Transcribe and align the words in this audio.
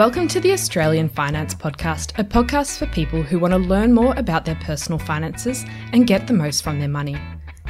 Welcome 0.00 0.28
to 0.28 0.40
the 0.40 0.52
Australian 0.52 1.10
Finance 1.10 1.54
Podcast, 1.54 2.18
a 2.18 2.24
podcast 2.24 2.78
for 2.78 2.86
people 2.86 3.22
who 3.22 3.38
want 3.38 3.52
to 3.52 3.58
learn 3.58 3.92
more 3.92 4.14
about 4.16 4.46
their 4.46 4.54
personal 4.54 4.98
finances 4.98 5.66
and 5.92 6.06
get 6.06 6.26
the 6.26 6.32
most 6.32 6.64
from 6.64 6.78
their 6.78 6.88
money. 6.88 7.18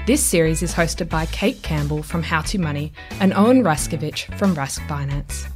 This 0.07 0.25
series 0.25 0.63
is 0.63 0.73
hosted 0.73 1.09
by 1.09 1.27
Kate 1.27 1.61
Campbell 1.63 2.05
from 2.05 2.23
How 2.23 2.43
to 2.43 2.57
Money 2.57 2.93
and 3.19 3.35
Owen 3.35 3.65
Raskovich 3.65 4.33
from 4.39 4.55
Rask 4.55 4.79
Finance. 4.87 5.49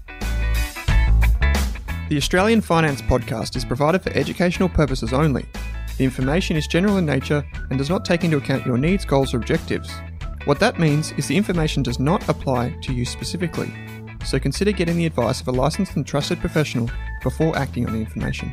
The 2.08 2.16
Australian 2.16 2.60
Finance 2.60 3.02
Podcast 3.02 3.54
is 3.54 3.64
provided 3.64 4.02
for 4.02 4.10
educational 4.10 4.68
purposes 4.68 5.12
only. 5.12 5.46
The 5.96 6.04
information 6.04 6.56
is 6.56 6.66
general 6.66 6.96
in 6.96 7.06
nature 7.06 7.46
and 7.70 7.78
does 7.78 7.88
not 7.88 8.04
take 8.04 8.24
into 8.24 8.38
account 8.38 8.66
your 8.66 8.78
needs, 8.78 9.04
goals, 9.04 9.32
or 9.32 9.36
objectives. 9.36 9.92
What 10.44 10.58
that 10.58 10.80
means 10.80 11.12
is 11.12 11.28
the 11.28 11.36
information 11.36 11.84
does 11.84 12.00
not 12.00 12.28
apply 12.28 12.76
to 12.82 12.92
you 12.92 13.04
specifically 13.04 13.72
so 14.24 14.38
consider 14.38 14.72
getting 14.72 14.96
the 14.96 15.06
advice 15.06 15.40
of 15.40 15.48
a 15.48 15.52
licensed 15.52 15.96
and 15.96 16.06
trusted 16.06 16.40
professional 16.40 16.90
before 17.22 17.56
acting 17.56 17.86
on 17.86 17.92
the 17.92 18.00
information. 18.00 18.52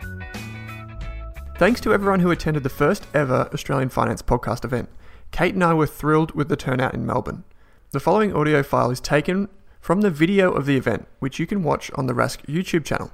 Thanks 1.57 1.79
to 1.81 1.93
everyone 1.93 2.19
who 2.21 2.31
attended 2.31 2.63
the 2.63 2.69
first 2.69 3.05
ever 3.13 3.49
Australian 3.53 3.89
Finance 3.89 4.21
Podcast 4.21 4.65
event. 4.65 4.89
Kate 5.31 5.53
and 5.53 5.63
I 5.63 5.73
were 5.73 5.87
thrilled 5.87 6.31
with 6.33 6.49
the 6.49 6.55
turnout 6.55 6.93
in 6.93 7.05
Melbourne. 7.05 7.43
The 7.91 7.99
following 7.99 8.33
audio 8.33 8.63
file 8.63 8.91
is 8.91 8.99
taken 8.99 9.47
from 9.79 10.01
the 10.01 10.09
video 10.09 10.51
of 10.51 10.65
the 10.65 10.77
event, 10.77 11.07
which 11.19 11.39
you 11.39 11.47
can 11.47 11.63
watch 11.63 11.91
on 11.95 12.07
the 12.07 12.13
Rask 12.13 12.45
YouTube 12.45 12.85
channel. 12.85 13.11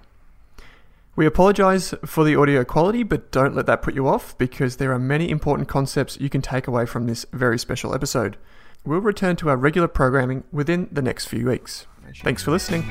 We 1.16 1.26
apologise 1.26 1.96
for 2.06 2.24
the 2.24 2.36
audio 2.36 2.64
quality, 2.64 3.02
but 3.02 3.32
don't 3.32 3.56
let 3.56 3.66
that 3.66 3.82
put 3.82 3.96
you 3.96 4.08
off 4.08 4.38
because 4.38 4.78
there 4.78 4.94
are 4.94 5.00
many 5.00 5.32
important 5.32 5.68
concepts 5.68 6.20
you 6.20 6.30
can 6.30 6.44
take 6.44 6.68
away 6.68 6.86
from 6.86 7.08
this 7.08 7.26
very 7.34 7.58
special 7.58 7.96
episode. 7.96 8.38
We'll 8.86 9.00
return 9.00 9.36
to 9.38 9.50
our 9.50 9.58
regular 9.58 9.88
programming 9.88 10.44
within 10.52 10.88
the 10.92 11.02
next 11.02 11.26
few 11.26 11.48
weeks. 11.48 11.88
Thanks 12.16 12.44
for 12.44 12.52
listening. 12.52 12.84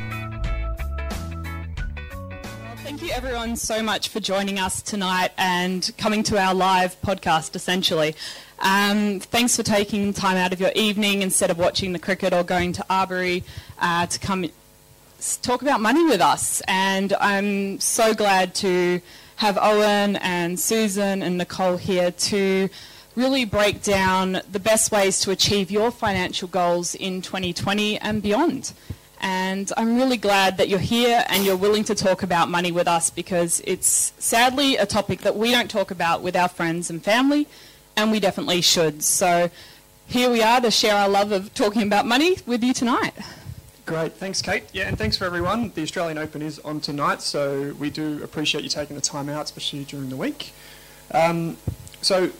Well, 1.96 2.76
thank 2.78 3.02
you 3.02 3.10
everyone 3.10 3.56
so 3.56 3.82
much 3.82 4.08
for 4.08 4.20
joining 4.20 4.58
us 4.58 4.82
tonight 4.82 5.30
and 5.38 5.90
coming 5.98 6.22
to 6.24 6.38
our 6.38 6.54
live 6.54 7.00
podcast 7.02 7.54
essentially. 7.56 8.14
Um, 8.58 9.20
thanks 9.20 9.56
for 9.56 9.62
taking 9.62 10.12
time 10.12 10.36
out 10.36 10.52
of 10.52 10.60
your 10.60 10.72
evening 10.74 11.22
instead 11.22 11.50
of 11.50 11.58
watching 11.58 11.92
the 11.92 11.98
cricket 11.98 12.32
or 12.32 12.42
going 12.42 12.72
to 12.74 12.84
Arbury 12.88 13.44
uh, 13.78 14.06
to 14.06 14.18
come 14.18 14.48
talk 15.42 15.62
about 15.62 15.80
money 15.80 16.04
with 16.04 16.20
us. 16.20 16.62
And 16.68 17.12
I'm 17.14 17.80
so 17.80 18.14
glad 18.14 18.54
to 18.56 19.00
have 19.36 19.58
Owen 19.60 20.16
and 20.16 20.58
Susan 20.58 21.22
and 21.22 21.38
Nicole 21.38 21.76
here 21.76 22.10
to 22.10 22.68
really 23.14 23.44
break 23.44 23.82
down 23.82 24.40
the 24.50 24.60
best 24.60 24.92
ways 24.92 25.20
to 25.20 25.30
achieve 25.30 25.70
your 25.70 25.90
financial 25.90 26.48
goals 26.48 26.94
in 26.94 27.22
2020 27.22 27.98
and 27.98 28.22
beyond. 28.22 28.72
And 29.28 29.72
I'm 29.76 29.96
really 29.96 30.18
glad 30.18 30.56
that 30.58 30.68
you're 30.68 30.78
here 30.78 31.24
and 31.28 31.44
you're 31.44 31.56
willing 31.56 31.82
to 31.84 31.96
talk 31.96 32.22
about 32.22 32.48
money 32.48 32.70
with 32.70 32.86
us 32.86 33.10
because 33.10 33.60
it's 33.64 34.12
sadly 34.20 34.76
a 34.76 34.86
topic 34.86 35.22
that 35.22 35.34
we 35.34 35.50
don't 35.50 35.68
talk 35.68 35.90
about 35.90 36.22
with 36.22 36.36
our 36.36 36.46
friends 36.46 36.90
and 36.90 37.02
family, 37.02 37.48
and 37.96 38.12
we 38.12 38.20
definitely 38.20 38.60
should. 38.60 39.02
So 39.02 39.50
here 40.06 40.30
we 40.30 40.44
are 40.44 40.60
to 40.60 40.70
share 40.70 40.94
our 40.94 41.08
love 41.08 41.32
of 41.32 41.52
talking 41.54 41.82
about 41.82 42.06
money 42.06 42.36
with 42.46 42.62
you 42.62 42.72
tonight. 42.72 43.14
Great, 43.84 44.12
thanks, 44.12 44.40
Kate. 44.40 44.62
Yeah, 44.72 44.86
and 44.86 44.96
thanks 44.96 45.16
for 45.16 45.24
everyone. 45.24 45.72
The 45.74 45.82
Australian 45.82 46.18
Open 46.18 46.40
is 46.40 46.60
on 46.60 46.78
tonight, 46.78 47.20
so 47.20 47.74
we 47.80 47.90
do 47.90 48.22
appreciate 48.22 48.62
you 48.62 48.70
taking 48.70 48.94
the 48.94 49.02
time 49.02 49.28
out, 49.28 49.46
especially 49.46 49.82
during 49.86 50.08
the 50.08 50.16
week. 50.16 50.52
Um, 51.10 51.56
so 52.00 52.30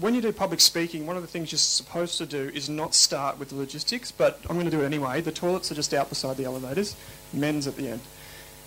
when 0.00 0.14
you 0.14 0.20
do 0.22 0.32
public 0.32 0.60
speaking, 0.60 1.06
one 1.06 1.16
of 1.16 1.22
the 1.22 1.28
things 1.28 1.52
you're 1.52 1.58
supposed 1.58 2.18
to 2.18 2.26
do 2.26 2.50
is 2.54 2.68
not 2.68 2.94
start 2.94 3.38
with 3.38 3.50
the 3.50 3.56
logistics, 3.56 4.10
but 4.10 4.40
I'm 4.48 4.56
going 4.56 4.64
to 4.64 4.70
do 4.70 4.82
it 4.82 4.86
anyway. 4.86 5.20
The 5.20 5.32
toilets 5.32 5.70
are 5.70 5.74
just 5.74 5.92
out 5.92 6.08
beside 6.08 6.36
the 6.36 6.44
elevators, 6.44 6.96
men's 7.32 7.66
at 7.66 7.76
the 7.76 7.88
end. 7.88 8.00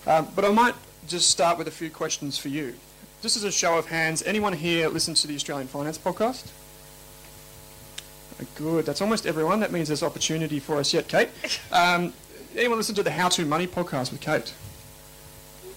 Um, 0.05 0.27
but 0.35 0.45
I 0.45 0.51
might 0.51 0.75
just 1.07 1.29
start 1.29 1.57
with 1.57 1.67
a 1.67 1.71
few 1.71 1.89
questions 1.89 2.37
for 2.37 2.49
you. 2.49 2.75
Just 3.21 3.37
as 3.37 3.43
a 3.43 3.51
show 3.51 3.77
of 3.77 3.87
hands, 3.87 4.21
anyone 4.23 4.53
here 4.53 4.89
listens 4.89 5.21
to 5.21 5.27
the 5.27 5.35
Australian 5.35 5.67
Finance 5.67 5.97
Podcast? 5.97 6.51
Good, 8.55 8.85
that's 8.85 9.01
almost 9.01 9.25
everyone. 9.25 9.59
That 9.61 9.71
means 9.71 9.87
there's 9.87 10.03
opportunity 10.03 10.59
for 10.59 10.77
us 10.77 10.93
yet, 10.93 11.07
Kate. 11.07 11.29
Um, 11.71 12.13
anyone 12.55 12.77
listen 12.77 12.95
to 12.95 13.03
the 13.03 13.11
How 13.11 13.29
to 13.29 13.45
Money 13.45 13.65
podcast 13.65 14.11
with 14.11 14.21
Kate? 14.21 14.53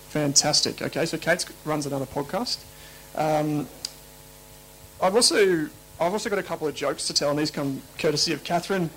Fantastic. 0.09 0.83
Okay, 0.83 1.07
so 1.07 1.17
Kate 1.17 1.47
runs 1.65 1.87
another 1.87 2.05
podcast. 2.05 2.59
Um, 3.15 3.67
I've 5.01 5.15
also 5.15 5.69
I've 5.99 6.13
also 6.13 6.29
got 6.29 6.39
a 6.39 6.43
couple 6.43 6.67
of 6.67 6.75
jokes 6.75 7.07
to 7.07 7.15
tell, 7.15 7.31
and 7.31 7.39
these 7.39 7.51
come 7.51 7.83
courtesy 7.99 8.33
of 8.33 8.45
Catherine. 8.45 8.91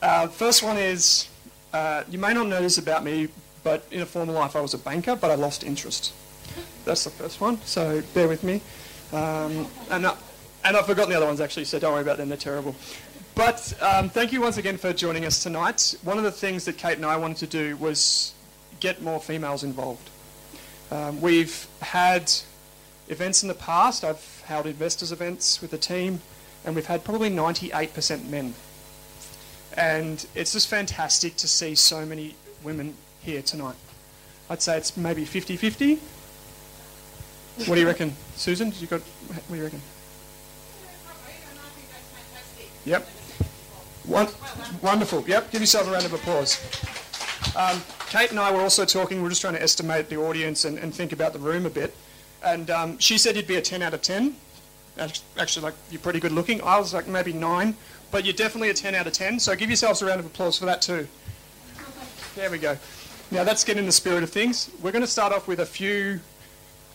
Uh, 0.00 0.28
first 0.28 0.62
one 0.62 0.76
is 0.76 1.28
uh, 1.72 2.04
you 2.10 2.18
may 2.18 2.32
not 2.32 2.46
know 2.46 2.62
this 2.62 2.78
about 2.78 3.04
me, 3.04 3.28
but 3.62 3.86
in 3.90 4.00
a 4.00 4.06
former 4.06 4.32
life 4.32 4.56
I 4.56 4.60
was 4.60 4.74
a 4.74 4.78
banker, 4.78 5.16
but 5.16 5.30
I 5.30 5.34
lost 5.34 5.64
interest. 5.64 6.12
That's 6.84 7.04
the 7.04 7.10
first 7.10 7.40
one, 7.40 7.60
so 7.62 8.02
bear 8.14 8.28
with 8.28 8.44
me. 8.44 8.60
Um, 9.12 9.66
and, 9.90 10.06
uh, 10.06 10.14
and 10.64 10.76
I've 10.76 10.86
forgotten 10.86 11.10
the 11.10 11.16
other 11.16 11.26
ones 11.26 11.40
actually, 11.40 11.64
so 11.64 11.78
don't 11.78 11.92
worry 11.92 12.02
about 12.02 12.16
them, 12.16 12.28
they're 12.28 12.38
terrible. 12.38 12.74
But 13.34 13.74
um, 13.82 14.08
thank 14.08 14.32
you 14.32 14.40
once 14.40 14.56
again 14.56 14.78
for 14.78 14.92
joining 14.92 15.26
us 15.26 15.42
tonight. 15.42 15.94
One 16.04 16.16
of 16.16 16.24
the 16.24 16.32
things 16.32 16.64
that 16.64 16.78
Kate 16.78 16.96
and 16.96 17.04
I 17.04 17.16
wanted 17.16 17.36
to 17.38 17.46
do 17.46 17.76
was 17.76 18.32
get 18.80 19.02
more 19.02 19.20
females 19.20 19.62
involved. 19.62 20.08
Um, 20.90 21.20
we've 21.20 21.66
had 21.82 22.32
events 23.08 23.42
in 23.42 23.48
the 23.48 23.54
past. 23.54 24.04
I've 24.04 24.42
held 24.46 24.66
investors 24.66 25.12
events 25.12 25.60
with 25.60 25.70
the 25.70 25.78
team, 25.78 26.20
and 26.64 26.74
we've 26.74 26.86
had 26.86 27.04
probably 27.04 27.30
98% 27.30 28.28
men. 28.28 28.54
And 29.76 30.26
it's 30.34 30.52
just 30.52 30.68
fantastic 30.68 31.36
to 31.36 31.48
see 31.48 31.74
so 31.74 32.06
many 32.06 32.34
women 32.62 32.94
here 33.20 33.42
tonight. 33.42 33.76
I'd 34.48 34.62
say 34.62 34.76
it's 34.78 34.96
maybe 34.96 35.24
50 35.24 35.56
50. 35.56 35.98
What 37.66 37.74
do 37.74 37.80
you 37.80 37.86
reckon, 37.86 38.14
Susan? 38.36 38.72
You 38.78 38.86
got? 38.86 39.00
What 39.00 39.48
do 39.48 39.56
you 39.56 39.64
reckon? 39.64 39.80
Yep. 42.84 43.08
One, 44.04 44.28
wonderful. 44.82 45.24
Yep. 45.26 45.50
Give 45.50 45.60
yourself 45.60 45.88
a 45.88 45.90
round 45.90 46.04
of 46.04 46.12
applause. 46.12 46.60
Um, 47.56 47.82
Kate 48.08 48.30
and 48.30 48.38
I 48.38 48.52
were 48.52 48.60
also 48.60 48.84
talking. 48.84 49.20
We 49.20 49.26
are 49.26 49.30
just 49.30 49.40
trying 49.40 49.54
to 49.54 49.62
estimate 49.62 50.08
the 50.08 50.16
audience 50.16 50.64
and, 50.64 50.78
and 50.78 50.94
think 50.94 51.12
about 51.12 51.32
the 51.32 51.38
room 51.38 51.66
a 51.66 51.70
bit. 51.70 51.94
And 52.44 52.70
um, 52.70 52.98
she 52.98 53.18
said 53.18 53.36
you'd 53.36 53.46
be 53.46 53.56
a 53.56 53.62
10 53.62 53.82
out 53.82 53.94
of 53.94 54.02
10. 54.02 54.36
Actually, 55.38 55.62
like, 55.62 55.74
you're 55.90 56.00
pretty 56.00 56.20
good 56.20 56.32
looking. 56.32 56.62
I 56.62 56.78
was 56.78 56.94
like 56.94 57.06
maybe 57.06 57.32
9, 57.32 57.76
but 58.10 58.24
you're 58.24 58.34
definitely 58.34 58.70
a 58.70 58.74
10 58.74 58.94
out 58.94 59.06
of 59.06 59.12
10. 59.12 59.40
So 59.40 59.54
give 59.54 59.68
yourselves 59.68 60.00
a 60.02 60.06
round 60.06 60.20
of 60.20 60.26
applause 60.26 60.58
for 60.58 60.64
that 60.66 60.80
too. 60.80 61.06
There 62.34 62.50
we 62.50 62.58
go. 62.58 62.78
Now 63.30 63.44
that's 63.44 63.64
getting 63.64 63.80
in 63.80 63.86
the 63.86 63.92
spirit 63.92 64.22
of 64.22 64.30
things. 64.30 64.70
We're 64.82 64.92
going 64.92 65.04
to 65.04 65.10
start 65.10 65.32
off 65.32 65.48
with 65.48 65.60
a 65.60 65.66
few 65.66 66.20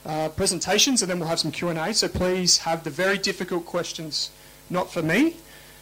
uh, 0.06 0.30
presentations 0.30 1.02
and 1.02 1.12
then 1.12 1.20
we'll 1.20 1.28
have 1.28 1.40
some 1.40 1.52
Q&A. 1.52 1.94
So 1.94 2.08
please 2.08 2.60
have 2.60 2.84
the 2.84 2.90
very 2.90 3.18
difficult 3.18 3.66
questions 3.66 4.32
not 4.70 4.92
for 4.92 5.02
me. 5.02 5.36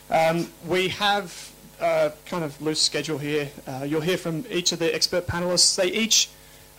Um, 0.09 0.49
we 0.65 0.89
have 0.89 1.51
a 1.79 2.11
kind 2.25 2.43
of 2.43 2.59
loose 2.61 2.81
schedule 2.81 3.17
here. 3.17 3.49
Uh, 3.67 3.85
you'll 3.87 4.01
hear 4.01 4.17
from 4.17 4.45
each 4.49 4.71
of 4.71 4.79
the 4.79 4.93
expert 4.93 5.27
panelists. 5.27 5.75
They 5.75 5.91
each 5.91 6.29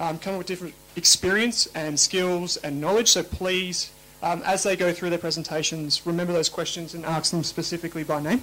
um, 0.00 0.18
come 0.18 0.38
with 0.38 0.46
different 0.46 0.74
experience 0.96 1.68
and 1.74 2.00
skills 2.00 2.56
and 2.56 2.80
knowledge. 2.80 3.10
So 3.10 3.22
please, 3.22 3.92
um, 4.22 4.42
as 4.44 4.62
they 4.62 4.74
go 4.74 4.92
through 4.92 5.10
their 5.10 5.18
presentations, 5.18 6.04
remember 6.06 6.32
those 6.32 6.48
questions 6.48 6.94
and 6.94 7.04
ask 7.04 7.30
them 7.30 7.44
specifically 7.44 8.02
by 8.02 8.20
name. 8.20 8.42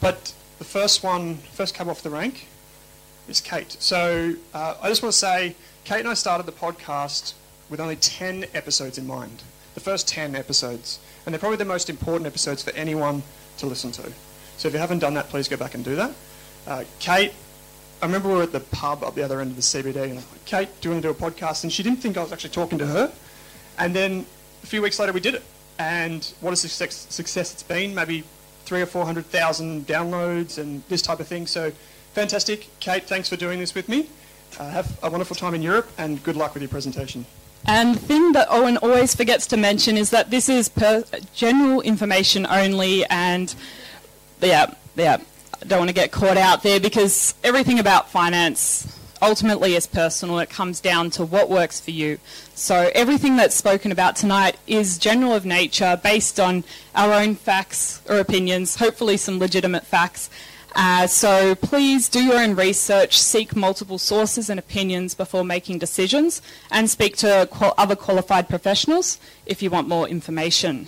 But 0.00 0.32
the 0.58 0.64
first 0.64 1.04
one, 1.04 1.36
first 1.36 1.74
cab 1.74 1.88
off 1.88 2.02
the 2.02 2.10
rank, 2.10 2.48
is 3.28 3.40
Kate. 3.40 3.76
So 3.78 4.34
uh, 4.54 4.76
I 4.82 4.88
just 4.88 5.02
want 5.02 5.12
to 5.12 5.18
say, 5.18 5.54
Kate 5.84 6.00
and 6.00 6.08
I 6.08 6.14
started 6.14 6.46
the 6.46 6.52
podcast 6.52 7.34
with 7.68 7.78
only 7.78 7.96
10 7.96 8.46
episodes 8.54 8.96
in 8.96 9.06
mind. 9.06 9.42
The 9.74 9.80
first 9.80 10.08
10 10.08 10.34
episodes. 10.34 10.98
And 11.26 11.32
they're 11.32 11.38
probably 11.38 11.58
the 11.58 11.66
most 11.66 11.90
important 11.90 12.26
episodes 12.26 12.62
for 12.62 12.70
anyone 12.70 13.22
to 13.58 13.66
listen 13.66 13.92
to. 13.92 14.12
So 14.56 14.68
if 14.68 14.74
you 14.74 14.80
haven't 14.80 15.00
done 15.00 15.14
that, 15.14 15.28
please 15.28 15.46
go 15.46 15.56
back 15.56 15.74
and 15.74 15.84
do 15.84 15.94
that. 15.96 16.12
Uh, 16.66 16.84
Kate, 16.98 17.32
I 18.00 18.06
remember 18.06 18.28
we 18.28 18.34
were 18.36 18.42
at 18.42 18.52
the 18.52 18.60
pub 18.60 19.02
up 19.02 19.14
the 19.14 19.22
other 19.22 19.40
end 19.40 19.50
of 19.50 19.56
the 19.56 19.62
CBD, 19.62 20.04
and 20.04 20.12
I 20.12 20.16
was 20.16 20.30
like, 20.30 20.44
Kate, 20.44 20.68
do 20.80 20.88
you 20.88 20.92
want 20.92 21.02
to 21.02 21.12
do 21.12 21.26
a 21.26 21.30
podcast? 21.30 21.64
And 21.64 21.72
she 21.72 21.82
didn't 21.82 21.98
think 21.98 22.16
I 22.16 22.22
was 22.22 22.32
actually 22.32 22.50
talking 22.50 22.78
to 22.78 22.86
her. 22.86 23.12
And 23.78 23.94
then 23.94 24.24
a 24.62 24.66
few 24.66 24.82
weeks 24.82 24.98
later, 24.98 25.12
we 25.12 25.20
did 25.20 25.34
it. 25.34 25.42
And 25.78 26.24
what 26.40 26.52
a 26.52 26.56
success, 26.56 27.06
success 27.10 27.52
it's 27.52 27.62
been. 27.62 27.94
Maybe 27.94 28.24
three 28.64 28.82
or 28.82 28.86
400,000 28.86 29.86
downloads 29.86 30.58
and 30.58 30.82
this 30.88 31.02
type 31.02 31.20
of 31.20 31.26
thing. 31.26 31.46
So 31.46 31.72
fantastic. 32.12 32.68
Kate, 32.80 33.04
thanks 33.04 33.28
for 33.28 33.36
doing 33.36 33.58
this 33.58 33.74
with 33.74 33.88
me. 33.88 34.08
Uh, 34.58 34.68
have 34.70 34.98
a 35.02 35.10
wonderful 35.10 35.36
time 35.36 35.54
in 35.54 35.62
Europe, 35.62 35.88
and 35.98 36.22
good 36.22 36.36
luck 36.36 36.54
with 36.54 36.62
your 36.62 36.68
presentation. 36.68 37.24
And 37.66 37.94
the 37.94 38.00
thing 38.00 38.32
that 38.32 38.46
Owen 38.50 38.76
always 38.78 39.14
forgets 39.14 39.46
to 39.48 39.56
mention 39.56 39.96
is 39.96 40.10
that 40.10 40.30
this 40.30 40.48
is 40.48 40.70
general 41.34 41.80
information 41.82 42.46
only, 42.46 43.04
and 43.06 43.54
yeah, 44.40 44.72
yeah, 44.96 45.18
I 45.60 45.64
don't 45.66 45.78
want 45.78 45.88
to 45.88 45.94
get 45.94 46.12
caught 46.12 46.36
out 46.36 46.62
there 46.62 46.80
because 46.80 47.34
everything 47.42 47.78
about 47.78 48.10
finance 48.10 48.98
ultimately 49.20 49.74
is 49.74 49.86
personal. 49.86 50.38
It 50.38 50.50
comes 50.50 50.80
down 50.80 51.10
to 51.10 51.24
what 51.24 51.50
works 51.50 51.80
for 51.80 51.90
you. 51.90 52.18
So 52.54 52.90
everything 52.94 53.36
that's 53.36 53.56
spoken 53.56 53.90
about 53.90 54.14
tonight 54.14 54.56
is 54.66 54.98
general 54.98 55.34
of 55.34 55.44
nature, 55.44 56.00
based 56.02 56.38
on 56.38 56.62
our 56.94 57.12
own 57.12 57.34
facts 57.34 58.00
or 58.08 58.18
opinions, 58.20 58.76
hopefully 58.76 59.16
some 59.16 59.38
legitimate 59.38 59.84
facts, 59.84 60.30
uh, 60.74 61.06
so 61.06 61.54
please 61.56 62.08
do 62.08 62.22
your 62.22 62.38
own 62.38 62.54
research, 62.54 63.18
seek 63.18 63.56
multiple 63.56 63.98
sources 63.98 64.50
and 64.50 64.60
opinions 64.60 65.14
before 65.14 65.44
making 65.44 65.78
decisions, 65.78 66.42
and 66.70 66.88
speak 66.88 67.16
to 67.16 67.48
qual- 67.50 67.74
other 67.76 67.96
qualified 67.96 68.48
professionals 68.48 69.18
if 69.46 69.62
you 69.62 69.70
want 69.70 69.88
more 69.88 70.08
information. 70.08 70.86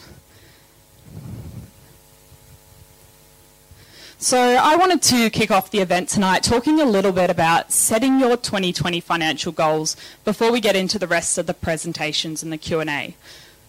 So, 4.22 4.38
I 4.38 4.76
wanted 4.76 5.00
to 5.05 5.31
kick 5.31 5.50
off 5.50 5.70
the 5.70 5.78
event 5.78 6.11
tonight 6.11 6.43
talking 6.43 6.78
a 6.78 6.84
little 6.84 7.11
bit 7.11 7.31
about 7.31 7.72
setting 7.72 8.20
your 8.20 8.37
2020 8.37 9.00
financial 9.00 9.50
goals 9.50 9.96
before 10.26 10.52
we 10.52 10.61
get 10.61 10.76
into 10.76 10.99
the 10.99 11.06
rest 11.06 11.38
of 11.38 11.46
the 11.46 11.55
presentations 11.55 12.43
and 12.43 12.52
the 12.52 12.58
Q&A. 12.58 13.17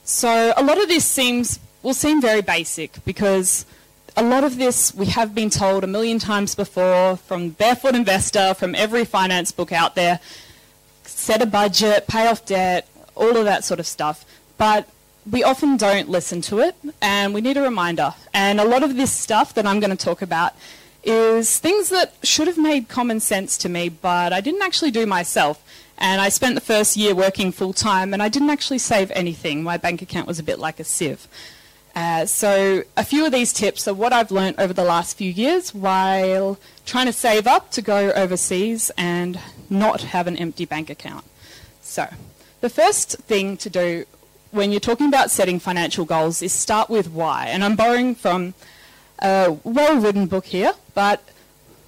So, 0.04 0.54
a 0.58 0.62
lot 0.62 0.78
of 0.78 0.90
this 0.90 1.06
seems 1.06 1.62
will 1.84 1.94
seem 1.94 2.20
very 2.20 2.42
basic 2.42 3.02
because 3.06 3.66
a 4.18 4.24
lot 4.24 4.44
of 4.44 4.58
this 4.58 4.94
we 4.94 5.06
have 5.06 5.34
been 5.34 5.50
told 5.50 5.86
a 5.86 5.88
million 5.88 6.20
times 6.20 6.54
before 6.54 7.16
from 7.16 7.52
Barefoot 7.52 7.96
Investor, 7.96 8.54
from 8.54 8.76
every 8.76 9.06
finance 9.06 9.54
book 9.54 9.72
out 9.72 9.96
there. 9.96 10.20
Set 11.06 11.42
a 11.42 11.46
budget, 11.46 12.08
pay 12.08 12.28
off 12.28 12.46
debt, 12.46 12.90
all 13.16 13.38
of 13.38 13.46
that 13.46 13.64
sort 13.64 13.80
of 13.80 13.88
stuff. 13.88 14.26
But 14.58 14.86
we 15.30 15.44
often 15.44 15.78
don't 15.78 16.10
listen 16.10 16.42
to 16.42 16.60
it, 16.60 16.76
and 17.02 17.34
we 17.34 17.42
need 17.42 17.58
a 17.58 17.62
reminder. 17.62 18.14
And 18.34 18.60
a 18.60 18.66
lot 18.66 18.84
of 18.84 18.96
this 18.96 19.12
stuff 19.12 19.54
that 19.54 19.66
I'm 19.66 19.80
going 19.80 19.96
to 19.96 20.06
talk 20.06 20.22
about 20.22 20.54
is 21.04 21.60
things 21.60 21.90
that 21.90 22.14
should 22.24 22.48
have 22.48 22.58
made 22.58 22.88
common 22.88 23.20
sense 23.20 23.58
to 23.60 23.70
me, 23.70 23.90
but 23.90 24.34
I 24.34 24.42
didn't 24.42 24.62
actually 24.62 24.92
do 24.92 25.06
myself. 25.06 25.64
And 25.98 26.20
I 26.20 26.30
spent 26.30 26.56
the 26.56 26.62
first 26.62 26.98
year 26.98 27.14
working 27.14 27.52
full 27.52 27.74
time, 27.74 28.14
and 28.14 28.24
I 28.24 28.30
didn't 28.30 28.50
actually 28.50 28.80
save 28.80 29.12
anything. 29.12 29.62
My 29.62 29.78
bank 29.78 30.02
account 30.02 30.28
was 30.28 30.40
a 30.40 30.44
bit 30.44 30.58
like 30.58 30.80
a 30.80 30.84
sieve. 30.84 31.28
Uh, 31.94 32.26
so 32.26 32.84
a 32.96 33.04
few 33.04 33.26
of 33.26 33.32
these 33.32 33.52
tips 33.52 33.88
are 33.88 33.94
what 33.94 34.14
I've 34.14 34.32
learned 34.32 34.60
over 34.60 34.74
the 34.74 34.84
last 34.84 35.18
few 35.18 35.30
years 35.30 35.74
while 35.74 36.58
trying 36.86 37.06
to 37.06 37.14
save 37.14 37.46
up 37.46 37.70
to 37.72 37.82
go 37.82 38.12
overseas 38.12 38.92
and 38.98 39.40
not 39.70 40.02
have 40.02 40.26
an 40.26 40.38
empty 40.38 40.66
bank 40.66 40.90
account. 40.90 41.26
So 41.82 42.08
the 42.62 42.70
first 42.70 43.18
thing 43.20 43.58
to 43.58 43.70
do 43.70 44.06
when 44.52 44.72
you're 44.72 44.80
talking 44.80 45.08
about 45.08 45.32
setting 45.32 45.60
financial 45.60 46.06
goals 46.06 46.42
is 46.42 46.54
start 46.54 46.90
with 46.90 47.10
why. 47.10 47.48
And 47.48 47.64
I'm 47.64 47.76
borrowing 47.76 48.16
from 48.16 48.54
a 49.20 49.58
well-written 49.64 50.28
book 50.28 50.46
here, 50.46 50.74
but 50.94 51.24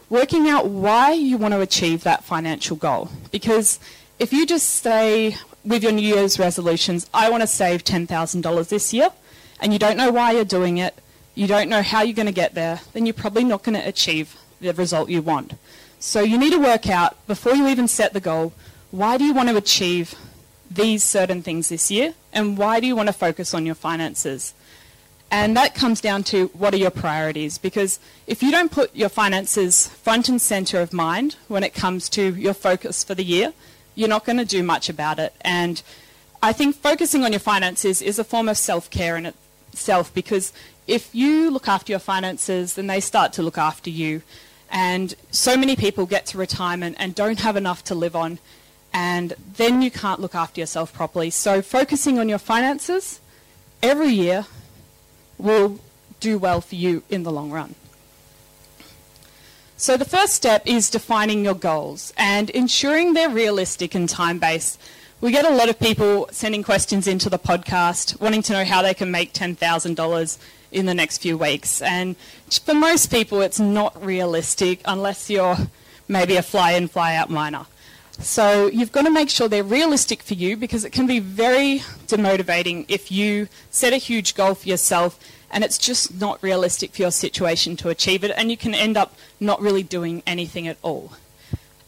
working 0.10 0.48
out 0.48 0.68
why 0.68 1.12
you 1.12 1.38
want 1.38 1.54
to 1.54 1.62
achieve 1.62 2.04
that 2.04 2.24
financial 2.24 2.76
goal. 2.76 3.10
Because 3.32 3.80
if 4.20 4.32
you 4.32 4.46
just 4.46 4.70
say 4.70 5.36
with 5.66 5.84
your 5.84 5.92
New 5.92 6.08
Year's 6.08 6.40
resolutions, 6.40 7.10
I 7.14 7.30
want 7.30 7.42
to 7.42 7.48
save 7.48 7.84
$10,000 7.84 8.70
this 8.70 8.94
year, 8.94 9.10
and 9.60 9.74
you 9.74 9.80
don't 9.80 9.98
know 9.98 10.12
why 10.12 10.32
you're 10.32 10.46
doing 10.46 10.78
it, 10.78 10.94
you 11.36 11.48
don't 11.48 11.70
know 11.70 11.82
how 11.82 12.02
you're 12.02 12.16
going 12.16 12.28
to 12.28 12.32
get 12.32 12.54
there, 12.54 12.82
then 12.94 13.06
you're 13.06 13.14
probably 13.14 13.44
not 13.44 13.64
going 13.64 13.80
to 13.80 13.88
achieve 13.88 14.36
the 14.62 14.74
result 14.74 15.10
you 15.10 15.22
want. 15.22 15.54
So 16.00 16.22
you 16.22 16.38
need 16.38 16.52
to 16.52 16.60
work 16.60 16.88
out, 16.90 17.26
before 17.28 17.56
you 17.56 17.68
even 17.68 17.88
set 17.88 18.14
the 18.14 18.20
goal, 18.20 18.54
why 18.92 19.18
do 19.18 19.24
you 19.24 19.34
want 19.34 19.50
to 19.50 19.58
achieve 19.58 20.16
these 20.74 21.04
certain 21.04 21.42
things 21.42 21.70
this 21.70 21.92
year, 21.92 22.14
and 22.32 22.58
why 22.58 22.80
do 22.80 22.88
you 22.88 22.96
want 22.96 23.08
to 23.08 23.14
focus 23.14 23.54
on 23.54 23.66
your 23.66 23.76
finances? 23.76 24.54
And 25.32 25.58
that 25.58 25.74
comes 25.74 26.00
down 26.00 26.24
to 26.26 26.48
what 26.54 26.76
are 26.76 26.78
your 26.78 26.92
priorities? 26.92 27.58
Because 27.58 28.00
if 28.28 28.44
you 28.44 28.52
don't 28.52 28.72
put 28.72 28.96
your 28.96 29.10
finances 29.10 29.88
front 29.88 30.30
and 30.30 30.40
center 30.40 30.80
of 30.80 30.94
mind 30.94 31.38
when 31.48 31.64
it 31.64 31.74
comes 31.74 32.08
to 32.10 32.36
your 32.36 32.54
focus 32.54 33.04
for 33.04 33.16
the 33.16 33.24
year, 33.24 33.52
you're 33.96 34.10
not 34.10 34.26
going 34.26 34.38
to 34.38 34.46
do 34.46 34.62
much 34.62 34.90
about 34.90 35.18
it. 35.18 35.34
And 35.42 35.82
I 36.44 36.54
think 36.54 36.76
focusing 36.76 37.24
on 37.24 37.32
your 37.32 37.40
finances 37.40 38.02
is 38.02 38.20
a 38.20 38.24
form 38.24 38.48
of 38.48 38.58
self 38.58 38.92
care 38.92 39.18
in 39.18 39.26
itself 39.26 40.14
because 40.14 40.54
if 40.86 41.16
you 41.16 41.50
look 41.50 41.68
after 41.68 41.92
your 41.92 42.00
finances, 42.00 42.76
then 42.76 42.88
they 42.88 43.00
start 43.00 43.34
to 43.34 43.42
look 43.42 43.58
after 43.58 43.90
you. 43.90 44.22
And 44.70 45.16
so 45.32 45.56
many 45.58 45.76
people 45.76 46.06
get 46.06 46.26
to 46.28 46.38
retirement 46.38 46.96
and 47.00 47.16
don't 47.16 47.40
have 47.40 47.56
enough 47.56 47.84
to 47.86 47.96
live 47.96 48.16
on, 48.16 48.40
and 48.94 49.34
then 49.58 49.82
you 49.82 49.92
can't 49.92 50.20
look 50.20 50.36
after 50.36 50.60
yourself 50.60 50.94
properly. 50.94 51.30
So, 51.30 51.62
focusing 51.62 52.20
on 52.20 52.30
your 52.30 52.38
finances 52.38 53.20
every 53.82 54.10
year 54.10 54.46
will 55.38 55.80
do 56.20 56.38
well 56.38 56.62
for 56.62 56.76
you 56.76 57.04
in 57.10 57.24
the 57.24 57.32
long 57.32 57.52
run. 57.52 57.76
So, 59.76 59.98
the 59.98 60.06
first 60.06 60.34
step 60.34 60.64
is 60.66 60.90
defining 60.90 61.44
your 61.44 61.56
goals 61.56 62.14
and 62.18 62.50
ensuring 62.52 63.14
they're 63.14 63.30
realistic 63.30 63.96
and 63.96 64.08
time 64.08 64.40
based 64.40 64.80
we 65.24 65.32
get 65.32 65.46
a 65.46 65.56
lot 65.56 65.70
of 65.70 65.80
people 65.80 66.28
sending 66.32 66.64
questions 66.64 67.08
into 67.08 67.30
the 67.30 67.40
podcast 67.40 68.20
wanting 68.20 68.42
to 68.42 68.52
know 68.52 68.66
how 68.66 68.82
they 68.82 68.94
can 68.94 69.10
make 69.10 69.32
$10,000 69.32 70.38
in 70.74 70.86
the 70.86 70.94
next 70.94 71.20
few 71.20 71.38
weeks. 71.38 71.82
And 71.82 72.18
for 72.66 72.74
most 72.74 73.10
people, 73.10 73.40
it's 73.40 73.58
not 73.58 74.06
realistic 74.06 74.82
unless 74.84 75.30
you're 75.30 75.56
maybe 76.10 76.36
a 76.36 76.42
fly 76.42 76.74
in, 76.74 76.90
fly 76.90 77.16
out 77.16 77.30
miner. 77.30 77.68
So 78.20 78.68
you've 78.68 78.92
got 78.92 79.04
to 79.04 79.10
make 79.10 79.30
sure 79.30 79.48
they're 79.48 79.64
realistic 79.64 80.22
for 80.22 80.34
you 80.36 80.56
because 80.56 80.86
it 80.86 80.92
can 80.92 81.08
be 81.08 81.20
very 81.20 81.80
demotivating 82.08 82.86
if 82.88 83.12
you 83.12 83.48
set 83.72 83.92
a 83.94 83.98
huge 83.98 84.36
goal 84.36 84.54
for 84.56 84.70
yourself 84.70 85.20
and 85.52 85.64
it's 85.64 85.78
just 85.78 86.20
not 86.20 86.42
realistic 86.42 86.94
for 86.94 87.02
your 87.02 87.12
situation 87.12 87.76
to 87.78 87.90
achieve 87.90 88.24
it 88.24 88.32
and 88.36 88.50
you 88.50 88.58
can 88.58 88.74
end 88.74 88.98
up 88.98 89.16
not 89.40 89.62
really 89.62 89.84
doing 89.84 90.24
anything 90.26 90.68
at 90.68 90.78
all. 90.82 91.14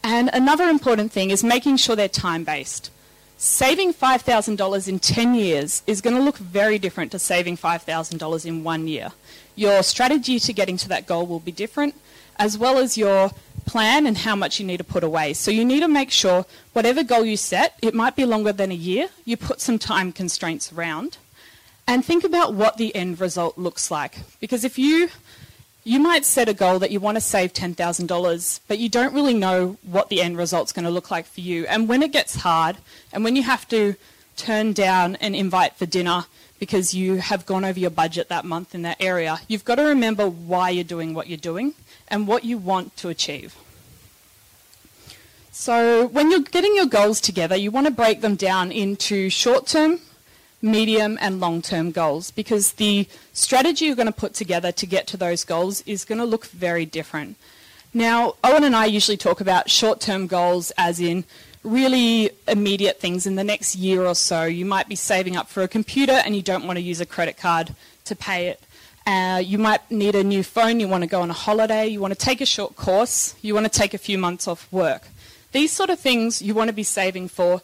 And 0.03 0.29
another 0.33 0.65
important 0.65 1.11
thing 1.11 1.31
is 1.31 1.43
making 1.43 1.77
sure 1.77 1.95
they're 1.95 2.07
time 2.07 2.43
based 2.43 2.91
saving 3.37 3.93
$5,000 3.93 4.87
in 4.87 4.99
10 4.99 5.35
years 5.35 5.83
is 5.85 6.01
going 6.01 6.15
to 6.15 6.21
look 6.21 6.37
very 6.37 6.79
different 6.79 7.11
to 7.11 7.19
saving 7.19 7.57
$5,000 7.57 8.45
in 8.45 8.63
one 8.63 8.87
year. 8.87 9.11
Your 9.55 9.83
strategy 9.83 10.39
to 10.39 10.53
getting 10.53 10.77
to 10.77 10.89
that 10.89 11.05
goal 11.05 11.25
will 11.25 11.39
be 11.39 11.51
different, 11.51 11.95
as 12.37 12.57
well 12.57 12.77
as 12.77 12.97
your 12.97 13.31
plan 13.65 14.07
and 14.07 14.17
how 14.19 14.35
much 14.35 14.59
you 14.59 14.65
need 14.65 14.77
to 14.77 14.83
put 14.83 15.03
away. 15.03 15.33
So 15.33 15.51
you 15.51 15.65
need 15.65 15.81
to 15.81 15.87
make 15.87 16.11
sure 16.11 16.45
whatever 16.73 17.03
goal 17.03 17.25
you 17.25 17.37
set, 17.37 17.77
it 17.81 17.93
might 17.93 18.15
be 18.15 18.25
longer 18.25 18.53
than 18.53 18.71
a 18.71 18.75
year, 18.75 19.09
you 19.25 19.37
put 19.37 19.61
some 19.61 19.79
time 19.79 20.11
constraints 20.11 20.71
around. 20.71 21.17
And 21.87 22.03
think 22.03 22.23
about 22.23 22.53
what 22.53 22.77
the 22.77 22.95
end 22.95 23.19
result 23.19 23.57
looks 23.57 23.91
like. 23.91 24.17
Because 24.39 24.63
if 24.63 24.79
you 24.79 25.09
you 25.87 25.99
might 25.99 26.25
set 26.25 26.49
a 26.49 26.53
goal 26.53 26.79
that 26.79 26.89
you 26.89 26.99
want 26.99 27.15
to 27.15 27.21
save 27.21 27.53
$10,000, 27.53 28.59
but 28.67 28.79
you 28.79 28.89
don't 28.89 29.13
really 29.13 29.35
know 29.35 29.77
what 29.83 30.09
the 30.09 30.19
end 30.19 30.35
result's 30.35 30.71
going 30.71 30.83
to 30.83 30.89
look 30.89 31.11
like 31.11 31.27
for 31.27 31.41
you. 31.41 31.67
And 31.67 31.87
when 31.87 32.01
it 32.01 32.11
gets 32.11 32.37
hard, 32.37 32.77
and 33.13 33.23
when 33.23 33.35
you 33.35 33.43
have 33.43 33.67
to 33.67 33.93
turn 34.35 34.73
down 34.73 35.15
an 35.17 35.35
invite 35.35 35.75
for 35.75 35.85
dinner 35.85 36.25
because 36.57 36.95
you 36.95 37.17
have 37.17 37.45
gone 37.45 37.63
over 37.63 37.79
your 37.79 37.91
budget 37.91 38.29
that 38.29 38.45
month 38.45 38.73
in 38.73 38.81
that 38.81 38.97
area, 38.99 39.37
you've 39.47 39.63
got 39.63 39.75
to 39.75 39.83
remember 39.83 40.27
why 40.27 40.71
you're 40.71 40.83
doing 40.83 41.13
what 41.13 41.27
you're 41.27 41.37
doing 41.37 41.75
and 42.07 42.27
what 42.27 42.43
you 42.43 42.57
want 42.57 42.95
to 42.97 43.09
achieve. 43.09 43.55
So, 45.51 46.07
when 46.07 46.31
you're 46.31 46.41
getting 46.41 46.75
your 46.75 46.85
goals 46.85 47.21
together, 47.21 47.55
you 47.55 47.71
want 47.71 47.87
to 47.87 47.93
break 47.93 48.19
them 48.19 48.35
down 48.35 48.71
into 48.71 49.29
short 49.29 49.67
term, 49.67 49.99
medium, 50.61 51.17
and 51.21 51.39
long 51.39 51.61
term 51.61 51.91
goals 51.91 52.31
because 52.31 52.73
the 52.73 53.07
strategy 53.31 53.85
you're 53.85 53.95
going 53.95 54.05
to 54.05 54.11
put 54.11 54.33
together 54.33 54.73
to 54.73 54.85
get 54.85 55.07
to 55.07 55.17
those 55.17 55.45
goals 55.45 55.81
is 55.85 56.03
going 56.03 56.17
to 56.19 56.25
look 56.25 56.45
very 56.47 56.85
different. 56.85 57.37
Now, 57.93 58.35
Owen 58.43 58.65
and 58.65 58.75
I 58.75 58.85
usually 58.85 59.15
talk 59.15 59.39
about 59.39 59.69
short 59.69 60.01
term 60.01 60.27
goals 60.27 60.73
as 60.77 60.99
in 60.99 61.23
really 61.63 62.31
immediate 62.47 62.99
things 62.99 63.25
in 63.25 63.35
the 63.35 63.43
next 63.43 63.75
year 63.75 64.05
or 64.05 64.15
so. 64.15 64.43
You 64.43 64.65
might 64.65 64.89
be 64.89 64.95
saving 64.95 65.37
up 65.37 65.47
for 65.47 65.63
a 65.63 65.67
computer 65.69 66.11
and 66.11 66.35
you 66.35 66.41
don't 66.41 66.67
want 66.67 66.77
to 66.77 66.83
use 66.83 66.99
a 66.99 67.05
credit 67.05 67.37
card 67.37 67.75
to 68.03 68.15
pay 68.15 68.47
it. 68.47 68.61
Uh, 69.05 69.41
you 69.43 69.59
might 69.59 69.89
need 69.91 70.15
a 70.15 70.23
new 70.23 70.41
phone, 70.41 70.79
you 70.79 70.87
want 70.87 71.03
to 71.03 71.07
go 71.07 71.21
on 71.21 71.29
a 71.29 71.33
holiday, 71.33 71.85
you 71.87 71.99
want 71.99 72.11
to 72.11 72.19
take 72.19 72.41
a 72.41 72.45
short 72.45 72.75
course, 72.75 73.35
you 73.41 73.53
want 73.53 73.65
to 73.65 73.69
take 73.69 73.93
a 73.93 73.99
few 73.99 74.17
months 74.17 74.47
off 74.47 74.67
work. 74.71 75.03
These 75.51 75.71
sort 75.71 75.89
of 75.91 75.99
things 75.99 76.41
you 76.41 76.55
want 76.55 76.69
to 76.69 76.73
be 76.73 76.83
saving 76.83 77.27
for. 77.27 77.61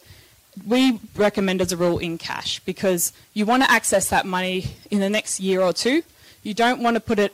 We 0.68 1.00
recommend 1.16 1.62
as 1.62 1.72
a 1.72 1.78
rule 1.78 1.98
in 1.98 2.18
cash 2.18 2.60
because 2.60 3.12
you 3.34 3.46
want 3.46 3.64
to 3.64 3.72
access 3.72 4.10
that 4.10 4.26
money 4.26 4.76
in 4.92 5.00
the 5.00 5.10
next 5.10 5.40
year 5.40 5.62
or 5.62 5.74
two. 5.74 6.04
You 6.44 6.54
don't 6.54 6.84
want 6.84 6.96
to 6.96 7.00
put 7.00 7.20
it 7.20 7.34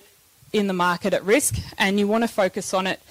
in 0.53 0.67
the 0.67 0.73
market 0.73 1.13
at 1.13 1.23
risk 1.23 1.55
and 1.77 1.99
you 1.99 2.07
want 2.07 2.23
to 2.23 2.27
focus 2.27 2.73
on 2.73 2.87
it 2.87 3.01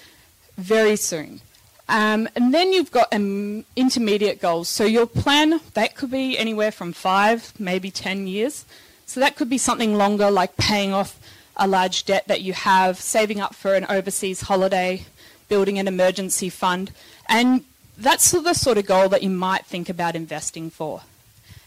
very 0.57 0.95
soon. 0.95 1.41
Um, 1.89 2.27
and 2.35 2.53
then 2.53 2.73
you've 2.73 2.91
got 2.91 3.13
um, 3.13 3.63
intermediate 3.75 4.41
goals. 4.41 4.67
So 4.67 4.83
your 4.83 5.05
plan, 5.05 5.61
that 5.73 5.95
could 5.95 6.11
be 6.11 6.37
anywhere 6.37 6.71
from 6.71 6.91
five, 6.91 7.53
maybe 7.59 7.91
10 7.91 8.27
years. 8.27 8.65
So 9.07 9.21
that 9.21 9.37
could 9.37 9.49
be 9.49 9.57
something 9.57 9.95
longer, 9.95 10.29
like 10.29 10.57
paying 10.57 10.93
off 10.93 11.17
a 11.55 11.65
large 11.65 12.03
debt 12.03 12.27
that 12.27 12.41
you 12.41 12.51
have, 12.51 12.99
saving 12.99 13.39
up 13.39 13.55
for 13.55 13.73
an 13.73 13.85
overseas 13.89 14.41
holiday, 14.41 15.05
building 15.47 15.79
an 15.79 15.87
emergency 15.87 16.49
fund. 16.49 16.91
And 17.27 17.63
that's 17.97 18.31
the 18.31 18.53
sort 18.53 18.77
of 18.77 18.85
goal 18.85 19.07
that 19.09 19.23
you 19.23 19.29
might 19.29 19.65
think 19.65 19.87
about 19.89 20.15
investing 20.15 20.69
for. 20.69 21.01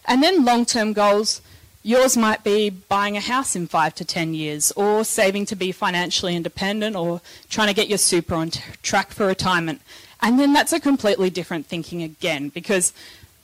And 0.05 0.23
then 0.23 0.45
long 0.45 0.67
term 0.67 0.93
goals, 0.93 1.41
yours 1.83 2.15
might 2.15 2.45
be 2.45 2.69
buying 2.69 3.17
a 3.17 3.21
house 3.21 3.57
in 3.57 3.67
five 3.67 3.95
to 3.95 4.05
10 4.05 4.35
years, 4.35 4.71
or 4.73 5.03
saving 5.03 5.47
to 5.47 5.57
be 5.57 5.73
financially 5.73 6.37
independent, 6.37 6.95
or 6.95 7.23
trying 7.49 7.69
to 7.69 7.75
get 7.75 7.89
your 7.89 7.99
super 7.99 8.35
on 8.35 8.51
t- 8.51 8.61
track 8.83 9.13
for 9.13 9.27
retirement. 9.27 9.81
And 10.21 10.39
then 10.39 10.53
that's 10.53 10.75
a 10.75 10.79
completely 10.79 11.31
different 11.31 11.65
thinking 11.65 12.03
again, 12.03 12.51
because 12.51 12.93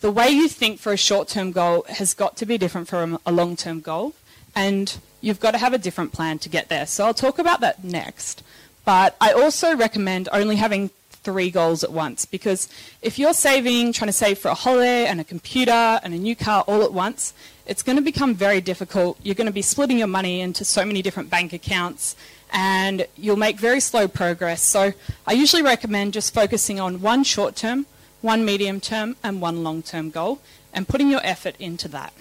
the 0.01 0.11
way 0.11 0.29
you 0.29 0.49
think 0.49 0.79
for 0.79 0.93
a 0.93 0.97
short 0.97 1.29
term 1.29 1.53
goal 1.53 1.85
has 1.89 2.15
got 2.15 2.37
to 2.39 2.47
be 2.47 2.59
different 2.59 2.89
from 2.89 3.19
a 3.25 3.33
long 3.33 3.57
term 3.57 3.81
goal, 3.81 4.15
and 4.55 4.99
you've 5.21 5.41
got 5.41 5.53
to 5.53 5.59
have 5.59 5.73
a 5.73 5.79
different 5.79 6.13
plan 6.13 6.39
to 6.41 6.49
get 6.49 6.69
there. 6.69 6.87
So 6.87 7.07
I'll 7.07 7.15
talk 7.15 7.39
about 7.39 7.61
that 7.61 7.83
next. 7.83 8.43
But 8.85 9.17
I 9.21 9.33
also 9.33 9.75
recommend 9.77 10.29
only 10.33 10.57
having 10.57 10.91
three 11.11 11.51
goals 11.51 11.83
at 11.83 11.91
once 11.91 12.25
because 12.25 12.69
if 13.03 13.19
you're 13.19 13.35
saving, 13.35 13.93
trying 13.93 14.07
to 14.07 14.13
save 14.13 14.39
for 14.39 14.49
a 14.49 14.55
holiday 14.55 15.07
and 15.07 15.21
a 15.21 15.25
computer 15.25 15.99
and 16.05 16.15
a 16.15 16.17
new 16.17 16.37
car 16.37 16.63
all 16.69 16.85
at 16.85 16.93
once, 16.93 17.35
it's 17.67 17.83
going 17.83 17.97
to 17.97 18.03
become 18.03 18.33
very 18.33 18.61
difficult. 18.61 19.19
You're 19.25 19.35
going 19.35 19.49
to 19.49 19.53
be 19.53 19.61
splitting 19.63 19.99
your 19.99 20.07
money 20.07 20.41
into 20.41 20.65
so 20.65 20.85
many 20.85 21.03
different 21.03 21.29
bank 21.29 21.53
accounts 21.53 22.15
and 22.53 23.09
you'll 23.17 23.35
make 23.35 23.59
very 23.59 23.81
slow 23.81 24.07
progress. 24.07 24.63
So 24.63 24.93
I 25.27 25.33
usually 25.33 25.63
recommend 25.63 26.13
just 26.13 26.33
focusing 26.33 26.79
on 26.79 27.01
one 27.01 27.25
short 27.25 27.57
term, 27.57 27.87
one 28.27 28.45
medium 28.45 28.81
term, 28.81 29.17
and 29.23 29.41
one 29.41 29.63
long 29.63 29.83
term 29.83 30.11
goal, 30.11 30.41
and 30.75 30.87
putting 30.87 31.11
your 31.11 31.25
effort 31.25 31.55
into 31.59 31.89
that. 31.89 32.13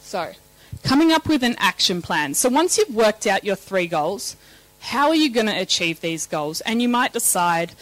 So, 0.00 0.32
coming 0.82 1.12
up 1.12 1.28
with 1.28 1.42
an 1.42 1.56
action 1.58 2.00
plan. 2.00 2.32
So, 2.32 2.48
once 2.48 2.78
you've 2.78 2.94
worked 2.94 3.26
out 3.26 3.44
your 3.44 3.56
three 3.56 3.86
goals, 3.86 4.36
how 4.80 5.08
are 5.08 5.14
you 5.14 5.28
going 5.28 5.46
to 5.46 5.60
achieve 5.60 6.00
these 6.00 6.26
goals? 6.26 6.62
And 6.62 6.80
you 6.80 6.88
might 6.88 7.12
decide, 7.12 7.72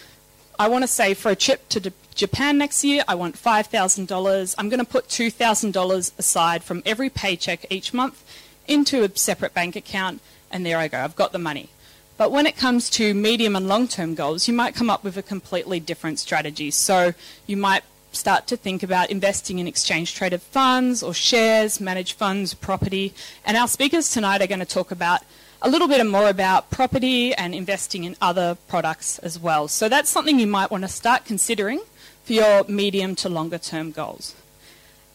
I 0.59 0.67
want 0.69 0.83
to 0.83 0.89
save 0.89 1.19
for 1.19 1.31
a 1.31 1.37
trip 1.37 1.69
to 1.69 1.93
Japan 2.17 2.57
next 2.57 2.83
year, 2.83 3.05
I 3.07 3.15
want 3.15 3.37
$5,000. 3.37 4.55
I'm 4.57 4.69
going 4.71 4.81
to 4.81 4.91
put 4.91 5.09
$2,000 5.09 6.19
aside 6.19 6.65
from 6.65 6.83
every 6.87 7.11
paycheck 7.11 7.67
each 7.71 7.93
month 7.93 8.25
into 8.67 9.05
a 9.05 9.17
separate 9.17 9.53
bank 9.53 9.77
account, 9.77 10.21
and 10.51 10.65
there 10.65 10.79
I 10.79 10.89
go, 10.89 10.99
I've 10.99 11.15
got 11.15 11.33
the 11.33 11.39
money. 11.39 11.69
But 12.17 12.31
when 12.31 12.47
it 12.47 12.57
comes 12.57 12.89
to 12.91 13.13
medium 13.13 13.57
and 13.57 13.69
long 13.69 13.89
term 13.89 14.15
goals, 14.15 14.49
you 14.49 14.55
might 14.55 14.75
come 14.75 14.89
up 14.89 15.05
with 15.05 15.17
a 15.17 15.23
completely 15.23 15.81
different 15.81 16.19
strategy. 16.19 16.71
So 16.71 17.13
you 17.47 17.57
might 17.57 17.85
start 18.13 18.47
to 18.47 18.57
think 18.57 18.83
about 18.83 19.11
investing 19.11 19.59
in 19.59 19.67
exchange 19.67 20.15
traded 20.15 20.41
funds 20.41 21.03
or 21.03 21.13
shares, 21.13 21.81
managed 21.81 22.15
funds, 22.15 22.55
property. 22.55 23.13
And 23.45 23.57
our 23.57 23.69
speakers 23.69 24.11
tonight 24.11 24.41
are 24.41 24.47
going 24.47 24.61
to 24.61 24.67
talk 24.67 24.91
about 24.91 25.21
a 25.63 25.69
little 25.71 25.89
bit 25.89 26.05
more 26.07 26.29
about 26.29 26.71
property 26.71 27.35
and 27.35 27.55
investing 27.55 28.05
in 28.05 28.17
other 28.21 28.57
products 28.69 29.19
as 29.19 29.39
well. 29.39 29.69
So 29.69 29.89
that's 29.89 30.09
something 30.09 30.39
you 30.39 30.47
might 30.47 30.71
want 30.71 30.85
to 30.85 30.89
start 30.89 31.25
considering 31.25 31.81
for 32.25 32.33
your 32.33 32.65
medium 32.65 33.15
to 33.17 33.29
longer 33.29 33.59
term 33.59 33.91
goals. 33.91 34.35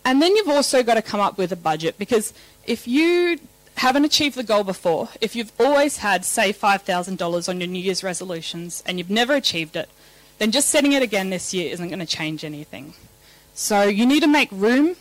And 0.03 0.21
then 0.21 0.35
you've 0.35 0.49
also 0.49 0.83
got 0.83 0.95
to 0.95 1.01
come 1.01 1.19
up 1.19 1.37
with 1.37 1.51
a 1.51 1.55
budget 1.55 1.97
because 1.97 2.33
if 2.65 2.87
you 2.87 3.39
haven't 3.81 4.05
achieved 4.05 4.37
the 4.37 4.43
goal 4.43 4.63
before, 4.63 5.09
if 5.21 5.35
you've 5.35 5.51
always 5.59 5.97
had, 5.97 6.23
say, 6.23 6.53
$5,000 6.53 7.49
on 7.49 7.59
your 7.59 7.67
New 7.67 7.81
Year's 7.81 8.03
resolutions 8.03 8.83
and 8.85 8.99
you've 8.99 9.09
never 9.09 9.33
achieved 9.33 9.75
it, 9.75 9.89
then 10.37 10.51
just 10.51 10.69
setting 10.69 10.91
it 10.91 11.01
again 11.01 11.31
this 11.31 11.51
year 11.51 11.73
isn't 11.73 11.87
going 11.87 11.97
to 11.97 12.05
change 12.05 12.45
anything. 12.45 12.93
So 13.55 13.81
you 13.85 14.05
need 14.05 14.19
to 14.19 14.27
make 14.27 14.49
room 14.51 14.97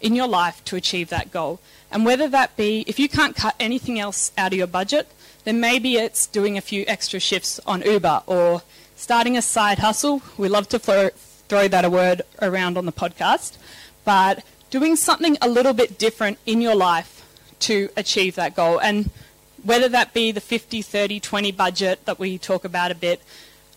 in 0.00 0.14
your 0.14 0.28
life 0.28 0.64
to 0.64 0.76
achieve 0.76 1.10
that 1.10 1.30
goal. 1.30 1.60
And 1.90 2.06
whether 2.06 2.26
that 2.26 2.56
be, 2.56 2.86
if 2.86 2.98
you 2.98 3.06
can't 3.06 3.36
cut 3.36 3.54
anything 3.60 4.00
else 4.00 4.32
out 4.38 4.52
of 4.52 4.58
your 4.58 4.66
budget, 4.66 5.08
then 5.44 5.60
maybe 5.60 5.96
it's 5.96 6.26
doing 6.26 6.56
a 6.56 6.62
few 6.62 6.86
extra 6.88 7.20
shifts 7.20 7.60
on 7.66 7.82
Uber 7.82 8.22
or 8.26 8.62
starting 8.96 9.36
a 9.36 9.42
side 9.42 9.78
hustle. 9.78 10.22
We 10.38 10.48
love 10.48 10.70
to 10.70 10.78
throw, 10.78 11.10
throw 11.50 11.68
that 11.68 11.84
a 11.84 11.90
word 11.90 12.22
around 12.40 12.78
on 12.78 12.86
the 12.86 12.92
podcast. 12.92 13.58
But 14.06 14.42
doing 14.70 14.96
something 14.96 15.36
a 15.42 15.50
little 15.50 15.74
bit 15.74 15.98
different 15.98 16.38
in 16.46 16.62
your 16.62 16.74
life 16.74 17.21
to 17.62 17.88
achieve 17.96 18.34
that 18.36 18.54
goal. 18.54 18.78
And 18.78 19.10
whether 19.62 19.88
that 19.88 20.12
be 20.12 20.32
the 20.32 20.40
50, 20.40 20.82
30, 20.82 21.20
20 21.20 21.52
budget 21.52 22.04
that 22.04 22.18
we 22.18 22.38
talk 22.38 22.64
about 22.64 22.90
a 22.90 22.94
bit, 22.94 23.22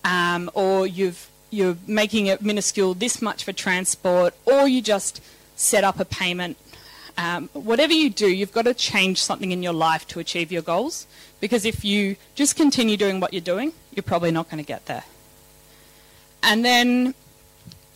um, 0.04 0.50
or 0.54 0.88
you've, 0.88 1.30
you're 1.50 1.77
making 1.88 2.27
it 2.27 2.42
minuscule 2.42 2.94
this 2.94 3.22
much 3.22 3.44
for 3.44 3.54
transport, 3.54 4.34
or 4.46 4.68
you 4.68 4.82
just 4.82 5.22
set 5.56 5.84
up 5.84 6.00
a 6.00 6.06
payment. 6.06 6.58
Um, 7.18 7.50
whatever 7.54 7.94
you 7.94 8.10
do, 8.10 8.27
you've 8.27 8.51
got 8.51 8.65
to 8.65 8.74
change 8.74 9.22
something 9.22 9.51
in 9.51 9.63
your 9.63 9.74
life 9.74 10.06
to 10.10 10.20
achieve 10.20 10.51
your 10.51 10.62
goals. 10.62 11.08
Because 11.39 11.65
if 11.65 11.86
you 11.86 12.18
just 12.34 12.56
continue 12.56 12.98
doing 12.98 13.20
what 13.20 13.34
you're 13.34 13.42
doing, 13.42 13.72
you're 13.94 14.04
probably 14.04 14.32
not 14.32 14.50
going 14.50 14.63
to 14.63 14.68
get 14.68 14.86
there. 14.88 15.04
And 16.44 16.63
then 16.63 17.13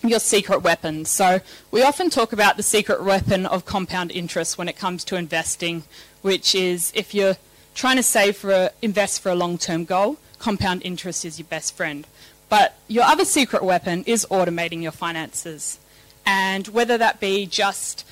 your 0.04 0.20
secret 0.20 0.62
weapon. 0.62 1.06
So 1.06 1.42
we 1.72 1.84
often 1.84 2.10
talk 2.10 2.32
about 2.32 2.58
the 2.58 2.64
secret 2.64 3.04
weapon 3.04 3.46
of 3.46 3.66
compound 3.66 4.12
interest 4.12 4.58
when 4.58 4.70
it 4.70 4.78
comes 4.78 5.04
to 5.06 5.16
investing, 5.16 5.84
which 6.22 6.56
is 6.56 6.92
if 6.96 7.14
you're 7.14 7.38
trying 7.76 7.98
to 7.98 8.04
save 8.04 8.38
for 8.38 8.52
a, 8.52 8.72
invest 8.82 9.22
for 9.22 9.30
a 9.30 9.36
long-term 9.36 9.86
goal, 9.86 10.18
compound 10.38 10.82
interest 10.84 11.26
is 11.26 11.38
your 11.40 11.48
best 11.48 11.76
friend. 11.76 12.08
But 12.48 12.76
your 12.88 13.04
other 13.04 13.26
secret 13.26 13.64
weapon 13.64 14.04
is 14.06 14.26
automating 14.32 14.82
your 14.82 14.92
finances. 14.92 15.80
And 16.26 16.68
whether 16.70 16.98
that 16.98 17.20
be 17.20 17.46
just 17.46 18.06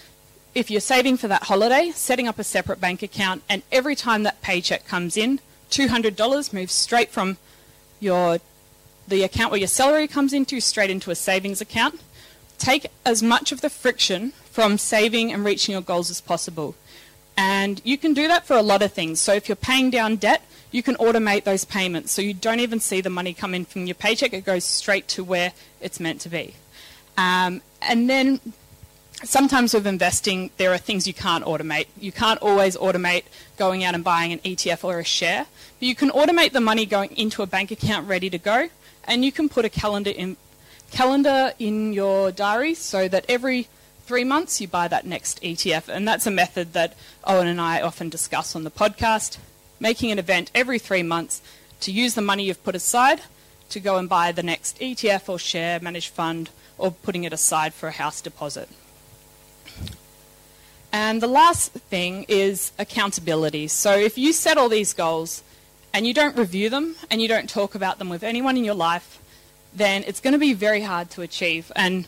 if 0.57 0.71
you're 0.71 0.81
saving 0.81 1.17
for 1.17 1.27
that 1.27 1.43
holiday, 1.43 1.91
setting 1.93 2.27
up 2.27 2.39
a 2.39 2.43
separate 2.43 2.81
bank 2.81 3.03
account, 3.03 3.43
and 3.47 3.61
every 3.71 3.95
time 3.95 4.23
that 4.23 4.41
paycheck 4.41 4.87
comes 4.87 5.15
in, 5.15 5.39
$200 5.69 6.51
moves 6.51 6.73
straight 6.73 7.11
from 7.11 7.37
your 7.99 8.39
the 9.07 9.23
account 9.23 9.51
where 9.51 9.59
your 9.59 9.67
salary 9.67 10.07
comes 10.07 10.33
into 10.33 10.59
straight 10.59 10.89
into 10.89 11.11
a 11.11 11.15
savings 11.15 11.61
account. 11.61 11.99
Take 12.57 12.87
as 13.05 13.21
much 13.23 13.51
of 13.51 13.61
the 13.61 13.69
friction 13.69 14.31
from 14.51 14.77
saving 14.77 15.31
and 15.31 15.45
reaching 15.45 15.73
your 15.73 15.81
goals 15.81 16.09
as 16.09 16.19
possible. 16.19 16.75
And 17.37 17.79
you 17.83 17.97
can 17.97 18.13
do 18.13 18.27
that 18.27 18.47
for 18.47 18.57
a 18.57 18.63
lot 18.63 18.81
of 18.81 18.91
things. 18.91 19.19
So 19.19 19.33
if 19.33 19.47
you're 19.47 19.55
paying 19.55 19.91
down 19.91 20.15
debt, 20.15 20.41
you 20.71 20.81
can 20.81 20.95
automate 20.95 21.43
those 21.43 21.63
payments 21.63 22.11
so 22.11 22.21
you 22.21 22.33
don't 22.33 22.59
even 22.59 22.79
see 22.79 22.99
the 22.99 23.09
money 23.09 23.33
come 23.33 23.53
in 23.53 23.65
from 23.65 23.85
your 23.85 23.95
paycheck. 23.95 24.33
It 24.33 24.43
goes 24.43 24.63
straight 24.63 25.07
to 25.09 25.23
where 25.23 25.53
it's 25.79 25.99
meant 25.99 26.19
to 26.21 26.29
be. 26.29 26.55
Um, 27.15 27.61
and 27.81 28.09
then 28.09 28.39
sometimes 29.23 29.73
with 29.73 29.87
investing, 29.87 30.49
there 30.57 30.73
are 30.73 30.77
things 30.77 31.07
you 31.07 31.13
can't 31.13 31.45
automate. 31.45 31.87
You 31.99 32.11
can't 32.11 32.41
always 32.41 32.75
automate 32.75 33.23
going 33.57 33.83
out 33.83 33.95
and 33.95 34.03
buying 34.03 34.33
an 34.33 34.39
ETF 34.39 34.83
or 34.83 34.99
a 34.99 35.03
share, 35.03 35.45
but 35.79 35.87
you 35.87 35.95
can 35.95 36.09
automate 36.09 36.51
the 36.51 36.61
money 36.61 36.85
going 36.85 37.15
into 37.15 37.43
a 37.43 37.47
bank 37.47 37.71
account 37.71 38.07
ready 38.07 38.29
to 38.29 38.37
go 38.37 38.69
and 39.07 39.23
you 39.23 39.31
can 39.31 39.49
put 39.49 39.65
a 39.65 39.69
calendar 39.69 40.11
in 40.11 40.37
calendar 40.91 41.53
in 41.59 41.93
your 41.93 42.31
diary 42.31 42.73
so 42.73 43.07
that 43.07 43.25
every 43.27 43.67
three 44.05 44.23
months 44.23 44.61
you 44.61 44.67
buy 44.67 44.87
that 44.87 45.05
next 45.05 45.41
ETF. 45.41 45.89
And 45.89 46.07
that's 46.07 46.25
a 46.25 46.31
method 46.31 46.73
that 46.73 46.95
Owen 47.25 47.47
and 47.47 47.59
I 47.59 47.81
often 47.81 48.09
discuss 48.09 48.55
on 48.55 48.63
the 48.63 48.71
podcast, 48.71 49.37
making 49.79 50.11
an 50.11 50.19
event 50.19 50.49
every 50.55 50.79
three 50.79 51.03
months 51.03 51.41
to 51.81 51.91
use 51.91 52.15
the 52.15 52.21
money 52.21 52.45
you've 52.45 52.63
put 52.63 52.75
aside 52.75 53.21
to 53.69 53.79
go 53.79 53.97
and 53.97 54.07
buy 54.07 54.31
the 54.31 54.43
next 54.43 54.79
ETF 54.79 55.27
or 55.27 55.37
share, 55.37 55.79
managed 55.81 56.13
fund, 56.13 56.49
or 56.77 56.91
putting 56.91 57.25
it 57.25 57.33
aside 57.33 57.73
for 57.73 57.89
a 57.89 57.91
house 57.91 58.21
deposit. 58.21 58.69
And 60.91 61.21
the 61.21 61.27
last 61.27 61.73
thing 61.73 62.25
is 62.29 62.71
accountability. 62.79 63.67
So 63.67 63.97
if 63.97 64.17
you 64.17 64.31
set 64.31 64.57
all 64.57 64.69
these 64.69 64.93
goals 64.93 65.43
and 65.97 66.05
you 66.05 66.13
don't 66.13 66.37
review 66.37 66.69
them 66.69 66.95
and 67.09 67.23
you 67.23 67.27
don't 67.27 67.49
talk 67.49 67.73
about 67.73 67.97
them 67.97 68.07
with 68.07 68.21
anyone 68.21 68.55
in 68.55 68.63
your 68.63 68.75
life, 68.75 69.19
then 69.73 70.03
it's 70.05 70.19
going 70.19 70.33
to 70.33 70.37
be 70.37 70.53
very 70.53 70.81
hard 70.81 71.09
to 71.09 71.23
achieve. 71.23 71.71
And 71.75 72.07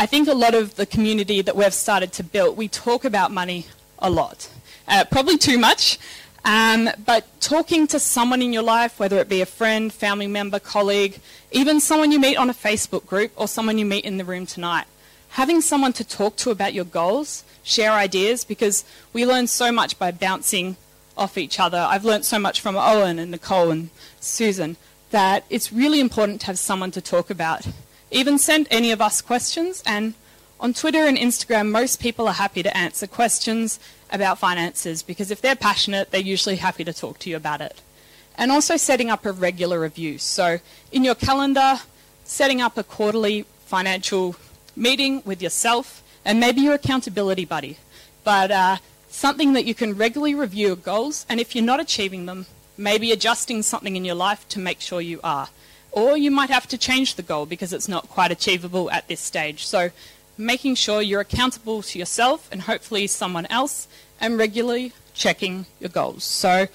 I 0.00 0.06
think 0.06 0.26
a 0.26 0.34
lot 0.34 0.56
of 0.56 0.74
the 0.74 0.86
community 0.86 1.40
that 1.40 1.54
we've 1.54 1.72
started 1.72 2.12
to 2.14 2.24
build, 2.24 2.56
we 2.56 2.66
talk 2.66 3.04
about 3.04 3.30
money 3.30 3.66
a 4.00 4.10
lot, 4.10 4.50
uh, 4.88 5.04
probably 5.08 5.38
too 5.38 5.56
much. 5.56 6.00
Um, 6.44 6.90
but 7.06 7.24
talking 7.40 7.86
to 7.86 8.00
someone 8.00 8.42
in 8.42 8.52
your 8.52 8.64
life, 8.64 8.98
whether 8.98 9.18
it 9.18 9.28
be 9.28 9.40
a 9.40 9.46
friend, 9.46 9.92
family 9.92 10.26
member, 10.26 10.58
colleague, 10.58 11.20
even 11.52 11.78
someone 11.78 12.10
you 12.10 12.18
meet 12.18 12.36
on 12.36 12.50
a 12.50 12.54
Facebook 12.54 13.06
group 13.06 13.30
or 13.36 13.46
someone 13.46 13.78
you 13.78 13.86
meet 13.86 14.04
in 14.04 14.16
the 14.16 14.24
room 14.24 14.46
tonight, 14.46 14.86
having 15.28 15.60
someone 15.60 15.92
to 15.92 16.02
talk 16.02 16.34
to 16.38 16.50
about 16.50 16.74
your 16.74 16.86
goals, 16.86 17.44
share 17.62 17.92
ideas, 17.92 18.42
because 18.42 18.84
we 19.12 19.24
learn 19.24 19.46
so 19.46 19.70
much 19.70 19.96
by 19.96 20.10
bouncing 20.10 20.76
off 21.16 21.38
each 21.38 21.60
other. 21.60 21.78
I've 21.78 22.04
learned 22.04 22.24
so 22.24 22.38
much 22.38 22.60
from 22.60 22.76
Owen 22.76 23.18
and 23.18 23.30
Nicole 23.30 23.70
and 23.70 23.90
Susan 24.20 24.76
that 25.10 25.44
it's 25.50 25.72
really 25.72 26.00
important 26.00 26.40
to 26.40 26.46
have 26.46 26.58
someone 26.58 26.90
to 26.92 27.00
talk 27.00 27.30
about. 27.30 27.66
Even 28.10 28.38
send 28.38 28.66
any 28.70 28.90
of 28.90 29.00
us 29.00 29.20
questions, 29.20 29.82
and 29.86 30.14
on 30.60 30.72
Twitter 30.72 31.06
and 31.06 31.18
Instagram, 31.18 31.70
most 31.70 32.00
people 32.00 32.28
are 32.28 32.34
happy 32.34 32.62
to 32.62 32.76
answer 32.76 33.06
questions 33.06 33.80
about 34.12 34.38
finances 34.38 35.02
because 35.02 35.30
if 35.30 35.40
they're 35.40 35.56
passionate, 35.56 36.10
they're 36.10 36.20
usually 36.20 36.56
happy 36.56 36.84
to 36.84 36.92
talk 36.92 37.18
to 37.20 37.30
you 37.30 37.36
about 37.36 37.60
it. 37.60 37.80
And 38.36 38.52
also 38.52 38.76
setting 38.76 39.10
up 39.10 39.26
a 39.26 39.32
regular 39.32 39.80
review. 39.80 40.18
So 40.18 40.58
in 40.92 41.04
your 41.04 41.14
calendar, 41.14 41.80
setting 42.24 42.60
up 42.60 42.78
a 42.78 42.84
quarterly 42.84 43.44
financial 43.66 44.36
meeting 44.76 45.22
with 45.24 45.42
yourself 45.42 46.02
and 46.24 46.38
maybe 46.38 46.60
your 46.60 46.74
accountability 46.74 47.44
buddy. 47.44 47.78
But 48.22 48.50
uh, 48.50 48.76
something 49.12 49.52
that 49.52 49.66
you 49.66 49.74
can 49.74 49.96
regularly 49.96 50.34
review 50.34 50.68
your 50.68 50.76
goals, 50.76 51.26
and 51.28 51.38
if 51.38 51.54
you're 51.54 51.64
not 51.64 51.80
achieving 51.80 52.26
them, 52.26 52.46
maybe 52.76 53.12
adjusting 53.12 53.62
something 53.62 53.94
in 53.94 54.04
your 54.04 54.14
life 54.14 54.48
to 54.48 54.58
make 54.58 54.80
sure 54.80 55.00
you 55.00 55.20
are. 55.22 55.48
Or 55.92 56.16
you 56.16 56.30
might 56.30 56.48
have 56.48 56.66
to 56.68 56.78
change 56.78 57.14
the 57.14 57.22
goal 57.22 57.44
because 57.44 57.72
it's 57.72 57.88
not 57.88 58.08
quite 58.08 58.32
achievable 58.32 58.90
at 58.90 59.08
this 59.08 59.20
stage. 59.20 59.66
So 59.66 59.90
making 60.38 60.76
sure 60.76 61.02
you're 61.02 61.20
accountable 61.20 61.82
to 61.82 61.98
yourself 61.98 62.48
and 62.50 62.62
hopefully 62.62 63.06
someone 63.06 63.46
else 63.46 63.86
and 64.18 64.38
regularly 64.38 64.92
checking 65.12 65.66
your 65.78 65.90
goals. 65.90 66.24
So 66.24 66.66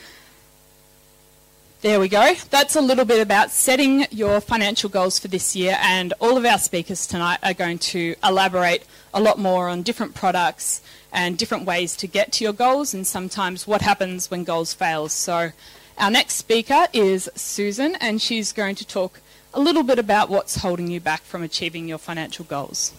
there 1.81 1.99
we 1.99 2.09
go. 2.09 2.35
That's 2.51 2.75
a 2.75 2.81
little 2.81 3.05
bit 3.05 3.19
about 3.19 3.49
setting 3.49 4.05
your 4.11 4.39
financial 4.39 4.89
goals 4.89 5.17
for 5.17 5.29
this 5.29 5.55
year 5.55 5.77
and 5.81 6.13
all 6.19 6.37
of 6.37 6.45
our 6.45 6.59
speakers 6.59 7.07
tonight 7.07 7.39
are 7.41 7.55
going 7.55 7.79
to 7.79 8.15
elaborate 8.23 8.83
a 9.13 9.21
lot 9.21 9.39
more 9.39 9.69
on 9.69 9.81
different 9.81 10.13
products 10.13 10.81
and 11.17 11.35
different 11.35 11.65
ways 11.65 11.95
to 11.95 12.05
get 12.05 12.31
to 12.31 12.43
your 12.43 12.53
goals 12.53 12.93
and 12.93 13.07
sometimes 13.07 13.65
what 13.65 13.81
happens 13.81 14.29
when 14.29 14.43
goals 14.43 14.75
fail. 14.75 15.09
So 15.09 15.49
our 15.97 16.11
next 16.11 16.35
speaker 16.35 16.85
is 16.93 17.27
Susan 17.33 17.95
and 17.95 18.21
she's 18.21 18.53
going 18.53 18.75
to 18.75 18.85
talk 18.85 19.19
a 19.51 19.59
little 19.59 19.81
bit 19.81 19.97
about 19.97 20.29
what's 20.29 20.57
holding 20.57 20.89
you 20.89 20.99
back 20.99 21.23
from 21.23 21.41
achieving 21.41 21.87
your 21.87 21.97
financial 21.97 22.45
goals. 22.45 22.93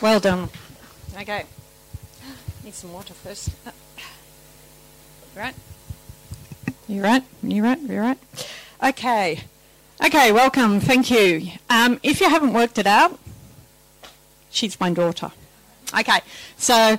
Well 0.00 0.20
done. 0.20 0.50
Okay. 1.20 1.44
Need 2.62 2.74
some 2.74 2.92
water 2.92 3.14
first. 3.14 3.50
You 5.34 5.40
right? 5.40 5.54
You 6.86 7.02
right? 7.02 7.24
You 7.42 7.64
right? 7.64 7.80
You 7.80 8.00
right? 8.00 8.18
Okay. 8.84 9.40
Okay, 10.04 10.30
welcome. 10.30 10.78
Thank 10.78 11.10
you. 11.10 11.50
Um, 11.68 11.98
if 12.04 12.20
you 12.20 12.30
haven't 12.30 12.52
worked 12.52 12.78
it 12.78 12.86
out, 12.86 13.18
she's 14.50 14.78
my 14.80 14.92
daughter. 14.92 15.30
Okay, 15.98 16.20
so 16.56 16.98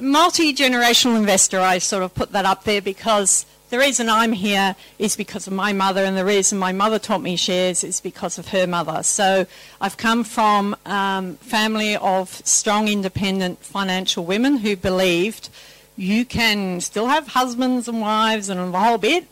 multi 0.00 0.54
generational 0.54 1.16
investor, 1.16 1.60
I 1.60 1.78
sort 1.78 2.02
of 2.02 2.14
put 2.14 2.32
that 2.32 2.44
up 2.44 2.64
there 2.64 2.80
because 2.80 3.46
the 3.70 3.78
reason 3.78 4.08
I'm 4.08 4.32
here 4.32 4.76
is 4.98 5.14
because 5.16 5.46
of 5.46 5.52
my 5.52 5.72
mother, 5.72 6.02
and 6.04 6.16
the 6.16 6.24
reason 6.24 6.58
my 6.58 6.72
mother 6.72 6.98
taught 6.98 7.20
me 7.20 7.36
shares 7.36 7.84
is 7.84 8.00
because 8.00 8.38
of 8.38 8.48
her 8.48 8.66
mother. 8.66 9.02
So 9.02 9.46
I've 9.80 9.96
come 9.96 10.24
from 10.24 10.74
a 10.86 10.90
um, 10.90 11.36
family 11.36 11.96
of 11.96 12.30
strong, 12.46 12.88
independent 12.88 13.58
financial 13.58 14.24
women 14.24 14.58
who 14.58 14.74
believed 14.74 15.50
you 15.96 16.24
can 16.24 16.80
still 16.80 17.08
have 17.08 17.28
husbands 17.28 17.88
and 17.88 18.00
wives 18.00 18.48
and 18.48 18.72
the 18.72 18.78
whole 18.78 18.98
bit, 18.98 19.26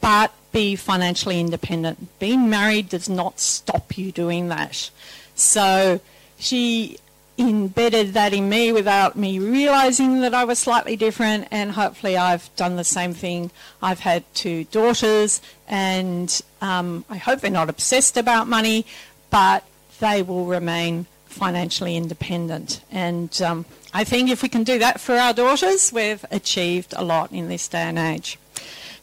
but 0.00 0.32
be 0.52 0.76
financially 0.76 1.40
independent. 1.40 2.18
Being 2.18 2.50
married 2.50 2.90
does 2.90 3.08
not 3.08 3.40
stop 3.40 3.96
you 3.96 4.12
doing 4.12 4.48
that. 4.48 4.90
So 5.34 6.00
she 6.42 6.98
embedded 7.38 8.14
that 8.14 8.32
in 8.32 8.48
me 8.48 8.72
without 8.72 9.16
me 9.16 9.38
realizing 9.38 10.20
that 10.20 10.34
I 10.34 10.44
was 10.44 10.58
slightly 10.58 10.96
different, 10.96 11.48
and 11.50 11.72
hopefully 11.72 12.16
I've 12.16 12.54
done 12.56 12.76
the 12.76 12.84
same 12.84 13.14
thing. 13.14 13.50
I've 13.80 14.00
had 14.00 14.24
two 14.34 14.64
daughters, 14.64 15.40
and 15.68 16.40
um, 16.60 17.04
I 17.08 17.16
hope 17.16 17.40
they're 17.40 17.50
not 17.50 17.70
obsessed 17.70 18.16
about 18.16 18.48
money, 18.48 18.84
but 19.30 19.64
they 20.00 20.22
will 20.22 20.46
remain 20.46 21.06
financially 21.26 21.96
independent. 21.96 22.82
And 22.90 23.40
um, 23.40 23.64
I 23.94 24.04
think 24.04 24.28
if 24.28 24.42
we 24.42 24.48
can 24.48 24.64
do 24.64 24.78
that 24.80 25.00
for 25.00 25.14
our 25.14 25.32
daughters, 25.32 25.92
we've 25.92 26.24
achieved 26.30 26.92
a 26.96 27.04
lot 27.04 27.32
in 27.32 27.48
this 27.48 27.68
day 27.68 27.82
and 27.82 27.98
age. 27.98 28.38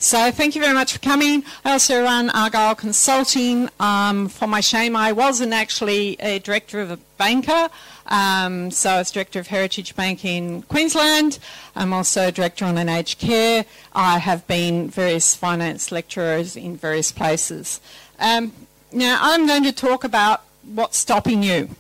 So 0.02 0.32
thank 0.32 0.56
you 0.56 0.62
very 0.62 0.74
much 0.74 0.94
for 0.94 1.00
coming. 1.00 1.44
I 1.66 1.74
also 1.74 2.02
run 2.02 2.30
Argyle 2.30 2.74
Consulting. 2.74 3.68
Um, 3.82 4.30
for 4.30 4.48
my 4.48 4.62
shame, 4.62 4.96
I 4.96 5.12
wasn't 5.12 5.52
actually 5.52 6.16
a 6.22 6.40
director 6.40 6.80
of 6.80 6.90
a 6.90 6.96
banker. 7.18 7.68
Um, 8.06 8.72
so 8.72 8.92
I 8.92 8.98
was 9.00 9.12
director 9.12 9.40
of 9.40 9.48
Heritage 9.48 9.98
Bank 9.98 10.24
in 10.24 10.62
Queensland. 10.64 11.38
I'm 11.76 11.92
also 11.92 12.32
director 12.32 12.64
on 12.64 12.78
an 12.78 12.88
aged 12.88 13.20
care. 13.20 13.66
I 13.94 14.20
have 14.20 14.48
been 14.48 14.90
various 14.90 15.36
finance 15.36 15.92
lecturers 15.92 16.56
in 16.56 16.78
various 16.78 17.12
places. 17.12 17.82
Um, 18.20 18.54
now 18.94 19.20
I'm 19.22 19.48
going 19.48 19.66
to 19.66 19.74
talk 19.74 20.06
about 20.06 20.44
what's 20.64 20.98
stopping 20.98 21.44
you. 21.44 21.76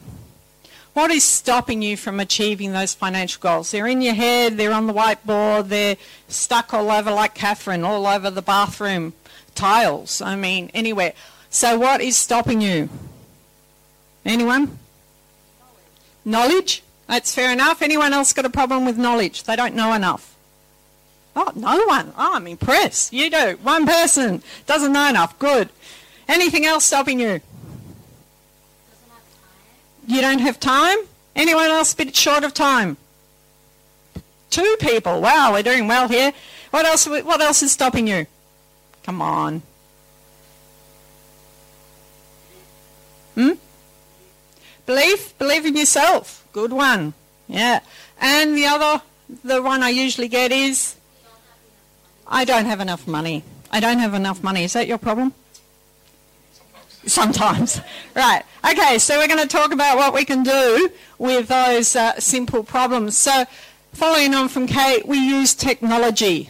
What 0.99 1.11
is 1.11 1.23
stopping 1.23 1.81
you 1.81 1.95
from 1.95 2.19
achieving 2.19 2.73
those 2.73 2.93
financial 2.93 3.39
goals? 3.39 3.71
They're 3.71 3.87
in 3.87 4.01
your 4.01 4.13
head, 4.13 4.57
they're 4.57 4.73
on 4.73 4.85
the 4.85 4.93
whiteboard, 4.93 5.69
they're 5.69 5.95
stuck 6.27 6.73
all 6.73 6.91
over 6.91 7.09
like 7.09 7.33
Catherine, 7.33 7.85
all 7.85 8.05
over 8.05 8.29
the 8.29 8.41
bathroom 8.41 9.13
tiles. 9.55 10.21
I 10.21 10.35
mean, 10.35 10.69
anywhere. 10.73 11.13
So 11.49 11.79
what 11.79 12.01
is 12.01 12.17
stopping 12.17 12.59
you? 12.59 12.89
Anyone? 14.25 14.77
Knowledge. 16.25 16.49
knowledge? 16.51 16.83
That's 17.07 17.33
fair 17.33 17.53
enough. 17.53 17.81
Anyone 17.81 18.11
else 18.11 18.33
got 18.33 18.43
a 18.43 18.49
problem 18.49 18.83
with 18.83 18.97
knowledge? 18.97 19.43
They 19.43 19.55
don't 19.55 19.75
know 19.75 19.93
enough. 19.93 20.35
Oh, 21.33 21.53
no 21.55 21.81
one. 21.85 22.11
Oh, 22.17 22.35
I'm 22.35 22.45
impressed. 22.45 23.13
You 23.13 23.29
do. 23.29 23.57
One 23.63 23.85
person 23.85 24.43
doesn't 24.65 24.91
know 24.91 25.07
enough. 25.07 25.39
Good. 25.39 25.69
Anything 26.27 26.65
else 26.65 26.83
stopping 26.83 27.21
you? 27.21 27.39
You 30.09 30.21
don't 30.21 30.39
have 30.39 30.59
time? 30.59 30.97
Anyone 31.35 31.69
else 31.69 31.93
a 31.93 31.97
bit 31.97 32.15
short 32.15 32.43
of 32.43 32.51
time? 32.51 32.97
Two 34.49 34.75
people. 34.79 35.21
Wow, 35.21 35.53
we're 35.53 35.61
doing 35.61 35.87
well 35.87 36.07
here. 36.07 36.33
What 36.71 36.87
else? 36.87 37.07
What 37.07 37.39
else 37.39 37.61
is 37.61 37.71
stopping 37.71 38.07
you? 38.07 38.25
Come 39.03 39.21
on. 39.21 39.61
Hmm? 43.35 43.51
Belief. 44.87 45.37
Believe 45.37 45.67
in 45.67 45.77
yourself. 45.77 46.43
Good 46.53 46.73
one. 46.73 47.13
Yeah. 47.47 47.81
And 48.19 48.57
the 48.57 48.65
other, 48.65 49.03
the 49.43 49.61
one 49.61 49.83
I 49.83 49.89
usually 49.89 50.27
get 50.27 50.51
is, 50.51 50.95
I 52.25 52.45
don't 52.45 52.65
have 52.65 52.79
enough 52.79 53.07
money. 53.07 53.43
I 53.69 53.79
don't 53.79 53.99
have 53.99 54.15
enough 54.15 54.41
money. 54.41 54.63
Is 54.63 54.73
that 54.73 54.87
your 54.87 54.97
problem? 54.97 55.35
Sometimes. 57.09 57.81
Right. 58.15 58.43
Okay, 58.69 58.97
so 58.97 59.17
we're 59.17 59.27
going 59.27 59.39
to 59.39 59.47
talk 59.47 59.71
about 59.71 59.95
what 59.95 60.13
we 60.13 60.25
can 60.25 60.43
do 60.43 60.89
with 61.17 61.47
those 61.47 61.95
uh, 61.95 62.19
simple 62.19 62.63
problems. 62.63 63.15
So, 63.17 63.45
following 63.93 64.33
on 64.33 64.49
from 64.49 64.67
Kate, 64.67 65.07
we 65.07 65.17
use 65.17 65.53
technology. 65.53 66.49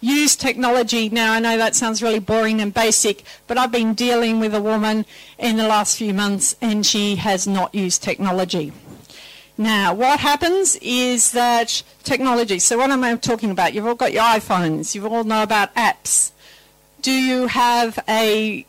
Use 0.00 0.34
technology. 0.36 1.10
Now, 1.10 1.34
I 1.34 1.40
know 1.40 1.58
that 1.58 1.74
sounds 1.74 2.02
really 2.02 2.20
boring 2.20 2.60
and 2.62 2.72
basic, 2.72 3.22
but 3.46 3.58
I've 3.58 3.72
been 3.72 3.92
dealing 3.92 4.40
with 4.40 4.54
a 4.54 4.62
woman 4.62 5.04
in 5.38 5.56
the 5.56 5.68
last 5.68 5.98
few 5.98 6.14
months 6.14 6.56
and 6.62 6.86
she 6.86 7.16
has 7.16 7.46
not 7.46 7.74
used 7.74 8.02
technology. 8.02 8.72
Now, 9.58 9.94
what 9.94 10.20
happens 10.20 10.76
is 10.82 11.32
that 11.32 11.82
technology, 12.02 12.58
so 12.58 12.78
what 12.78 12.90
am 12.90 13.04
I 13.04 13.14
talking 13.16 13.50
about? 13.50 13.72
You've 13.72 13.86
all 13.86 13.94
got 13.94 14.12
your 14.12 14.24
iPhones, 14.24 14.94
you 14.94 15.06
all 15.06 15.24
know 15.24 15.42
about 15.42 15.74
apps. 15.74 16.32
Do 17.02 17.12
you 17.12 17.46
have 17.46 17.98
a 18.08 18.66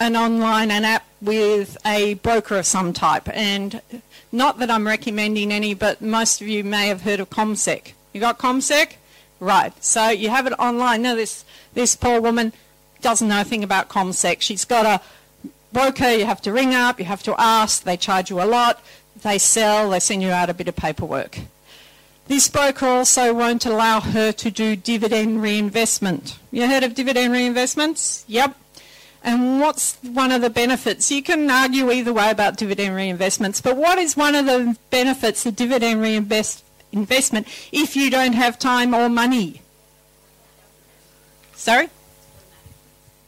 an 0.00 0.16
online 0.16 0.70
an 0.70 0.84
app 0.84 1.04
with 1.20 1.76
a 1.84 2.14
broker 2.14 2.58
of 2.58 2.66
some 2.66 2.92
type. 2.92 3.28
And 3.28 3.80
not 4.30 4.58
that 4.58 4.70
I'm 4.70 4.86
recommending 4.86 5.52
any, 5.52 5.74
but 5.74 6.00
most 6.00 6.40
of 6.40 6.48
you 6.48 6.64
may 6.64 6.88
have 6.88 7.02
heard 7.02 7.20
of 7.20 7.30
CommSec. 7.30 7.92
You 8.12 8.20
got 8.20 8.38
CommSec? 8.38 8.94
Right. 9.40 9.72
So 9.82 10.08
you 10.08 10.30
have 10.30 10.46
it 10.46 10.52
online. 10.58 11.02
Now 11.02 11.14
this 11.14 11.44
this 11.74 11.94
poor 11.94 12.20
woman 12.20 12.52
doesn't 13.00 13.28
know 13.28 13.42
a 13.42 13.44
thing 13.44 13.62
about 13.62 13.88
CommSec. 13.88 14.40
She's 14.40 14.64
got 14.64 14.86
a 14.86 15.00
broker. 15.72 16.10
You 16.10 16.26
have 16.26 16.42
to 16.42 16.52
ring 16.52 16.74
up. 16.74 16.98
You 16.98 17.04
have 17.04 17.22
to 17.24 17.34
ask. 17.38 17.84
They 17.84 17.96
charge 17.96 18.30
you 18.30 18.42
a 18.42 18.44
lot. 18.44 18.82
They 19.22 19.38
sell. 19.38 19.90
They 19.90 20.00
send 20.00 20.22
you 20.22 20.30
out 20.30 20.50
a 20.50 20.54
bit 20.54 20.68
of 20.68 20.76
paperwork. 20.76 21.38
This 22.26 22.48
broker 22.48 22.86
also 22.86 23.32
won't 23.32 23.64
allow 23.64 24.00
her 24.00 24.32
to 24.32 24.50
do 24.50 24.76
dividend 24.76 25.40
reinvestment. 25.40 26.38
You 26.50 26.66
heard 26.66 26.82
of 26.82 26.94
dividend 26.94 27.32
reinvestments? 27.32 28.24
Yep. 28.26 28.54
And 29.22 29.60
what's 29.60 29.96
one 29.96 30.30
of 30.30 30.42
the 30.42 30.50
benefits? 30.50 31.10
You 31.10 31.22
can 31.22 31.50
argue 31.50 31.90
either 31.90 32.12
way 32.12 32.30
about 32.30 32.56
dividend 32.56 32.94
reinvestments, 32.94 33.62
but 33.62 33.76
what 33.76 33.98
is 33.98 34.16
one 34.16 34.34
of 34.34 34.46
the 34.46 34.76
benefits 34.90 35.44
of 35.44 35.56
dividend 35.56 36.00
reinvest 36.00 36.64
investment 36.92 37.46
if 37.72 37.96
you 37.96 38.10
don't 38.10 38.32
have 38.32 38.58
time 38.58 38.94
or 38.94 39.08
money? 39.08 39.60
Sorry? 41.54 41.88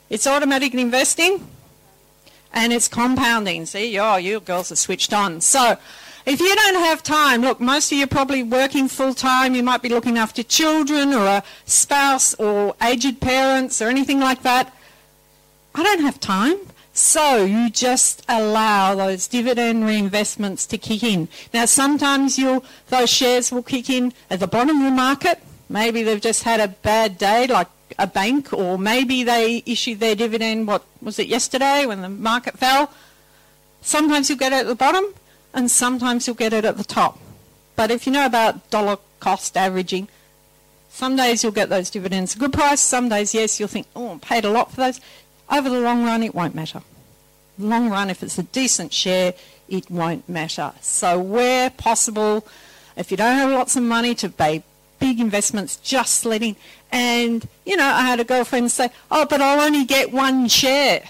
It's 0.09 0.27
automatic 0.27 0.75
investing 0.75 1.49
and 2.53 2.73
it's 2.73 2.89
compounding. 2.89 3.67
See, 3.67 3.99
oh, 3.99 4.17
you 4.17 4.41
girls 4.41 4.73
are 4.73 4.77
switched 4.77 5.13
on. 5.13 5.41
So, 5.41 5.77
if 6.27 6.39
you 6.41 6.55
don't 6.55 6.75
have 6.75 7.03
time, 7.03 7.41
look, 7.41 7.61
most 7.61 7.91
of 7.91 7.99
you 7.99 8.05
are 8.05 8.09
probably 8.09 8.43
working 8.43 8.89
full 8.89 9.15
time. 9.15 9.55
You 9.55 9.63
might 9.63 9.83
be 9.83 9.89
looking 9.89 10.19
after 10.19 10.43
children 10.43 11.15
or 11.15 11.27
a 11.27 11.43
spouse 11.65 12.35
or 12.35 12.75
aged 12.83 13.21
parents 13.21 13.81
or 13.81 13.89
anything 13.89 14.21
like 14.21 14.43
that. 14.43 14.73
I 15.75 15.83
don't 15.83 16.01
have 16.01 16.21
time. 16.21 16.59
So 16.93 17.45
you 17.45 17.71
just 17.71 18.25
allow 18.29 18.95
those 18.95 19.27
dividend 19.29 19.85
reinvestments 19.85 20.69
to 20.69 20.79
kick 20.79 21.03
in. 21.03 21.29
Now 21.55 21.65
sometimes 21.65 22.39
you'll, 22.39 22.65
those 22.89 23.09
shares 23.09 23.53
will 23.53 23.63
kick 23.63 23.89
in 23.89 24.13
at 24.29 24.41
the 24.41 24.47
bottom 24.47 24.79
of 24.79 24.85
the 24.85 24.91
market. 24.91 25.41
Maybe 25.69 26.03
they've 26.03 26.21
just 26.21 26.43
had 26.43 26.61
a 26.61 26.69
bad 26.69 27.17
day 27.17 27.47
like 27.47 27.69
a 27.99 28.07
bank 28.07 28.53
or 28.53 28.77
maybe 28.77 29.23
they 29.23 29.63
issued 29.67 30.01
their 30.01 30.15
dividend, 30.15 30.67
what 30.67 30.85
was 31.01 31.19
it, 31.19 31.29
yesterday 31.29 31.87
when 31.87 32.03
the 32.03 32.09
market 32.09 32.59
fell. 32.59 32.93
Sometimes 33.83 34.29
you'll 34.29 34.39
get 34.39 34.53
it 34.53 34.57
at 34.57 34.67
the 34.67 34.75
bottom 34.75 35.05
and 35.55 35.71
sometimes 35.71 36.27
you'll 36.27 36.37
get 36.37 36.53
it 36.53 36.65
at 36.65 36.77
the 36.77 36.85
top. 36.85 37.19
But 37.77 37.91
if 37.91 38.07
you 38.07 38.13
know 38.13 38.27
about 38.27 38.69
dollar 38.71 38.99
cost 39.21 39.57
averaging, 39.57 40.09
some 40.91 41.17
days 41.17 41.43
you'll 41.43 41.53
get 41.53 41.69
those 41.69 41.89
dividends 41.89 42.33
at 42.33 42.37
a 42.37 42.41
good 42.41 42.53
price, 42.53 42.81
some 42.81 43.09
days, 43.09 43.33
yes, 43.33 43.59
you'll 43.59 43.69
think, 43.69 43.87
oh, 43.95 44.15
I 44.15 44.19
paid 44.19 44.45
a 44.45 44.51
lot 44.51 44.71
for 44.71 44.77
those. 44.77 45.01
Over 45.51 45.69
the 45.69 45.81
long 45.81 46.05
run, 46.05 46.23
it 46.23 46.35
won't 46.35 46.55
matter. 46.55 46.83
Long 47.59 47.91
run, 47.91 48.09
if 48.09 48.23
it's 48.23 48.39
a 48.39 48.45
decent 48.45 48.93
share, 48.93 49.35
it 49.69 49.91
won't 49.91 50.29
matter. 50.29 50.73
So 50.81 51.19
where 51.19 51.71
possible, 51.71 52.47
if 52.97 53.11
you 53.11 53.17
don't 53.17 53.37
have 53.37 53.51
lots 53.51 53.77
of 53.77 53.83
money 53.83 54.15
to 54.17 54.29
pay 54.29 54.63
big 54.99 55.19
investments, 55.19 55.77
just 55.77 56.25
letting, 56.25 56.57
and, 56.93 57.49
you 57.65 57.77
know, 57.77 57.87
I 57.87 58.03
had 58.03 58.21
a 58.21 58.25
girlfriend 58.25 58.71
say, 58.71 58.91
oh, 59.11 59.27
but 59.27 59.41
I'll 59.41 59.61
only 59.61 59.85
get 59.85 60.13
one 60.13 60.47
share. 60.49 61.03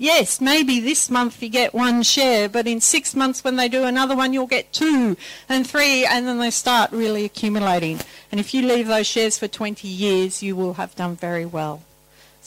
Yes, 0.00 0.40
maybe 0.40 0.78
this 0.78 1.10
month 1.10 1.42
you 1.42 1.48
get 1.48 1.74
one 1.74 2.04
share, 2.04 2.48
but 2.48 2.68
in 2.68 2.80
six 2.80 3.16
months 3.16 3.42
when 3.42 3.56
they 3.56 3.68
do 3.68 3.82
another 3.82 4.14
one, 4.14 4.32
you'll 4.32 4.46
get 4.46 4.72
two 4.72 5.16
and 5.48 5.66
three, 5.66 6.06
and 6.06 6.26
then 6.26 6.38
they 6.38 6.50
start 6.50 6.92
really 6.92 7.24
accumulating. 7.24 7.98
And 8.30 8.38
if 8.38 8.54
you 8.54 8.62
leave 8.62 8.86
those 8.86 9.08
shares 9.08 9.38
for 9.38 9.48
20 9.48 9.88
years, 9.88 10.40
you 10.40 10.54
will 10.54 10.74
have 10.74 10.94
done 10.94 11.16
very 11.16 11.44
well. 11.44 11.82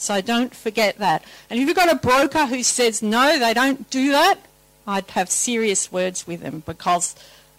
So 0.02 0.20
don't 0.20 0.52
forget 0.52 0.98
that. 0.98 1.22
And 1.48 1.60
if 1.60 1.68
you've 1.68 1.76
got 1.76 1.90
a 1.90 1.94
broker 1.94 2.46
who 2.46 2.64
says 2.64 3.02
no, 3.02 3.38
they 3.38 3.54
don't 3.54 3.88
do 3.88 4.10
that, 4.10 4.40
I'd 4.84 5.08
have 5.12 5.30
serious 5.30 5.92
words 5.92 6.26
with 6.26 6.40
them 6.40 6.64
because 6.66 7.14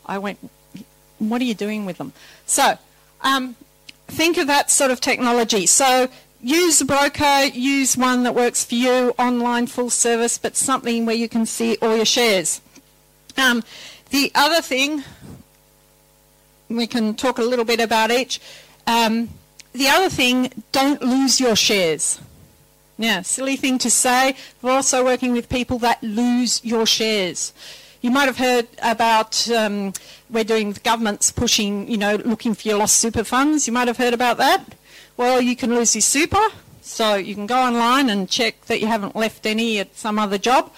I 0.05 0.17
went, 0.17 0.39
what 1.19 1.39
are 1.39 1.45
you 1.45 1.53
doing 1.53 1.85
with 1.85 1.97
them? 1.99 2.11
So 2.45 2.77
um, 3.21 3.55
think 4.07 4.37
of 4.37 4.47
that 4.47 4.69
sort 4.69 4.91
of 4.91 4.99
technology. 4.99 5.65
So 5.65 6.09
use 6.41 6.81
a 6.81 6.85
broker, 6.85 7.45
use 7.45 7.95
one 7.95 8.23
that 8.23 8.35
works 8.35 8.65
for 8.65 8.75
you, 8.75 9.13
online, 9.17 9.67
full 9.67 9.89
service, 9.89 10.37
but 10.37 10.57
something 10.57 11.05
where 11.05 11.15
you 11.15 11.29
can 11.29 11.45
see 11.45 11.77
all 11.81 11.95
your 11.95 12.03
shares. 12.03 12.59
Um, 13.37 13.63
the 14.09 14.33
other 14.35 14.61
thing, 14.61 15.05
we 16.67 16.87
can 16.87 17.15
talk 17.15 17.37
a 17.37 17.43
little 17.43 17.65
bit 17.65 17.79
about 17.79 18.11
each. 18.11 18.41
Um, 18.85 19.29
the 19.71 19.87
other 19.87 20.09
thing, 20.09 20.51
don't 20.73 21.01
lose 21.01 21.39
your 21.39 21.55
shares. 21.55 22.19
Yeah, 22.97 23.21
silly 23.21 23.55
thing 23.55 23.79
to 23.79 23.89
say. 23.89 24.35
We're 24.61 24.71
also 24.71 25.03
working 25.03 25.33
with 25.33 25.49
people 25.49 25.79
that 25.79 26.01
lose 26.03 26.63
your 26.63 26.85
shares. 26.85 27.53
You 28.01 28.11
might 28.11 28.25
have 28.25 28.37
heard 28.37 28.67
about 28.81 29.49
um, 29.49 29.93
we're 30.29 30.43
doing 30.43 30.73
the 30.73 30.79
government's 30.79 31.31
pushing, 31.31 31.89
you 31.89 31.97
know, 31.97 32.15
looking 32.17 32.53
for 32.53 32.67
your 32.67 32.77
lost 32.77 32.97
super 32.97 33.23
funds. 33.23 33.65
You 33.65 33.73
might 33.73 33.87
have 33.87 33.97
heard 33.97 34.13
about 34.13 34.37
that. 34.37 34.75
Well, 35.17 35.41
you 35.41 35.55
can 35.55 35.73
lose 35.73 35.95
your 35.95 36.01
super, 36.01 36.43
so 36.81 37.15
you 37.15 37.33
can 37.33 37.47
go 37.47 37.57
online 37.57 38.09
and 38.09 38.29
check 38.29 38.65
that 38.65 38.79
you 38.79 38.87
haven't 38.87 39.15
left 39.15 39.45
any 39.45 39.79
at 39.79 39.95
some 39.95 40.19
other 40.19 40.37
job. 40.37 40.71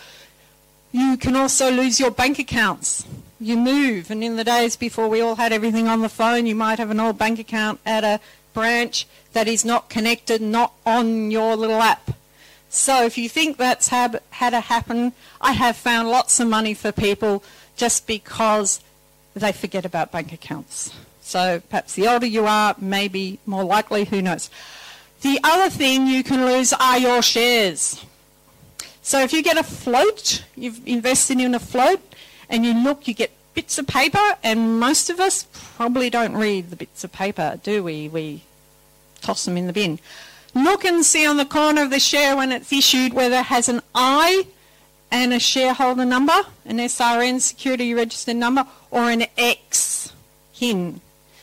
You 0.91 1.17
can 1.17 1.35
also 1.35 1.71
lose 1.71 1.99
your 1.99 2.11
bank 2.11 2.39
accounts. 2.39 3.05
You 3.39 3.57
move, 3.57 4.11
and 4.11 4.23
in 4.23 4.37
the 4.37 4.43
days 4.45 4.77
before 4.77 5.09
we 5.09 5.19
all 5.19 5.35
had 5.35 5.51
everything 5.51 5.87
on 5.87 6.01
the 6.01 6.09
phone, 6.09 6.45
you 6.45 6.55
might 6.55 6.79
have 6.79 6.91
an 6.91 6.99
old 6.99 7.17
bank 7.17 7.39
account 7.39 7.79
at 7.85 8.03
a 8.03 8.21
branch 8.55 9.05
that 9.33 9.47
is 9.47 9.63
not 9.63 9.89
connected, 9.89 10.41
not 10.41 10.73
on 10.83 11.29
your 11.29 11.55
little 11.55 11.81
app. 11.81 12.11
So 12.69 13.05
if 13.05 13.17
you 13.17 13.29
think 13.29 13.57
that's 13.57 13.89
had, 13.89 14.19
to 14.39 14.59
happen, 14.59 15.13
I 15.39 15.51
have 15.51 15.77
found 15.77 16.09
lots 16.09 16.39
of 16.39 16.47
money 16.47 16.73
for 16.73 16.91
people 16.91 17.43
just 17.75 18.07
because 18.07 18.79
they 19.35 19.51
forget 19.51 19.85
about 19.85 20.11
bank 20.11 20.33
accounts. 20.33 20.91
So 21.21 21.61
perhaps 21.69 21.93
the 21.93 22.07
older 22.07 22.25
you 22.25 22.45
are, 22.45 22.75
maybe 22.79 23.39
more 23.45 23.63
likely, 23.63 24.05
who 24.05 24.21
knows. 24.21 24.49
The 25.21 25.39
other 25.43 25.69
thing 25.69 26.07
you 26.07 26.23
can 26.23 26.45
lose 26.45 26.73
are 26.73 26.97
your 26.97 27.21
shares. 27.21 28.03
So 29.01 29.19
if 29.21 29.33
you 29.33 29.43
get 29.43 29.57
a 29.57 29.63
float, 29.63 30.43
you've 30.55 30.85
invested 30.87 31.39
in 31.39 31.53
a 31.55 31.59
float, 31.59 32.01
and 32.49 32.65
you 32.65 32.73
look, 32.73 33.07
you 33.07 33.13
get 33.13 33.31
bits 33.53 33.77
of 33.77 33.87
paper, 33.87 34.35
and 34.43 34.79
most 34.79 35.09
of 35.09 35.19
us 35.19 35.47
probably 35.77 36.09
don't 36.09 36.35
read 36.35 36.69
the 36.69 36.75
bits 36.75 37.03
of 37.03 37.11
paper, 37.11 37.59
do 37.63 37.83
we? 37.83 38.07
We 38.09 38.41
toss 39.25 39.45
them 39.45 39.57
in 39.57 39.67
the 39.67 39.73
bin. 39.73 39.99
Look 40.53 40.85
and 40.85 41.05
see 41.05 41.25
on 41.25 41.37
the 41.37 41.45
corner 41.45 41.81
of 41.81 41.89
the 41.89 41.99
share 41.99 42.35
when 42.35 42.51
it's 42.51 42.71
issued 42.71 43.13
whether 43.13 43.37
it 43.37 43.45
has 43.45 43.67
an 43.67 43.81
I 43.93 44.47
and 45.11 45.33
a 45.33 45.39
shareholder 45.39 46.05
number, 46.05 46.39
an 46.65 46.77
SRN 46.77 47.41
security 47.41 47.93
registered 47.93 48.37
number, 48.37 48.65
or 48.91 49.09
an 49.09 49.25
X, 49.37 50.13
HIN. 50.53 51.01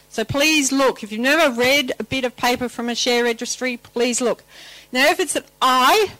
So 0.08 0.24
please 0.24 0.72
look. 0.72 1.02
If 1.02 1.10
you've 1.10 1.20
never 1.20 1.54
read 1.54 1.92
a 1.98 2.04
bit 2.04 2.24
of 2.24 2.36
paper 2.36 2.68
from 2.68 2.88
a 2.88 2.94
share 2.94 3.24
registry, 3.24 3.76
please 3.76 4.20
look. 4.20 4.44
Now, 4.92 5.06
if 5.08 5.18
it's 5.20 5.36
an 5.36 5.44
I, 5.60 6.12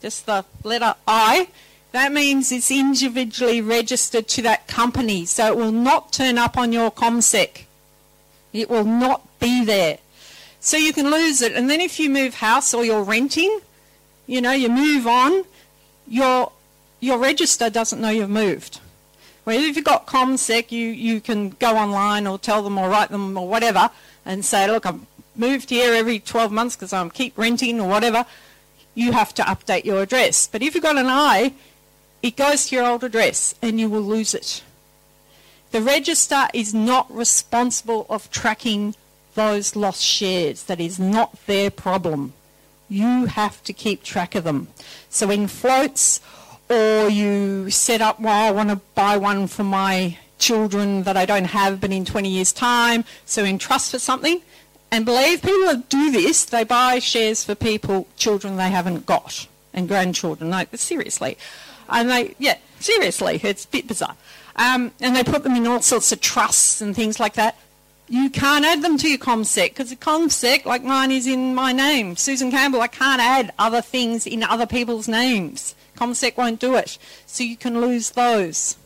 just 0.00 0.26
the 0.26 0.44
letter 0.62 0.94
I, 1.06 1.48
that 1.92 2.12
means 2.12 2.52
it's 2.52 2.70
individually 2.70 3.60
registered 3.60 4.28
to 4.28 4.42
that 4.42 4.68
company, 4.68 5.24
so 5.26 5.46
it 5.48 5.56
will 5.56 5.72
not 5.72 6.12
turn 6.12 6.38
up 6.38 6.56
on 6.56 6.72
your 6.72 6.90
CommSec. 6.90 7.64
It 8.52 8.70
will 8.70 8.84
not 8.84 9.26
be 9.40 9.64
there. 9.64 9.98
So 10.60 10.76
you 10.76 10.92
can 10.92 11.10
lose 11.10 11.40
it. 11.40 11.52
And 11.52 11.70
then 11.70 11.80
if 11.80 11.98
you 11.98 12.10
move 12.10 12.34
house 12.34 12.74
or 12.74 12.84
you're 12.84 13.02
renting, 13.02 13.60
you 14.26 14.40
know, 14.40 14.52
you 14.52 14.68
move 14.68 15.06
on, 15.06 15.44
your, 16.06 16.52
your 17.00 17.18
register 17.18 17.70
doesn't 17.70 18.00
know 18.00 18.10
you've 18.10 18.30
moved. 18.30 18.80
Whereas 19.44 19.64
if 19.64 19.76
you've 19.76 19.86
got 19.86 20.06
CommSec, 20.06 20.70
you, 20.70 20.88
you 20.88 21.20
can 21.20 21.50
go 21.50 21.76
online 21.76 22.26
or 22.26 22.38
tell 22.38 22.62
them 22.62 22.76
or 22.76 22.90
write 22.90 23.08
them 23.10 23.36
or 23.38 23.48
whatever 23.48 23.90
and 24.26 24.44
say, 24.44 24.70
look, 24.70 24.84
I've 24.84 25.00
moved 25.34 25.70
here 25.70 25.94
every 25.94 26.20
12 26.20 26.52
months 26.52 26.76
because 26.76 26.92
I 26.92 27.08
keep 27.08 27.36
renting 27.38 27.80
or 27.80 27.88
whatever. 27.88 28.26
You 28.94 29.12
have 29.12 29.32
to 29.34 29.42
update 29.42 29.84
your 29.84 30.02
address. 30.02 30.46
But 30.46 30.62
if 30.62 30.74
you've 30.74 30.84
got 30.84 30.98
an 30.98 31.06
I, 31.06 31.54
it 32.22 32.36
goes 32.36 32.66
to 32.66 32.76
your 32.76 32.84
old 32.84 33.02
address 33.02 33.54
and 33.62 33.80
you 33.80 33.88
will 33.88 34.02
lose 34.02 34.34
it. 34.34 34.62
The 35.70 35.80
register 35.80 36.48
is 36.52 36.74
not 36.74 37.10
responsible 37.14 38.04
of 38.10 38.30
tracking 38.30 38.94
those 39.34 39.76
lost 39.76 40.02
shares. 40.02 40.64
That 40.64 40.80
is 40.80 40.98
not 40.98 41.46
their 41.46 41.70
problem. 41.70 42.32
You 42.88 43.26
have 43.26 43.62
to 43.64 43.72
keep 43.72 44.02
track 44.02 44.34
of 44.34 44.44
them. 44.44 44.68
So 45.08 45.30
in 45.30 45.46
floats, 45.46 46.20
or 46.68 47.08
you 47.08 47.70
set 47.70 48.00
up, 48.00 48.20
well, 48.20 48.48
I 48.48 48.50
want 48.50 48.70
to 48.70 48.76
buy 48.94 49.16
one 49.16 49.46
for 49.46 49.64
my 49.64 50.18
children 50.38 51.02
that 51.04 51.16
I 51.16 51.26
don't 51.26 51.46
have, 51.46 51.80
but 51.80 51.92
in 51.92 52.04
20 52.04 52.28
years' 52.28 52.52
time, 52.52 53.04
so 53.24 53.44
in 53.44 53.58
trust 53.58 53.90
for 53.90 53.98
something. 53.98 54.40
And 54.90 55.04
believe 55.04 55.42
people 55.42 55.76
do 55.88 56.10
this, 56.10 56.44
they 56.44 56.64
buy 56.64 56.98
shares 56.98 57.44
for 57.44 57.54
people, 57.54 58.08
children 58.16 58.56
they 58.56 58.70
haven't 58.70 59.06
got, 59.06 59.46
and 59.72 59.86
grandchildren. 59.86 60.50
No, 60.50 60.64
seriously. 60.74 61.38
And 61.88 62.10
they, 62.10 62.34
yeah, 62.38 62.58
seriously, 62.80 63.40
it's 63.42 63.64
a 63.64 63.68
bit 63.68 63.86
bizarre. 63.86 64.16
Um, 64.56 64.92
and 65.00 65.14
they 65.14 65.22
put 65.22 65.44
them 65.44 65.54
in 65.54 65.66
all 65.66 65.80
sorts 65.80 66.10
of 66.10 66.20
trusts 66.20 66.80
and 66.80 66.94
things 66.94 67.20
like 67.20 67.34
that. 67.34 67.56
You 68.10 68.28
can't 68.28 68.64
add 68.64 68.82
them 68.82 68.98
to 68.98 69.08
your 69.08 69.18
CommSec 69.18 69.68
because 69.68 69.90
the 69.90 69.96
CommSec, 69.96 70.64
like 70.64 70.82
mine, 70.82 71.12
is 71.12 71.28
in 71.28 71.54
my 71.54 71.70
name, 71.72 72.16
Susan 72.16 72.50
Campbell. 72.50 72.80
I 72.80 72.88
can't 72.88 73.22
add 73.22 73.52
other 73.56 73.80
things 73.80 74.26
in 74.26 74.42
other 74.42 74.66
people's 74.66 75.06
names. 75.06 75.76
CommSec 75.96 76.36
won't 76.36 76.58
do 76.58 76.74
it. 76.74 76.98
So 77.26 77.44
you 77.44 77.56
can 77.56 77.80
lose 77.80 78.10
those. 78.10 78.76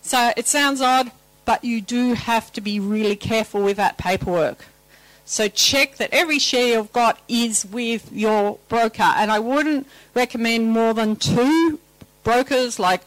So 0.00 0.32
it 0.38 0.46
sounds 0.46 0.80
odd, 0.80 1.10
but 1.44 1.64
you 1.64 1.82
do 1.82 2.14
have 2.14 2.50
to 2.54 2.62
be 2.62 2.80
really 2.80 3.14
careful 3.14 3.62
with 3.62 3.76
that 3.76 3.98
paperwork. 3.98 4.64
So 5.26 5.48
check 5.48 5.96
that 5.96 6.08
every 6.10 6.38
share 6.38 6.78
you've 6.78 6.94
got 6.94 7.20
is 7.28 7.66
with 7.66 8.10
your 8.10 8.58
broker. 8.70 9.02
And 9.02 9.30
I 9.30 9.38
wouldn't 9.38 9.86
recommend 10.14 10.70
more 10.70 10.94
than 10.94 11.16
two 11.16 11.78
brokers 12.24 12.78
like 12.78 13.02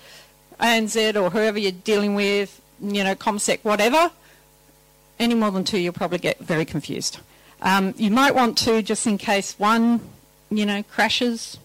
ANZ 0.59 1.19
or 1.19 1.31
whoever 1.31 1.57
you're 1.57 1.71
dealing 1.71 2.13
with, 2.13 2.62
you 2.79 3.03
know, 3.03 3.15
CommSec, 3.15 3.62
whatever. 3.63 4.12
Any 5.19 5.36
more 5.36 5.51
than 5.51 5.63
two, 5.63 5.79
you'll 5.79 5.93
probably 5.93 6.17
get 6.17 6.39
very 6.39 6.65
confused. 6.65 7.19
Um, 7.62 7.93
you 7.97 8.10
might 8.10 8.34
want 8.34 8.58
to, 8.60 8.82
just 8.82 9.05
in 9.05 9.17
case 9.17 9.60
one, 9.60 9.99
you 10.49 10.65
know, 10.65 10.82
crashes, 10.84 11.58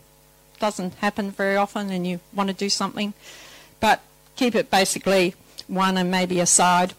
doesn't 0.58 0.94
happen 0.94 1.30
very 1.30 1.56
often, 1.56 1.90
and 1.90 2.06
you 2.06 2.20
want 2.32 2.48
to 2.48 2.54
do 2.54 2.68
something, 2.68 3.14
but 3.80 4.00
keep 4.36 4.54
it 4.54 4.70
basically 4.70 5.34
one 5.68 5.96
and 5.96 6.10
maybe 6.10 6.40
a 6.40 6.46
side. 6.46 6.94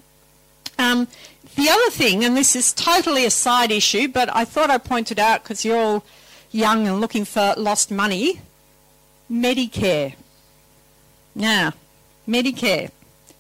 Um, 0.78 1.08
the 1.56 1.70
other 1.70 1.90
thing, 1.90 2.24
and 2.24 2.36
this 2.36 2.56
is 2.56 2.74
totally 2.74 3.26
a 3.26 3.32
side 3.32 3.72
issue, 3.72 4.08
but 4.08 4.34
I 4.36 4.46
thought 4.46 4.70
I 4.70 4.78
pointed 4.78 5.20
out 5.20 5.44
because 5.44 5.64
you're 5.64 5.78
all 5.78 6.06
young 6.52 6.88
and 6.88 7.00
looking 7.00 7.26
for 7.26 7.54
lost 7.58 7.92
money, 7.92 8.42
Medicare. 9.32 10.16
Now, 11.34 11.74
Medicare. 12.28 12.92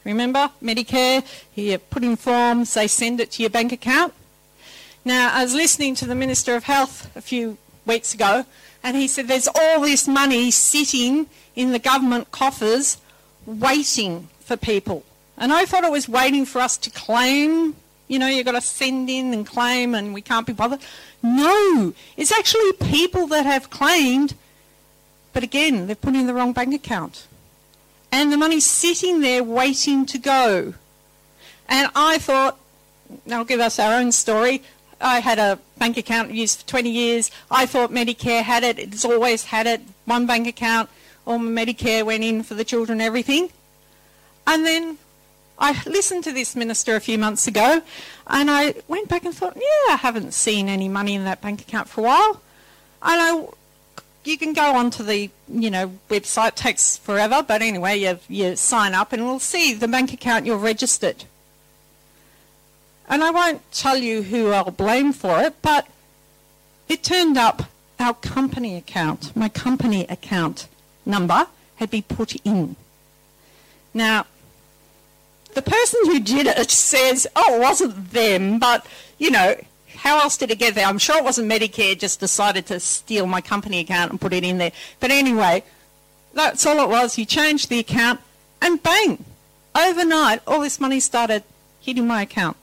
Remember, 0.05 0.51
Medicare, 0.61 1.25
you 1.55 1.77
put 1.79 2.03
in 2.03 2.15
forms, 2.15 2.75
they 2.75 2.87
send 2.87 3.19
it 3.19 3.31
to 3.31 3.43
your 3.43 3.49
bank 3.49 3.71
account. 3.71 4.13
Now, 5.03 5.31
I 5.33 5.43
was 5.43 5.53
listening 5.53 5.95
to 5.95 6.05
the 6.05 6.15
Minister 6.15 6.55
of 6.55 6.63
Health 6.63 7.13
a 7.15 7.21
few 7.21 7.57
weeks 7.85 8.13
ago, 8.13 8.45
and 8.83 8.95
he 8.95 9.07
said 9.07 9.27
there's 9.27 9.47
all 9.47 9.81
this 9.81 10.07
money 10.07 10.51
sitting 10.51 11.25
in 11.55 11.71
the 11.71 11.79
government 11.79 12.31
coffers 12.31 12.97
waiting 13.47 14.29
for 14.39 14.55
people. 14.55 15.03
And 15.37 15.51
I 15.51 15.65
thought 15.65 15.83
it 15.83 15.91
was 15.91 16.07
waiting 16.07 16.45
for 16.45 16.59
us 16.61 16.77
to 16.77 16.89
claim. 16.91 17.75
You 18.07 18.19
know, 18.19 18.27
you've 18.27 18.45
got 18.45 18.51
to 18.51 18.61
send 18.61 19.09
in 19.09 19.33
and 19.33 19.45
claim, 19.45 19.95
and 19.95 20.13
we 20.13 20.21
can't 20.21 20.45
be 20.45 20.53
bothered. 20.53 20.81
No, 21.23 21.93
it's 22.15 22.31
actually 22.31 22.73
people 22.73 23.25
that 23.27 23.45
have 23.47 23.71
claimed, 23.71 24.35
but 25.33 25.41
again, 25.41 25.87
they've 25.87 25.99
put 25.99 26.13
in 26.13 26.27
the 26.27 26.33
wrong 26.33 26.53
bank 26.53 26.75
account. 26.75 27.25
And 28.15 28.32
the 28.32 28.38
money's 28.38 28.65
sitting 28.65 29.19
there 29.19 29.43
waiting 29.43 30.06
to 30.06 30.17
go. 30.17 30.73
And 31.67 31.91
I 31.93 32.17
thought, 32.17 32.58
I'll 33.30 33.43
give 33.43 33.60
us 33.60 33.78
our 33.78 33.99
own 33.99 34.13
story. 34.13 34.63
I 35.01 35.19
had 35.19 35.38
a 35.38 35.60
bank 35.78 35.97
account 35.97 36.32
used 36.32 36.62
for 36.62 36.67
20 36.67 36.89
years. 36.89 37.30
I 37.51 37.65
thought 37.65 37.91
Medicare 37.91 38.41
had 38.41 38.63
it. 38.63 38.80
It's 38.80 39.04
always 39.04 39.43
had 39.43 39.67
it. 39.67 39.82
One 40.06 40.25
bank 40.25 40.47
account. 40.47 40.89
All 41.28 41.39
my 41.39 41.65
Medicare 41.65 42.06
went 42.06 42.23
in 42.23 42.41
for 42.43 42.54
the 42.54 42.63
children, 42.63 43.01
everything. 43.01 43.49
And 44.47 44.65
then 44.65 44.97
I 45.60 45.84
listened 45.86 46.23
to 46.23 46.32
this 46.32 46.56
minister 46.56 46.95
a 46.95 47.01
few 47.01 47.17
months 47.17 47.47
ago 47.47 47.82
and 48.28 48.49
I 48.49 48.75
went 48.88 49.10
back 49.10 49.25
and 49.25 49.36
thought, 49.36 49.58
yeah, 49.58 49.93
I 49.93 49.97
haven't 49.99 50.34
seen 50.34 50.69
any 50.69 50.88
money 50.88 51.15
in 51.15 51.25
that 51.25 51.41
bank 51.41 51.60
account 51.60 51.89
for 51.89 51.99
a 51.99 52.06
while. 52.06 52.41
And 53.01 53.21
I, 53.21 53.47
you 54.27 54.38
can 54.38 54.53
go 54.53 54.75
onto 54.75 55.03
the, 55.03 55.29
you 55.47 55.69
know, 55.69 55.93
website, 56.09 56.55
takes 56.55 56.97
forever, 56.97 57.43
but 57.47 57.61
anyway, 57.61 57.97
you, 57.97 58.19
you 58.27 58.55
sign 58.55 58.93
up 58.93 59.13
and 59.13 59.25
we'll 59.25 59.39
see 59.39 59.73
the 59.73 59.88
bank 59.88 60.13
account 60.13 60.45
you're 60.45 60.57
registered. 60.57 61.25
And 63.07 63.23
I 63.23 63.31
won't 63.31 63.71
tell 63.71 63.97
you 63.97 64.23
who 64.23 64.51
I'll 64.51 64.71
blame 64.71 65.13
for 65.13 65.41
it, 65.41 65.55
but 65.61 65.88
it 66.88 67.03
turned 67.03 67.38
up 67.38 67.63
our 67.99 68.13
company 68.13 68.75
account, 68.75 69.35
my 69.35 69.49
company 69.49 70.05
account 70.07 70.67
number 71.05 71.47
had 71.77 71.91
been 71.91 72.03
put 72.03 72.35
in. 72.43 72.75
Now, 73.93 74.25
the 75.53 75.61
person 75.61 75.99
who 76.05 76.19
did 76.19 76.47
it 76.47 76.69
says, 76.69 77.27
oh, 77.35 77.55
it 77.55 77.61
wasn't 77.61 78.11
them, 78.11 78.59
but, 78.59 78.85
you 79.17 79.31
know, 79.31 79.55
how 80.05 80.19
else 80.19 80.37
did 80.37 80.51
it 80.51 80.59
get 80.59 80.75
there? 80.75 80.85
I'm 80.85 80.99
sure 80.99 81.17
it 81.17 81.23
wasn't 81.23 81.51
Medicare 81.51 81.97
just 81.97 82.19
decided 82.19 82.67
to 82.67 82.79
steal 82.79 83.25
my 83.25 83.41
company 83.41 83.79
account 83.79 84.11
and 84.11 84.21
put 84.21 84.33
it 84.33 84.43
in 84.43 84.59
there. 84.59 84.71
But 84.99 85.09
anyway, 85.09 85.63
that's 86.31 86.63
all 86.63 86.79
it 86.83 86.89
was. 86.89 87.17
You 87.17 87.25
changed 87.25 87.69
the 87.69 87.79
account 87.79 88.19
and 88.61 88.81
bang, 88.83 89.25
overnight, 89.73 90.41
all 90.45 90.61
this 90.61 90.79
money 90.79 90.99
started 90.99 91.43
hitting 91.81 92.05
my 92.05 92.21
account. 92.21 92.55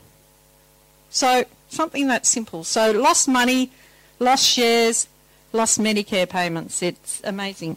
So 1.11 1.45
something 1.69 2.07
that 2.07 2.27
simple. 2.27 2.63
So 2.63 2.93
lost 2.93 3.27
money, 3.27 3.73
lost 4.21 4.45
shares, 4.45 5.09
lost 5.53 5.81
Medicare 5.81 6.29
payments. 6.29 6.81
It's 6.81 7.21
amazing. 7.25 7.77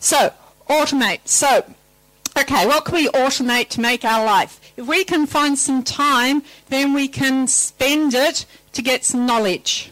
So 0.00 0.34
automate. 0.68 1.20
So 1.24 1.64
Okay, 2.36 2.66
what 2.66 2.84
can 2.84 2.96
we 2.96 3.06
automate 3.10 3.68
to 3.70 3.80
make 3.80 4.04
our 4.04 4.24
life? 4.24 4.60
If 4.76 4.88
we 4.88 5.04
can 5.04 5.24
find 5.24 5.56
some 5.56 5.84
time, 5.84 6.42
then 6.68 6.92
we 6.92 7.06
can 7.06 7.46
spend 7.46 8.12
it 8.12 8.44
to 8.74 8.82
get 8.82 9.04
some 9.04 9.26
knowledge. 9.26 9.90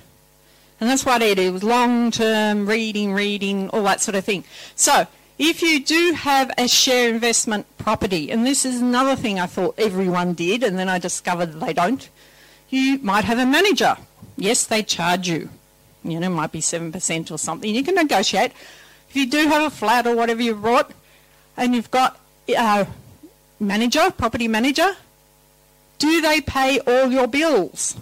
And 0.81 0.91
that's 0.91 1.07
what 1.07 1.23
it 1.23 1.39
is, 1.39 1.63
long-term 1.63 2.67
reading, 2.67 3.13
reading, 3.13 3.69
all 3.71 3.85
that 3.85 4.01
sort 4.01 4.17
of 4.17 4.25
thing. 4.25 4.45
So, 4.75 5.07
if 5.39 5.63
you 5.63 5.83
do 5.83 6.13
have 6.13 6.51
a 6.59 6.69
share 6.69 7.09
investment 7.09 7.67
property, 7.79 8.31
and 8.31 8.47
this 8.47 8.65
is 8.65 8.81
another 8.81 9.17
thing 9.17 9.41
I 9.41 9.47
thought 9.47 9.75
everyone 9.79 10.35
did, 10.35 10.63
and 10.63 10.79
then 10.79 10.89
I 10.89 10.99
discovered 10.99 11.61
they 11.61 11.73
don't, 11.73 12.09
you 12.69 12.99
might 12.99 13.25
have 13.25 13.39
a 13.39 13.47
manager. 13.47 13.97
Yes, 14.37 14.65
they 14.67 14.83
charge 14.83 15.29
you. 15.29 15.49
You 16.05 16.19
know, 16.21 16.31
might 16.31 16.53
be 16.53 16.61
7% 16.61 17.31
or 17.31 17.39
something. 17.39 17.73
You 17.73 17.85
can 17.85 17.95
negotiate. 17.95 18.53
If 19.09 19.17
you 19.17 19.27
do 19.27 19.49
have 19.49 19.63
a 19.63 19.71
flat 19.71 20.07
or 20.07 20.17
whatever 20.17 20.43
you've 20.43 20.63
bought, 20.63 20.93
and 21.57 21.75
you've 21.75 21.91
got 21.91 22.19
a 22.49 22.87
manager, 23.61 24.11
property 24.11 24.49
manager, 24.49 24.97
do 25.99 26.21
they 26.21 26.41
pay 26.41 26.81
all 26.81 27.13
your 27.13 27.29
bills? 27.29 27.97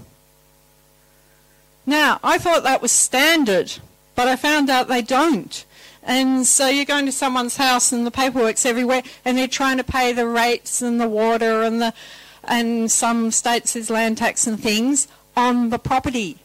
Now, 1.87 2.21
I 2.23 2.39
thought 2.39 2.63
that 2.63 2.83
was 2.83 2.93
standard, 2.93 3.73
but 4.15 4.29
I 4.29 4.37
found 4.37 4.71
out 4.71 4.89
they 4.89 5.03
don't. 5.03 5.65
And 6.03 6.47
so 6.47 6.69
you're 6.69 6.85
going 6.85 7.07
to 7.07 7.13
someone's 7.13 7.57
house 7.57 7.93
and 7.93 8.07
the 8.07 8.11
paperwork's 8.11 8.65
everywhere 8.65 9.03
and 9.25 9.37
they're 9.37 9.49
trying 9.49 9.77
to 9.77 9.85
pay 9.85 10.13
the 10.13 10.27
rates 10.27 10.81
and 10.81 11.01
the 11.01 11.09
water 11.09 11.63
and 11.63 11.81
the 11.81 11.95
and 12.43 12.91
some 12.91 13.31
states 13.31 13.75
there's 13.75 13.91
land 13.91 14.17
tax 14.17 14.47
and 14.47 14.59
things 14.59 15.09
on 15.37 15.69
the 15.69 15.79
property. 15.79 16.39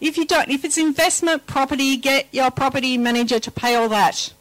If 0.00 0.16
you 0.16 0.24
don't, 0.24 0.50
if 0.50 0.64
it's 0.64 0.78
investment 0.78 1.46
property, 1.46 1.96
get 1.96 2.28
your 2.30 2.50
property 2.50 2.96
manager 2.96 3.40
to 3.40 3.50
pay 3.50 3.74
all 3.74 3.88
that. 3.88 4.32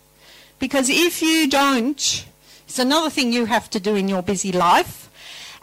Because 0.59 0.89
if 0.89 1.21
you 1.21 1.49
don't, 1.49 2.25
it's 2.65 2.79
another 2.79 3.09
thing 3.09 3.33
you 3.33 3.45
have 3.45 3.69
to 3.71 3.79
do 3.79 3.95
in 3.95 4.07
your 4.07 4.21
busy 4.21 4.51
life. 4.51 5.09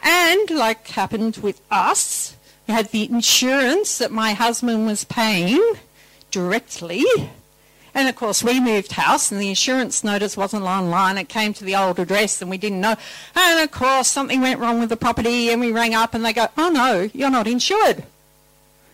And 0.02 0.50
like 0.50 0.88
happened 0.88 1.36
with 1.38 1.60
us, 1.70 2.36
had 2.70 2.88
the 2.88 3.04
insurance 3.04 3.98
that 3.98 4.10
my 4.10 4.32
husband 4.32 4.86
was 4.86 5.04
paying 5.04 5.74
directly. 6.30 7.04
And 7.94 8.08
of 8.08 8.16
course, 8.16 8.42
we 8.42 8.60
moved 8.60 8.92
house 8.92 9.32
and 9.32 9.40
the 9.40 9.48
insurance 9.48 10.04
notice 10.04 10.36
wasn't 10.36 10.62
online. 10.64 11.18
It 11.18 11.28
came 11.28 11.52
to 11.54 11.64
the 11.64 11.74
old 11.74 11.98
address 11.98 12.40
and 12.40 12.50
we 12.50 12.58
didn't 12.58 12.80
know. 12.80 12.94
And 13.34 13.60
of 13.60 13.70
course, 13.70 14.08
something 14.08 14.40
went 14.40 14.60
wrong 14.60 14.78
with 14.80 14.88
the 14.90 14.96
property 14.96 15.50
and 15.50 15.60
we 15.60 15.72
rang 15.72 15.94
up 15.94 16.14
and 16.14 16.24
they 16.24 16.32
go, 16.32 16.46
oh 16.56 16.70
no, 16.70 17.10
you're 17.12 17.30
not 17.30 17.46
insured. 17.46 18.04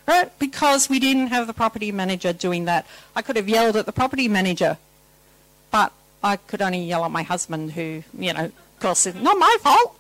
Right? 0.09 0.31
Because 0.39 0.89
we 0.89 0.99
didn't 0.99 1.29
have 1.29 1.47
the 1.47 1.53
property 1.53 1.93
manager 1.93 2.33
doing 2.33 2.65
that. 2.67 2.87
I 3.15 3.23
could 3.23 3.37
have 3.37 3.49
yelled 3.49 3.77
at 3.77 3.87
the 3.87 3.93
property 3.93 4.29
manager, 4.29 4.79
but 5.71 5.93
I 6.23 6.37
could 6.37 6.63
only 6.63 6.85
yell 6.85 7.05
at 7.05 7.11
my 7.11 7.23
husband, 7.23 7.73
who, 7.73 8.03
you 8.17 8.33
know, 8.33 8.45
of 8.45 8.81
course, 8.81 9.07
it's 9.07 9.19
not 9.19 9.39
my 9.39 9.57
fault. 9.61 9.99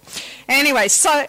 Anyway, 0.49 0.89
so 0.89 1.27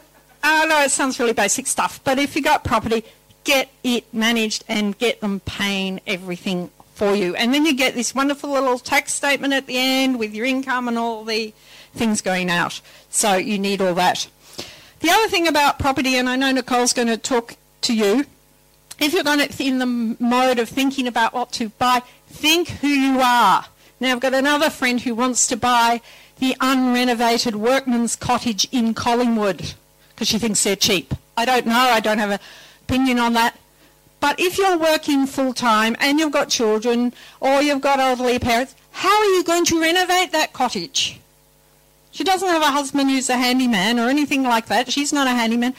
Oh, 0.49 0.61
I 0.63 0.65
know 0.65 0.81
it 0.81 0.91
sounds 0.91 1.19
really 1.19 1.33
basic 1.33 1.67
stuff, 1.67 1.99
but 2.05 2.17
if 2.17 2.33
you've 2.33 2.45
got 2.45 2.63
property, 2.63 3.03
get 3.43 3.69
it 3.83 4.05
managed 4.13 4.63
and 4.69 4.97
get 4.97 5.19
them 5.19 5.41
paying 5.41 5.99
everything 6.07 6.69
for 6.95 7.13
you. 7.13 7.35
And 7.35 7.53
then 7.53 7.65
you 7.65 7.75
get 7.75 7.95
this 7.95 8.15
wonderful 8.15 8.51
little 8.51 8.79
tax 8.79 9.13
statement 9.13 9.51
at 9.51 9.67
the 9.67 9.77
end 9.77 10.17
with 10.17 10.33
your 10.33 10.45
income 10.45 10.87
and 10.87 10.97
all 10.97 11.25
the 11.25 11.53
things 11.93 12.21
going 12.21 12.49
out. 12.49 12.79
So 13.09 13.35
you 13.35 13.59
need 13.59 13.81
all 13.81 13.93
that. 13.95 14.29
The 15.01 15.09
other 15.09 15.27
thing 15.27 15.49
about 15.49 15.79
property, 15.79 16.15
and 16.15 16.29
I 16.29 16.37
know 16.37 16.53
Nicole's 16.53 16.93
going 16.93 17.09
to 17.09 17.17
talk 17.17 17.57
to 17.81 17.93
you, 17.93 18.25
if 19.01 19.11
you're 19.11 19.25
going 19.25 19.45
to 19.45 19.63
in 19.63 19.79
the 19.79 20.15
mode 20.17 20.59
of 20.59 20.69
thinking 20.69 21.07
about 21.07 21.33
what 21.33 21.51
to 21.53 21.67
buy, 21.71 22.03
think 22.29 22.69
who 22.69 22.87
you 22.87 23.19
are. 23.19 23.65
Now 23.99 24.13
I've 24.13 24.21
got 24.21 24.33
another 24.33 24.69
friend 24.69 25.01
who 25.01 25.13
wants 25.13 25.45
to 25.47 25.57
buy 25.57 25.99
the 26.39 26.55
unrenovated 26.61 27.55
workman's 27.55 28.15
cottage 28.15 28.65
in 28.71 28.93
Collingwood 28.93 29.73
because 30.17 30.27
she 30.29 30.39
thinks 30.39 30.63
they're 30.63 30.75
cheap. 30.75 31.13
I 31.37 31.45
don't 31.45 31.67
know. 31.67 31.75
I 31.75 31.99
don't 31.99 32.17
have 32.17 32.31
an 32.31 32.39
opinion 32.81 33.19
on 33.19 33.33
that. 33.33 33.55
But 34.19 34.39
if 34.39 34.57
you're 34.57 34.75
working 34.75 35.27
full 35.27 35.53
time 35.53 35.95
and 35.99 36.17
you've 36.17 36.31
got 36.31 36.49
children 36.49 37.13
or 37.39 37.61
you've 37.61 37.81
got 37.81 37.99
elderly 37.99 38.39
parents, 38.39 38.73
how 38.93 39.15
are 39.15 39.25
you 39.35 39.43
going 39.43 39.63
to 39.65 39.79
renovate 39.79 40.31
that 40.31 40.53
cottage? 40.53 41.19
She 42.09 42.23
doesn't 42.23 42.47
have 42.47 42.63
a 42.63 42.71
husband 42.71 43.11
who's 43.11 43.29
a 43.29 43.37
handyman 43.37 43.99
or 43.99 44.09
anything 44.09 44.41
like 44.41 44.65
that. 44.65 44.91
She's 44.91 45.13
not 45.13 45.27
a 45.27 45.31
handyman. 45.31 45.75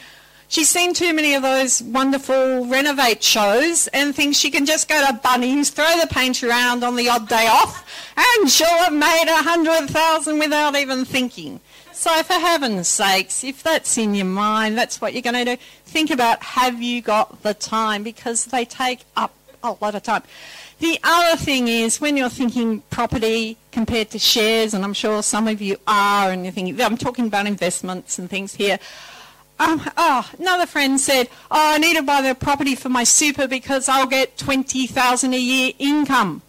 She's 0.47 0.69
seen 0.69 0.93
too 0.93 1.13
many 1.13 1.35
of 1.35 1.41
those 1.41 1.83
wonderful 1.83 2.65
renovate 2.65 3.21
shows 3.21 3.87
and 3.89 4.15
thinks 4.15 4.37
she 4.37 4.49
can 4.49 4.65
just 4.65 4.87
go 4.87 5.05
to 5.05 5.13
Bunnings, 5.13 5.69
throw 5.69 5.99
the 5.99 6.07
paint 6.07 6.41
around 6.41 6.85
on 6.85 6.95
the 6.95 7.09
odd 7.09 7.27
day 7.27 7.45
off, 7.47 7.85
and 8.15 8.49
she'll 8.49 8.67
have 8.67 8.93
made 8.93 9.25
a 9.27 9.43
hundred 9.43 9.89
thousand 9.89 10.39
without 10.39 10.77
even 10.77 11.03
thinking. 11.03 11.59
So 11.99 12.23
for 12.23 12.31
heaven's 12.31 12.87
sakes, 12.87 13.43
if 13.43 13.61
that's 13.61 13.97
in 13.97 14.15
your 14.15 14.25
mind, 14.25 14.77
that's 14.77 15.01
what 15.01 15.11
you're 15.11 15.21
going 15.21 15.45
to 15.45 15.57
do. 15.57 15.61
Think 15.83 16.11
about 16.11 16.41
have 16.41 16.81
you 16.81 17.01
got 17.01 17.43
the 17.43 17.53
time 17.53 18.03
because 18.03 18.45
they 18.45 18.63
take 18.63 19.01
up 19.17 19.33
a 19.61 19.75
lot 19.81 19.95
of 19.95 20.03
time. 20.03 20.23
The 20.79 20.97
other 21.03 21.35
thing 21.35 21.67
is 21.67 21.99
when 21.99 22.15
you're 22.15 22.29
thinking 22.29 22.83
property 22.89 23.57
compared 23.73 24.11
to 24.11 24.17
shares, 24.17 24.73
and 24.73 24.85
I'm 24.85 24.93
sure 24.93 25.21
some 25.21 25.49
of 25.49 25.61
you 25.61 25.75
are, 25.87 26.31
and 26.31 26.45
you're 26.45 26.53
thinking, 26.53 26.79
I'm 26.79 26.95
talking 26.95 27.27
about 27.27 27.47
investments 27.47 28.17
and 28.17 28.29
things 28.29 28.55
here. 28.55 28.79
um, 29.59 29.81
oh, 29.97 30.31
another 30.39 30.67
friend 30.67 30.97
said, 31.01 31.27
oh, 31.51 31.73
I 31.73 31.79
need 31.79 31.97
to 31.97 32.03
buy 32.03 32.21
the 32.21 32.33
property 32.33 32.75
for 32.75 32.87
my 32.87 33.03
super 33.03 33.45
because 33.45 33.89
I'll 33.89 34.07
get 34.07 34.37
20,000 34.37 35.33
a 35.33 35.37
year 35.37 35.73
income. 35.77 36.43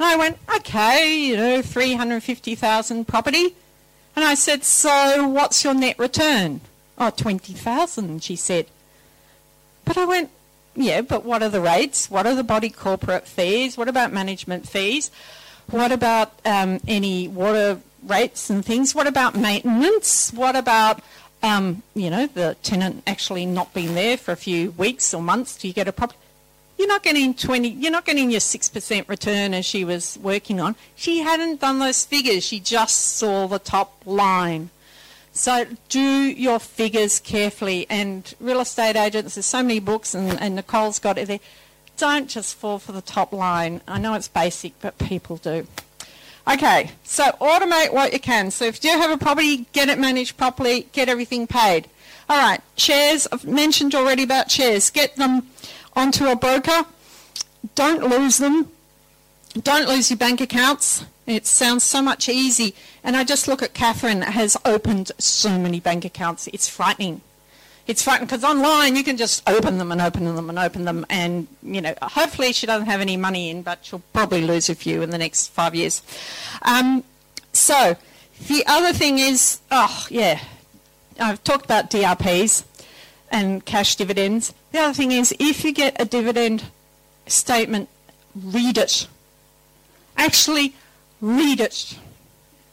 And 0.00 0.06
I 0.06 0.16
went, 0.16 0.38
okay, 0.56 1.16
you 1.16 1.36
know, 1.36 1.62
350,000 1.62 3.06
property. 3.06 3.54
And 4.18 4.26
I 4.26 4.34
said, 4.34 4.64
so 4.64 5.28
what's 5.28 5.62
your 5.62 5.74
net 5.74 5.96
return? 5.96 6.60
Oh, 6.98 7.10
20,000, 7.10 8.20
she 8.20 8.34
said. 8.34 8.66
But 9.84 9.96
I 9.96 10.06
went, 10.06 10.30
yeah, 10.74 11.02
but 11.02 11.24
what 11.24 11.40
are 11.40 11.48
the 11.48 11.60
rates? 11.60 12.10
What 12.10 12.26
are 12.26 12.34
the 12.34 12.42
body 12.42 12.68
corporate 12.68 13.28
fees? 13.28 13.78
What 13.78 13.86
about 13.86 14.12
management 14.12 14.68
fees? 14.68 15.12
What 15.70 15.92
about 15.92 16.32
um, 16.44 16.80
any 16.88 17.28
water 17.28 17.80
rates 18.02 18.50
and 18.50 18.64
things? 18.64 18.92
What 18.92 19.06
about 19.06 19.36
maintenance? 19.36 20.32
What 20.32 20.56
about, 20.56 21.00
um, 21.44 21.84
you 21.94 22.10
know, 22.10 22.26
the 22.26 22.56
tenant 22.64 23.04
actually 23.06 23.46
not 23.46 23.72
being 23.72 23.94
there 23.94 24.16
for 24.16 24.32
a 24.32 24.36
few 24.36 24.72
weeks 24.72 25.14
or 25.14 25.22
months? 25.22 25.56
Do 25.56 25.68
you 25.68 25.74
get 25.74 25.86
a 25.86 25.92
property? 25.92 26.18
You're 26.78 26.88
not 26.88 27.02
getting 27.02 27.34
20, 27.34 27.68
you're 27.68 27.90
not 27.90 28.04
getting 28.04 28.30
your 28.30 28.40
6% 28.40 29.08
return 29.08 29.52
as 29.52 29.66
she 29.66 29.84
was 29.84 30.16
working 30.22 30.60
on. 30.60 30.76
She 30.94 31.18
hadn't 31.18 31.60
done 31.60 31.80
those 31.80 32.04
figures. 32.04 32.44
She 32.44 32.60
just 32.60 33.16
saw 33.16 33.48
the 33.48 33.58
top 33.58 34.00
line. 34.06 34.70
So 35.32 35.66
do 35.88 36.00
your 36.00 36.60
figures 36.60 37.18
carefully. 37.18 37.86
And 37.90 38.32
real 38.40 38.60
estate 38.60 38.96
agents, 38.96 39.34
there's 39.34 39.46
so 39.46 39.62
many 39.62 39.80
books, 39.80 40.14
and, 40.14 40.40
and 40.40 40.54
Nicole's 40.54 41.00
got 41.00 41.18
it 41.18 41.26
there. 41.26 41.40
Don't 41.96 42.28
just 42.28 42.54
fall 42.54 42.78
for 42.78 42.92
the 42.92 43.02
top 43.02 43.32
line. 43.32 43.80
I 43.88 43.98
know 43.98 44.14
it's 44.14 44.28
basic, 44.28 44.72
but 44.80 44.98
people 44.98 45.36
do. 45.36 45.66
Okay, 46.50 46.92
so 47.02 47.24
automate 47.40 47.92
what 47.92 48.12
you 48.12 48.20
can. 48.20 48.50
So 48.50 48.64
if 48.64 48.82
you 48.82 48.90
have 48.90 49.10
a 49.10 49.18
property, 49.18 49.66
get 49.72 49.88
it 49.88 49.98
managed 49.98 50.36
properly, 50.36 50.86
get 50.92 51.08
everything 51.08 51.46
paid. 51.46 51.88
All 52.28 52.38
right, 52.38 52.60
shares, 52.76 53.26
I've 53.32 53.44
mentioned 53.44 53.94
already 53.94 54.22
about 54.22 54.50
shares. 54.50 54.90
Get 54.90 55.16
them 55.16 55.42
onto 55.98 56.26
a 56.26 56.36
broker. 56.36 56.84
Don't 57.74 58.08
lose 58.08 58.38
them. 58.38 58.70
Don't 59.62 59.88
lose 59.88 60.10
your 60.10 60.16
bank 60.16 60.40
accounts. 60.40 61.04
It 61.26 61.44
sounds 61.44 61.82
so 61.82 62.00
much 62.00 62.28
easy. 62.28 62.74
And 63.02 63.16
I 63.16 63.24
just 63.24 63.48
look 63.48 63.62
at 63.62 63.74
Catherine 63.74 64.22
has 64.22 64.56
opened 64.64 65.12
so 65.18 65.58
many 65.58 65.80
bank 65.80 66.04
accounts. 66.04 66.46
It's 66.52 66.68
frightening. 66.68 67.20
It's 67.86 68.02
frightening 68.02 68.28
because 68.28 68.44
online 68.44 68.96
you 68.96 69.02
can 69.02 69.16
just 69.16 69.46
open 69.48 69.78
them 69.78 69.90
and 69.90 70.00
open 70.00 70.24
them 70.24 70.48
and 70.48 70.58
open 70.58 70.84
them. 70.84 71.04
And, 71.10 71.48
you 71.62 71.80
know, 71.80 71.94
hopefully 72.00 72.52
she 72.52 72.66
doesn't 72.66 72.86
have 72.86 73.00
any 73.00 73.16
money 73.16 73.50
in, 73.50 73.62
but 73.62 73.84
she'll 73.84 74.02
probably 74.12 74.42
lose 74.42 74.68
a 74.68 74.74
few 74.74 75.02
in 75.02 75.10
the 75.10 75.18
next 75.18 75.48
five 75.48 75.74
years. 75.74 76.02
Um, 76.62 77.02
so 77.52 77.96
the 78.46 78.64
other 78.66 78.92
thing 78.92 79.18
is, 79.18 79.60
oh, 79.70 80.06
yeah, 80.10 80.40
I've 81.18 81.42
talked 81.42 81.64
about 81.64 81.90
DRPs 81.90 82.64
and 83.30 83.64
cash 83.64 83.96
dividends. 83.96 84.54
The 84.72 84.80
other 84.80 84.94
thing 84.94 85.12
is, 85.12 85.34
if 85.38 85.64
you 85.64 85.72
get 85.72 86.00
a 86.00 86.04
dividend 86.04 86.64
statement, 87.26 87.88
read 88.34 88.78
it. 88.78 89.08
Actually, 90.16 90.74
read 91.20 91.60
it. 91.60 91.98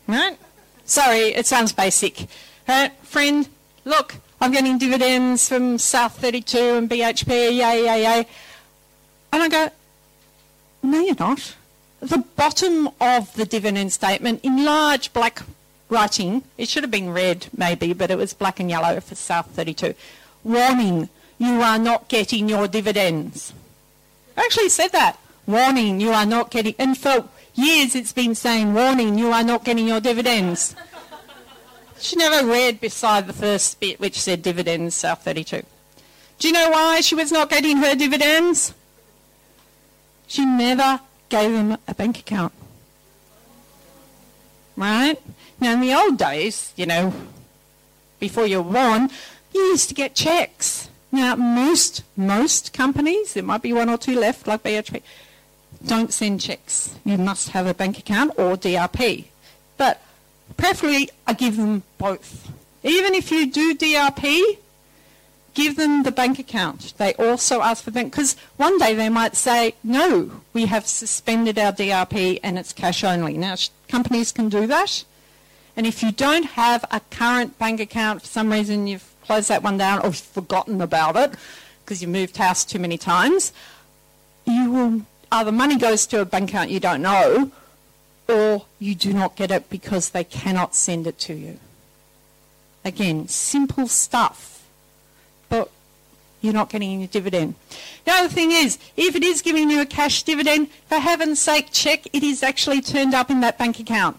Right? 0.07 0.37
Sorry, 0.85 1.33
it 1.33 1.45
sounds 1.45 1.71
basic. 1.71 2.27
Right? 2.67 2.91
Friend, 3.03 3.47
look, 3.85 4.15
I'm 4.41 4.51
getting 4.51 4.77
dividends 4.77 5.47
from 5.47 5.77
South 5.77 6.19
32 6.19 6.57
and 6.57 6.89
BHP, 6.89 7.29
yay, 7.29 7.85
yay, 7.85 8.03
yay. 8.03 8.27
And 9.31 9.43
I 9.43 9.49
go, 9.49 9.69
no, 10.83 10.99
you're 10.99 11.15
not. 11.17 11.55
The 12.01 12.19
bottom 12.35 12.89
of 12.99 13.33
the 13.35 13.45
dividend 13.45 13.93
statement 13.93 14.41
in 14.43 14.65
large 14.65 15.13
black 15.13 15.43
writing, 15.89 16.43
it 16.57 16.69
should 16.69 16.83
have 16.83 16.91
been 16.91 17.11
red 17.11 17.47
maybe, 17.55 17.93
but 17.93 18.11
it 18.11 18.17
was 18.17 18.33
black 18.33 18.59
and 18.59 18.69
yellow 18.69 18.99
for 18.99 19.15
South 19.15 19.47
32 19.51 19.93
warning, 20.43 21.09
you 21.37 21.61
are 21.61 21.79
not 21.79 22.07
getting 22.07 22.49
your 22.49 22.67
dividends. 22.67 23.53
I 24.37 24.41
actually 24.41 24.69
said 24.69 24.91
that. 24.91 25.19
Warning, 25.47 25.99
you 25.99 26.11
are 26.11 26.25
not 26.25 26.49
getting, 26.49 26.73
and 26.79 26.97
for 26.97 27.29
years 27.53 27.95
it's 27.95 28.13
been 28.13 28.33
saying, 28.33 28.73
warning, 28.73 29.17
you 29.17 29.31
are 29.31 29.43
not 29.43 29.63
getting 29.63 29.87
your 29.87 29.99
dividends. 29.99 30.75
she 31.99 32.15
never 32.15 32.47
read 32.47 32.81
beside 32.81 33.27
the 33.27 33.33
first 33.33 33.79
bit 33.79 33.99
which 33.99 34.19
said 34.19 34.41
dividends, 34.41 34.95
South 34.95 35.23
32. 35.23 35.61
Do 36.39 36.47
you 36.47 36.53
know 36.53 36.71
why 36.71 37.01
she 37.01 37.15
was 37.15 37.31
not 37.31 37.49
getting 37.49 37.77
her 37.77 37.95
dividends? 37.95 38.73
She 40.27 40.45
never 40.45 40.99
gave 41.29 41.51
them 41.51 41.77
a 41.87 41.93
bank 41.93 42.19
account. 42.19 42.53
Right? 44.75 45.17
Now, 45.59 45.73
in 45.73 45.81
the 45.81 45.93
old 45.93 46.17
days, 46.17 46.73
you 46.75 46.85
know, 46.85 47.13
before 48.19 48.45
you 48.45 48.61
were 48.61 48.73
born, 48.73 49.09
you 49.53 49.61
used 49.61 49.87
to 49.89 49.95
get 49.95 50.15
checks. 50.15 50.89
Now, 51.15 51.37
most, 51.37 52.03
most 52.17 52.73
companies, 52.73 53.35
there 53.35 53.43
might 53.43 53.61
be 53.61 53.71
one 53.71 53.87
or 53.87 53.97
two 53.97 54.19
left, 54.19 54.47
like 54.47 54.63
BHP, 54.63 55.01
don't 55.85 56.11
send 56.11 56.41
checks. 56.41 56.93
You 57.05 57.17
must 57.17 57.51
have 57.51 57.67
a 57.67 57.73
bank 57.73 57.97
account 57.97 58.33
or 58.37 58.57
DRP. 58.57 59.23
But 59.77 60.01
preferably, 60.57 61.09
I 61.25 61.31
give 61.31 61.55
them 61.55 61.83
both. 61.97 62.51
Even 62.83 63.15
if 63.15 63.31
you 63.31 63.49
do 63.49 63.73
DRP, 63.77 64.57
give 65.53 65.77
them 65.77 66.03
the 66.03 66.11
bank 66.11 66.37
account. 66.37 66.93
They 66.97 67.13
also 67.13 67.61
ask 67.61 67.85
for 67.85 67.91
bank 67.91 68.11
because 68.11 68.35
one 68.57 68.77
day 68.77 68.93
they 68.93 69.07
might 69.07 69.37
say, 69.37 69.75
"No, 69.85 70.41
we 70.51 70.65
have 70.65 70.85
suspended 70.85 71.57
our 71.57 71.71
DRP 71.71 72.41
and 72.43 72.59
it's 72.59 72.73
cash 72.73 73.05
only." 73.05 73.37
Now 73.37 73.55
companies 73.87 74.33
can 74.33 74.49
do 74.49 74.67
that, 74.67 75.05
and 75.77 75.87
if 75.87 76.03
you 76.03 76.11
don't 76.11 76.57
have 76.57 76.83
a 76.91 76.99
current 77.09 77.57
bank 77.57 77.79
account 77.79 78.23
for 78.23 78.27
some 78.27 78.51
reason, 78.51 78.87
you've 78.87 79.14
close 79.25 79.47
that 79.47 79.63
one 79.63 79.77
down 79.77 79.99
or 80.05 80.11
forgotten 80.11 80.81
about 80.81 81.15
it 81.15 81.31
because 81.83 82.01
you 82.01 82.07
moved 82.07 82.37
house 82.37 82.65
too 82.65 82.79
many 82.79 82.97
times, 82.97 83.53
you 84.45 84.71
will 84.71 85.01
either 85.31 85.51
money 85.51 85.77
goes 85.77 86.05
to 86.07 86.21
a 86.21 86.25
bank 86.25 86.49
account 86.49 86.69
you 86.69 86.79
don't 86.79 87.01
know 87.01 87.51
or 88.27 88.65
you 88.79 88.95
do 88.95 89.13
not 89.13 89.35
get 89.35 89.51
it 89.51 89.69
because 89.69 90.09
they 90.09 90.23
cannot 90.23 90.75
send 90.75 91.05
it 91.07 91.17
to 91.19 91.33
you. 91.33 91.59
Again, 92.83 93.27
simple 93.27 93.87
stuff, 93.87 94.63
but 95.49 95.69
you're 96.41 96.53
not 96.53 96.69
getting 96.69 96.93
any 96.93 97.07
dividend. 97.07 97.55
The 98.05 98.11
other 98.11 98.29
thing 98.29 98.51
is, 98.51 98.77
if 98.95 99.15
it 99.15 99.23
is 99.23 99.41
giving 99.41 99.69
you 99.69 99.81
a 99.81 99.85
cash 99.85 100.23
dividend, 100.23 100.69
for 100.87 100.99
heaven's 100.99 101.39
sake, 101.39 101.69
check 101.71 102.05
it 102.13 102.23
is 102.23 102.43
actually 102.43 102.81
turned 102.81 103.13
up 103.13 103.29
in 103.29 103.41
that 103.41 103.57
bank 103.57 103.79
account. 103.79 104.17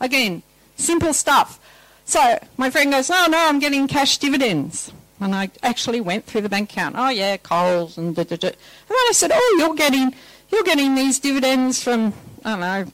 Again, 0.00 0.42
simple 0.76 1.12
stuff. 1.12 1.58
So 2.06 2.38
my 2.56 2.70
friend 2.70 2.92
goes, 2.92 3.10
oh 3.10 3.26
no, 3.28 3.48
I'm 3.48 3.58
getting 3.58 3.88
cash 3.88 4.18
dividends. 4.18 4.92
And 5.20 5.34
I 5.34 5.50
actually 5.62 6.00
went 6.00 6.24
through 6.24 6.42
the 6.42 6.48
bank 6.48 6.70
account. 6.70 6.94
Oh 6.96 7.08
yeah, 7.08 7.36
Coles 7.36 7.98
and 7.98 8.14
da, 8.14 8.22
da, 8.22 8.36
da. 8.36 8.48
And 8.48 8.56
then 8.88 8.96
I 8.96 9.10
said, 9.12 9.30
oh, 9.34 9.56
you're 9.58 9.74
getting, 9.74 10.14
you're 10.50 10.62
getting 10.62 10.94
these 10.94 11.18
dividends 11.18 11.82
from, 11.82 12.14
I 12.44 12.50
don't 12.50 12.60
know, 12.60 12.92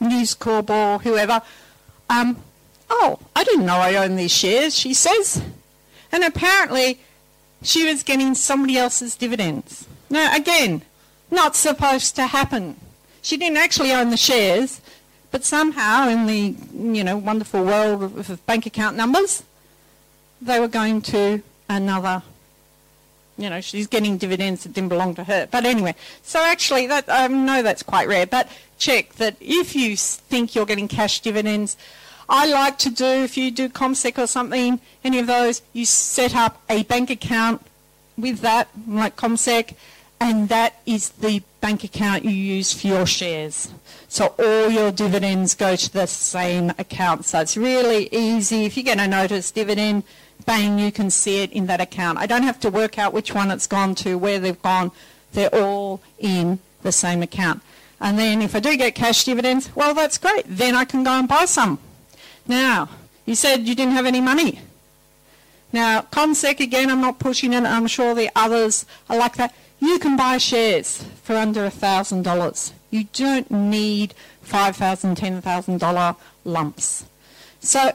News 0.00 0.34
Corp 0.34 0.68
or 0.68 0.98
whoever. 0.98 1.40
Um, 2.10 2.36
oh, 2.90 3.18
I 3.34 3.44
didn't 3.44 3.66
know 3.66 3.76
I 3.76 3.94
owned 3.96 4.18
these 4.18 4.32
shares, 4.32 4.74
she 4.76 4.92
says. 4.92 5.42
And 6.12 6.22
apparently 6.22 7.00
she 7.62 7.90
was 7.90 8.02
getting 8.02 8.34
somebody 8.34 8.76
else's 8.76 9.16
dividends. 9.16 9.86
Now, 10.10 10.34
again, 10.34 10.82
not 11.30 11.56
supposed 11.56 12.16
to 12.16 12.26
happen. 12.26 12.76
She 13.22 13.36
didn't 13.36 13.58
actually 13.58 13.92
own 13.92 14.10
the 14.10 14.16
shares. 14.16 14.80
But 15.30 15.44
somehow, 15.44 16.08
in 16.08 16.26
the 16.26 16.54
you 16.74 17.04
know 17.04 17.16
wonderful 17.16 17.64
world 17.64 18.02
of, 18.02 18.30
of 18.30 18.46
bank 18.46 18.66
account 18.66 18.96
numbers, 18.96 19.42
they 20.42 20.58
were 20.58 20.68
going 20.68 21.02
to 21.02 21.42
another. 21.68 22.22
You 23.38 23.48
know, 23.48 23.60
she's 23.60 23.86
getting 23.86 24.18
dividends 24.18 24.64
that 24.64 24.74
didn't 24.74 24.90
belong 24.90 25.14
to 25.14 25.24
her. 25.24 25.48
But 25.50 25.64
anyway, 25.64 25.94
so 26.22 26.42
actually, 26.44 26.86
that 26.88 27.04
I 27.08 27.26
know 27.28 27.62
that's 27.62 27.82
quite 27.82 28.06
rare. 28.06 28.26
But 28.26 28.50
check 28.78 29.14
that 29.14 29.36
if 29.40 29.74
you 29.74 29.96
think 29.96 30.54
you're 30.54 30.66
getting 30.66 30.88
cash 30.88 31.20
dividends, 31.20 31.76
I 32.28 32.46
like 32.46 32.78
to 32.78 32.90
do 32.90 33.04
if 33.04 33.36
you 33.36 33.50
do 33.50 33.68
CommSec 33.68 34.22
or 34.22 34.26
something, 34.26 34.80
any 35.02 35.18
of 35.18 35.26
those, 35.26 35.62
you 35.72 35.84
set 35.84 36.36
up 36.36 36.62
a 36.68 36.84
bank 36.84 37.10
account 37.10 37.66
with 38.16 38.40
that, 38.40 38.68
like 38.86 39.16
CommSec, 39.16 39.74
and 40.20 40.48
that 40.48 40.80
is 40.86 41.08
the 41.10 41.42
bank 41.60 41.82
account 41.82 42.24
you 42.24 42.30
use 42.30 42.72
for 42.72 42.86
your 42.86 43.06
shares. 43.06 43.72
So 44.10 44.34
all 44.40 44.68
your 44.68 44.90
dividends 44.90 45.54
go 45.54 45.76
to 45.76 45.92
the 45.92 46.06
same 46.06 46.70
account. 46.78 47.26
So 47.26 47.38
it's 47.38 47.56
really 47.56 48.08
easy. 48.10 48.64
If 48.64 48.76
you 48.76 48.82
get 48.82 48.98
a 48.98 49.06
notice 49.06 49.52
dividend, 49.52 50.02
bang, 50.44 50.80
you 50.80 50.90
can 50.90 51.10
see 51.10 51.44
it 51.44 51.52
in 51.52 51.66
that 51.66 51.80
account. 51.80 52.18
I 52.18 52.26
don't 52.26 52.42
have 52.42 52.58
to 52.60 52.70
work 52.70 52.98
out 52.98 53.12
which 53.12 53.32
one 53.32 53.52
it's 53.52 53.68
gone 53.68 53.94
to, 53.94 54.18
where 54.18 54.40
they've 54.40 54.60
gone. 54.60 54.90
They're 55.32 55.54
all 55.54 56.02
in 56.18 56.58
the 56.82 56.90
same 56.90 57.22
account. 57.22 57.62
And 58.00 58.18
then 58.18 58.42
if 58.42 58.56
I 58.56 58.58
do 58.58 58.76
get 58.76 58.96
cash 58.96 59.22
dividends, 59.22 59.70
well, 59.76 59.94
that's 59.94 60.18
great. 60.18 60.44
Then 60.48 60.74
I 60.74 60.84
can 60.84 61.04
go 61.04 61.12
and 61.12 61.28
buy 61.28 61.44
some. 61.44 61.78
Now, 62.48 62.88
you 63.26 63.36
said 63.36 63.68
you 63.68 63.76
didn't 63.76 63.94
have 63.94 64.06
any 64.06 64.20
money. 64.20 64.58
Now, 65.72 66.00
CommSec, 66.00 66.58
again, 66.58 66.90
I'm 66.90 67.00
not 67.00 67.20
pushing 67.20 67.52
it. 67.52 67.62
I'm 67.62 67.86
sure 67.86 68.16
the 68.16 68.30
others 68.34 68.86
are 69.08 69.16
like 69.16 69.36
that. 69.36 69.54
You 69.78 70.00
can 70.00 70.16
buy 70.16 70.38
shares 70.38 71.04
for 71.22 71.36
under 71.36 71.70
$1,000. 71.70 72.72
You 72.90 73.04
don't 73.12 73.50
need 73.50 74.14
$5,000, 74.44 75.16
$10,000 75.16 76.16
lumps. 76.44 77.04
So 77.60 77.92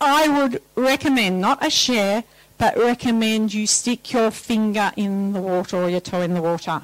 I 0.00 0.28
would 0.28 0.62
recommend, 0.74 1.40
not 1.40 1.64
a 1.64 1.70
share, 1.70 2.24
but 2.58 2.76
recommend 2.76 3.52
you 3.52 3.66
stick 3.66 4.12
your 4.12 4.30
finger 4.30 4.92
in 4.96 5.32
the 5.32 5.40
water 5.40 5.76
or 5.76 5.90
your 5.90 6.00
toe 6.00 6.22
in 6.22 6.34
the 6.34 6.42
water. 6.42 6.82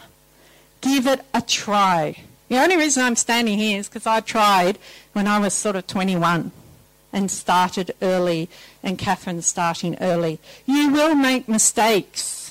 Give 0.80 1.06
it 1.06 1.20
a 1.32 1.40
try. 1.40 2.22
The 2.48 2.58
only 2.58 2.76
reason 2.76 3.04
I'm 3.04 3.16
standing 3.16 3.58
here 3.58 3.78
is 3.78 3.88
because 3.88 4.06
I 4.06 4.20
tried 4.20 4.78
when 5.12 5.26
I 5.26 5.38
was 5.38 5.54
sort 5.54 5.76
of 5.76 5.86
21 5.86 6.50
and 7.12 7.30
started 7.30 7.94
early, 8.00 8.48
and 8.82 8.98
Catherine's 8.98 9.46
starting 9.46 9.96
early. 10.00 10.40
You 10.66 10.90
will 10.90 11.14
make 11.14 11.46
mistakes. 11.48 12.41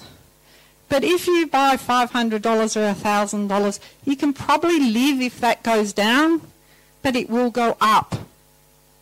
But 0.91 1.05
if 1.05 1.25
you 1.25 1.47
buy 1.47 1.77
$500 1.77 2.33
or 2.33 2.93
$1,000, 2.93 3.79
you 4.03 4.17
can 4.17 4.33
probably 4.33 4.77
live 4.77 5.21
if 5.21 5.39
that 5.39 5.63
goes 5.63 5.93
down, 5.93 6.41
but 7.01 7.15
it 7.15 7.29
will 7.29 7.49
go 7.49 7.77
up 7.79 8.13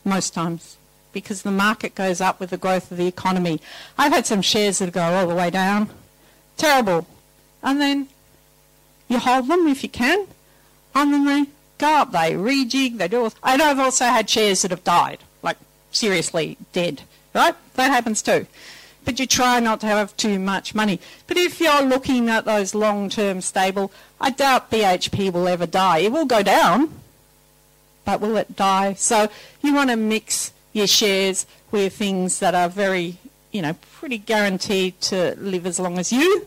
most 0.06 0.36
times 0.36 0.78
because 1.14 1.42
the 1.42 1.50
market 1.50 1.96
goes 1.96 2.22
up 2.22 2.40
with 2.40 2.52
the 2.52 2.58
growth 2.58 2.92
of 2.92 2.98
the 2.98 3.08
economy. 3.08 3.60
I've 3.98 4.14
had 4.14 4.28
some 4.28 4.44
shares 4.44 4.78
that 4.78 4.94
go 4.94 5.02
all 5.02 5.26
the 5.26 5.34
way 5.34 5.50
down. 5.50 5.90
Terrible. 6.58 7.08
And 7.64 7.82
then 7.82 8.08
you 9.08 9.18
hold 9.18 9.48
them 9.48 9.66
if 9.68 9.82
you 9.82 9.90
can, 9.90 10.28
and 10.94 11.12
then 11.12 11.26
they 11.26 11.46
go 11.80 11.88
up, 11.88 12.12
they 12.12 12.34
rejig, 12.34 13.00
they 13.00 13.08
do. 13.08 13.24
All. 13.24 13.34
And 13.42 13.64
I've 13.64 13.80
also 13.80 14.06
had 14.06 14.30
shares 14.30 14.62
that 14.62 14.70
have 14.70 14.84
died, 14.84 15.24
like 15.42 15.58
seriously 15.90 16.56
dead, 16.72 17.02
right? 17.34 17.56
That 17.74 17.90
happens 17.90 18.22
too. 18.22 18.46
But 19.10 19.20
you 19.20 19.26
try 19.26 19.60
not 19.60 19.80
to 19.80 19.88
have 19.88 20.16
too 20.18 20.38
much 20.38 20.76
money. 20.76 21.00
But 21.26 21.36
if 21.36 21.60
you're 21.60 21.82
looking 21.82 22.30
at 22.30 22.46
those 22.46 22.76
long-term 22.76 23.42
stable, 23.42 23.92
I 24.22 24.30
doubt 24.30 24.70
BHP 24.70 25.34
will 25.34 25.48
ever 25.48 25.66
die. 25.66 25.98
It 25.98 26.12
will 26.12 26.28
go 26.28 26.44
down, 26.44 26.94
but 28.06 28.22
will 28.22 28.38
it 28.38 28.56
die? 28.56 28.94
So 28.94 29.30
you 29.64 29.74
want 29.74 29.90
to 29.90 29.96
mix 29.96 30.54
your 30.74 30.86
shares 30.86 31.48
with 31.72 31.96
things 31.96 32.38
that 32.38 32.54
are 32.54 32.70
very, 32.70 33.18
you 33.52 33.64
know, 33.64 33.74
pretty 33.94 34.20
guaranteed 34.20 35.02
to 35.02 35.36
live 35.40 35.66
as 35.66 35.80
long 35.80 35.98
as 35.98 36.14
you. 36.14 36.46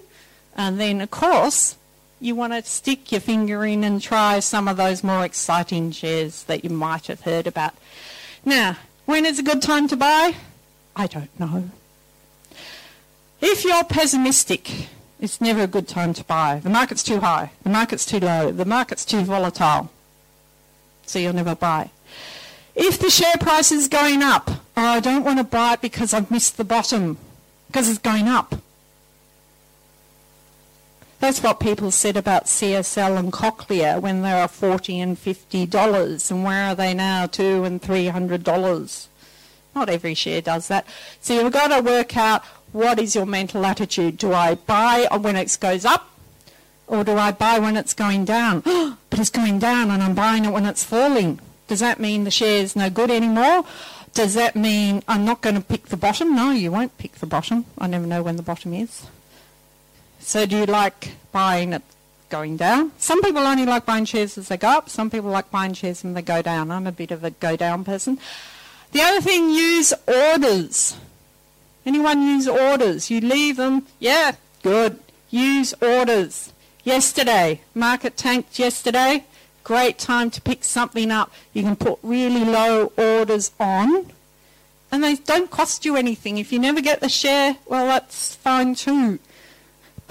And 0.55 0.79
then, 0.79 1.01
of 1.01 1.11
course, 1.11 1.75
you 2.21 2.37
want 2.37 2.53
to 2.53 2.63
stick 2.63 3.11
your 3.11 3.23
finger 3.23 3.65
in 3.65 3.83
and 3.83 4.01
try 4.01 4.39
some 4.39 4.69
of 4.69 4.77
those 4.77 5.03
more 5.03 5.25
exciting 5.25 5.91
shares 5.91 6.45
that 6.45 6.63
you 6.63 6.71
might 6.71 7.09
have 7.09 7.23
heard 7.23 7.49
about. 7.49 7.75
Now, 8.45 8.77
when 9.05 9.27
is 9.27 9.41
a 9.41 9.43
good 9.43 9.63
time 9.63 9.89
to 9.89 9.97
buy? 9.97 10.37
I 10.95 11.09
don't 11.09 11.41
know. 11.41 11.71
If 13.45 13.65
you're 13.65 13.83
pessimistic, 13.83 14.89
it's 15.21 15.41
never 15.41 15.63
a 15.63 15.67
good 15.67 15.89
time 15.89 16.15
to 16.15 16.23
buy. 16.23 16.61
The 16.63 16.71
market's 16.71 17.03
too 17.03 17.19
high, 17.19 17.51
the 17.65 17.71
market's 17.71 18.07
too 18.07 18.21
low, 18.21 18.53
the 18.53 18.65
market's 18.65 19.05
too 19.05 19.23
volatile. 19.23 19.91
So 21.07 21.19
you'll 21.19 21.33
never 21.33 21.57
buy. 21.57 21.91
If 22.77 23.01
the 23.01 23.11
share 23.11 23.35
price 23.41 23.73
is 23.73 23.89
going 23.89 24.23
up, 24.23 24.49
oh, 24.77 24.87
I 24.87 25.01
don't 25.01 25.25
want 25.25 25.39
to 25.39 25.45
buy 25.45 25.73
it 25.73 25.81
because 25.81 26.15
I've 26.15 26.31
missed 26.31 26.57
the 26.57 26.65
bottom, 26.65 27.19
because 27.67 27.89
it's 27.89 27.99
going 27.99 28.29
up. 28.29 28.55
That's 31.19 31.43
what 31.43 31.59
people 31.59 31.91
said 31.91 32.17
about 32.17 32.47
CSL 32.47 33.19
and 33.19 33.33
Cochlear 33.33 34.01
when 34.01 34.23
they 34.23 34.35
were 34.35 34.49
forty 34.49 35.01
and 35.01 35.19
fifty 35.19 35.67
dollars, 35.67 36.31
and 36.31 36.45
where 36.45 36.71
are 36.71 36.75
they 36.77 36.95
now? 36.95 37.27
Two 37.27 37.65
and 37.65 37.83
three 37.83 38.07
hundred 38.07 38.45
dollars. 38.45 39.09
Not 39.75 39.89
every 39.89 40.15
share 40.15 40.43
does 40.43 40.69
that. 40.69 40.87
So 41.21 41.35
you've 41.35 41.53
got 41.53 41.69
to 41.69 41.83
work 41.83 42.17
out 42.17 42.45
what 42.73 42.99
is 42.99 43.15
your 43.15 43.27
mental 43.27 43.65
attitude. 43.65 44.19
Do 44.19 44.33
I 44.33 44.55
buy 44.55 45.07
when 45.21 45.37
it 45.37 45.57
goes 45.61 45.85
up, 45.85 46.11
or 46.87 47.05
do 47.05 47.17
I 47.17 47.31
buy 47.33 47.59
when 47.59 47.77
it's 47.77 47.95
going 47.95 48.25
down? 48.25 48.61
but 49.11 49.19
it's 49.19 49.31
going 49.31 49.59
down, 49.59 49.91
and 49.91 50.03
I'm 50.03 50.15
buying 50.15 50.45
it 50.45 50.53
when 50.53 50.67
it's 50.67 50.85
falling. 50.85 51.41
Does 51.69 51.81
that 51.81 52.01
mean 52.01 52.25
the 52.25 52.31
share's 52.31 52.75
no 52.75 52.91
good 52.91 53.11
anymore? 53.11 53.65
Does 54.15 54.35
that 54.35 54.57
mean 54.57 55.03
I'm 55.09 55.25
not 55.25 55.41
going 55.41 55.55
to 55.55 55.63
pick 55.63 55.87
the 55.87 55.97
bottom? 55.97 56.35
No, 56.35 56.51
you 56.51 56.71
won't 56.71 56.99
pick 56.99 57.13
the 57.13 57.27
bottom. 57.27 57.65
I 57.79 57.87
never 57.87 58.07
know 58.07 58.23
when 58.23 58.37
the 58.37 58.43
bottom 58.43 58.75
is. 58.75 59.07
So 60.21 60.45
do 60.45 60.59
you 60.59 60.67
like 60.67 61.13
buying 61.33 61.73
it 61.73 61.83
going 62.29 62.57
down? 62.57 62.93
Some 62.99 63.23
people 63.23 63.43
only 63.43 63.65
like 63.65 63.87
buying 63.87 64.05
shares 64.05 64.37
as 64.37 64.49
they 64.49 64.59
go 64.59 64.69
up. 64.69 64.89
Some 64.91 65.11
people 65.11 65.31
like 65.31 65.51
buying 65.51 65.73
shares 65.73 66.05
when 66.05 66.13
they 66.13 66.23
go 66.23 66.43
down. 66.43 66.71
I'm 66.71 66.87
a 66.87 66.93
bit 66.93 67.11
of 67.11 67.25
a 67.25 67.31
go 67.31 67.57
down 67.57 67.85
person. 67.85 68.19
The 68.93 69.01
other 69.01 69.23
thing, 69.23 69.49
use 69.49 69.95
orders. 70.07 70.97
Anyone 71.85 72.23
use 72.23 72.49
orders? 72.49 73.11
You 73.11 73.21
leave 73.21 73.57
them, 73.57 73.87
yeah, 73.99 74.33
good. 74.63 75.01
Use 75.31 75.75
orders. 75.81 76.53
Yesterday, 76.85 77.61
market 77.75 78.17
tanked 78.17 78.59
yesterday. 78.59 79.25
Great 79.65 79.99
time 79.99 80.31
to 80.31 80.41
pick 80.41 80.65
something 80.65 81.11
up. 81.11 81.33
You 81.53 81.63
can 81.63 81.77
put 81.77 81.99
really 82.03 82.45
low 82.45 82.93
orders 82.97 83.53
on 83.59 84.13
and 84.91 85.03
they 85.03 85.17
don't 85.17 85.51
cost 85.51 85.85
you 85.85 85.97
anything. 85.97 86.39
If 86.39 86.53
you 86.53 86.59
never 86.59 86.81
get 86.81 87.01
the 87.01 87.09
share, 87.09 87.57
well, 87.67 87.87
that's 87.87 88.35
fine 88.35 88.75
too 88.75 89.19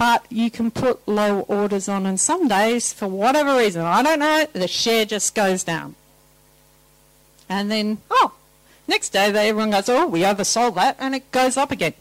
but 0.02 0.26
you 0.30 0.50
can 0.50 0.68
put 0.68 1.06
low 1.06 1.40
orders 1.42 1.88
on 1.88 2.06
and 2.06 2.18
some 2.18 2.48
days 2.48 2.92
for 2.92 3.06
whatever 3.06 3.56
reason 3.56 3.82
i 3.82 4.02
don't 4.02 4.18
know 4.18 4.44
the 4.52 4.66
share 4.66 5.04
just 5.04 5.32
goes 5.32 5.62
down 5.62 5.94
and 7.48 7.70
then 7.70 7.98
oh 8.10 8.32
next 8.88 9.10
day 9.10 9.30
they, 9.30 9.48
everyone 9.48 9.70
goes 9.70 9.88
oh 9.88 10.06
we 10.06 10.20
oversold 10.20 10.74
that 10.74 10.96
and 10.98 11.14
it 11.14 11.30
goes 11.32 11.56
up 11.56 11.70
again 11.70 11.94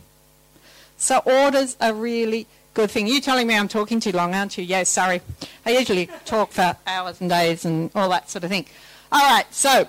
so 0.98 1.20
orders 1.26 1.78
are 1.82 1.94
really 1.94 2.48
good 2.74 2.90
thing 2.90 3.08
you 3.08 3.22
telling 3.22 3.48
me 3.48 3.56
i'm 3.56 3.68
talking 3.68 4.00
too 4.00 4.12
long 4.12 4.34
aren't 4.34 4.58
you 4.58 4.64
yes 4.64 4.90
sorry 4.90 5.22
i 5.66 5.72
usually 5.72 6.10
talk 6.26 6.52
for 6.52 6.76
hours 6.88 7.20
and 7.22 7.30
days 7.30 7.66
and 7.66 7.92
all 7.96 8.10
that 8.10 8.30
sort 8.30 8.44
of 8.44 8.50
thing 8.50 8.66
all 9.12 9.22
right 9.22 9.46
so 9.54 9.88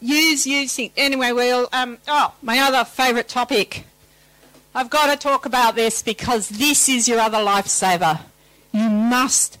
use 0.00 0.46
using 0.46 0.90
anyway 0.96 1.32
we'll 1.32 1.68
um 1.72 1.98
oh 2.08 2.32
my 2.42 2.58
other 2.58 2.84
favorite 2.84 3.28
topic 3.28 3.84
I've 4.76 4.90
got 4.90 5.10
to 5.10 5.16
talk 5.16 5.46
about 5.46 5.74
this 5.74 6.02
because 6.02 6.50
this 6.50 6.86
is 6.86 7.08
your 7.08 7.18
other 7.18 7.38
lifesaver. 7.38 8.20
You 8.72 8.90
must 8.90 9.58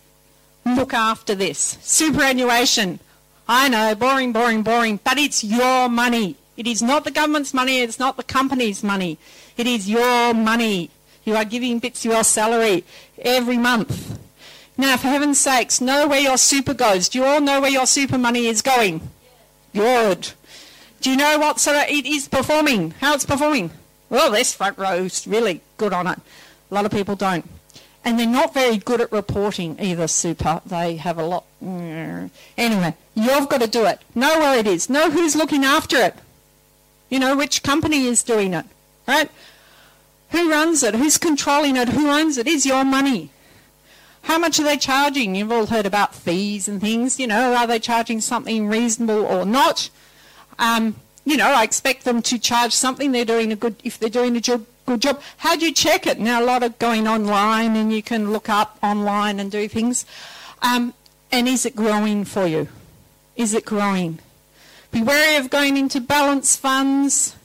look 0.66 0.92
after 0.92 1.34
this. 1.34 1.78
Superannuation. 1.80 3.00
I 3.48 3.70
know, 3.70 3.94
boring, 3.94 4.34
boring, 4.34 4.62
boring, 4.62 5.00
but 5.02 5.16
it's 5.16 5.42
your 5.42 5.88
money. 5.88 6.36
It 6.56 6.66
is 6.66 6.82
not 6.82 7.04
the 7.04 7.10
government's 7.10 7.52
money, 7.52 7.80
it's 7.80 7.98
not 7.98 8.16
the 8.16 8.22
company's 8.22 8.82
money. 8.82 9.18
It 9.56 9.66
is 9.66 9.88
your 9.88 10.34
money. 10.34 10.90
You 11.24 11.36
are 11.36 11.44
giving 11.44 11.78
bits 11.78 12.04
of 12.04 12.12
your 12.12 12.24
salary 12.24 12.84
every 13.18 13.58
month. 13.58 14.18
Now, 14.78 14.96
for 14.96 15.08
heaven's 15.08 15.40
sakes, 15.40 15.80
know 15.80 16.06
where 16.06 16.20
your 16.20 16.36
super 16.36 16.74
goes. 16.74 17.08
Do 17.08 17.18
you 17.18 17.24
all 17.24 17.40
know 17.40 17.60
where 17.60 17.70
your 17.70 17.86
super 17.86 18.18
money 18.18 18.46
is 18.46 18.62
going? 18.62 19.08
Good. 19.74 20.32
Do 21.00 21.10
you 21.10 21.16
know 21.16 21.38
what 21.38 21.60
sort 21.60 21.76
of 21.76 21.84
it 21.88 22.06
is 22.06 22.28
performing? 22.28 22.92
How 23.00 23.14
it's 23.14 23.24
performing? 23.24 23.70
well, 24.08 24.30
this 24.30 24.54
front 24.54 24.78
row's 24.78 25.26
really 25.26 25.60
good 25.76 25.92
on 25.92 26.06
it. 26.06 26.18
A 26.70 26.74
lot 26.74 26.84
of 26.84 26.92
people 26.92 27.16
don't. 27.16 27.48
And 28.04 28.18
they're 28.18 28.26
not 28.26 28.54
very 28.54 28.76
good 28.76 29.00
at 29.00 29.10
reporting 29.10 29.76
either, 29.80 30.06
super. 30.06 30.60
They 30.64 30.96
have 30.96 31.18
a 31.18 31.24
lot. 31.24 31.44
Anyway, 31.60 32.94
you've 33.14 33.48
got 33.48 33.60
to 33.62 33.66
do 33.66 33.84
it. 33.84 34.00
Know 34.14 34.38
where 34.38 34.58
it 34.58 34.66
is. 34.66 34.88
Know 34.88 35.10
who's 35.10 35.34
looking 35.34 35.64
after 35.64 35.96
it. 35.96 36.14
You 37.08 37.18
know, 37.18 37.36
which 37.36 37.62
company 37.62 38.06
is 38.06 38.22
doing 38.22 38.54
it, 38.54 38.66
right? 39.06 39.30
Who 40.30 40.50
runs 40.50 40.82
it? 40.82 40.94
Who's 40.94 41.18
controlling 41.18 41.76
it? 41.76 41.90
Who 41.90 42.08
owns 42.08 42.36
it? 42.36 42.46
Is 42.46 42.66
your 42.66 42.84
money. 42.84 43.30
How 44.22 44.38
much 44.38 44.58
are 44.58 44.64
they 44.64 44.76
charging? 44.76 45.36
You've 45.36 45.52
all 45.52 45.66
heard 45.66 45.86
about 45.86 46.14
fees 46.14 46.66
and 46.66 46.80
things. 46.80 47.20
You 47.20 47.28
know, 47.28 47.54
are 47.54 47.66
they 47.66 47.78
charging 47.78 48.20
something 48.20 48.66
reasonable 48.66 49.24
or 49.24 49.46
not? 49.46 49.88
Um, 50.58 50.96
you 51.24 51.36
know, 51.36 51.52
I 51.52 51.62
expect 51.62 52.04
them 52.04 52.22
to 52.22 52.38
charge 52.38 52.72
something. 52.72 53.12
They're 53.12 53.24
doing 53.24 53.52
a 53.52 53.56
good, 53.56 53.76
if 53.84 53.98
they're 53.98 54.08
doing 54.08 54.36
a 54.36 54.40
job, 54.40 54.66
good 54.84 55.02
job. 55.02 55.20
How 55.38 55.54
do 55.54 55.64
you 55.64 55.72
check 55.72 56.08
it? 56.08 56.18
Now, 56.18 56.42
a 56.42 56.44
lot 56.44 56.64
of 56.64 56.76
going 56.80 57.06
online 57.06 57.76
and 57.76 57.92
you 57.92 58.02
can 58.02 58.32
look 58.32 58.48
up 58.48 58.78
online 58.82 59.38
and 59.38 59.50
do 59.50 59.68
things. 59.68 60.04
Um, 60.60 60.92
and 61.30 61.46
is 61.46 61.64
it 61.64 61.76
growing 61.76 62.24
for 62.24 62.46
you? 62.46 62.68
Is 63.36 63.54
it 63.54 63.64
growing? 63.64 64.18
Be 64.90 65.02
wary 65.02 65.36
of 65.36 65.50
going 65.50 65.76
into 65.76 66.00
balance 66.00 66.56
funds. 66.56 67.36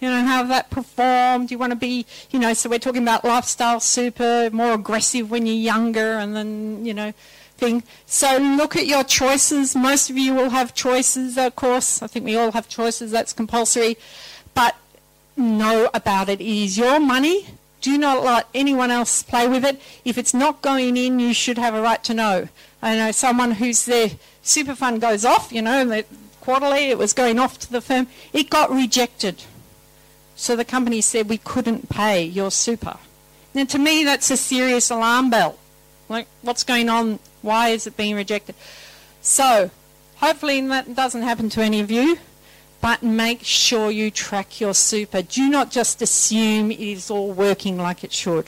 You 0.00 0.08
know, 0.08 0.24
how 0.24 0.42
that 0.44 0.70
performed. 0.70 1.50
You 1.50 1.58
want 1.58 1.72
to 1.72 1.76
be, 1.76 2.06
you 2.30 2.38
know, 2.38 2.54
so 2.54 2.70
we're 2.70 2.78
talking 2.78 3.02
about 3.02 3.24
lifestyle 3.24 3.80
super, 3.80 4.48
more 4.50 4.72
aggressive 4.72 5.30
when 5.30 5.44
you're 5.46 5.54
younger 5.54 6.14
and 6.14 6.34
then, 6.34 6.86
you 6.86 6.94
know, 6.94 7.12
thing. 7.58 7.82
So 8.06 8.38
look 8.38 8.76
at 8.76 8.86
your 8.86 9.04
choices. 9.04 9.76
Most 9.76 10.08
of 10.08 10.16
you 10.16 10.32
will 10.34 10.50
have 10.50 10.74
choices, 10.74 11.36
of 11.36 11.54
course. 11.54 12.02
I 12.02 12.06
think 12.06 12.24
we 12.24 12.34
all 12.36 12.52
have 12.52 12.68
choices. 12.68 13.10
That's 13.10 13.34
compulsory. 13.34 13.98
But 14.54 14.74
know 15.36 15.90
about 15.92 16.28
it. 16.28 16.40
It 16.40 16.46
is 16.46 16.78
your 16.78 16.98
money. 16.98 17.46
Do 17.80 17.96
not 17.96 18.24
let 18.24 18.46
anyone 18.54 18.90
else 18.90 19.22
play 19.22 19.48
with 19.48 19.64
it. 19.64 19.80
If 20.04 20.18
it's 20.18 20.34
not 20.34 20.62
going 20.62 20.96
in, 20.96 21.18
you 21.18 21.32
should 21.32 21.58
have 21.58 21.74
a 21.74 21.80
right 21.80 22.02
to 22.04 22.14
know. 22.14 22.48
I 22.82 22.96
know 22.96 23.12
someone 23.12 23.52
whose 23.52 23.84
their 23.84 24.10
super 24.42 24.74
fund 24.74 25.00
goes 25.00 25.24
off, 25.24 25.52
you 25.52 25.62
know, 25.62 25.84
quarterly 26.40 26.90
it 26.90 26.98
was 26.98 27.12
going 27.12 27.38
off 27.38 27.58
to 27.60 27.70
the 27.70 27.80
firm. 27.80 28.06
It 28.32 28.50
got 28.50 28.70
rejected. 28.70 29.42
So 30.36 30.56
the 30.56 30.64
company 30.64 31.00
said 31.00 31.28
we 31.28 31.38
couldn't 31.38 31.88
pay 31.88 32.24
your 32.24 32.50
super. 32.50 32.96
Now 33.54 33.64
to 33.64 33.78
me 33.78 34.04
that's 34.04 34.30
a 34.30 34.36
serious 34.36 34.90
alarm 34.90 35.30
bell. 35.30 35.58
Like 36.08 36.26
what's 36.42 36.64
going 36.64 36.88
on 36.88 37.18
why 37.42 37.68
is 37.68 37.86
it 37.86 37.96
being 37.96 38.16
rejected? 38.16 38.54
So, 39.22 39.70
hopefully 40.16 40.60
that 40.68 40.94
doesn't 40.94 41.22
happen 41.22 41.48
to 41.50 41.62
any 41.62 41.80
of 41.80 41.90
you. 41.90 42.18
but 42.80 43.02
make 43.02 43.44
sure 43.44 43.90
you 43.90 44.10
track 44.10 44.58
your 44.58 44.72
super. 44.72 45.20
Do 45.20 45.50
not 45.50 45.70
just 45.70 46.00
assume 46.00 46.70
it 46.70 46.80
is 46.80 47.10
all 47.10 47.30
working 47.30 47.76
like 47.76 48.02
it 48.02 48.12
should. 48.12 48.46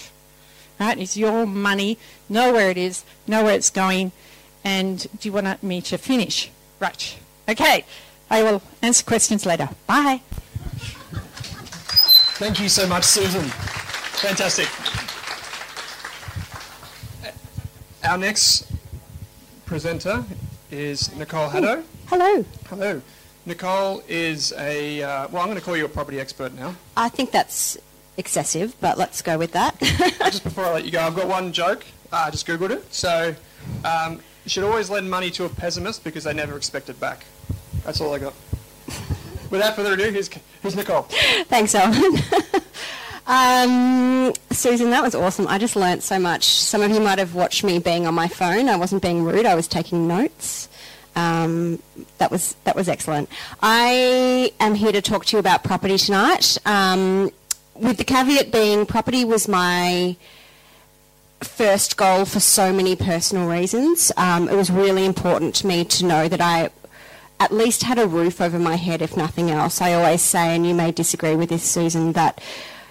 Right? 0.80 0.99
It's 0.99 1.18
your 1.18 1.47
money. 1.47 1.99
Know 2.30 2.53
where 2.53 2.70
it 2.70 2.78
is. 2.78 3.05
Know 3.26 3.45
where 3.45 3.55
it's 3.55 3.68
going. 3.68 4.12
And 4.64 5.07
do 5.20 5.28
you 5.28 5.32
want 5.32 5.62
me 5.62 5.82
to 5.82 5.99
finish? 5.99 6.51
Right. 6.80 7.18
Okay. 7.49 7.84
I 8.30 8.43
will 8.43 8.62
answer 8.80 9.05
questions 9.05 9.45
later. 9.45 9.68
Bye. 9.86 10.20
Thank 12.38 12.61
you 12.61 12.68
so 12.68 12.86
much, 12.86 13.05
Susan. 13.05 13.43
Fantastic. 13.43 14.68
Our 18.05 18.18
next 18.18 18.70
presenter 19.66 20.24
is 20.70 21.14
Nicole 21.16 21.49
Haddow. 21.49 21.84
Hello. 22.07 22.45
Hello. 22.68 23.03
Nicole 23.45 24.03
is 24.09 24.53
a, 24.59 25.03
uh, 25.03 25.28
well, 25.28 25.43
I'm 25.43 25.49
going 25.49 25.59
to 25.59 25.64
call 25.64 25.76
you 25.76 25.84
a 25.84 25.88
property 25.88 26.18
expert 26.18 26.55
now. 26.55 26.74
I 26.97 27.09
think 27.09 27.32
that's 27.32 27.76
excessive, 28.16 28.74
but 28.80 28.99
let's 28.99 29.20
go 29.22 29.38
with 29.38 29.53
that. 29.53 29.78
just 29.80 30.45
before 30.45 30.64
I 30.64 30.72
let 30.74 30.84
you 30.84 30.90
go, 30.90 31.01
I've 31.01 31.16
got 31.16 31.28
one 31.28 31.53
joke. 31.53 31.84
Uh, 32.12 32.24
I 32.26 32.30
just 32.30 32.47
Googled 32.47 32.70
it. 32.70 32.95
So, 32.95 33.34
um, 33.84 34.20
you 34.45 34.49
should 34.49 34.64
always 34.64 34.90
lend 34.90 35.11
money 35.11 35.30
to 35.32 35.45
a 35.45 35.49
pessimist 35.49 36.05
because 36.05 36.24
they 36.24 36.34
never 36.34 36.57
expect 36.57 36.88
it 36.88 36.99
back. 36.99 37.24
That's 37.84 38.01
all 38.01 38.14
I 38.14 38.18
got. 38.18 38.34
Without 39.51 39.76
further 39.76 39.95
ado, 39.95 40.11
here's, 40.11 40.30
here's 40.62 40.74
Nicole. 40.74 41.03
Thanks, 41.49 41.74
Alan. 41.74 42.16
um, 43.26 44.32
Susan, 44.51 44.90
that 44.90 45.03
was 45.03 45.14
awesome. 45.14 45.47
I 45.47 45.59
just 45.59 45.76
learnt 45.76 46.03
so 46.03 46.18
much. 46.18 46.45
Some 46.45 46.82
of 46.82 46.90
you 46.90 47.01
might 47.01 47.18
have 47.18 47.34
watched 47.34 47.62
me 47.62 47.78
being 47.78 48.07
on 48.07 48.14
my 48.14 48.28
phone. 48.28 48.68
I 48.68 48.76
wasn't 48.76 49.03
being 49.03 49.24
rude. 49.24 49.47
I 49.47 49.55
was 49.55 49.68
taking 49.68 50.09
notes. 50.09 50.68
Um, 51.14 51.82
that 52.16 52.30
was 52.30 52.57
that 52.64 52.74
was 52.74 52.88
excellent. 52.88 53.28
I 53.61 54.51
am 54.59 54.74
here 54.74 54.93
to 54.93 55.03
talk 55.03 55.26
to 55.26 55.36
you 55.36 55.40
about 55.40 55.62
property 55.62 55.99
tonight, 55.99 56.57
um, 56.64 57.30
with 57.74 57.99
the 57.99 58.05
caveat 58.05 58.51
being 58.51 58.86
property 58.86 59.24
was 59.24 59.47
my 59.47 60.16
first 61.45 61.97
goal 61.97 62.24
for 62.24 62.40
so 62.40 62.72
many 62.72 62.97
personal 62.97 63.49
reasons. 63.49 64.12
Um, 64.16 64.49
it 64.49 64.55
was 64.55 64.70
really 64.70 65.05
important 65.05 65.55
to 65.57 65.66
me 65.66 65.84
to 65.84 66.05
know 66.05 66.28
that 66.28 66.40
I 66.40 66.70
at 67.40 67.53
least 67.53 67.82
had 67.82 67.99
a 67.99 68.07
roof 68.07 68.40
over 68.40 68.59
my 68.59 68.76
head, 68.76 69.03
if 69.03 69.16
nothing 69.16 69.51
else. 69.51 69.80
I 69.80 69.95
always 69.95 70.22
say, 70.22 70.55
and 70.55 70.66
you 70.66 70.74
may 70.74 70.93
disagree 70.93 71.34
with 71.34 71.49
this, 71.49 71.64
Susan, 71.64 72.12
that 72.12 72.40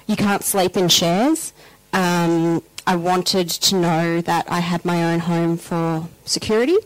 you 0.08 0.16
can't 0.16 0.44
sleep 0.44 0.76
in 0.76 0.90
shares. 0.90 1.54
Um, 1.94 2.62
I 2.86 2.96
wanted 2.96 3.50
to 3.50 3.76
know 3.76 4.22
that 4.22 4.52
I 4.52 4.60
had 4.60 4.84
my 4.84 5.14
own 5.14 5.20
home 5.20 5.58
for 5.58 6.08
security. 6.26 6.78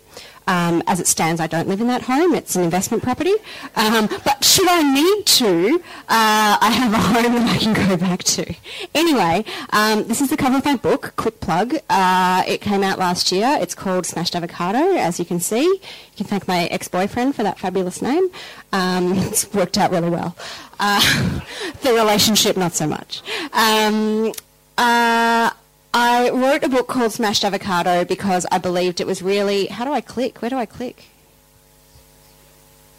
Um, 0.47 0.83
as 0.87 0.99
it 0.99 1.07
stands, 1.07 1.41
I 1.41 1.47
don't 1.47 1.67
live 1.67 1.81
in 1.81 1.87
that 1.87 2.03
home. 2.03 2.33
It's 2.35 2.55
an 2.55 2.63
investment 2.63 3.03
property. 3.03 3.33
Um, 3.75 4.07
but 4.23 4.43
should 4.43 4.67
I 4.69 4.81
need 4.93 5.25
to, 5.25 5.81
uh, 6.07 6.57
I 6.61 6.71
have 6.71 6.93
a 6.93 6.97
home 6.97 7.33
that 7.35 7.55
I 7.55 7.57
can 7.57 7.73
go 7.73 7.97
back 7.97 8.23
to. 8.23 8.53
Anyway, 8.93 9.43
um, 9.71 10.07
this 10.07 10.21
is 10.21 10.29
the 10.29 10.37
cover 10.37 10.57
of 10.57 10.65
my 10.65 10.75
book, 10.75 11.13
quick 11.15 11.39
plug. 11.39 11.75
Uh, 11.89 12.43
it 12.47 12.61
came 12.61 12.83
out 12.83 12.99
last 12.99 13.31
year. 13.31 13.57
It's 13.59 13.75
called 13.75 14.05
Smashed 14.05 14.35
Avocado, 14.35 14.95
as 14.97 15.19
you 15.19 15.25
can 15.25 15.39
see. 15.39 15.63
You 15.63 15.81
can 16.15 16.25
thank 16.25 16.47
my 16.47 16.65
ex-boyfriend 16.65 17.35
for 17.35 17.43
that 17.43 17.59
fabulous 17.59 18.01
name. 18.01 18.29
Um, 18.71 19.13
it's 19.15 19.51
worked 19.53 19.77
out 19.77 19.91
really 19.91 20.09
well. 20.09 20.35
Uh, 20.79 21.39
the 21.81 21.93
relationship, 21.93 22.57
not 22.57 22.73
so 22.73 22.87
much. 22.87 23.21
Um, 23.53 24.31
uh, 24.77 25.49
I 25.97 26.29
wrote 26.29 26.61
a 26.61 26.67
book 26.67 26.89
called 26.89 27.13
Smashed 27.13 27.45
Avocado 27.45 28.03
because 28.03 28.45
I 28.51 28.57
believed 28.57 28.99
it 28.99 29.07
was 29.07 29.21
really. 29.21 29.67
How 29.67 29.85
do 29.85 29.93
I 29.93 30.01
click? 30.01 30.41
Where 30.41 30.49
do 30.49 30.57
I 30.57 30.65
click? 30.65 31.05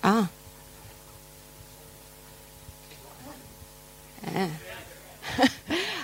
Ah. 0.03 0.31
Yeah. 4.25 4.49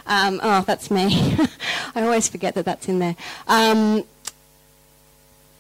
um, 0.07 0.39
oh, 0.43 0.65
that's 0.67 0.91
me. 0.91 1.35
I 1.95 2.03
always 2.03 2.29
forget 2.29 2.55
that 2.57 2.67
that's 2.67 2.87
in 2.87 2.99
there. 2.99 3.17
Um, 3.49 4.05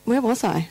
where 0.04 0.20
was 0.20 0.44
I? 0.44 0.68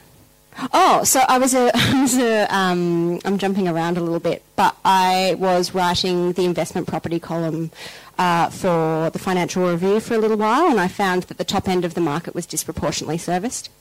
Oh, 0.74 1.04
so 1.04 1.22
I 1.28 1.40
was 1.40 1.56
a, 1.56 1.72
I 1.74 2.02
was 2.02 2.18
a 2.20 2.56
um, 2.56 3.20
I'm 3.26 3.40
jumping 3.40 3.68
around 3.68 3.98
a 3.98 4.02
little 4.02 4.20
bit, 4.20 4.44
but 4.56 4.76
I 4.86 5.36
was 5.40 5.74
writing 5.74 6.34
the 6.34 6.46
investment 6.46 6.88
property 6.88 7.20
column 7.20 7.72
uh, 8.22 8.50
for 8.52 9.10
the 9.10 9.18
Financial 9.18 9.68
Review 9.68 10.00
for 10.00 10.14
a 10.14 10.20
little 10.20 10.38
while, 10.38 10.68
and 10.70 10.80
I 10.80 10.88
found 10.88 11.24
that 11.24 11.40
the 11.40 11.44
top 11.44 11.68
end 11.68 11.84
of 11.84 11.96
the 11.96 12.02
market 12.02 12.36
was 12.36 12.46
disproportionately 12.46 13.18
serviced. 13.18 13.72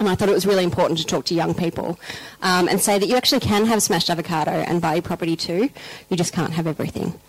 And 0.00 0.08
I 0.08 0.14
thought 0.14 0.30
it 0.30 0.32
was 0.40 0.46
really 0.46 0.64
important 0.64 0.98
to 1.00 1.04
talk 1.04 1.26
to 1.26 1.34
young 1.34 1.52
people 1.52 1.98
um, 2.40 2.66
and 2.68 2.80
say 2.80 2.98
that 2.98 3.08
you 3.08 3.16
actually 3.16 3.40
can 3.40 3.66
have 3.66 3.82
smashed 3.82 4.08
avocado 4.08 4.52
and 4.52 4.80
buy 4.80 5.00
property 5.00 5.36
too. 5.36 5.68
You 6.08 6.16
just 6.16 6.32
can't 6.32 6.54
have 6.54 6.66
everything. 6.66 7.20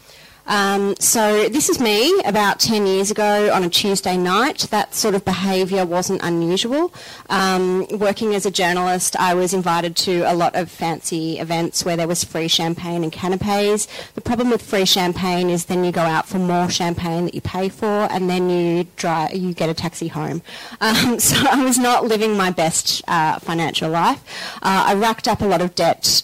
Um, 0.50 0.96
so 1.00 1.48
this 1.48 1.70
is 1.70 1.80
me 1.80 2.20
about 2.26 2.60
10 2.60 2.88
years 2.88 3.12
ago 3.12 3.54
on 3.54 3.64
a 3.64 3.70
Tuesday 3.70 4.18
night. 4.18 4.68
That 4.72 4.96
sort 4.96 5.14
of 5.14 5.24
behaviour 5.24 5.86
wasn't 5.86 6.24
unusual. 6.24 6.92
Um, 7.30 7.86
working 7.92 8.34
as 8.34 8.48
a 8.48 8.52
journalist, 8.52 9.16
I 9.18 9.36
was 9.36 9.54
invited 9.54 9.96
to 9.98 10.24
a 10.24 10.34
lot 10.34 10.56
of 10.56 10.72
fancy 10.72 11.38
events 11.38 11.86
where 11.86 11.96
there 11.96 12.08
was 12.08 12.24
free 12.24 12.48
champagne 12.48 13.04
and 13.04 13.12
canapes. 13.12 13.88
The 14.16 14.22
problem 14.22 14.50
with 14.50 14.64
free 14.64 14.86
champagne 14.86 15.52
is 15.52 15.66
then 15.66 15.84
you 15.84 15.92
go 15.92 16.02
out 16.02 16.28
for 16.28 16.40
more 16.40 16.68
champagne 16.68 17.26
that 17.26 17.36
you 17.36 17.42
pay 17.42 17.70
for 17.70 18.12
and 18.12 18.28
then 18.28 18.50
you, 18.50 18.88
you 19.32 19.54
get 19.54 19.70
a 19.70 19.76
taxi 19.76 20.08
home. 20.08 20.42
Um, 20.82 21.20
so 21.20 21.38
I 21.48 21.64
was 21.64 21.78
not 21.78 22.06
living 22.06 22.36
my 22.36 22.50
best 22.50 23.04
uh, 23.08 23.38
financial 23.38 23.92
life. 23.92 24.24
Uh, 24.64 24.86
I 24.88 24.96
racked 24.96 25.28
up 25.28 25.42
a 25.42 25.46
lot 25.46 25.62
of 25.62 25.76
debt 25.76 26.24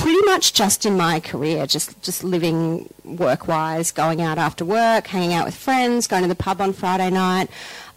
pretty 0.00 0.24
much 0.24 0.52
just 0.54 0.86
in 0.86 0.96
my 0.96 1.20
career, 1.20 1.66
just 1.66 2.00
just 2.02 2.24
living 2.24 2.92
work 3.04 3.46
wise, 3.46 3.90
going 3.92 4.20
out 4.20 4.38
after 4.38 4.64
work, 4.64 5.06
hanging 5.06 5.34
out 5.34 5.44
with 5.44 5.54
friends, 5.54 6.06
going 6.06 6.22
to 6.22 6.28
the 6.28 6.34
pub 6.34 6.60
on 6.60 6.72
Friday 6.72 7.10
night, 7.10 7.50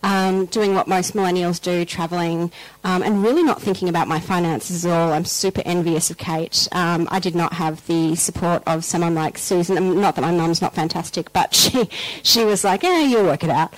um, 0.04 0.46
doing 0.48 0.76
what 0.76 0.88
most 0.88 1.14
millennials 1.14 1.62
do, 1.62 1.86
travelling, 1.86 2.52
um, 2.84 3.02
and 3.04 3.24
really 3.24 3.44
not 3.44 3.62
thinking 3.62 3.88
about 3.88 4.08
my 4.08 4.20
finances 4.20 4.86
at 4.86 4.92
all. 4.92 5.14
I'm 5.14 5.26
super 5.26 5.62
envious 5.66 6.10
of 6.10 6.18
Kate. 6.18 6.68
Um, 6.74 7.08
I 7.10 7.20
did 7.20 7.36
not 7.36 7.54
have 7.54 7.86
the 7.88 8.16
support 8.16 8.64
of 8.68 8.84
someone 8.84 9.16
like 9.16 9.38
Susan. 9.38 10.02
Not 10.02 10.16
that 10.16 10.22
my 10.22 10.32
mum's 10.32 10.62
not 10.62 10.76
fantastic, 10.76 11.32
but 11.32 11.54
she 11.56 11.90
she 12.22 12.44
was 12.44 12.64
like, 12.64 12.84
"Yeah, 12.84 13.02
you'll 13.02 13.24
work 13.24 13.44
it 13.44 13.50
out." 13.50 13.74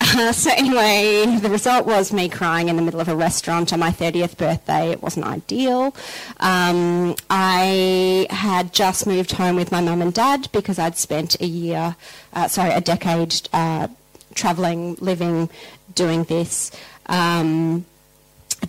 Uh, 0.00 0.32
so 0.32 0.50
anyway, 0.56 1.38
the 1.40 1.50
result 1.50 1.86
was 1.86 2.12
me 2.12 2.28
crying 2.28 2.68
in 2.68 2.76
the 2.76 2.82
middle 2.82 3.00
of 3.00 3.08
a 3.08 3.16
restaurant 3.16 3.72
on 3.72 3.80
my 3.80 3.90
30th 3.90 4.36
birthday. 4.36 4.90
It 4.90 5.02
wasn't 5.02 5.26
ideal. 5.26 5.94
Um, 6.40 7.16
I 7.30 8.26
had 8.30 8.72
just 8.72 9.06
moved 9.06 9.32
home 9.32 9.56
with 9.56 9.72
my 9.72 9.80
mum 9.80 10.02
and 10.02 10.12
dad 10.12 10.48
because 10.52 10.78
I'd 10.78 10.96
spent 10.96 11.40
a 11.40 11.46
year, 11.46 11.96
uh, 12.32 12.48
sorry, 12.48 12.70
a 12.70 12.80
decade 12.80 13.48
uh, 13.52 13.88
travelling, 14.34 14.96
living, 15.00 15.50
doing 15.94 16.24
this. 16.24 16.70
Um, 17.06 17.86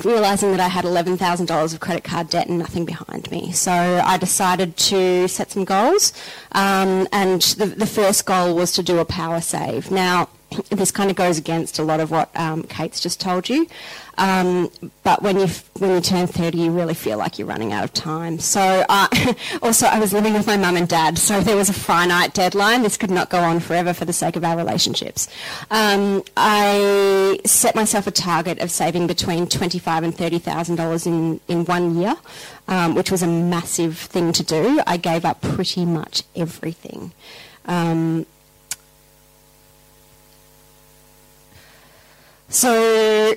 realizing 0.04 0.52
that 0.52 0.60
I 0.60 0.68
had 0.68 0.86
$11,000 0.86 1.74
of 1.74 1.80
credit 1.80 2.04
card 2.04 2.30
debt 2.30 2.48
and 2.48 2.60
nothing 2.60 2.86
behind 2.86 3.30
me. 3.32 3.52
So 3.52 3.72
I 3.72 4.18
decided 4.18 4.78
to 4.78 5.28
set 5.28 5.52
some 5.52 5.66
goals. 5.66 6.14
Um, 6.52 7.08
and 7.12 7.42
the, 7.42 7.66
the 7.66 7.88
first 7.88 8.26
goal 8.26 8.56
was 8.56 8.72
to 8.74 8.84
do 8.84 9.00
a 9.00 9.06
power 9.06 9.42
save. 9.42 9.92
Now, 9.92 10.30
this 10.70 10.92
kind 10.92 11.10
of 11.10 11.16
goes 11.16 11.38
against 11.38 11.80
a 11.80 11.84
lot 11.84 12.00
of 12.00 12.12
what 12.12 12.30
um, 12.36 12.64
Kate's 12.64 13.00
just 13.00 13.20
told 13.20 13.50
you. 13.50 13.68
Um, 14.18 14.70
but 15.04 15.22
when 15.22 15.40
you 15.40 15.48
when 15.78 15.92
you 15.92 16.02
turn 16.02 16.28
30, 16.28 16.58
you 16.58 16.72
really 16.72 16.94
feel 16.94 17.18
like 17.18 17.40
you're 17.40 17.48
running 17.48 17.72
out 17.72 17.86
of 17.86 17.94
time. 17.94 18.38
So 18.40 18.84
uh, 18.90 19.08
also, 19.62 19.86
I 19.88 20.00
was 20.00 20.12
living 20.12 20.34
with 20.34 20.46
my 20.46 20.58
mum 20.58 20.76
and 20.76 20.90
dad, 20.90 21.18
so 21.18 21.40
there 21.40 21.56
was 21.56 21.70
a 21.70 21.74
finite 21.74 22.34
deadline. 22.34 22.82
This 22.82 22.98
could 22.98 23.12
not 23.12 23.30
go 23.30 23.40
on 23.40 23.62
forever 23.62 23.94
for 23.94 24.04
the 24.06 24.12
sake 24.12 24.36
of 24.36 24.44
our 24.44 24.58
relationships. 24.58 25.30
Um, 25.72 26.24
I 26.36 27.40
set 27.46 27.76
myself 27.76 28.08
a 28.08 28.12
target 28.12 28.60
of 28.60 28.72
saving 28.72 29.08
between 29.08 29.48
twenty-five 29.48 30.04
and 30.04 30.14
thirty 30.14 30.40
thousand 30.40 30.76
dollars 30.76 31.08
in 31.08 31.40
in 31.48 31.64
one 31.64 31.96
year, 31.96 32.16
um, 32.68 32.96
which 32.96 33.12
was 33.12 33.24
a 33.24 33.28
massive 33.28 33.98
thing 33.98 34.34
to 34.34 34.44
do. 34.44 34.82
I 34.86 34.98
gave 34.98 35.24
up 35.24 35.42
pretty 35.42 35.86
much 35.86 36.24
everything. 36.36 37.14
Um, 37.66 38.26
So 42.50 43.36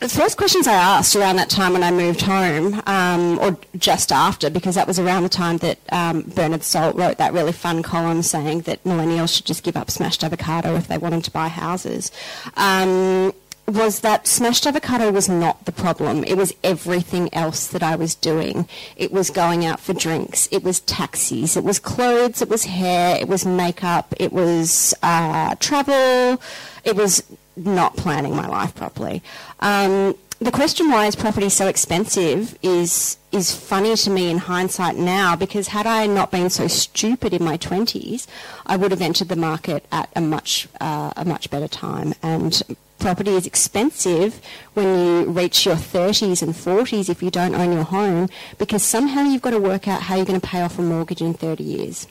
the 0.00 0.08
first 0.08 0.36
questions 0.36 0.66
I 0.66 0.74
asked 0.74 1.14
around 1.14 1.36
that 1.36 1.50
time 1.50 1.74
when 1.74 1.82
I 1.82 1.90
moved 1.90 2.22
home, 2.22 2.82
um, 2.86 3.38
or 3.38 3.56
just 3.76 4.10
after, 4.10 4.50
because 4.50 4.74
that 4.74 4.86
was 4.86 4.98
around 4.98 5.22
the 5.22 5.28
time 5.28 5.58
that 5.58 5.78
um, 5.92 6.22
Bernard 6.22 6.62
Salt 6.64 6.96
wrote 6.96 7.18
that 7.18 7.32
really 7.32 7.52
fun 7.52 7.82
column 7.82 8.22
saying 8.22 8.62
that 8.62 8.82
millennials 8.82 9.36
should 9.36 9.44
just 9.44 9.62
give 9.62 9.76
up 9.76 9.90
smashed 9.90 10.24
avocado 10.24 10.74
if 10.74 10.88
they 10.88 10.98
wanted 10.98 11.22
to 11.24 11.30
buy 11.30 11.48
houses, 11.48 12.10
um, 12.56 13.32
was 13.66 14.00
that 14.00 14.26
smashed 14.26 14.66
avocado 14.66 15.12
was 15.12 15.28
not 15.28 15.64
the 15.64 15.72
problem. 15.72 16.24
It 16.24 16.36
was 16.36 16.52
everything 16.64 17.32
else 17.32 17.68
that 17.68 17.82
I 17.82 17.94
was 17.94 18.14
doing. 18.14 18.68
It 18.96 19.12
was 19.12 19.30
going 19.30 19.64
out 19.64 19.80
for 19.80 19.92
drinks. 19.92 20.48
It 20.50 20.64
was 20.64 20.80
taxis. 20.80 21.56
It 21.56 21.62
was 21.62 21.78
clothes. 21.78 22.42
It 22.42 22.48
was 22.48 22.64
hair. 22.64 23.16
It 23.20 23.28
was 23.28 23.46
makeup. 23.46 24.12
It 24.18 24.32
was 24.32 24.92
uh, 25.02 25.54
travel. 25.56 26.42
It 26.84 26.96
was 26.96 27.22
not 27.66 27.96
planning 27.96 28.34
my 28.34 28.46
life 28.46 28.74
properly. 28.74 29.22
Um, 29.60 30.16
the 30.40 30.50
question 30.50 30.90
why 30.90 31.06
is 31.06 31.14
property 31.14 31.50
so 31.50 31.66
expensive 31.66 32.58
is 32.62 33.18
is 33.30 33.54
funny 33.54 33.94
to 33.94 34.10
me 34.10 34.30
in 34.30 34.38
hindsight 34.38 34.96
now 34.96 35.36
because 35.36 35.68
had 35.68 35.86
I 35.86 36.06
not 36.06 36.30
been 36.30 36.48
so 36.48 36.66
stupid 36.66 37.34
in 37.34 37.44
my 37.44 37.58
twenties, 37.58 38.26
I 38.64 38.76
would 38.76 38.90
have 38.90 39.02
entered 39.02 39.28
the 39.28 39.36
market 39.36 39.84
at 39.92 40.08
a 40.16 40.20
much 40.22 40.66
uh, 40.80 41.12
a 41.14 41.26
much 41.26 41.50
better 41.50 41.68
time. 41.68 42.14
And 42.22 42.62
property 42.98 43.32
is 43.32 43.46
expensive 43.46 44.40
when 44.74 44.86
you 44.98 45.30
reach 45.30 45.66
your 45.66 45.74
30s 45.74 46.42
and 46.42 46.54
40s 46.54 47.08
if 47.08 47.22
you 47.22 47.30
don't 47.30 47.54
own 47.54 47.72
your 47.72 47.84
home 47.84 48.28
because 48.58 48.82
somehow 48.82 49.22
you've 49.22 49.42
got 49.42 49.50
to 49.50 49.58
work 49.58 49.88
out 49.88 50.02
how 50.02 50.16
you're 50.16 50.26
going 50.26 50.40
to 50.40 50.46
pay 50.46 50.60
off 50.60 50.78
a 50.78 50.82
mortgage 50.82 51.22
in 51.22 51.34
30 51.34 51.64
years. 51.64 52.06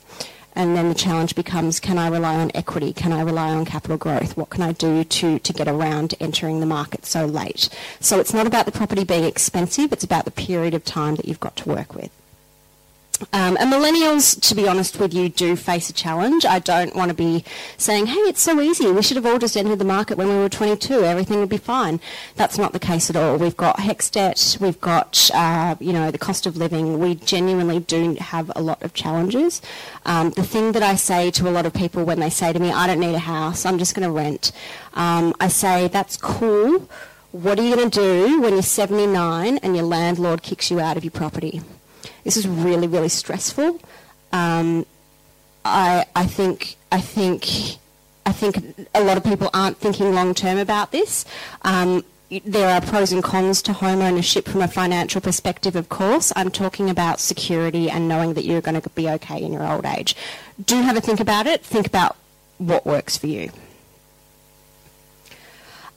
And 0.54 0.76
then 0.76 0.88
the 0.88 0.94
challenge 0.94 1.34
becomes 1.34 1.80
can 1.80 1.98
I 1.98 2.08
rely 2.08 2.36
on 2.36 2.50
equity? 2.54 2.92
Can 2.92 3.12
I 3.12 3.22
rely 3.22 3.50
on 3.50 3.64
capital 3.64 3.96
growth? 3.96 4.36
What 4.36 4.50
can 4.50 4.62
I 4.62 4.72
do 4.72 5.04
to, 5.04 5.38
to 5.38 5.52
get 5.52 5.68
around 5.68 6.14
entering 6.20 6.60
the 6.60 6.66
market 6.66 7.06
so 7.06 7.24
late? 7.24 7.68
So 8.00 8.18
it's 8.18 8.34
not 8.34 8.46
about 8.46 8.66
the 8.66 8.72
property 8.72 9.04
being 9.04 9.24
expensive, 9.24 9.92
it's 9.92 10.04
about 10.04 10.24
the 10.24 10.30
period 10.30 10.74
of 10.74 10.84
time 10.84 11.16
that 11.16 11.26
you've 11.26 11.40
got 11.40 11.56
to 11.56 11.68
work 11.68 11.94
with. 11.94 12.10
Um, 13.32 13.56
and 13.60 13.72
millennials, 13.72 14.40
to 14.48 14.54
be 14.54 14.66
honest 14.66 14.98
with 14.98 15.12
you, 15.12 15.28
do 15.28 15.54
face 15.56 15.90
a 15.90 15.92
challenge. 15.92 16.46
I 16.46 16.58
don't 16.58 16.94
want 16.96 17.10
to 17.10 17.14
be 17.14 17.44
saying, 17.76 18.06
hey, 18.06 18.20
it's 18.20 18.40
so 18.40 18.60
easy. 18.60 18.90
We 18.90 19.02
should 19.02 19.16
have 19.16 19.26
all 19.26 19.38
just 19.38 19.56
entered 19.56 19.78
the 19.78 19.84
market 19.84 20.16
when 20.16 20.28
we 20.28 20.34
were 20.34 20.48
22. 20.48 21.04
Everything 21.04 21.38
would 21.40 21.48
be 21.48 21.58
fine. 21.58 22.00
That's 22.36 22.56
not 22.56 22.72
the 22.72 22.78
case 22.78 23.10
at 23.10 23.16
all. 23.16 23.36
We've 23.36 23.56
got 23.56 23.78
HECS 23.78 24.10
debt. 24.10 24.56
We've 24.60 24.80
got, 24.80 25.30
uh, 25.34 25.76
you 25.80 25.92
know, 25.92 26.10
the 26.10 26.18
cost 26.18 26.46
of 26.46 26.56
living. 26.56 26.98
We 26.98 27.14
genuinely 27.14 27.80
do 27.80 28.14
have 28.14 28.50
a 28.56 28.62
lot 28.62 28.82
of 28.82 28.94
challenges. 28.94 29.60
Um, 30.06 30.30
the 30.30 30.42
thing 30.42 30.72
that 30.72 30.82
I 30.82 30.96
say 30.96 31.30
to 31.32 31.48
a 31.48 31.50
lot 31.50 31.66
of 31.66 31.74
people 31.74 32.04
when 32.04 32.20
they 32.20 32.30
say 32.30 32.52
to 32.52 32.58
me, 32.58 32.70
I 32.72 32.86
don't 32.86 33.00
need 33.00 33.14
a 33.14 33.18
house, 33.18 33.66
I'm 33.66 33.78
just 33.78 33.94
going 33.94 34.08
to 34.08 34.12
rent, 34.12 34.52
um, 34.94 35.34
I 35.40 35.48
say, 35.48 35.88
that's 35.88 36.16
cool. 36.16 36.88
What 37.32 37.58
are 37.60 37.62
you 37.62 37.76
going 37.76 37.90
to 37.90 38.00
do 38.00 38.40
when 38.40 38.54
you're 38.54 38.62
79 38.62 39.58
and 39.58 39.76
your 39.76 39.84
landlord 39.84 40.42
kicks 40.42 40.70
you 40.70 40.80
out 40.80 40.96
of 40.96 41.04
your 41.04 41.12
property? 41.12 41.62
This 42.24 42.36
is 42.36 42.46
really, 42.46 42.86
really 42.86 43.08
stressful. 43.08 43.80
Um, 44.32 44.86
I, 45.64 46.06
I 46.14 46.26
think, 46.26 46.76
I 46.90 47.00
think, 47.00 47.78
I 48.26 48.32
think 48.32 48.88
a 48.94 49.02
lot 49.02 49.16
of 49.16 49.24
people 49.24 49.50
aren't 49.52 49.76
thinking 49.78 50.14
long 50.14 50.34
term 50.34 50.58
about 50.58 50.92
this. 50.92 51.24
Um, 51.62 52.04
there 52.44 52.68
are 52.68 52.80
pros 52.80 53.10
and 53.12 53.24
cons 53.24 53.60
to 53.62 53.72
home 53.72 54.00
ownership 54.00 54.46
from 54.46 54.62
a 54.62 54.68
financial 54.68 55.20
perspective, 55.20 55.74
of 55.74 55.88
course. 55.88 56.32
I'm 56.36 56.50
talking 56.50 56.88
about 56.88 57.18
security 57.18 57.90
and 57.90 58.06
knowing 58.06 58.34
that 58.34 58.44
you're 58.44 58.60
going 58.60 58.80
to 58.80 58.90
be 58.90 59.08
okay 59.08 59.42
in 59.42 59.52
your 59.52 59.66
old 59.66 59.84
age. 59.84 60.14
Do 60.64 60.80
have 60.82 60.96
a 60.96 61.00
think 61.00 61.18
about 61.18 61.46
it. 61.46 61.64
Think 61.64 61.88
about 61.88 62.16
what 62.58 62.86
works 62.86 63.16
for 63.16 63.26
you. 63.26 63.50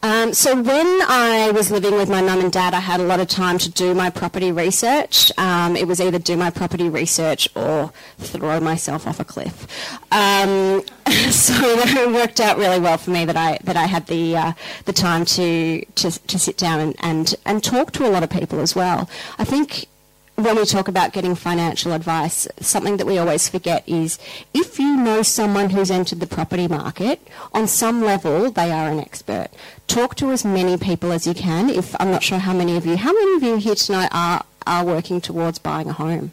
Um, 0.04 0.34
so 0.34 0.54
when 0.54 0.86
I 1.08 1.52
was 1.56 1.72
living 1.72 1.96
with 1.96 2.10
my 2.10 2.22
mum 2.22 2.42
and 2.42 2.52
dad, 2.52 2.74
I 2.74 2.82
had 2.82 3.00
a 3.00 3.04
lot 3.04 3.22
of 3.22 3.30
time 3.30 3.58
to 3.60 3.72
do 3.72 3.94
my 3.94 4.10
property 4.10 4.52
research. 4.52 5.32
Um, 5.38 5.78
it 5.78 5.88
was 5.88 6.02
either 6.02 6.20
do 6.20 6.36
my 6.36 6.50
property 6.50 6.90
research 6.90 7.48
or 7.56 7.94
throw 8.18 8.60
myself 8.60 9.08
off 9.08 9.22
a 9.22 9.24
cliff. 9.24 9.66
Um, 10.12 10.84
so 11.32 11.54
it 11.56 12.14
worked 12.14 12.42
out 12.42 12.58
really 12.58 12.82
well 12.82 12.98
for 12.98 13.12
me 13.12 13.24
that 13.24 13.38
I 13.38 13.60
that 13.64 13.78
I 13.78 13.86
had 13.86 14.08
the 14.08 14.36
uh, 14.36 14.54
the 14.84 14.94
time 14.94 15.24
to, 15.24 15.86
to 15.86 16.12
to 16.12 16.38
sit 16.38 16.58
down 16.58 16.82
and, 16.82 16.96
and 17.00 17.36
and 17.46 17.64
talk 17.64 17.94
to 17.94 18.06
a 18.06 18.12
lot 18.12 18.24
of 18.24 18.30
people 18.30 18.60
as 18.60 18.76
well. 18.76 19.10
I 19.40 19.46
think 19.46 19.88
when 20.36 20.56
we 20.56 20.66
talk 20.66 20.88
about 20.88 21.14
getting 21.14 21.36
financial 21.36 21.94
advice, 21.94 22.48
something 22.60 22.98
that 22.98 23.06
we 23.06 23.18
always 23.20 23.48
forget 23.48 23.88
is 23.88 24.18
if 24.54 24.80
you 24.80 24.98
know 24.98 25.22
someone 25.22 25.70
who's 25.70 25.92
entered 25.92 26.20
the 26.20 26.28
property 26.28 26.68
market, 26.68 27.22
on 27.54 27.68
some 27.68 28.02
level 28.02 28.50
they 28.50 28.72
are 28.72 28.90
an 28.90 29.00
expert. 29.00 29.50
Talk 29.88 30.16
to 30.16 30.32
as 30.32 30.44
many 30.44 30.78
people 30.78 31.12
as 31.12 31.28
you 31.28 31.34
can. 31.34 31.70
If 31.70 31.96
I'm 32.00 32.10
not 32.10 32.24
sure 32.24 32.40
how 32.40 32.54
many 32.54 32.78
of 32.78 32.86
you, 32.86 32.98
how 32.98 33.14
many 33.14 33.36
of 33.36 33.44
you 33.44 33.58
here 33.58 33.76
tonight 33.76 34.10
are 34.12 34.44
are 34.66 34.86
working 34.86 35.22
towards 35.22 35.60
buying 35.60 35.90
a 35.90 35.94
home? 35.94 36.32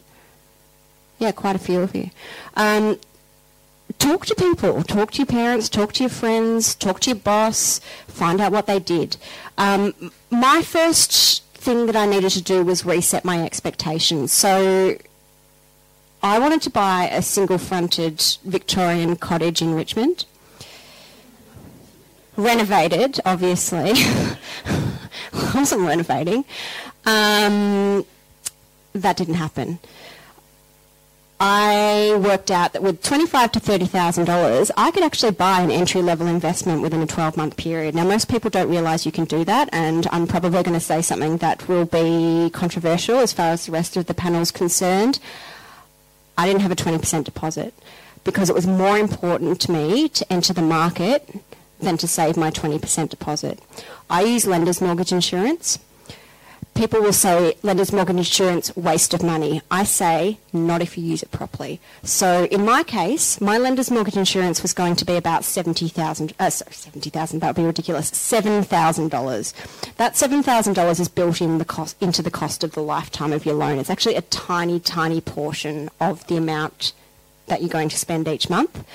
Yeah, 1.19 1.31
quite 1.31 1.55
a 1.55 1.59
few 1.59 1.81
of 1.81 1.93
you. 1.93 2.09
Um, 2.55 2.97
talk 3.99 4.25
to 4.25 4.35
people, 4.35 4.81
talk 4.83 5.11
to 5.11 5.17
your 5.19 5.27
parents, 5.27 5.69
talk 5.69 5.93
to 5.93 6.03
your 6.03 6.09
friends, 6.09 6.73
talk 6.73 7.01
to 7.01 7.11
your 7.11 7.19
boss, 7.19 7.79
find 8.07 8.41
out 8.41 8.51
what 8.51 8.65
they 8.65 8.79
did. 8.79 9.17
Um, 9.57 9.93
my 10.31 10.63
first 10.63 11.43
thing 11.61 11.85
that 11.85 11.95
I 11.95 12.07
needed 12.07 12.31
to 12.31 12.41
do 12.41 12.63
was 12.63 12.85
reset 12.85 13.23
my 13.23 13.43
expectations. 13.45 14.31
So 14.31 14.97
I 16.23 16.39
wanted 16.39 16.63
to 16.63 16.71
buy 16.71 17.07
a 17.11 17.21
single 17.21 17.59
fronted 17.59 18.19
Victorian 18.43 19.15
cottage 19.15 19.61
in 19.61 19.75
Richmond. 19.75 20.25
Renovated, 22.35 23.19
obviously. 23.25 23.91
I 23.93 24.37
wasn't 25.53 25.83
renovating. 25.83 26.45
Um, 27.05 28.05
that 28.93 29.17
didn't 29.17 29.35
happen. 29.35 29.79
I 31.43 32.19
worked 32.23 32.51
out 32.51 32.73
that 32.73 32.83
with 32.83 33.01
twenty-five 33.01 33.51
to 33.53 33.59
thirty 33.59 33.87
thousand 33.87 34.25
dollars, 34.25 34.69
I 34.77 34.91
could 34.91 35.01
actually 35.01 35.31
buy 35.31 35.61
an 35.61 35.71
entry-level 35.71 36.27
investment 36.27 36.83
within 36.83 37.01
a 37.01 37.07
twelve-month 37.07 37.57
period. 37.57 37.95
Now, 37.95 38.03
most 38.03 38.29
people 38.29 38.51
don't 38.51 38.69
realise 38.69 39.07
you 39.07 39.11
can 39.11 39.25
do 39.25 39.43
that, 39.45 39.67
and 39.73 40.07
I'm 40.11 40.27
probably 40.27 40.61
going 40.61 40.75
to 40.75 40.79
say 40.79 41.01
something 41.01 41.37
that 41.37 41.67
will 41.67 41.85
be 41.85 42.51
controversial 42.53 43.17
as 43.17 43.33
far 43.33 43.47
as 43.47 43.65
the 43.65 43.71
rest 43.71 43.97
of 43.97 44.05
the 44.05 44.13
panel 44.13 44.39
is 44.39 44.51
concerned. 44.51 45.17
I 46.37 46.45
didn't 46.45 46.61
have 46.61 46.71
a 46.71 46.75
twenty 46.75 46.99
percent 46.99 47.25
deposit 47.25 47.73
because 48.23 48.51
it 48.51 48.55
was 48.55 48.67
more 48.67 48.99
important 48.99 49.59
to 49.61 49.71
me 49.71 50.09
to 50.09 50.31
enter 50.31 50.53
the 50.53 50.61
market 50.61 51.27
than 51.79 51.97
to 51.97 52.07
save 52.07 52.37
my 52.37 52.51
twenty 52.51 52.77
percent 52.77 53.09
deposit. 53.09 53.59
I 54.11 54.21
use 54.21 54.45
lenders 54.45 54.79
mortgage 54.79 55.11
insurance 55.11 55.79
people 56.73 57.01
will 57.01 57.13
say 57.13 57.55
lender's 57.63 57.91
mortgage 57.91 58.17
insurance 58.17 58.75
waste 58.75 59.13
of 59.13 59.21
money. 59.21 59.61
I 59.69 59.83
say 59.83 60.39
not 60.51 60.81
if 60.81 60.97
you 60.97 61.03
use 61.03 61.21
it 61.21 61.31
properly. 61.31 61.79
So 62.03 62.45
in 62.45 62.65
my 62.65 62.83
case, 62.83 63.39
my 63.39 63.57
lender's 63.57 63.91
mortgage 63.91 64.17
insurance 64.17 64.61
was 64.61 64.73
going 64.73 64.95
to 64.95 65.05
be 65.05 65.15
about 65.15 65.43
seventy 65.43 65.87
thousand. 65.87 66.33
Uh, 66.39 66.49
sorry, 66.49 66.73
seventy 66.73 67.09
thousand. 67.09 67.39
That 67.39 67.47
would 67.49 67.61
be 67.61 67.65
ridiculous. 67.65 68.07
Seven 68.09 68.63
thousand 68.63 69.11
dollars. 69.11 69.53
That 69.97 70.15
seven 70.17 70.41
thousand 70.43 70.73
dollars 70.73 70.99
is 70.99 71.07
built 71.09 71.41
in 71.41 71.57
the 71.57 71.65
cost 71.65 72.01
into 72.01 72.21
the 72.21 72.31
cost 72.31 72.63
of 72.63 72.71
the 72.71 72.81
lifetime 72.81 73.33
of 73.33 73.45
your 73.45 73.55
loan. 73.55 73.77
It's 73.77 73.89
actually 73.89 74.15
a 74.15 74.21
tiny, 74.23 74.79
tiny 74.79 75.21
portion 75.21 75.89
of 75.99 76.25
the 76.27 76.37
amount 76.37 76.93
that 77.47 77.61
you're 77.61 77.69
going 77.69 77.89
to 77.89 77.97
spend 77.97 78.27
each 78.27 78.49
month. 78.49 78.85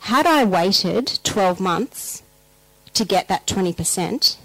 Had 0.00 0.26
I 0.26 0.44
waited 0.44 1.18
twelve 1.24 1.60
months 1.60 2.22
to 2.94 3.04
get 3.04 3.28
that 3.28 3.46
twenty 3.46 3.72
percent, 3.72 4.38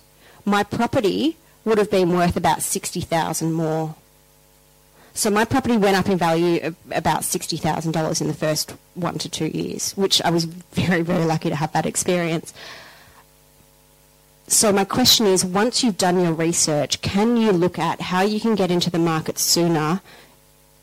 my 0.45 0.63
property 0.63 1.37
would 1.65 1.77
have 1.77 1.91
been 1.91 2.09
worth 2.13 2.37
about 2.37 2.61
60,000 2.61 3.51
more. 3.51 3.95
So 5.13 5.29
my 5.29 5.45
property 5.45 5.77
went 5.77 5.97
up 5.97 6.09
in 6.09 6.17
value 6.17 6.75
about 6.91 7.21
$60,000 7.21 8.21
in 8.21 8.27
the 8.27 8.33
first 8.33 8.75
one 8.93 9.17
to 9.17 9.29
two 9.29 9.47
years, 9.47 9.93
which 9.93 10.21
I 10.21 10.29
was 10.29 10.45
very, 10.45 11.01
very 11.01 11.25
lucky 11.25 11.49
to 11.49 11.55
have 11.55 11.71
that 11.73 11.85
experience. 11.85 12.53
So 14.47 14.71
my 14.71 14.83
question 14.83 15.25
is, 15.25 15.43
once 15.43 15.83
you've 15.83 15.97
done 15.97 16.19
your 16.19 16.33
research, 16.33 17.01
can 17.01 17.35
you 17.37 17.51
look 17.51 17.79
at 17.79 17.99
how 17.99 18.21
you 18.21 18.39
can 18.39 18.55
get 18.55 18.69
into 18.69 18.91
the 18.91 18.99
market 18.99 19.39
sooner? 19.39 20.01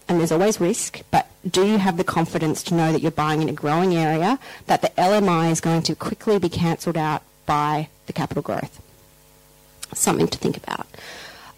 And 0.08 0.18
there's 0.18 0.32
always 0.32 0.60
risk, 0.60 1.02
but 1.10 1.28
do 1.48 1.64
you 1.64 1.78
have 1.78 1.96
the 1.96 2.04
confidence 2.04 2.62
to 2.64 2.74
know 2.74 2.90
that 2.90 3.02
you're 3.02 3.12
buying 3.12 3.40
in 3.40 3.48
a 3.48 3.52
growing 3.52 3.94
area, 3.94 4.38
that 4.66 4.82
the 4.82 4.88
LMI 4.98 5.52
is 5.52 5.60
going 5.60 5.82
to 5.82 5.94
quickly 5.94 6.38
be 6.38 6.48
cancelled 6.48 6.96
out 6.96 7.22
by 7.46 7.88
the 8.06 8.12
capital 8.12 8.42
growth? 8.42 8.80
Something 9.94 10.28
to 10.28 10.38
think 10.38 10.56
about. 10.56 10.86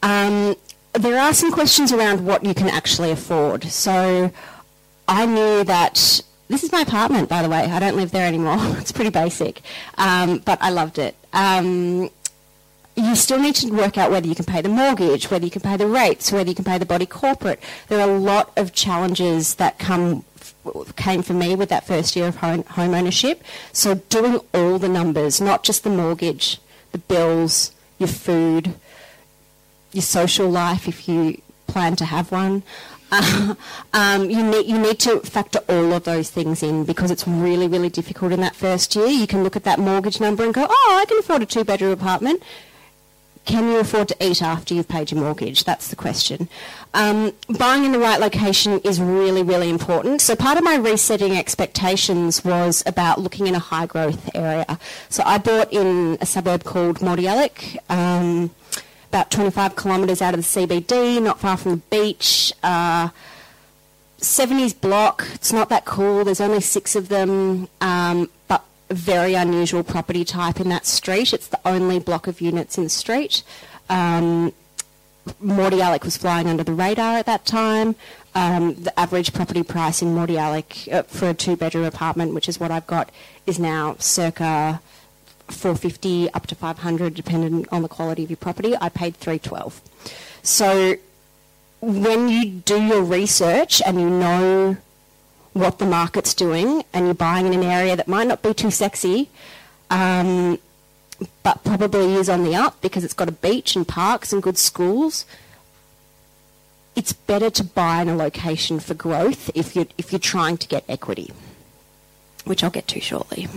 Um, 0.02 0.56
there 0.92 1.18
are 1.18 1.34
some 1.34 1.50
questions 1.50 1.92
around 1.92 2.24
what 2.24 2.44
you 2.44 2.54
can 2.54 2.68
actually 2.68 3.10
afford. 3.10 3.64
So 3.64 4.30
I 5.08 5.26
knew 5.26 5.64
that 5.64 6.22
this 6.48 6.62
is 6.62 6.72
my 6.72 6.82
apartment, 6.82 7.28
by 7.28 7.42
the 7.42 7.48
way. 7.48 7.64
I 7.64 7.78
don't 7.78 7.96
live 7.96 8.10
there 8.10 8.26
anymore. 8.26 8.56
it's 8.78 8.92
pretty 8.92 9.10
basic, 9.10 9.62
um, 9.96 10.38
but 10.38 10.58
I 10.60 10.70
loved 10.70 10.98
it. 10.98 11.16
Um, 11.32 12.10
you 12.96 13.16
still 13.16 13.40
need 13.40 13.56
to 13.56 13.72
work 13.72 13.98
out 13.98 14.12
whether 14.12 14.28
you 14.28 14.36
can 14.36 14.44
pay 14.44 14.60
the 14.60 14.68
mortgage, 14.68 15.30
whether 15.30 15.44
you 15.44 15.50
can 15.50 15.62
pay 15.62 15.76
the 15.76 15.86
rates, 15.88 16.30
whether 16.30 16.48
you 16.48 16.54
can 16.54 16.64
pay 16.64 16.78
the 16.78 16.86
body 16.86 17.06
corporate. 17.06 17.60
There 17.88 18.00
are 18.00 18.08
a 18.08 18.18
lot 18.18 18.52
of 18.56 18.72
challenges 18.72 19.56
that 19.56 19.78
come 19.78 20.24
came 20.96 21.22
for 21.22 21.34
me 21.34 21.54
with 21.54 21.68
that 21.68 21.86
first 21.86 22.16
year 22.16 22.28
of 22.28 22.36
home, 22.36 22.62
home 22.64 22.94
ownership. 22.94 23.42
So 23.72 23.96
doing 23.96 24.40
all 24.54 24.78
the 24.78 24.88
numbers, 24.88 25.40
not 25.40 25.62
just 25.62 25.84
the 25.84 25.90
mortgage, 25.90 26.58
the 26.92 26.98
bills, 26.98 27.72
your 28.04 28.12
food, 28.12 28.74
your 29.92 30.02
social 30.02 30.48
life 30.48 30.86
if 30.86 31.08
you 31.08 31.40
plan 31.66 31.96
to 31.96 32.04
have 32.04 32.30
one. 32.30 32.62
Uh, 33.10 33.54
um, 33.94 34.28
you 34.28 34.42
need 34.42 34.66
you 34.66 34.78
need 34.78 34.98
to 34.98 35.20
factor 35.20 35.60
all 35.68 35.92
of 35.92 36.04
those 36.04 36.30
things 36.30 36.62
in 36.62 36.84
because 36.84 37.10
it's 37.10 37.26
really 37.26 37.66
really 37.66 37.88
difficult 37.88 38.30
in 38.32 38.40
that 38.40 38.54
first 38.54 38.94
year. 38.94 39.06
You 39.06 39.26
can 39.26 39.42
look 39.42 39.56
at 39.56 39.64
that 39.64 39.78
mortgage 39.78 40.20
number 40.20 40.44
and 40.44 40.52
go, 40.52 40.66
oh, 40.68 40.98
I 41.00 41.06
can 41.06 41.18
afford 41.18 41.42
a 41.42 41.46
two 41.46 41.64
bedroom 41.64 41.92
apartment. 41.92 42.42
Can 43.44 43.70
you 43.70 43.78
afford 43.78 44.08
to 44.08 44.16
eat 44.24 44.42
after 44.42 44.74
you've 44.74 44.88
paid 44.88 45.10
your 45.10 45.20
mortgage? 45.20 45.64
That's 45.64 45.88
the 45.88 45.96
question. 45.96 46.48
Um, 46.94 47.32
buying 47.58 47.84
in 47.84 47.92
the 47.92 47.98
right 47.98 48.18
location 48.18 48.80
is 48.80 49.00
really, 49.00 49.42
really 49.42 49.68
important. 49.68 50.20
So 50.20 50.34
part 50.34 50.56
of 50.56 50.64
my 50.64 50.76
resetting 50.76 51.36
expectations 51.36 52.44
was 52.44 52.82
about 52.86 53.20
looking 53.20 53.46
in 53.46 53.54
a 53.54 53.58
high 53.58 53.86
growth 53.86 54.30
area. 54.34 54.78
So 55.08 55.22
I 55.26 55.38
bought 55.38 55.72
in 55.72 56.16
a 56.20 56.26
suburb 56.26 56.64
called 56.64 57.00
Mordialloc, 57.00 57.76
um, 57.90 58.50
about 59.08 59.30
25 59.30 59.76
kilometres 59.76 60.22
out 60.22 60.34
of 60.34 60.40
the 60.40 60.66
CBD, 60.66 61.22
not 61.22 61.38
far 61.38 61.56
from 61.56 61.72
the 61.72 61.82
beach. 61.90 62.52
Uh, 62.62 63.08
70s 64.20 64.80
block. 64.80 65.28
It's 65.34 65.52
not 65.52 65.68
that 65.68 65.84
cool. 65.84 66.24
There's 66.24 66.40
only 66.40 66.60
six 66.60 66.96
of 66.96 67.08
them, 67.08 67.68
um, 67.80 68.30
but 68.48 68.64
very 68.90 69.34
unusual 69.34 69.82
property 69.82 70.24
type 70.24 70.60
in 70.60 70.68
that 70.68 70.86
street. 70.86 71.32
It's 71.32 71.48
the 71.48 71.60
only 71.64 71.98
block 71.98 72.26
of 72.26 72.40
units 72.40 72.76
in 72.78 72.84
the 72.84 72.90
street. 72.90 73.42
Um, 73.88 74.52
Mordialloc 75.42 76.04
was 76.04 76.16
flying 76.16 76.48
under 76.48 76.62
the 76.64 76.72
radar 76.72 77.16
at 77.16 77.26
that 77.26 77.46
time. 77.46 77.96
Um, 78.34 78.74
the 78.74 78.98
average 78.98 79.32
property 79.32 79.62
price 79.62 80.02
in 80.02 80.14
Mordialloc 80.14 80.92
uh, 80.92 81.02
for 81.04 81.30
a 81.30 81.34
two-bedroom 81.34 81.84
apartment, 81.84 82.34
which 82.34 82.48
is 82.48 82.60
what 82.60 82.70
I've 82.70 82.86
got, 82.86 83.10
is 83.46 83.58
now 83.58 83.96
circa 83.98 84.80
450 85.48 86.30
up 86.32 86.46
to 86.48 86.54
500, 86.54 87.14
depending 87.14 87.66
on 87.70 87.82
the 87.82 87.88
quality 87.88 88.24
of 88.24 88.30
your 88.30 88.36
property. 88.36 88.74
I 88.80 88.88
paid 88.88 89.16
312. 89.16 89.80
So 90.42 90.96
when 91.80 92.28
you 92.28 92.50
do 92.50 92.82
your 92.82 93.02
research 93.02 93.80
and 93.84 94.00
you 94.00 94.10
know 94.10 94.76
what 95.54 95.78
the 95.78 95.86
market's 95.86 96.34
doing 96.34 96.84
and 96.92 97.06
you're 97.06 97.14
buying 97.14 97.46
in 97.46 97.54
an 97.54 97.62
area 97.62 97.96
that 97.96 98.06
might 98.06 98.26
not 98.26 98.42
be 98.42 98.52
too 98.52 98.70
sexy, 98.70 99.30
um, 99.88 100.58
but 101.42 101.62
probably 101.64 102.14
is 102.14 102.28
on 102.28 102.44
the 102.44 102.54
up 102.54 102.80
because 102.82 103.04
it's 103.04 103.14
got 103.14 103.28
a 103.28 103.32
beach 103.32 103.74
and 103.76 103.88
parks 103.88 104.32
and 104.32 104.42
good 104.42 104.58
schools, 104.58 105.24
it's 106.96 107.12
better 107.12 107.50
to 107.50 107.64
buy 107.64 108.02
in 108.02 108.08
a 108.08 108.16
location 108.16 108.80
for 108.80 108.94
growth 108.94 109.50
if 109.54 109.74
you're, 109.74 109.86
if 109.96 110.12
you're 110.12 110.18
trying 110.18 110.56
to 110.58 110.68
get 110.68 110.84
equity, 110.88 111.30
which 112.44 112.62
I'll 112.62 112.70
get 112.70 112.88
to 112.88 113.00
shortly. 113.00 113.48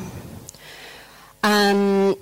Um, 1.43 2.15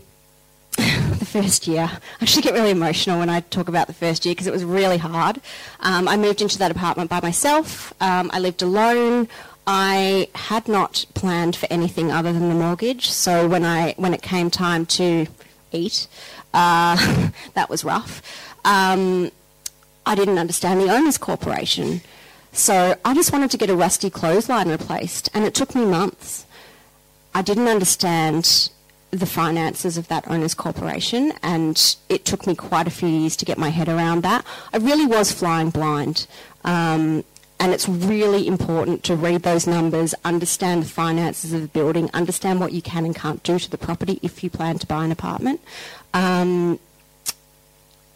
the 0.78 1.26
first 1.26 1.68
year. 1.68 1.90
I 1.92 2.24
actually 2.24 2.42
get 2.42 2.54
really 2.54 2.72
emotional 2.72 3.20
when 3.20 3.30
I 3.30 3.40
talk 3.42 3.68
about 3.70 3.88
the 3.88 3.94
first 3.94 4.26
year 4.26 4.34
because 4.34 4.48
it 4.48 4.54
was 4.54 4.64
really 4.66 4.98
hard. 4.98 5.40
Um, 5.80 6.08
I 6.08 6.18
moved 6.18 6.42
into 6.42 6.58
that 6.60 6.72
apartment 6.72 7.10
by 7.10 7.22
myself. 7.22 7.94
Um, 8.02 8.30
I 8.34 8.40
lived 8.40 8.62
alone. 8.62 9.28
I 9.68 10.28
had 10.36 10.68
not 10.68 11.06
planned 11.14 11.56
for 11.56 11.68
anything 11.72 12.12
other 12.12 12.32
than 12.32 12.50
the 12.50 12.56
mortgage. 12.56 13.10
So 13.10 13.48
when 13.48 13.66
I 13.66 13.94
when 13.98 14.14
it 14.14 14.22
came 14.22 14.50
time 14.50 14.86
to 14.88 15.28
eat, 15.72 16.08
uh, 16.54 17.30
that 17.54 17.70
was 17.70 17.84
rough. 17.84 18.22
Um, 18.64 19.32
I 20.06 20.16
didn't 20.16 20.38
understand 20.38 20.82
the 20.82 20.90
owners' 20.90 21.18
corporation. 21.18 22.02
So 22.52 22.96
I 23.04 23.14
just 23.14 23.34
wanted 23.34 23.52
to 23.52 23.58
get 23.58 23.70
a 23.70 23.76
rusty 23.76 24.10
clothesline 24.10 24.70
replaced, 24.70 25.30
and 25.34 25.44
it 25.44 25.54
took 25.54 25.76
me 25.76 25.86
months. 25.86 26.46
I 27.34 27.42
didn't 27.42 27.68
understand 27.68 28.70
the 29.12 29.26
finances 29.26 29.98
of 29.98 30.08
that 30.08 30.28
owners 30.28 30.54
corporation 30.54 31.32
and 31.42 31.96
it 32.10 32.26
took 32.26 32.46
me 32.46 32.56
quite 32.56 32.88
a 32.88 32.92
few 32.92 33.08
years 33.08 33.36
to 33.38 33.46
get 33.46 33.58
my 33.58 33.70
head 33.70 33.88
around 33.88 34.24
that. 34.24 34.46
I 34.74 34.78
really 34.78 35.06
was 35.06 35.32
flying 35.32 35.70
blind. 35.70 36.28
Um, 36.64 37.24
and 37.66 37.74
it's 37.74 37.90
really 37.90 38.48
important 38.48 39.04
to 39.06 39.16
read 39.16 39.42
those 39.42 39.66
numbers, 39.66 40.14
understand 40.24 40.84
the 40.84 40.88
finances 40.88 41.52
of 41.52 41.62
the 41.62 41.68
building, 41.68 42.12
understand 42.14 42.60
what 42.60 42.74
you 42.74 42.82
can 42.84 43.06
and 43.06 43.16
can't 43.16 43.42
do 43.42 43.58
to 43.58 43.72
the 43.72 43.78
property 43.80 44.20
if 44.22 44.44
you 44.44 44.52
plan 44.52 44.78
to 44.78 44.86
buy 44.86 45.04
an 45.04 45.12
apartment. 45.12 45.60
Um, 46.14 46.78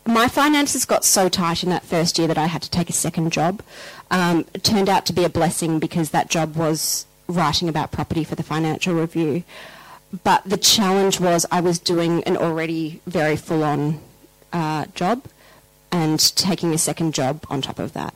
my 0.06 0.28
finances 0.28 0.86
got 0.86 1.04
so 1.04 1.30
tight 1.30 1.64
in 1.64 1.72
that 1.72 1.84
first 1.84 2.20
year 2.20 2.28
that 2.28 2.38
I 2.38 2.46
had 2.46 2.62
to 2.62 2.70
take 2.70 2.92
a 2.92 2.94
second 2.94 3.32
job. 3.32 3.64
Um, 4.12 4.46
it 4.54 4.64
turned 4.64 4.88
out 4.88 5.08
to 5.08 5.14
be 5.14 5.24
a 5.24 5.30
blessing 5.30 5.80
because 5.80 6.12
that 6.12 6.30
job 6.30 6.56
was 6.56 7.08
writing 7.28 7.68
about 7.68 7.92
property 7.92 8.24
for 8.24 8.36
the 8.36 8.44
Financial 8.44 8.94
Review 8.94 9.44
but 10.24 10.44
the 10.46 10.58
challenge 10.58 11.20
was 11.20 11.46
I 11.52 11.62
was 11.62 11.80
doing 11.80 12.24
an 12.24 12.38
already 12.38 13.02
very 13.06 13.36
full 13.36 13.64
on 13.64 14.00
uh, 14.52 14.86
job 14.96 15.26
and 15.92 16.20
taking 16.36 16.72
a 16.72 16.78
second 16.78 17.14
job 17.14 17.46
on 17.50 17.62
top 17.62 17.80
of 17.80 17.94
that. 17.94 18.14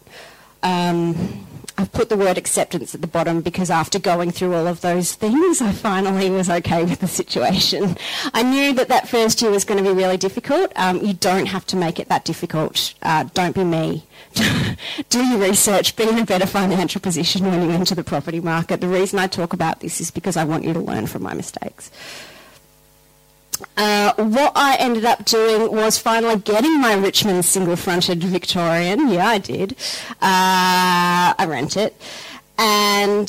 Um, 0.63 1.45
I've 1.75 1.91
put 1.91 2.09
the 2.09 2.17
word 2.17 2.37
acceptance 2.37 2.93
at 2.93 3.01
the 3.01 3.07
bottom 3.07 3.41
because 3.41 3.71
after 3.71 3.97
going 3.97 4.29
through 4.29 4.53
all 4.53 4.67
of 4.67 4.81
those 4.81 5.15
things, 5.15 5.59
I 5.59 5.71
finally 5.71 6.29
was 6.29 6.47
okay 6.49 6.83
with 6.83 6.99
the 6.99 7.07
situation. 7.07 7.97
I 8.33 8.43
knew 8.43 8.73
that 8.73 8.89
that 8.89 9.09
first 9.09 9.41
year 9.41 9.49
was 9.49 9.65
going 9.65 9.83
to 9.83 9.89
be 9.89 9.95
really 9.95 10.17
difficult. 10.17 10.71
Um, 10.75 11.01
you 11.01 11.13
don't 11.13 11.47
have 11.47 11.65
to 11.67 11.75
make 11.75 11.99
it 11.99 12.09
that 12.09 12.25
difficult. 12.25 12.93
Uh, 13.01 13.23
don't 13.33 13.55
be 13.55 13.63
me. 13.63 14.05
Do 15.09 15.25
your 15.25 15.39
research. 15.39 15.95
Be 15.95 16.07
in 16.07 16.19
a 16.19 16.25
better 16.25 16.45
financial 16.45 17.01
position 17.01 17.45
when 17.47 17.63
you 17.63 17.71
enter 17.71 17.95
the 17.95 18.03
property 18.03 18.39
market. 18.39 18.79
The 18.79 18.87
reason 18.87 19.17
I 19.17 19.25
talk 19.25 19.53
about 19.53 19.79
this 19.79 19.99
is 19.99 20.11
because 20.11 20.37
I 20.37 20.43
want 20.43 20.65
you 20.65 20.73
to 20.73 20.79
learn 20.79 21.07
from 21.07 21.23
my 21.23 21.33
mistakes. 21.33 21.89
Uh, 23.77 24.13
what 24.15 24.51
I 24.55 24.75
ended 24.79 25.05
up 25.05 25.25
doing 25.25 25.71
was 25.71 25.97
finally 25.97 26.37
getting 26.37 26.79
my 26.81 26.95
Richmond 26.95 27.45
single-fronted 27.45 28.23
Victorian. 28.23 29.09
Yeah, 29.09 29.27
I 29.27 29.37
did. 29.37 29.73
Uh, 30.21 31.33
I 31.37 31.45
rent 31.47 31.77
it, 31.77 31.95
and 32.57 33.27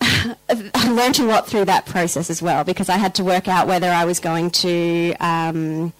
I 0.00 0.88
learned 0.90 1.18
a 1.18 1.24
lot 1.24 1.46
through 1.46 1.66
that 1.66 1.86
process 1.86 2.30
as 2.30 2.42
well 2.42 2.64
because 2.64 2.88
I 2.88 2.96
had 2.96 3.14
to 3.16 3.24
work 3.24 3.48
out 3.48 3.66
whether 3.66 3.88
I 3.88 4.04
was 4.04 4.20
going 4.20 4.50
to 4.50 5.14
um, 5.20 5.92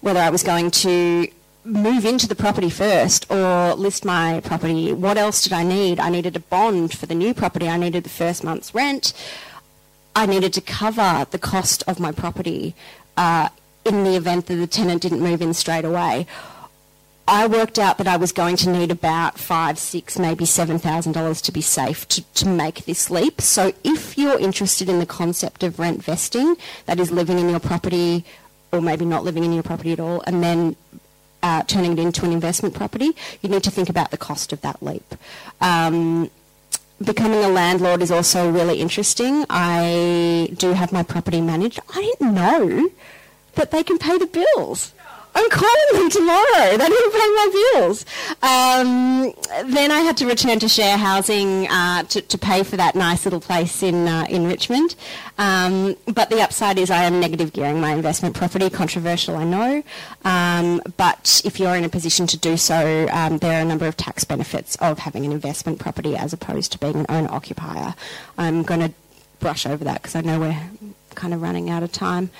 whether 0.00 0.20
I 0.20 0.30
was 0.30 0.42
going 0.42 0.70
to 0.70 1.28
move 1.64 2.04
into 2.04 2.28
the 2.28 2.34
property 2.34 2.68
first 2.68 3.30
or 3.30 3.74
list 3.74 4.04
my 4.04 4.40
property. 4.44 4.92
What 4.92 5.16
else 5.16 5.42
did 5.42 5.52
I 5.52 5.64
need? 5.64 5.98
I 5.98 6.10
needed 6.10 6.36
a 6.36 6.40
bond 6.40 6.92
for 6.92 7.06
the 7.06 7.14
new 7.14 7.32
property. 7.32 7.68
I 7.68 7.78
needed 7.78 8.04
the 8.04 8.10
first 8.10 8.44
month's 8.44 8.74
rent. 8.74 9.14
I 10.14 10.26
needed 10.26 10.52
to 10.54 10.60
cover 10.60 11.26
the 11.30 11.38
cost 11.38 11.82
of 11.86 11.98
my 11.98 12.12
property 12.12 12.74
uh, 13.16 13.48
in 13.84 14.04
the 14.04 14.16
event 14.16 14.46
that 14.46 14.54
the 14.56 14.66
tenant 14.66 15.02
didn't 15.02 15.20
move 15.20 15.42
in 15.42 15.54
straight 15.54 15.84
away. 15.84 16.26
I 17.26 17.46
worked 17.46 17.78
out 17.78 17.96
that 17.98 18.06
I 18.06 18.18
was 18.18 18.32
going 18.32 18.56
to 18.56 18.70
need 18.70 18.90
about 18.90 19.38
five, 19.38 19.78
six, 19.78 20.18
maybe 20.18 20.44
seven 20.44 20.78
thousand 20.78 21.12
dollars 21.12 21.40
to 21.42 21.52
be 21.52 21.62
safe 21.62 22.06
to, 22.08 22.22
to 22.34 22.46
make 22.46 22.84
this 22.84 23.10
leap. 23.10 23.40
So 23.40 23.72
if 23.82 24.18
you're 24.18 24.38
interested 24.38 24.88
in 24.90 24.98
the 24.98 25.06
concept 25.06 25.62
of 25.62 25.78
rent 25.78 26.04
vesting, 26.04 26.56
that 26.84 27.00
is 27.00 27.10
living 27.10 27.38
in 27.38 27.48
your 27.48 27.60
property 27.60 28.24
or 28.72 28.82
maybe 28.82 29.04
not 29.04 29.24
living 29.24 29.42
in 29.42 29.52
your 29.52 29.62
property 29.62 29.92
at 29.92 30.00
all, 30.00 30.20
and 30.26 30.42
then 30.42 30.76
uh, 31.42 31.62
turning 31.62 31.92
it 31.92 31.98
into 31.98 32.24
an 32.24 32.32
investment 32.32 32.74
property, 32.74 33.12
you 33.40 33.48
need 33.48 33.62
to 33.62 33.70
think 33.70 33.88
about 33.88 34.10
the 34.10 34.16
cost 34.18 34.52
of 34.52 34.60
that 34.62 34.82
leap. 34.82 35.14
Um, 35.60 36.30
becoming 37.02 37.44
a 37.44 37.48
landlord 37.48 38.02
is 38.02 38.10
also 38.10 38.50
really 38.50 38.80
interesting. 38.80 39.44
I 39.50 40.50
do 40.56 40.72
have 40.72 40.92
my 40.92 41.02
property 41.02 41.40
managed. 41.40 41.80
I 41.94 42.02
didn't 42.02 42.34
know 42.34 42.90
that 43.54 43.70
they 43.70 43.82
can 43.82 43.98
pay 43.98 44.18
the 44.18 44.26
bills. 44.26 44.92
I'm 45.34 45.50
calling 45.50 45.92
them 45.94 46.10
tomorrow. 46.10 46.76
They 46.76 46.88
didn't 46.88 47.12
pay 47.12 47.18
my 47.18 47.70
bills. 47.74 48.06
Um, 48.42 49.34
then 49.72 49.90
I 49.90 50.00
had 50.00 50.16
to 50.18 50.26
return 50.26 50.60
to 50.60 50.68
share 50.68 50.96
housing 50.96 51.66
uh, 51.68 52.04
to, 52.04 52.20
to, 52.20 52.38
pay 52.38 52.62
for 52.62 52.76
that 52.76 52.94
nice 52.94 53.24
little 53.24 53.40
place 53.40 53.82
in 53.82 54.06
uh, 54.06 54.26
in 54.28 54.46
Richmond. 54.46 54.94
Um, 55.38 55.96
but 56.06 56.30
the 56.30 56.40
upside 56.40 56.78
is 56.78 56.90
I 56.90 57.04
am 57.04 57.18
negative 57.18 57.52
gearing 57.52 57.80
my 57.80 57.92
investment 57.92 58.36
property. 58.36 58.70
Controversial, 58.70 59.36
I 59.36 59.44
know. 59.44 59.82
Um, 60.24 60.80
but 60.96 61.42
if 61.44 61.58
you're 61.58 61.74
in 61.74 61.84
a 61.84 61.88
position 61.88 62.26
to 62.28 62.38
do 62.38 62.56
so, 62.56 63.08
um, 63.10 63.38
there 63.38 63.58
are 63.58 63.62
a 63.62 63.64
number 63.64 63.86
of 63.86 63.96
tax 63.96 64.24
benefits 64.24 64.76
of 64.76 65.00
having 65.00 65.24
an 65.24 65.32
investment 65.32 65.80
property 65.80 66.16
as 66.16 66.32
opposed 66.32 66.70
to 66.72 66.78
being 66.78 66.96
an 66.96 67.06
owner 67.08 67.30
occupier. 67.30 67.94
I'm 68.38 68.62
going 68.62 68.80
to 68.80 68.92
brush 69.40 69.66
over 69.66 69.84
that 69.84 70.02
because 70.02 70.14
I 70.14 70.20
know 70.20 70.38
we're 70.38 70.60
kind 71.14 71.34
of 71.34 71.42
running 71.42 71.70
out 71.70 71.82
of 71.82 71.92
time. 71.92 72.30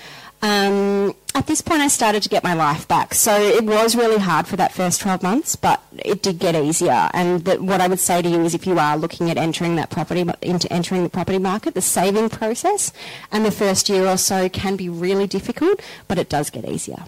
Um, 0.45 1.15
at 1.33 1.47
this 1.47 1.61
point, 1.61 1.81
I 1.81 1.87
started 1.87 2.21
to 2.21 2.29
get 2.29 2.43
my 2.43 2.53
life 2.53 2.87
back. 2.87 3.15
So 3.15 3.41
it 3.41 3.63
was 3.63 3.95
really 3.95 4.19
hard 4.19 4.45
for 4.45 4.55
that 4.57 4.71
first 4.71 5.01
12 5.01 5.23
months, 5.23 5.55
but 5.55 5.81
it 5.97 6.21
did 6.21 6.37
get 6.37 6.53
easier. 6.53 7.09
And 7.13 7.47
what 7.67 7.81
I 7.81 7.87
would 7.87 7.99
say 7.99 8.21
to 8.21 8.29
you 8.29 8.43
is 8.43 8.53
if 8.53 8.67
you 8.67 8.77
are 8.77 8.95
looking 8.95 9.31
at 9.31 9.37
entering 9.37 9.75
that 9.77 9.89
property, 9.89 10.23
into 10.43 10.71
entering 10.71 11.01
the 11.01 11.09
property 11.09 11.39
market, 11.39 11.73
the 11.73 11.81
saving 11.81 12.29
process 12.29 12.93
and 13.31 13.43
the 13.43 13.49
first 13.49 13.89
year 13.89 14.05
or 14.05 14.17
so 14.17 14.47
can 14.47 14.75
be 14.75 14.87
really 14.87 15.25
difficult, 15.25 15.81
but 16.07 16.19
it 16.19 16.29
does 16.29 16.51
get 16.51 16.63
easier. 16.65 17.05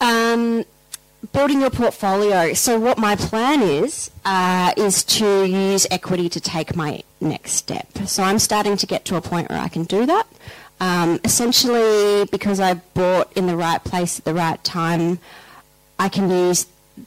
Um, 0.00 0.64
building 1.32 1.60
your 1.60 1.70
portfolio. 1.70 2.52
So 2.54 2.78
what 2.78 2.98
my 2.98 3.16
plan 3.16 3.62
is 3.62 4.10
uh, 4.24 4.72
is 4.76 5.04
to 5.04 5.44
use 5.44 5.86
equity 5.90 6.28
to 6.28 6.40
take 6.40 6.76
my 6.76 7.02
next 7.20 7.52
step. 7.52 7.86
So 8.06 8.22
I'm 8.22 8.38
starting 8.38 8.76
to 8.76 8.86
get 8.86 9.04
to 9.06 9.16
a 9.16 9.20
point 9.20 9.50
where 9.50 9.60
I 9.60 9.68
can 9.68 9.84
do 9.84 10.06
that. 10.06 10.26
Um, 10.80 11.18
essentially, 11.24 12.26
because 12.30 12.60
I 12.60 12.74
bought 12.74 13.32
in 13.36 13.46
the 13.46 13.56
right 13.56 13.82
place 13.82 14.20
at 14.20 14.24
the 14.24 14.34
right 14.34 14.62
time, 14.62 15.18
I 15.98 16.08
can 16.08 16.30
use 16.30 16.66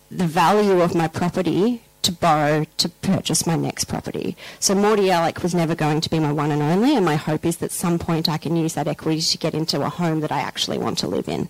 the 0.09 0.27
value 0.27 0.81
of 0.81 0.93
my 0.93 1.07
property 1.07 1.81
to 2.01 2.11
borrow 2.11 2.65
to 2.77 2.89
purchase 2.89 3.45
my 3.45 3.55
next 3.55 3.85
property. 3.85 4.35
So 4.59 4.73
Mordialloc 4.73 5.43
was 5.43 5.53
never 5.53 5.75
going 5.75 6.01
to 6.01 6.09
be 6.09 6.19
my 6.19 6.31
one 6.31 6.51
and 6.51 6.61
only, 6.61 6.95
and 6.95 7.05
my 7.05 7.15
hope 7.15 7.45
is 7.45 7.57
that 7.57 7.71
some 7.71 7.99
point 7.99 8.27
I 8.27 8.37
can 8.37 8.55
use 8.55 8.73
that 8.73 8.87
equity 8.87 9.21
to 9.21 9.37
get 9.37 9.53
into 9.53 9.81
a 9.81 9.89
home 9.89 10.19
that 10.21 10.31
I 10.31 10.39
actually 10.39 10.79
want 10.79 10.97
to 10.99 11.07
live 11.07 11.29
in. 11.29 11.47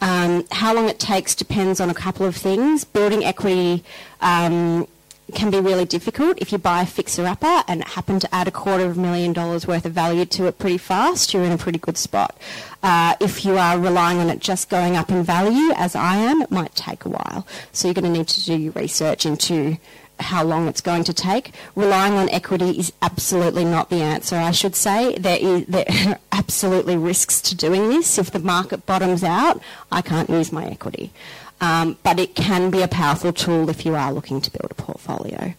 Um, 0.00 0.44
how 0.52 0.74
long 0.74 0.88
it 0.88 0.98
takes 0.98 1.34
depends 1.34 1.80
on 1.80 1.90
a 1.90 1.94
couple 1.94 2.24
of 2.24 2.36
things. 2.36 2.84
Building 2.84 3.24
equity 3.24 3.82
um, 4.20 4.86
can 5.34 5.50
be 5.50 5.60
really 5.60 5.84
difficult. 5.84 6.38
If 6.40 6.52
you 6.52 6.58
buy 6.58 6.82
a 6.82 6.86
fixer-upper 6.86 7.64
and 7.66 7.84
happen 7.84 8.18
to 8.20 8.34
add 8.34 8.48
a 8.48 8.50
quarter 8.50 8.86
of 8.86 8.96
a 8.96 9.00
million 9.00 9.32
dollars 9.32 9.66
worth 9.66 9.84
of 9.84 9.92
value 9.92 10.24
to 10.24 10.46
it 10.46 10.58
pretty 10.58 10.78
fast, 10.78 11.34
you're 11.34 11.44
in 11.44 11.52
a 11.52 11.58
pretty 11.58 11.78
good 11.78 11.98
spot. 11.98 12.36
Uh, 12.82 13.14
if 13.20 13.44
you 13.44 13.58
are 13.58 13.78
relying 13.78 14.18
on 14.18 14.30
it 14.30 14.38
just 14.40 14.70
going 14.70 14.96
up 14.96 15.10
in 15.10 15.22
value, 15.22 15.72
as 15.76 15.96
I 15.96 16.16
am, 16.16 16.42
it 16.42 16.50
might 16.50 16.74
take 16.74 17.04
a 17.04 17.08
while. 17.08 17.46
So 17.72 17.88
you're 17.88 17.94
going 17.94 18.10
to 18.12 18.18
need 18.18 18.28
to 18.28 18.44
do 18.44 18.56
your 18.56 18.72
research 18.72 19.26
into 19.26 19.78
how 20.20 20.44
long 20.44 20.68
it's 20.68 20.80
going 20.80 21.04
to 21.04 21.12
take. 21.12 21.52
Relying 21.74 22.14
on 22.14 22.28
equity 22.30 22.70
is 22.70 22.92
absolutely 23.02 23.64
not 23.64 23.90
the 23.90 24.02
answer, 24.02 24.36
I 24.36 24.50
should 24.50 24.74
say. 24.74 25.16
There, 25.16 25.38
is, 25.40 25.66
there 25.66 25.86
are 26.06 26.18
absolutely 26.32 26.96
risks 26.96 27.40
to 27.42 27.54
doing 27.54 27.88
this. 27.88 28.18
If 28.18 28.30
the 28.30 28.38
market 28.38 28.86
bottoms 28.86 29.24
out, 29.24 29.62
I 29.90 30.02
can't 30.02 30.30
use 30.30 30.52
my 30.52 30.66
equity 30.66 31.12
um, 31.60 31.98
but 32.02 32.18
it 32.18 32.34
can 32.34 32.70
be 32.70 32.82
a 32.82 32.88
powerful 32.88 33.32
tool 33.32 33.68
if 33.68 33.84
you 33.84 33.94
are 33.94 34.12
looking 34.12 34.40
to 34.40 34.50
build 34.50 34.70
a 34.70 34.74
portfolio. 34.74 35.54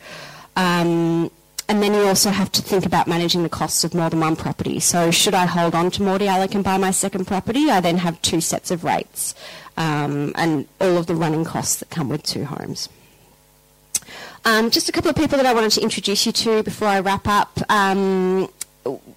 Um, 0.55 1.31
and 1.67 1.83
then 1.83 1.93
you 1.93 2.01
also 2.01 2.31
have 2.31 2.51
to 2.53 2.61
think 2.61 2.85
about 2.85 3.07
managing 3.07 3.43
the 3.43 3.49
costs 3.49 3.83
of 3.83 3.93
more 3.93 4.09
than 4.09 4.19
one 4.19 4.35
property. 4.35 4.79
So 4.79 5.11
should 5.11 5.35
I 5.35 5.45
hold 5.45 5.75
on 5.75 5.91
to 5.91 6.01
Mordialloc 6.01 6.55
and 6.55 6.63
buy 6.63 6.77
my 6.77 6.91
second 6.91 7.25
property, 7.25 7.69
I 7.69 7.79
then 7.79 7.97
have 7.97 8.19
two 8.21 8.41
sets 8.41 8.71
of 8.71 8.83
rates 8.83 9.35
um, 9.77 10.33
and 10.35 10.67
all 10.81 10.97
of 10.97 11.05
the 11.05 11.15
running 11.15 11.45
costs 11.45 11.77
that 11.77 11.89
come 11.89 12.09
with 12.09 12.23
two 12.23 12.45
homes. 12.45 12.89
Um, 14.45 14.69
just 14.69 14.89
a 14.89 14.91
couple 14.91 15.09
of 15.09 15.15
people 15.15 15.37
that 15.37 15.45
I 15.45 15.53
wanted 15.53 15.71
to 15.71 15.81
introduce 15.81 16.25
you 16.25 16.31
to 16.31 16.63
before 16.63 16.87
I 16.87 16.99
wrap 16.99 17.27
up. 17.27 17.59
Um, 17.69 18.49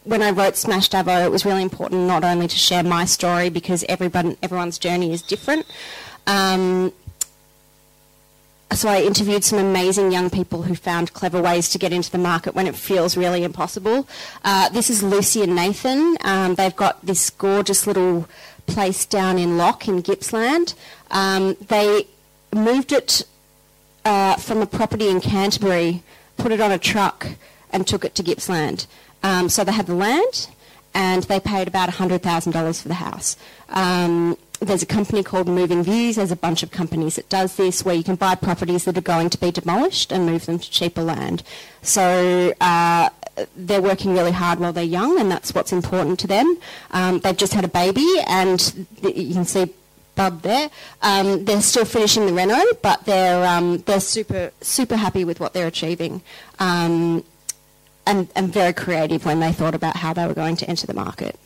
when 0.05 0.23
I 0.23 0.31
wrote 0.31 0.57
Smashed 0.57 0.93
Avo, 0.93 1.25
it 1.25 1.31
was 1.31 1.45
really 1.45 1.63
important 1.63 2.07
not 2.07 2.25
only 2.25 2.49
to 2.49 2.57
share 2.57 2.83
my 2.83 3.05
story 3.05 3.49
because 3.49 3.85
everyone, 3.89 4.37
everyone's 4.43 4.79
journey 4.79 5.13
is 5.13 5.23
different, 5.23 5.65
um, 6.27 6.93
so 8.75 8.89
I 8.89 9.03
interviewed 9.03 9.45
some 9.45 9.59
amazing 9.59 10.13
young 10.13 10.31
people 10.31 10.63
who 10.63 10.75
found 10.75 11.13
clever 11.13 11.43
ways 11.43 11.69
to 11.71 11.79
get 11.79 11.93
into 11.93 12.11
the 12.11 12.19
market 12.19 12.55
when 12.55 12.67
it 12.67 12.75
feels 12.75 13.17
really 13.17 13.45
impossible. 13.45 14.09
Uh, 14.45 14.69
this 14.71 14.89
is 14.89 15.03
Lucy 15.03 15.43
and 15.43 15.55
Nathan. 15.55 16.17
Um, 16.23 16.55
they've 16.55 16.75
got 16.75 17.05
this 17.05 17.29
gorgeous 17.31 17.87
little 17.87 18.29
place 18.67 19.05
down 19.05 19.39
in 19.39 19.59
Loch 19.59 19.89
in 19.89 20.01
Gippsland. 20.01 20.75
Um, 21.11 21.57
they 21.69 22.07
moved 22.55 22.93
it 22.93 23.25
uh, 24.05 24.37
from 24.37 24.63
a 24.63 24.67
property 24.67 25.09
in 25.09 25.21
Canterbury, 25.21 26.03
put 26.37 26.53
it 26.53 26.61
on 26.61 26.73
a 26.73 26.79
truck, 26.79 27.27
and 27.71 27.87
took 27.87 28.05
it 28.05 28.15
to 28.17 28.23
Gippsland. 28.23 28.87
Um, 29.23 29.49
so 29.49 29.65
they 29.65 29.73
had 29.73 29.87
the 29.87 29.95
land, 29.95 30.49
and 30.95 31.23
they 31.25 31.41
paid 31.41 31.69
about 31.69 31.89
$100,000 31.89 32.83
for 32.83 32.89
the 32.89 32.95
house. 32.95 33.37
Um, 33.69 34.37
there's 34.61 34.83
a 34.83 34.87
company 34.87 35.23
called 35.23 35.49
Moving 35.49 35.83
Views. 35.83 36.17
There's 36.17 36.31
a 36.31 36.37
bunch 36.37 36.63
of 36.63 36.71
companies 36.71 37.17
that 37.17 37.29
does 37.29 37.57
this, 37.57 37.85
where 37.85 37.95
you 37.95 38.05
can 38.05 38.17
buy 38.17 38.35
properties 38.35 38.85
that 38.85 38.97
are 38.97 39.03
going 39.03 39.31
to 39.31 39.39
be 39.39 39.51
demolished 39.51 40.13
and 40.13 40.27
move 40.27 40.47
them 40.47 40.59
to 40.59 40.71
cheaper 40.71 41.03
land. 41.03 41.43
So 41.83 42.53
uh, 42.61 43.09
they're 43.57 43.83
working 43.83 44.13
really 44.13 44.33
hard 44.33 44.61
while 44.61 44.73
they're 44.73 44.85
young, 44.85 45.19
and 45.19 45.31
that's 45.31 45.55
what's 45.55 45.73
important 45.73 46.21
to 46.21 46.27
them. 46.27 46.59
Um, 46.91 47.21
they've 47.21 47.37
just 47.37 47.55
had 47.55 47.65
a 47.65 47.69
baby, 47.69 48.07
and 48.27 48.87
you 49.03 49.35
can 49.35 49.45
see 49.45 49.73
Bub 50.15 50.43
there. 50.43 50.71
Um, 51.01 51.45
they're 51.45 51.63
still 51.63 51.85
finishing 51.85 52.27
the 52.27 52.33
reno, 52.33 52.61
but 52.83 53.05
they're 53.05 53.47
um, 53.47 53.79
they're 53.79 54.01
super 54.01 54.53
super 54.61 54.97
happy 54.97 55.25
with 55.25 55.41
what 55.41 55.55
they're 55.55 55.67
achieving. 55.67 56.23
Um, 56.59 57.25
and, 58.07 58.29
and 58.35 58.53
very 58.53 58.73
creative 58.73 59.25
when 59.25 59.41
they 59.41 59.53
thought 59.53 59.75
about 59.75 59.97
how 59.97 60.13
they 60.13 60.27
were 60.27 60.35
going 60.35 60.57
to 60.57 60.69
enter 60.69 60.87
the 60.87 60.95
market. 60.95 61.39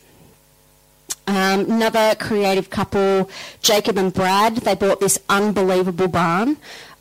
Um, 1.27 1.69
another 1.71 2.15
creative 2.15 2.69
couple, 2.69 3.29
Jacob 3.61 3.97
and 3.97 4.13
Brad, 4.13 4.57
they 4.57 4.75
bought 4.75 4.99
this 4.99 5.19
unbelievable 5.29 6.07
barn. 6.07 6.57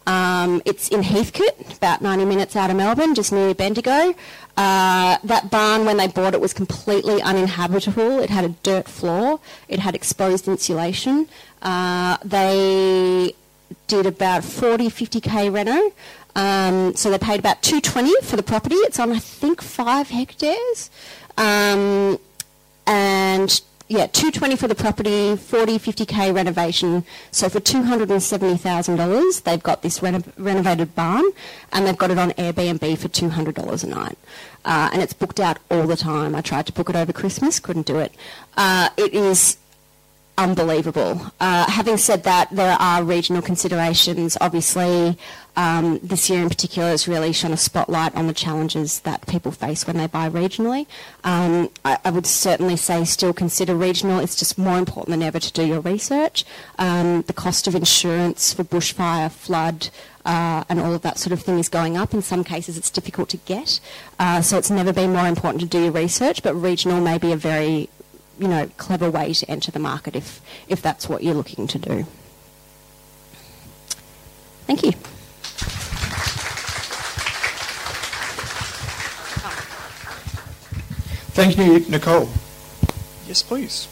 Um, 0.06 0.62
it's 0.64 0.88
in 0.88 1.02
Heathcote, 1.02 1.76
about 1.76 2.00
90 2.00 2.24
minutes 2.26 2.54
out 2.54 2.70
of 2.70 2.76
Melbourne, 2.76 3.14
just 3.14 3.32
near 3.32 3.54
Bendigo. 3.54 4.14
Uh, 4.56 5.18
that 5.24 5.50
barn, 5.50 5.84
when 5.84 5.96
they 5.96 6.06
bought 6.06 6.32
it, 6.34 6.40
was 6.40 6.52
completely 6.52 7.20
uninhabitable. 7.22 8.20
It 8.20 8.30
had 8.30 8.44
a 8.44 8.50
dirt 8.62 8.88
floor. 8.88 9.40
It 9.68 9.80
had 9.80 9.94
exposed 9.94 10.48
insulation. 10.48 11.28
Uh, 11.66 12.16
they 12.24 13.34
did 13.88 14.06
about 14.06 14.44
40, 14.44 14.88
50k 14.88 15.52
reno. 15.52 15.92
Um, 16.36 16.94
so 16.94 17.10
they 17.10 17.18
paid 17.18 17.40
about 17.40 17.60
220 17.62 18.20
for 18.22 18.36
the 18.36 18.42
property. 18.44 18.76
It's 18.76 19.00
on, 19.00 19.10
I 19.10 19.18
think, 19.18 19.60
five 19.60 20.08
hectares. 20.10 20.90
Um, 21.36 22.20
and 22.86 23.60
yeah, 23.88 24.06
220 24.06 24.54
for 24.54 24.68
the 24.68 24.76
property, 24.76 25.34
40, 25.34 25.78
50k 25.80 26.32
renovation. 26.32 27.04
So 27.32 27.48
for 27.48 27.58
$270,000, 27.58 29.42
they've 29.42 29.62
got 29.62 29.82
this 29.82 30.00
reno- 30.00 30.22
renovated 30.36 30.94
barn 30.94 31.24
and 31.72 31.84
they've 31.84 31.98
got 31.98 32.12
it 32.12 32.18
on 32.18 32.30
Airbnb 32.32 32.96
for 32.96 33.08
$200 33.08 33.82
a 33.82 33.86
night. 33.88 34.18
Uh, 34.64 34.90
and 34.92 35.02
it's 35.02 35.12
booked 35.12 35.40
out 35.40 35.58
all 35.68 35.88
the 35.88 35.96
time. 35.96 36.36
I 36.36 36.42
tried 36.42 36.66
to 36.66 36.72
book 36.72 36.90
it 36.90 36.96
over 36.96 37.12
Christmas, 37.12 37.58
couldn't 37.58 37.86
do 37.86 37.98
it. 37.98 38.12
Uh, 38.56 38.90
it 38.96 39.14
is 39.14 39.56
unbelievable. 40.38 41.32
Uh, 41.40 41.70
having 41.70 41.96
said 41.96 42.24
that, 42.24 42.50
there 42.50 42.76
are 42.78 43.02
regional 43.02 43.42
considerations. 43.42 44.36
Obviously, 44.40 45.18
um, 45.56 45.98
this 46.02 46.28
year 46.28 46.42
in 46.42 46.48
particular 46.48 46.88
has 46.88 47.08
really 47.08 47.32
shone 47.32 47.52
a 47.52 47.56
spotlight 47.56 48.14
on 48.14 48.26
the 48.26 48.34
challenges 48.34 49.00
that 49.00 49.26
people 49.26 49.50
face 49.50 49.86
when 49.86 49.96
they 49.96 50.06
buy 50.06 50.28
regionally. 50.28 50.86
Um, 51.24 51.70
I, 51.84 51.98
I, 52.04 52.10
would 52.10 52.26
certainly 52.26 52.76
say 52.76 53.04
still 53.04 53.32
consider 53.32 53.74
regional. 53.74 54.20
It's 54.20 54.36
just 54.36 54.58
more 54.58 54.78
important 54.78 55.10
than 55.10 55.22
ever 55.22 55.40
to 55.40 55.52
do 55.52 55.64
your 55.64 55.80
research. 55.80 56.44
Um, 56.78 57.22
the 57.22 57.32
cost 57.32 57.66
of 57.66 57.74
insurance 57.74 58.52
for 58.52 58.64
bushfire, 58.64 59.32
flood, 59.32 59.88
uh, 60.26 60.64
and 60.68 60.78
all 60.78 60.92
of 60.92 61.02
that 61.02 61.18
sort 61.18 61.32
of 61.32 61.40
thing 61.40 61.58
is 61.58 61.70
going 61.70 61.96
up. 61.96 62.12
In 62.12 62.20
some 62.20 62.44
cases, 62.44 62.76
it's 62.76 62.90
difficult 62.90 63.30
to 63.30 63.38
get. 63.38 63.80
Uh, 64.18 64.42
so 64.42 64.58
it's 64.58 64.70
never 64.70 64.92
been 64.92 65.12
more 65.12 65.26
important 65.26 65.62
to 65.62 65.66
do 65.66 65.84
your 65.84 65.92
research, 65.92 66.42
but 66.42 66.54
regional 66.54 67.00
may 67.00 67.16
be 67.16 67.32
a 67.32 67.36
very 67.36 67.88
you 68.38 68.48
know, 68.48 68.68
clever 68.76 69.10
way 69.10 69.32
to 69.32 69.50
enter 69.50 69.70
the 69.70 69.78
market 69.78 70.14
if, 70.14 70.40
if 70.68 70.82
that's 70.82 71.08
what 71.08 71.22
you're 71.22 71.34
looking 71.34 71.66
to 71.68 71.78
do. 71.78 72.06
Thank 74.66 74.82
you. 74.82 74.92
Thank 81.32 81.58
you, 81.58 81.80
Nicole. 81.90 82.28
Yes, 83.26 83.42
please. 83.42 83.88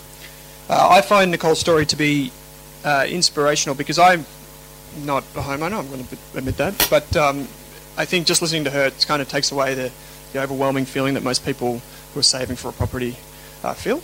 Uh, 0.69 0.89
I 0.91 1.03
find 1.03 1.31
Nicole's 1.31 1.61
story 1.61 1.85
to 1.87 1.97
be 1.97 2.33
uh, 2.85 3.07
inspirational 3.09 3.75
because 3.75 3.99
I'm 3.99 4.25
not 5.05 5.25
a 5.35 5.41
homeowner, 5.41 5.79
I'm 5.79 5.89
going 5.89 6.07
to 6.07 6.17
admit 6.37 6.57
that, 6.57 6.87
but 6.89 7.15
um, 7.17 7.47
I 7.97 8.05
think 8.05 8.27
just 8.27 8.41
listening 8.41 8.65
to 8.65 8.71
her 8.71 8.87
it 8.87 9.05
kind 9.07 9.21
of 9.21 9.29
takes 9.29 9.53
away 9.53 9.75
the, 9.75 9.91
the 10.33 10.43
overwhelming 10.43 10.87
feeling 10.87 11.15
that 11.15 11.23
most 11.23 11.45
people 11.45 11.83
who 12.13 12.21
are 12.21 12.23
saving 12.23 12.57
for 12.57 12.69
a 12.69 12.73
property 12.73 13.17
uh, 13.63 13.75
feel 13.75 14.01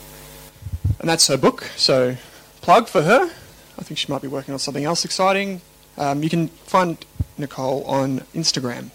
and 1.00 1.08
that's 1.08 1.26
her 1.28 1.36
book. 1.36 1.64
So, 1.76 2.16
plug 2.60 2.88
for 2.88 3.02
her. 3.02 3.24
I 3.78 3.82
think 3.82 3.98
she 3.98 4.12
might 4.12 4.22
be 4.22 4.28
working 4.28 4.52
on 4.52 4.58
something 4.58 4.84
else 4.84 5.04
exciting. 5.04 5.60
Um, 5.96 6.22
you 6.22 6.30
can 6.30 6.48
find 6.48 7.04
Nicole 7.38 7.82
on 7.84 8.20
Instagram, 8.34 8.90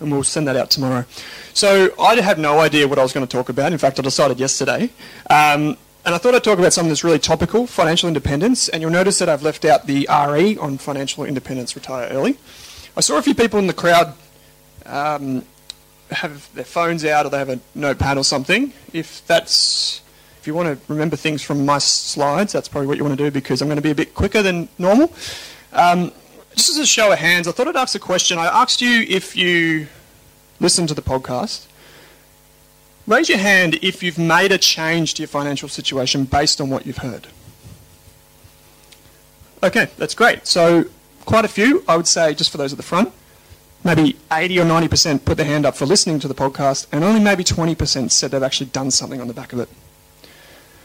and 0.00 0.10
we'll 0.10 0.24
send 0.24 0.48
that 0.48 0.56
out 0.56 0.70
tomorrow. 0.70 1.04
So, 1.52 1.92
I 2.00 2.20
had 2.20 2.38
no 2.38 2.60
idea 2.60 2.88
what 2.88 2.98
I 2.98 3.02
was 3.02 3.12
going 3.12 3.26
to 3.26 3.30
talk 3.30 3.48
about. 3.48 3.72
In 3.72 3.78
fact, 3.78 3.98
I 3.98 4.02
decided 4.02 4.38
yesterday. 4.40 4.90
Um, 5.28 5.76
and 6.04 6.14
I 6.14 6.18
thought 6.18 6.34
I'd 6.34 6.44
talk 6.44 6.58
about 6.58 6.72
something 6.72 6.88
that's 6.88 7.04
really 7.04 7.18
topical 7.18 7.66
financial 7.66 8.08
independence. 8.08 8.70
And 8.70 8.80
you'll 8.80 8.90
notice 8.90 9.18
that 9.18 9.28
I've 9.28 9.42
left 9.42 9.66
out 9.66 9.86
the 9.86 10.08
RE 10.08 10.56
on 10.56 10.78
financial 10.78 11.24
independence, 11.24 11.76
retire 11.76 12.08
early. 12.10 12.38
I 12.96 13.00
saw 13.00 13.18
a 13.18 13.22
few 13.22 13.34
people 13.34 13.58
in 13.58 13.66
the 13.66 13.74
crowd 13.74 14.14
um, 14.86 15.44
have 16.10 16.52
their 16.54 16.64
phones 16.64 17.04
out 17.04 17.26
or 17.26 17.28
they 17.28 17.38
have 17.38 17.50
a 17.50 17.60
notepad 17.74 18.16
or 18.16 18.24
something. 18.24 18.72
If 18.92 19.26
that's 19.26 20.00
you 20.46 20.54
want 20.54 20.68
to 20.68 20.92
remember 20.92 21.16
things 21.16 21.42
from 21.42 21.64
my 21.64 21.78
slides, 21.78 22.52
that's 22.52 22.68
probably 22.68 22.86
what 22.86 22.96
you 22.98 23.04
want 23.04 23.18
to 23.18 23.24
do 23.24 23.30
because 23.30 23.60
I'm 23.60 23.68
going 23.68 23.76
to 23.76 23.82
be 23.82 23.90
a 23.90 23.94
bit 23.94 24.14
quicker 24.14 24.42
than 24.42 24.68
normal. 24.78 25.12
Um, 25.72 26.12
just 26.54 26.70
as 26.70 26.78
a 26.78 26.86
show 26.86 27.12
of 27.12 27.18
hands, 27.18 27.46
I 27.48 27.52
thought 27.52 27.68
I'd 27.68 27.76
ask 27.76 27.94
a 27.94 28.00
question. 28.00 28.38
I 28.38 28.46
asked 28.46 28.80
you 28.80 29.04
if 29.08 29.36
you 29.36 29.86
listen 30.60 30.86
to 30.86 30.94
the 30.94 31.02
podcast. 31.02 31.66
Raise 33.06 33.28
your 33.28 33.38
hand 33.38 33.78
if 33.80 34.02
you've 34.02 34.18
made 34.18 34.52
a 34.52 34.58
change 34.58 35.14
to 35.14 35.22
your 35.22 35.28
financial 35.28 35.68
situation 35.68 36.24
based 36.24 36.60
on 36.60 36.68
what 36.68 36.84
you've 36.84 36.98
heard. 36.98 37.28
Okay, 39.62 39.88
that's 39.96 40.14
great. 40.14 40.46
So, 40.46 40.84
quite 41.24 41.44
a 41.44 41.48
few, 41.48 41.84
I 41.88 41.96
would 41.96 42.06
say, 42.06 42.34
just 42.34 42.50
for 42.50 42.58
those 42.58 42.72
at 42.72 42.76
the 42.76 42.82
front. 42.82 43.12
Maybe 43.84 44.16
80 44.32 44.60
or 44.60 44.64
90% 44.64 45.24
put 45.24 45.36
their 45.36 45.46
hand 45.46 45.64
up 45.64 45.76
for 45.76 45.86
listening 45.86 46.18
to 46.20 46.28
the 46.28 46.34
podcast, 46.34 46.86
and 46.92 47.04
only 47.04 47.20
maybe 47.20 47.44
20% 47.44 48.10
said 48.10 48.30
they've 48.30 48.42
actually 48.42 48.66
done 48.70 48.90
something 48.90 49.20
on 49.20 49.28
the 49.28 49.34
back 49.34 49.52
of 49.52 49.60
it. 49.60 49.68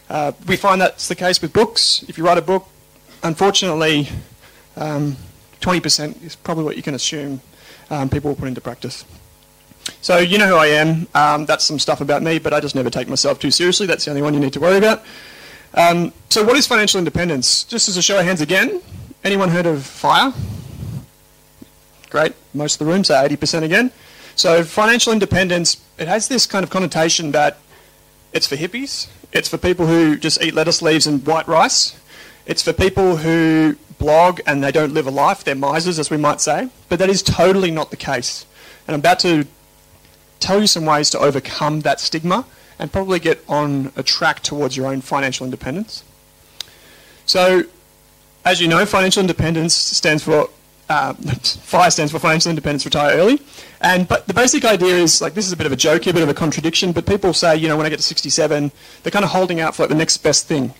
Uh, 0.10 0.32
we 0.47 0.56
find 0.56 0.82
that's 0.82 1.08
the 1.08 1.16
case 1.16 1.41
with 1.41 1.54
books. 1.54 2.04
If 2.08 2.18
you 2.18 2.26
write 2.26 2.38
a 2.38 2.41
book, 2.41 2.68
unfortunately, 3.24 4.10
um, 4.76 5.18
20% 5.62 6.24
is 6.24 6.36
probably 6.36 6.64
what 6.64 6.76
you 6.76 6.84
can 6.84 6.93
assume 6.93 7.41
um, 7.89 8.10
people 8.10 8.30
will 8.30 8.36
put 8.36 8.47
into 8.47 8.62
practice. 8.62 9.06
So 10.01 10.18
you 10.18 10.38
know 10.38 10.47
who 10.47 10.56
I 10.56 10.68
am. 10.68 11.08
Um, 11.14 11.45
that's 11.45 11.66
some 11.66 11.80
stuff 11.80 12.01
about 12.01 12.22
me, 12.22 12.39
but 12.39 12.54
I 12.54 12.60
just 12.60 12.76
never 12.76 12.89
take 12.89 13.08
myself 13.08 13.39
too 13.39 13.51
seriously. 13.51 13.88
That's 13.88 14.06
the 14.06 14.12
only 14.12 14.22
one 14.22 14.34
you 14.34 14.39
need 14.39 14.54
to 14.54 14.60
worry 14.60 14.78
about. 14.78 15.04
Um, 15.74 16.14
so 16.30 16.43
what 16.43 16.56
is 16.56 16.68
financial 16.68 16.99
independence? 16.99 17.64
Just 17.64 17.89
as 17.89 17.97
a 17.97 18.01
show 18.01 18.20
of 18.20 18.26
hands 18.26 18.41
again, 18.41 18.82
anyone 19.24 19.49
heard 19.49 19.66
of 19.66 19.86
FIRE? 19.86 20.34
Great, 22.10 22.34
most 22.54 22.80
of 22.80 22.86
the 22.86 22.93
room, 22.93 23.04
say 23.04 23.16
80% 23.16 23.64
again. 23.64 23.91
So 24.36 24.64
financial 24.64 25.14
independence, 25.14 25.82
it 25.97 26.08
has 26.08 26.28
this 26.28 26.45
kind 26.45 26.64
of 26.64 26.70
connotation 26.70 27.32
that 27.32 27.58
it's 28.34 28.47
for 28.47 28.55
hippies, 28.55 29.07
it's 29.31 29.47
for 29.47 29.57
people 29.57 29.88
who 29.88 30.17
just 30.17 30.41
eat 30.41 30.53
lettuce 30.53 30.81
leaves 30.81 31.07
and 31.07 31.25
white 31.25 31.47
rice, 31.47 31.99
it's 32.45 32.61
for 32.61 32.73
people 32.73 33.17
who 33.17 33.77
blog 33.97 34.41
and 34.45 34.63
they 34.63 34.71
don't 34.71 34.93
live 34.93 35.07
a 35.07 35.11
life, 35.11 35.43
they're 35.43 35.55
misers 35.55 35.99
as 35.99 36.09
we 36.09 36.17
might 36.17 36.41
say, 36.41 36.69
but 36.89 36.99
that 36.99 37.09
is 37.09 37.23
totally 37.23 37.71
not 37.71 37.89
the 37.89 37.97
case. 37.97 38.45
And 38.88 38.95
I'm 38.95 38.99
about 38.99 39.19
to 39.19 39.45
tell 40.39 40.59
you 40.59 40.67
some 40.67 40.86
ways 40.86 41.09
to 41.11 41.19
overcome 41.19 41.81
that 41.81 41.99
stigma 41.99 42.45
and 42.77 42.91
probably 42.91 43.19
get 43.19 43.43
on 43.47 43.93
a 43.95 44.03
track 44.03 44.41
towards 44.41 44.75
your 44.75 44.88
own 44.88 44.99
financial 44.99 45.45
independence. 45.45 46.03
So, 47.25 47.63
as 48.43 48.59
you 48.59 48.67
know, 48.67 48.86
financial 48.86 49.21
independence 49.21 49.73
stands 49.73 50.23
for 50.23 50.49
uh, 50.93 51.13
FIRE 51.13 51.91
stands 51.91 52.11
for 52.11 52.19
Financial 52.19 52.49
Independence 52.49 52.85
Retire 52.85 53.17
Early. 53.17 53.39
And 53.81 54.07
but 54.07 54.27
the 54.27 54.33
basic 54.33 54.63
idea 54.63 54.95
is 54.95 55.21
like 55.21 55.33
this 55.33 55.45
is 55.45 55.51
a 55.51 55.57
bit 55.57 55.65
of 55.65 55.71
a 55.71 55.75
joke, 55.75 56.05
a 56.07 56.13
bit 56.13 56.23
of 56.23 56.29
a 56.29 56.33
contradiction. 56.33 56.91
But 56.91 57.05
people 57.05 57.33
say, 57.33 57.55
you 57.55 57.67
know, 57.67 57.75
when 57.75 57.85
I 57.85 57.89
get 57.89 57.97
to 57.97 58.03
67, 58.03 58.71
they're 59.01 59.11
kind 59.11 59.25
of 59.25 59.31
holding 59.31 59.59
out 59.59 59.75
for 59.75 59.83
like 59.83 59.89
the 59.89 59.95
next 59.95 60.17
best 60.17 60.47
thing, 60.47 60.73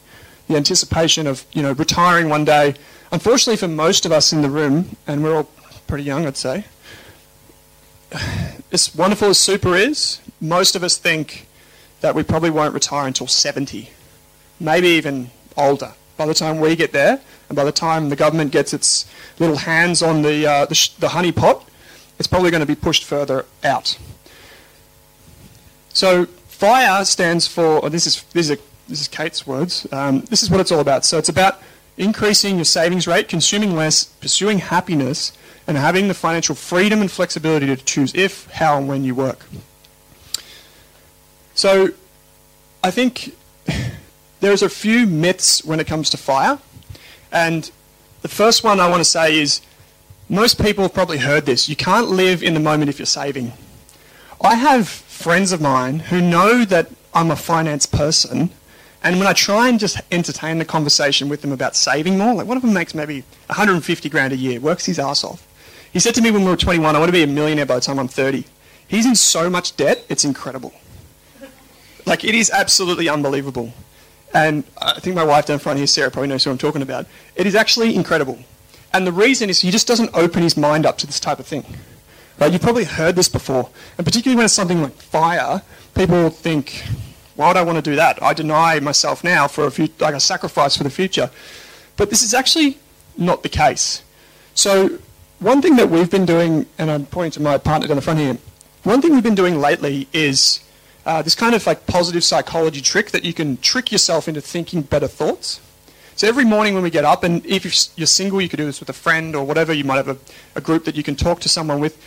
the 0.48 0.56
anticipation 0.56 1.28
of 1.28 1.46
you 1.52 1.62
know 1.62 1.74
retiring 1.74 2.30
one 2.30 2.46
day. 2.46 2.76
Unfortunately, 3.12 3.58
for 3.58 3.68
most 3.68 4.06
of 4.06 4.12
us 4.12 4.32
in 4.34 4.42
the 4.42 4.50
room, 4.50 4.96
and 5.08 5.24
we're 5.24 5.36
all 5.36 5.50
pretty 5.88 6.04
young, 6.04 6.26
I'd 6.26 6.38
say. 6.38 6.66
As 8.72 8.96
wonderful 8.96 9.30
as 9.30 9.38
super 9.38 9.76
is, 9.76 10.20
most 10.42 10.76
of 10.76 10.84
us 10.84 10.98
think 10.98 11.48
that 12.02 12.16
we 12.16 12.24
probably 12.24 12.50
won't 12.50 12.74
retire 12.74 13.06
until 13.06 13.28
70, 13.28 13.92
maybe 14.60 14.88
even 14.88 15.30
older. 15.56 15.94
By 16.16 16.26
the 16.26 16.34
time 16.34 16.60
we 16.60 16.76
get 16.76 16.92
there, 16.92 17.20
and 17.50 17.56
by 17.56 17.64
the 17.64 17.72
time 17.72 18.10
the 18.10 18.16
government 18.16 18.52
gets 18.52 18.74
its 18.74 19.06
little 19.40 19.58
hands 19.58 20.02
on 20.02 20.22
the, 20.22 20.46
uh, 20.46 20.66
the, 20.66 20.76
sh- 20.76 20.90
the 20.90 21.10
honey 21.10 21.32
pot, 21.32 21.68
it's 22.20 22.28
probably 22.28 22.52
going 22.52 22.62
to 22.62 22.68
be 22.68 22.76
pushed 22.76 23.04
further 23.04 23.46
out. 23.64 23.98
So 25.90 26.26
FIRE 26.48 27.06
stands 27.06 27.48
for, 27.48 27.84
oh, 27.84 27.90
this 27.90 28.06
is, 28.06 28.24
this 28.34 28.50
is, 28.50 28.58
a, 28.58 28.62
this 28.88 29.02
is 29.02 29.08
Kate's 29.08 29.46
words, 29.48 29.88
um, 29.92 30.22
this 30.22 30.44
is 30.44 30.50
what 30.50 30.60
it's 30.60 30.72
all 30.72 30.80
about. 30.80 31.04
So 31.06 31.18
it's 31.18 31.30
about 31.30 31.62
increasing 31.98 32.56
your 32.56 32.66
savings 32.66 33.08
rate, 33.08 33.28
consuming 33.28 33.76
less, 33.76 34.06
pursuing 34.06 34.60
happiness, 34.60 35.34
and 35.68 35.78
having 35.78 36.08
the 36.08 36.14
financial 36.14 36.56
freedom 36.56 37.02
and 37.02 37.10
flexibility 37.10 37.68
to 37.68 37.76
choose 37.78 38.14
if, 38.16 38.50
how, 38.52 38.78
and 38.78 38.88
when 38.88 39.04
you 39.04 39.16
work. 39.16 39.46
So 41.56 41.90
I 42.84 42.92
think 42.92 43.36
there's 44.44 44.62
a 44.62 44.70
few 44.70 45.08
myths 45.08 45.64
when 45.64 45.80
it 45.80 45.88
comes 45.88 46.10
to 46.10 46.18
fire. 46.18 46.60
And 47.32 47.72
the 48.22 48.28
first 48.28 48.62
one 48.64 48.80
I 48.82 48.90
want 48.90 49.00
to 49.00 49.06
say 49.06 49.40
is 49.40 49.62
most 50.28 50.62
people 50.62 50.84
have 50.84 50.94
probably 50.94 51.20
heard 51.20 51.46
this. 51.46 51.70
You 51.70 51.78
can't 51.78 52.10
live 52.10 52.44
in 52.44 52.54
the 52.54 52.60
moment 52.60 52.90
if 52.90 53.00
you're 53.00 53.06
saving. 53.06 53.54
I 54.42 54.56
have 54.56 54.90
friends 54.90 55.54
of 55.54 55.62
mine 55.62 56.00
who 56.00 56.20
know 56.20 56.66
that 56.66 56.90
I'm 57.14 57.32
a 57.32 57.38
finance 57.38 57.86
person, 57.86 58.50
and 59.02 59.18
when 59.18 59.28
I 59.28 59.34
try 59.34 59.70
and 59.70 59.80
just 59.80 60.02
entertain 60.12 60.58
the 60.58 60.66
conversation 60.66 61.30
with 61.30 61.42
them 61.42 61.54
about 61.54 61.78
saving 61.78 62.18
more, 62.18 62.34
like 62.34 62.48
one 62.48 62.58
of 62.58 62.64
them 62.64 62.74
makes 62.74 62.94
maybe 62.94 63.22
150 63.48 64.10
grand 64.10 64.34
a 64.34 64.38
year, 64.38 64.60
works 64.60 64.86
his 64.86 65.00
ass 65.00 65.24
off. 65.24 65.48
He 65.94 66.00
said 66.00 66.16
to 66.16 66.22
me 66.22 66.32
when 66.32 66.44
we 66.44 66.50
were 66.50 66.58
21, 66.58 66.96
I 66.96 67.00
want 67.00 67.08
to 67.08 67.14
be 67.14 67.24
a 67.24 67.28
millionaire 67.28 67.66
by 67.66 67.76
the 67.76 67.82
time 67.82 67.98
I'm 67.98 68.10
30. 68.10 68.44
He's 68.88 69.06
in 69.06 69.16
so 69.16 69.50
much 69.50 69.78
debt, 69.78 70.06
it's 70.10 70.26
incredible. 70.26 70.74
Like, 72.06 72.26
it 72.26 72.36
is 72.36 72.50
absolutely 72.50 73.08
unbelievable. 73.08 73.72
And 74.34 74.64
I 74.82 75.00
think 75.00 75.16
my 75.16 75.24
wife 75.24 75.46
down 75.46 75.60
front 75.60 75.78
here, 75.78 75.88
Sarah, 75.88 76.10
probably 76.10 76.30
knows 76.30 76.44
who 76.44 76.50
I'm 76.50 76.58
talking 76.58 76.82
about. 76.82 77.06
It 77.36 77.46
is 77.46 77.56
actually 77.56 77.96
incredible. 77.96 78.40
And 78.92 79.06
the 79.06 79.12
reason 79.12 79.50
is 79.50 79.62
he 79.62 79.72
just 79.72 79.88
doesn't 79.88 80.10
open 80.14 80.42
his 80.44 80.58
mind 80.58 80.86
up 80.86 80.98
to 81.00 81.08
this 81.08 81.20
type 81.20 81.40
of 81.40 81.46
thing. 81.46 81.66
Right? 82.40 82.52
You've 82.52 82.62
probably 82.62 82.86
heard 82.86 83.16
this 83.16 83.30
before. 83.30 83.70
And 83.98 84.06
particularly 84.06 84.36
when 84.36 84.46
it's 84.46 84.54
something 84.54 84.82
like 84.82 84.94
fire, 84.94 85.62
people 85.94 86.30
think, 86.30 86.84
why 87.36 87.48
would 87.48 87.58
I 87.58 87.64
want 87.64 87.78
to 87.78 87.82
do 87.82 87.96
that? 87.96 88.22
I 88.22 88.34
deny 88.34 88.80
myself 88.80 89.24
now 89.24 89.48
for 89.48 89.66
a 89.66 89.72
few, 89.72 89.90
like 90.00 90.16
a 90.16 90.20
sacrifice 90.20 90.76
for 90.78 90.84
the 90.84 90.90
future. 90.90 91.30
But 91.96 92.10
this 92.10 92.24
is 92.24 92.34
actually 92.34 92.80
not 93.18 93.44
the 93.44 93.50
case. 93.50 94.04
So 94.56 95.00
one 95.40 95.62
thing 95.62 95.76
that 95.76 95.90
we've 95.90 96.10
been 96.10 96.26
doing, 96.26 96.66
and 96.78 96.90
I'm 96.90 97.06
pointing 97.06 97.32
to 97.32 97.42
my 97.42 97.58
partner 97.58 97.88
down 97.88 97.98
the 97.98 98.02
front 98.02 98.20
here, 98.20 98.38
one 98.84 99.02
thing 99.02 99.14
we've 99.14 99.24
been 99.24 99.36
doing 99.36 99.60
lately 99.60 100.08
is 100.12 100.63
uh, 101.06 101.22
this 101.22 101.36
kind 101.36 101.54
of 101.56 101.66
like 101.66 101.86
positive 101.86 102.24
psychology 102.24 102.82
trick 102.82 103.12
that 103.12 103.24
you 103.26 103.34
can 103.34 103.58
trick 103.58 103.92
yourself 103.92 104.28
into 104.28 104.42
thinking 104.42 104.82
better 104.82 105.08
thoughts. 105.08 105.60
So 106.16 106.28
every 106.28 106.46
morning 106.46 106.76
when 106.76 106.84
we 106.84 106.90
get 106.90 107.06
up, 107.06 107.24
and 107.24 107.46
if 107.46 107.66
you're 107.98 108.08
single, 108.08 108.40
you 108.40 108.48
could 108.48 108.58
do 108.58 108.66
this 108.66 108.80
with 108.80 108.90
a 108.90 108.94
friend 108.94 109.36
or 109.36 109.44
whatever, 109.44 109.74
you 109.74 109.84
might 109.84 109.98
have 109.98 110.10
a, 110.10 110.18
a 110.56 110.62
group 110.62 110.86
that 110.86 110.96
you 110.96 111.04
can 111.04 111.16
talk 111.16 111.40
to 111.42 111.50
someone 111.50 111.80
with. 111.80 111.98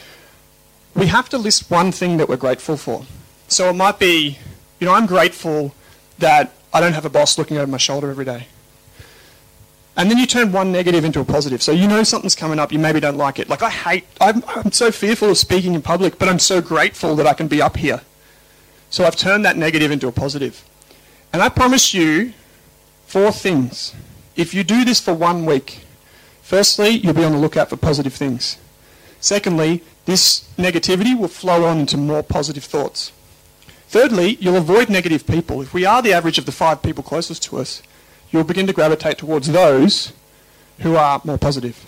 We 0.95 1.07
have 1.07 1.29
to 1.31 1.39
list 1.39 1.71
one 1.71 1.93
thing 1.93 2.17
that 2.19 2.29
we're 2.29 2.37
grateful 2.37 2.77
for. 2.77 3.05
So 3.49 3.69
it 3.69 3.75
might 3.75 3.99
be, 3.99 4.39
you 4.81 4.87
know, 4.87 4.95
I'm 4.95 5.07
grateful 5.07 5.75
that 6.19 6.53
I 6.73 6.81
don't 6.81 6.93
have 6.93 7.05
a 7.05 7.11
boss 7.11 7.37
looking 7.37 7.59
over 7.59 7.67
my 7.67 7.79
shoulder 7.79 8.11
every 8.11 8.25
day. 8.25 8.47
And 9.97 10.11
then 10.11 10.19
you 10.19 10.27
turn 10.27 10.53
one 10.53 10.73
negative 10.73 11.05
into 11.05 11.21
a 11.21 11.25
positive. 11.25 11.63
So 11.63 11.73
you 11.73 11.89
know 11.89 12.03
something's 12.03 12.35
coming 12.35 12.59
up, 12.59 12.71
you 12.71 12.79
maybe 12.79 13.01
don't 13.01 13.17
like 13.17 13.39
it. 13.39 13.49
Like 13.49 13.63
I 13.63 13.71
hate, 13.71 14.05
I'm, 14.21 14.45
I'm 14.47 14.71
so 14.71 14.93
fearful 14.93 15.31
of 15.31 15.39
speaking 15.39 15.75
in 15.75 15.83
public, 15.83 16.19
but 16.19 16.29
I'm 16.29 16.39
so 16.39 16.61
grateful 16.61 17.17
that 17.17 17.27
I 17.27 17.35
can 17.35 17.49
be 17.49 17.61
up 17.61 17.77
here. 17.77 18.03
So 18.97 19.05
I've 19.05 19.15
turned 19.15 19.45
that 19.45 19.59
negative 19.59 19.91
into 19.91 20.09
a 20.09 20.11
positive. 20.11 20.65
And 21.31 21.43
I 21.43 21.51
promise 21.51 21.93
you 21.93 22.33
four 23.05 23.31
things. 23.31 23.95
If 24.37 24.55
you 24.55 24.65
do 24.65 24.87
this 24.87 25.01
for 25.01 25.13
one 25.13 25.45
week, 25.45 25.81
firstly, 26.41 26.89
you'll 26.89 27.13
be 27.13 27.23
on 27.23 27.33
the 27.33 27.39
lookout 27.39 27.69
for 27.69 27.77
positive 27.77 28.15
things. 28.15 28.57
Secondly, 29.21 29.83
this 30.07 30.49
negativity 30.57 31.15
will 31.15 31.29
flow 31.29 31.67
on 31.67 31.81
into 31.81 31.99
more 31.99 32.23
positive 32.23 32.65
thoughts. 32.65 33.13
Thirdly, 33.89 34.39
you'll 34.41 34.57
avoid 34.57 34.89
negative 34.89 35.27
people. 35.27 35.61
If 35.61 35.75
we 35.75 35.85
are 35.85 36.01
the 36.01 36.15
average 36.15 36.39
of 36.39 36.47
the 36.47 36.51
five 36.51 36.83
people 36.83 37.05
closest 37.05 37.43
to 37.43 37.59
us, 37.59 37.83
you'll 38.31 38.45
begin 38.45 38.67
to 38.67 38.73
gravitate 38.73 39.19
towards 39.19 39.49
those 39.49 40.15
who 40.81 40.97
are 40.97 41.21
more 41.23 41.37
positive. 41.37 41.85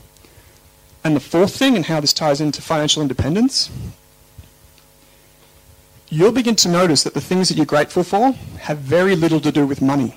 And 1.02 1.16
the 1.16 1.20
fourth 1.20 1.56
thing, 1.56 1.74
and 1.74 1.86
how 1.86 2.00
this 2.00 2.12
ties 2.12 2.42
into 2.42 2.60
financial 2.60 3.00
independence, 3.00 3.70
you'll 6.10 6.32
begin 6.32 6.56
to 6.56 6.68
notice 6.68 7.02
that 7.04 7.14
the 7.14 7.20
things 7.20 7.48
that 7.48 7.56
you're 7.56 7.66
grateful 7.66 8.02
for 8.02 8.32
have 8.60 8.78
very 8.78 9.14
little 9.16 9.40
to 9.40 9.52
do 9.52 9.66
with 9.66 9.82
money. 9.82 10.14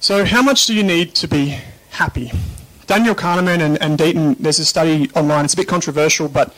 So, 0.00 0.24
how 0.24 0.42
much 0.42 0.66
do 0.66 0.74
you 0.74 0.82
need 0.82 1.14
to 1.16 1.26
be 1.26 1.58
happy? 1.90 2.30
Daniel 2.86 3.14
Kahneman 3.14 3.60
and, 3.60 3.80
and 3.80 3.98
Deaton, 3.98 4.36
there's 4.38 4.58
a 4.58 4.64
study 4.64 5.10
online, 5.14 5.46
it's 5.46 5.54
a 5.54 5.56
bit 5.56 5.68
controversial, 5.68 6.28
but 6.28 6.54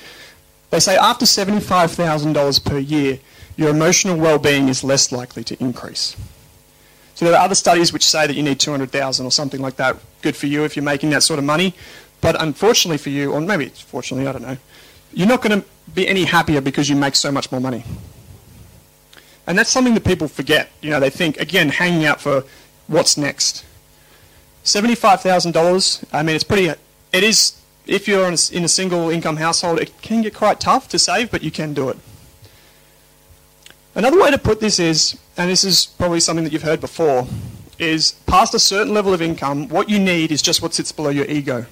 they 0.71 0.81
say 0.81 0.97
after 0.97 1.25
$75,000 1.25 2.65
per 2.65 2.79
year, 2.79 3.21
your 3.57 3.71
emotional 3.71 4.17
well-being 4.17 4.69
is 4.69 4.83
less 4.83 5.13
likely 5.13 5.45
to 5.45 5.57
increase. 5.63 6.17
So 7.15 7.25
there 7.25 7.35
are 7.35 7.45
other 7.45 7.55
studies 7.55 7.93
which 7.93 8.05
say 8.05 8.27
that 8.27 8.35
you 8.35 8.43
need 8.43 8.61
200,000 8.61 9.25
or 9.25 9.31
something 9.31 9.63
like 9.63 9.77
that. 9.77 9.97
Good 10.21 10.37
for 10.37 10.49
you 10.49 10.65
if 10.65 10.77
you're 10.77 10.85
making 10.85 11.11
that 11.11 11.23
sort 11.23 11.39
of 11.39 11.45
money. 11.45 11.75
But 12.27 12.43
unfortunately 12.43 12.99
for 12.99 13.11
you, 13.11 13.33
or 13.33 13.41
maybe 13.41 13.67
it's 13.67 13.81
fortunately, 13.81 14.27
I 14.27 14.33
don't 14.33 14.43
know, 14.43 14.57
you're 15.15 15.29
not 15.29 15.43
going 15.43 15.61
to 15.61 15.69
be 15.95 16.09
any 16.09 16.25
happier 16.25 16.61
because 16.61 16.91
you 16.91 16.97
make 16.97 17.15
so 17.15 17.31
much 17.31 17.53
more 17.53 17.61
money. 17.61 17.85
And 19.47 19.57
that's 19.57 19.71
something 19.71 19.95
that 19.95 20.05
people 20.05 20.27
forget. 20.27 20.69
You 20.81 20.91
know, 20.91 20.99
they 20.99 21.09
think, 21.09 21.37
again, 21.37 21.69
hanging 21.69 22.05
out 22.05 22.21
for 22.21 22.43
what's 22.89 23.17
next. 23.17 23.65
$75,000, 24.65 26.05
I 26.13 26.25
mean, 26.25 26.35
it's 26.35 26.43
pretty, 26.43 26.67
it 26.67 27.23
is, 27.23 27.63
if 27.87 28.09
you're 28.09 28.27
in 28.27 28.35
a, 28.35 28.57
in 28.57 28.65
a 28.65 28.69
single 28.69 29.09
income 29.09 29.37
household, 29.37 29.79
it 29.79 30.03
can 30.03 30.23
get 30.23 30.35
quite 30.35 30.59
tough 30.59 30.89
to 30.89 30.99
save, 30.99 31.31
but 31.31 31.45
you 31.45 31.53
can 31.53 31.75
do 31.75 31.91
it. 31.91 31.99
Another 33.95 34.21
way 34.21 34.33
to 34.33 34.39
put 34.39 34.59
this 34.59 34.81
is, 34.81 35.17
and 35.37 35.49
this 35.49 35.63
is 35.63 35.87
probably 35.87 36.19
something 36.19 36.43
that 36.43 36.53
you've 36.53 36.63
heard 36.63 36.81
before, 36.81 37.29
is 37.79 38.17
past 38.27 38.53
a 38.53 38.59
certain 38.59 38.93
level 38.93 39.15
of 39.15 39.23
income, 39.23 39.69
what 39.69 39.89
you 39.89 40.01
need 40.01 40.33
is 40.33 40.43
just 40.43 40.61
what 40.61 40.75
sits 40.75 40.91
below 40.91 41.11
your 41.11 41.27
ego. 41.27 41.67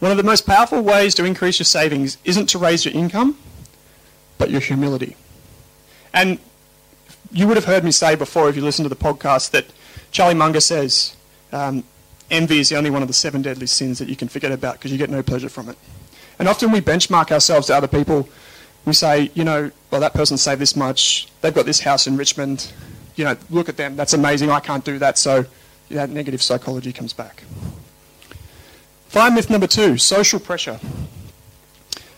One 0.00 0.10
of 0.10 0.16
the 0.16 0.22
most 0.22 0.46
powerful 0.46 0.82
ways 0.82 1.14
to 1.16 1.24
increase 1.24 1.58
your 1.58 1.64
savings 1.64 2.18
isn't 2.24 2.46
to 2.48 2.58
raise 2.58 2.84
your 2.84 2.94
income, 2.94 3.38
but 4.38 4.50
your 4.50 4.60
humility. 4.60 5.16
And 6.12 6.38
you 7.30 7.46
would 7.46 7.56
have 7.56 7.66
heard 7.66 7.84
me 7.84 7.92
say 7.92 8.16
before, 8.16 8.48
if 8.48 8.56
you 8.56 8.62
listen 8.62 8.82
to 8.82 8.88
the 8.88 8.96
podcast, 8.96 9.52
that 9.52 9.66
Charlie 10.10 10.34
Munger 10.34 10.60
says 10.60 11.16
um, 11.52 11.84
envy 12.30 12.58
is 12.58 12.70
the 12.70 12.76
only 12.76 12.90
one 12.90 13.02
of 13.02 13.08
the 13.08 13.14
seven 13.14 13.42
deadly 13.42 13.66
sins 13.66 13.98
that 13.98 14.08
you 14.08 14.16
can 14.16 14.28
forget 14.28 14.50
about 14.50 14.74
because 14.74 14.90
you 14.90 14.98
get 14.98 15.10
no 15.10 15.22
pleasure 15.22 15.48
from 15.48 15.68
it. 15.68 15.76
And 16.38 16.48
often 16.48 16.72
we 16.72 16.80
benchmark 16.80 17.30
ourselves 17.30 17.68
to 17.68 17.76
other 17.76 17.86
people 17.86 18.28
we 18.84 18.92
say, 18.92 19.30
you 19.34 19.44
know, 19.44 19.70
well, 19.90 20.00
that 20.00 20.14
person 20.14 20.36
saved 20.36 20.60
this 20.60 20.74
much. 20.74 21.28
They've 21.40 21.54
got 21.54 21.66
this 21.66 21.80
house 21.80 22.06
in 22.06 22.16
Richmond. 22.16 22.72
You 23.16 23.24
know, 23.24 23.36
look 23.50 23.68
at 23.68 23.76
them. 23.76 23.96
That's 23.96 24.14
amazing. 24.14 24.50
I 24.50 24.60
can't 24.60 24.84
do 24.84 24.98
that. 24.98 25.18
So 25.18 25.44
that 25.90 26.10
negative 26.10 26.42
psychology 26.42 26.92
comes 26.92 27.12
back. 27.12 27.42
Fire 29.10 29.32
myth 29.32 29.50
number 29.50 29.66
two 29.66 29.98
social 29.98 30.38
pressure. 30.38 30.78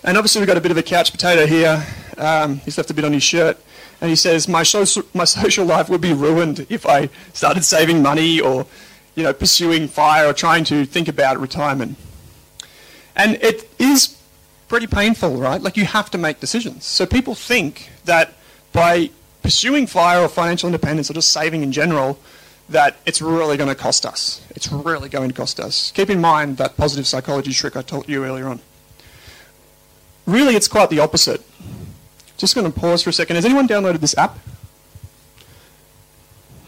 And 0.04 0.18
obviously, 0.18 0.42
we've 0.42 0.46
got 0.46 0.58
a 0.58 0.60
bit 0.60 0.72
of 0.72 0.76
a 0.76 0.82
couch 0.82 1.10
potato 1.10 1.46
here. 1.46 1.86
Um, 2.18 2.58
he's 2.58 2.76
left 2.76 2.90
a 2.90 2.94
bit 2.94 3.02
on 3.02 3.14
his 3.14 3.22
shirt. 3.22 3.56
And 4.02 4.10
he 4.10 4.14
says, 4.14 4.46
my 4.46 4.62
social, 4.62 5.02
my 5.14 5.24
social 5.24 5.64
life 5.64 5.88
would 5.88 6.02
be 6.02 6.12
ruined 6.12 6.66
if 6.68 6.84
I 6.84 7.08
started 7.32 7.64
saving 7.64 8.02
money 8.02 8.40
or 8.40 8.66
you 9.14 9.22
know, 9.22 9.32
pursuing 9.32 9.88
fire 9.88 10.26
or 10.28 10.34
trying 10.34 10.64
to 10.64 10.84
think 10.84 11.08
about 11.08 11.40
retirement. 11.40 11.96
And 13.16 13.36
it 13.42 13.70
is 13.78 14.18
pretty 14.68 14.86
painful, 14.86 15.38
right? 15.38 15.62
Like 15.62 15.78
you 15.78 15.86
have 15.86 16.10
to 16.10 16.18
make 16.18 16.40
decisions. 16.40 16.84
So 16.84 17.06
people 17.06 17.34
think 17.34 17.88
that 18.04 18.34
by 18.74 19.08
pursuing 19.42 19.86
fire 19.86 20.20
or 20.20 20.28
financial 20.28 20.66
independence 20.66 21.10
or 21.10 21.14
just 21.14 21.30
saving 21.30 21.62
in 21.62 21.72
general, 21.72 22.18
that 22.72 22.96
it's 23.06 23.22
really 23.22 23.56
going 23.56 23.68
to 23.68 23.74
cost 23.74 24.04
us. 24.04 24.44
It's 24.50 24.70
really 24.70 25.08
going 25.08 25.28
to 25.30 25.34
cost 25.34 25.60
us. 25.60 25.92
Keep 25.92 26.10
in 26.10 26.20
mind 26.20 26.56
that 26.56 26.76
positive 26.76 27.06
psychology 27.06 27.52
trick 27.52 27.76
I 27.76 27.82
told 27.82 28.08
you 28.08 28.24
earlier 28.24 28.48
on. 28.48 28.60
Really, 30.26 30.56
it's 30.56 30.68
quite 30.68 30.90
the 30.90 30.98
opposite. 30.98 31.42
Just 32.36 32.54
going 32.54 32.70
to 32.70 32.78
pause 32.78 33.02
for 33.02 33.10
a 33.10 33.12
second. 33.12 33.36
Has 33.36 33.44
anyone 33.44 33.68
downloaded 33.68 34.00
this 34.00 34.16
app? 34.18 34.38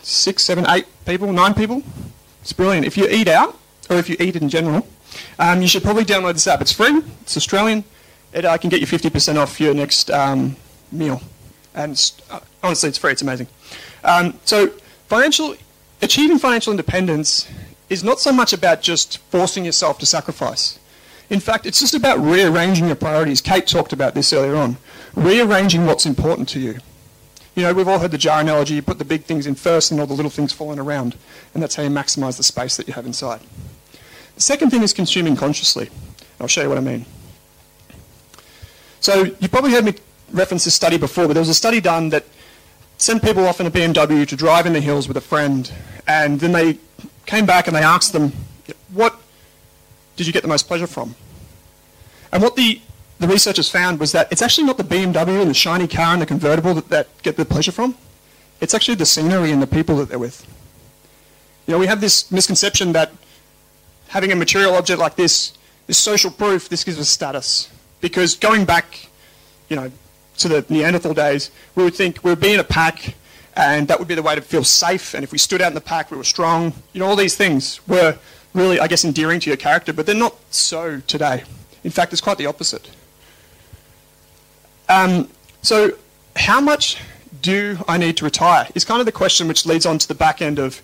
Six, 0.03 0.43
seven, 0.43 0.67
eight 0.69 0.87
people, 1.07 1.33
nine 1.33 1.55
people? 1.55 1.83
It's 2.43 2.53
brilliant. 2.53 2.87
If 2.87 2.97
you 2.97 3.09
eat 3.09 3.29
out, 3.29 3.59
or 3.89 3.97
if 3.97 4.09
you 4.09 4.17
eat 4.21 4.37
in 4.37 4.49
general, 4.49 4.87
um, 5.39 5.63
you 5.63 5.69
should 5.69 5.83
probably 5.83 6.05
download 6.05 6.35
this 6.35 6.47
app. 6.47 6.61
It's 6.61 6.73
free. 6.73 7.03
It's 7.23 7.37
Australian. 7.37 7.85
It 8.33 8.45
uh, 8.45 8.59
can 8.59 8.69
get 8.71 8.81
you 8.81 8.87
50% 8.87 9.37
off 9.37 9.61
your 9.61 9.75
next 9.75 10.11
um, 10.11 10.57
meal. 10.93 11.23
And 11.75 12.13
uh, 12.31 12.41
honestly, 12.63 12.89
it's 12.89 12.99
free. 12.99 13.13
It's 13.13 13.23
amazing. 13.23 13.47
Um, 14.03 14.39
so, 14.45 14.69
financial 15.09 15.57
achieving 16.03 16.39
financial 16.39 16.73
independence 16.73 17.49
is 17.89 18.03
not 18.03 18.21
so 18.21 18.33
much 18.33 18.53
about 18.53 18.83
just 18.83 19.19
forcing 19.19 19.65
yourself 19.65 19.99
to 19.99 20.07
sacrifice. 20.07 20.79
In 21.31 21.41
fact, 21.41 21.67
it's 21.67 21.81
just 21.81 21.95
about 21.95 22.19
rearranging 22.19 22.87
your 22.87 22.97
priorities. 22.97 23.41
Kate 23.41 23.67
talked 23.67 23.93
about 23.93 24.15
this 24.15 24.33
earlier 24.33 24.57
on. 24.57 24.77
Rearranging 25.15 25.87
what's 25.87 26.07
important 26.07 26.49
to 26.51 26.61
you. 26.61 26.79
You 27.55 27.63
know, 27.63 27.73
we've 27.73 27.89
all 27.89 27.99
heard 27.99 28.11
the 28.11 28.19
jar 28.19 28.41
analogy. 28.41 28.75
You 28.75 28.83
put 28.83 28.99
the 28.99 29.05
big 29.05 29.25
things 29.25 29.47
in 29.47 29.55
first 29.55 29.91
and 29.91 30.01
all 30.01 30.07
the 30.07 30.15
little 30.15 30.31
things 30.31 30.53
falling 30.53 30.79
around. 30.79 31.17
And 31.55 31.63
that's 31.63 31.77
how 31.77 31.83
you 31.83 31.89
maximize 31.89 32.37
the 32.37 32.43
space 32.43 32.77
that 32.77 32.89
you 32.89 32.95
have 32.95 33.07
inside. 33.07 33.41
The 34.35 34.41
second 34.41 34.71
thing 34.71 34.83
is 34.83 34.93
consuming 34.93 35.37
consciously. 35.37 35.89
I'll 36.41 36.49
show 36.49 36.63
you 36.63 36.69
what 36.69 36.79
I 36.79 36.83
mean. 36.83 37.07
So 39.01 39.25
you 39.39 39.49
probably 39.49 39.71
heard 39.71 39.85
me 39.85 39.95
reference 40.33 40.65
this 40.65 40.75
study 40.75 40.99
before, 40.99 41.27
but 41.27 41.35
there 41.35 41.41
was 41.41 41.49
a 41.49 41.55
study 41.55 41.81
done 41.81 42.09
that 42.09 42.25
sent 43.05 43.23
people 43.23 43.47
off 43.47 43.61
in 43.61 43.67
a 43.67 43.71
BMW 43.71 44.27
to 44.27 44.37
drive 44.37 44.65
in 44.67 44.73
the 44.73 44.81
hills 44.81 45.07
with 45.07 45.17
a 45.17 45.21
friend. 45.21 45.71
And 46.07 46.41
then 46.41 46.53
they 46.53 46.79
came 47.27 47.45
back 47.45 47.67
and 47.67 47.77
they 47.77 47.83
asked 47.83 48.13
them, 48.13 48.33
what 48.93 49.15
did 50.17 50.27
you 50.27 50.33
get 50.33 50.43
the 50.43 50.49
most 50.49 50.67
pleasure 50.67 50.87
from? 50.87 51.15
And 52.33 52.43
what 52.43 52.57
the 52.57 52.81
the 53.21 53.29
researchers 53.29 53.71
found 53.71 54.01
was 54.01 54.11
that 54.13 54.31
it's 54.33 54.43
actually 54.43 54.67
not 54.67 54.77
the 54.77 54.85
BMW 54.85 55.41
and 55.41 55.49
the 55.49 55.55
shiny 55.55 55.87
car 55.87 56.13
and 56.13 56.21
the 56.21 56.27
convertible 56.27 56.75
that, 56.75 56.89
that 56.89 57.07
get 57.23 57.37
the 57.37 57.45
pleasure 57.45 57.71
from. 57.71 57.95
It's 58.61 58.75
actually 58.75 58.97
the 58.97 59.07
scenery 59.07 59.53
and 59.53 59.63
the 59.63 59.69
people 59.69 59.97
that 59.97 60.09
they're 60.09 60.19
with. 60.19 60.45
You 61.67 61.73
know, 61.73 61.79
we 61.79 61.87
have 61.87 62.01
this 62.01 62.31
misconception 62.33 62.93
that 62.93 63.13
having 64.09 64.33
a 64.33 64.37
material 64.37 64.75
object 64.75 64.99
like 64.99 65.15
this, 65.15 65.53
this 65.87 65.97
social 65.97 66.31
proof, 66.31 66.69
this 66.69 66.83
gives 66.83 66.99
us 66.99 67.09
status. 67.09 67.71
Because 68.01 68.35
going 68.35 68.65
back, 68.65 69.09
you 69.69 69.77
know, 69.77 69.93
to 70.39 70.49
the 70.49 70.65
Neanderthal 70.69 71.15
days, 71.15 71.51
we 71.75 71.85
would 71.85 71.95
think 71.95 72.23
we 72.25 72.31
would 72.31 72.41
be 72.41 72.53
in 72.53 72.61
a 72.61 72.65
pack 72.65 73.15
and 73.57 73.87
that 73.89 73.99
would 73.99 74.09
be 74.09 74.15
the 74.15 74.23
way 74.23 74.35
to 74.35 74.41
feel 74.41 74.65
safe. 74.65 75.15
And 75.15 75.23
if 75.23 75.33
we 75.33 75.39
stood 75.39 75.63
out 75.63 75.69
in 75.69 75.75
the 75.75 75.81
pack, 75.81 76.11
we 76.11 76.17
were 76.17 76.25
strong. 76.25 76.73
You 76.93 77.01
know, 77.01 77.07
all 77.07 77.17
these 77.17 77.37
things 77.37 77.87
were 77.87 78.19
really, 78.53 78.81
I 78.81 78.89
guess, 78.89 79.05
endearing 79.05 79.41
to 79.41 79.51
your 79.51 79.57
character, 79.57 79.93
but 79.93 80.07
they're 80.07 80.15
not 80.15 80.37
so 80.51 81.01
today. 81.07 81.45
In 81.85 81.91
fact, 81.91 82.13
it's 82.13 82.23
quite 82.23 82.39
the 82.39 82.47
opposite. 82.47 82.91
Um, 84.89 85.29
so, 85.63 85.93
how 86.37 86.61
much 86.61 86.99
do 87.43 87.79
I 87.87 87.97
need 87.97 88.17
to 88.19 88.25
retire? 88.25 88.69
Is 88.75 88.85
kind 88.85 89.01
of 89.01 89.07
the 89.07 89.13
question 89.13 89.49
which 89.49 89.67
leads 89.67 89.87
on 89.87 89.99
to 89.99 90.09
the 90.09 90.15
back 90.15 90.43
end 90.43 90.59
of 90.59 90.83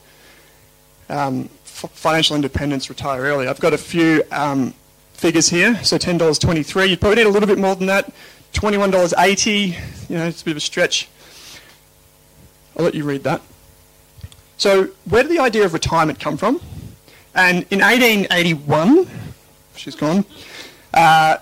um, 1.09 1.49
financial 1.65 2.37
independence, 2.37 2.89
retire 2.89 3.21
early. 3.23 3.49
I've 3.49 3.61
got 3.61 3.73
a 3.73 3.79
few 3.79 4.23
um, 4.31 4.75
figures 5.13 5.49
here. 5.49 5.83
So 5.83 5.99
$10.23. 5.99 6.89
You'd 6.89 7.01
probably 7.01 7.17
need 7.17 7.29
a 7.29 7.31
little 7.31 7.49
bit 7.49 7.59
more 7.59 7.75
than 7.75 7.87
that. 7.89 8.13
$21.80. 8.53 10.09
You 10.09 10.17
know, 10.19 10.27
it's 10.27 10.43
a 10.43 10.45
bit 10.45 10.53
of 10.53 10.57
a 10.57 10.61
stretch. 10.61 11.09
I'll 12.77 12.85
let 12.85 12.95
you 12.95 13.05
read 13.05 13.25
that. 13.25 13.43
So, 14.57 14.89
where 15.09 15.23
did 15.23 15.33
the 15.33 15.39
idea 15.39 15.65
of 15.65 15.73
retirement 15.73 16.21
come 16.21 16.37
from? 16.37 16.61
And 17.35 17.67
in 17.71 17.81
1881, 17.81 19.09
she's 19.77 19.95
gone, 19.95 20.25
uh, 20.93 21.39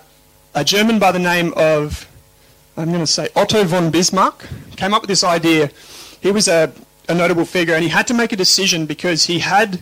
a 0.55 0.65
German 0.65 0.99
by 0.99 1.13
the 1.13 1.19
name 1.19 1.53
of 1.57 2.09
I'm 2.79 2.89
going 2.91 3.01
to 3.01 3.07
say 3.09 3.29
Otto 3.35 3.65
von 3.65 3.91
Bismarck 3.91 4.47
came 4.77 4.95
up 4.95 5.03
with 5.03 5.09
this 5.09 5.25
idea. 5.25 5.71
He 6.21 6.31
was 6.31 6.47
a, 6.47 6.73
a 7.09 7.15
notable 7.15 7.45
figure 7.45 7.75
and 7.75 7.83
he 7.83 7.89
had 7.89 8.07
to 8.07 8.15
make 8.15 8.33
a 8.33 8.37
decision 8.37 8.87
because 8.87 9.25
he 9.25 9.41
had 9.41 9.81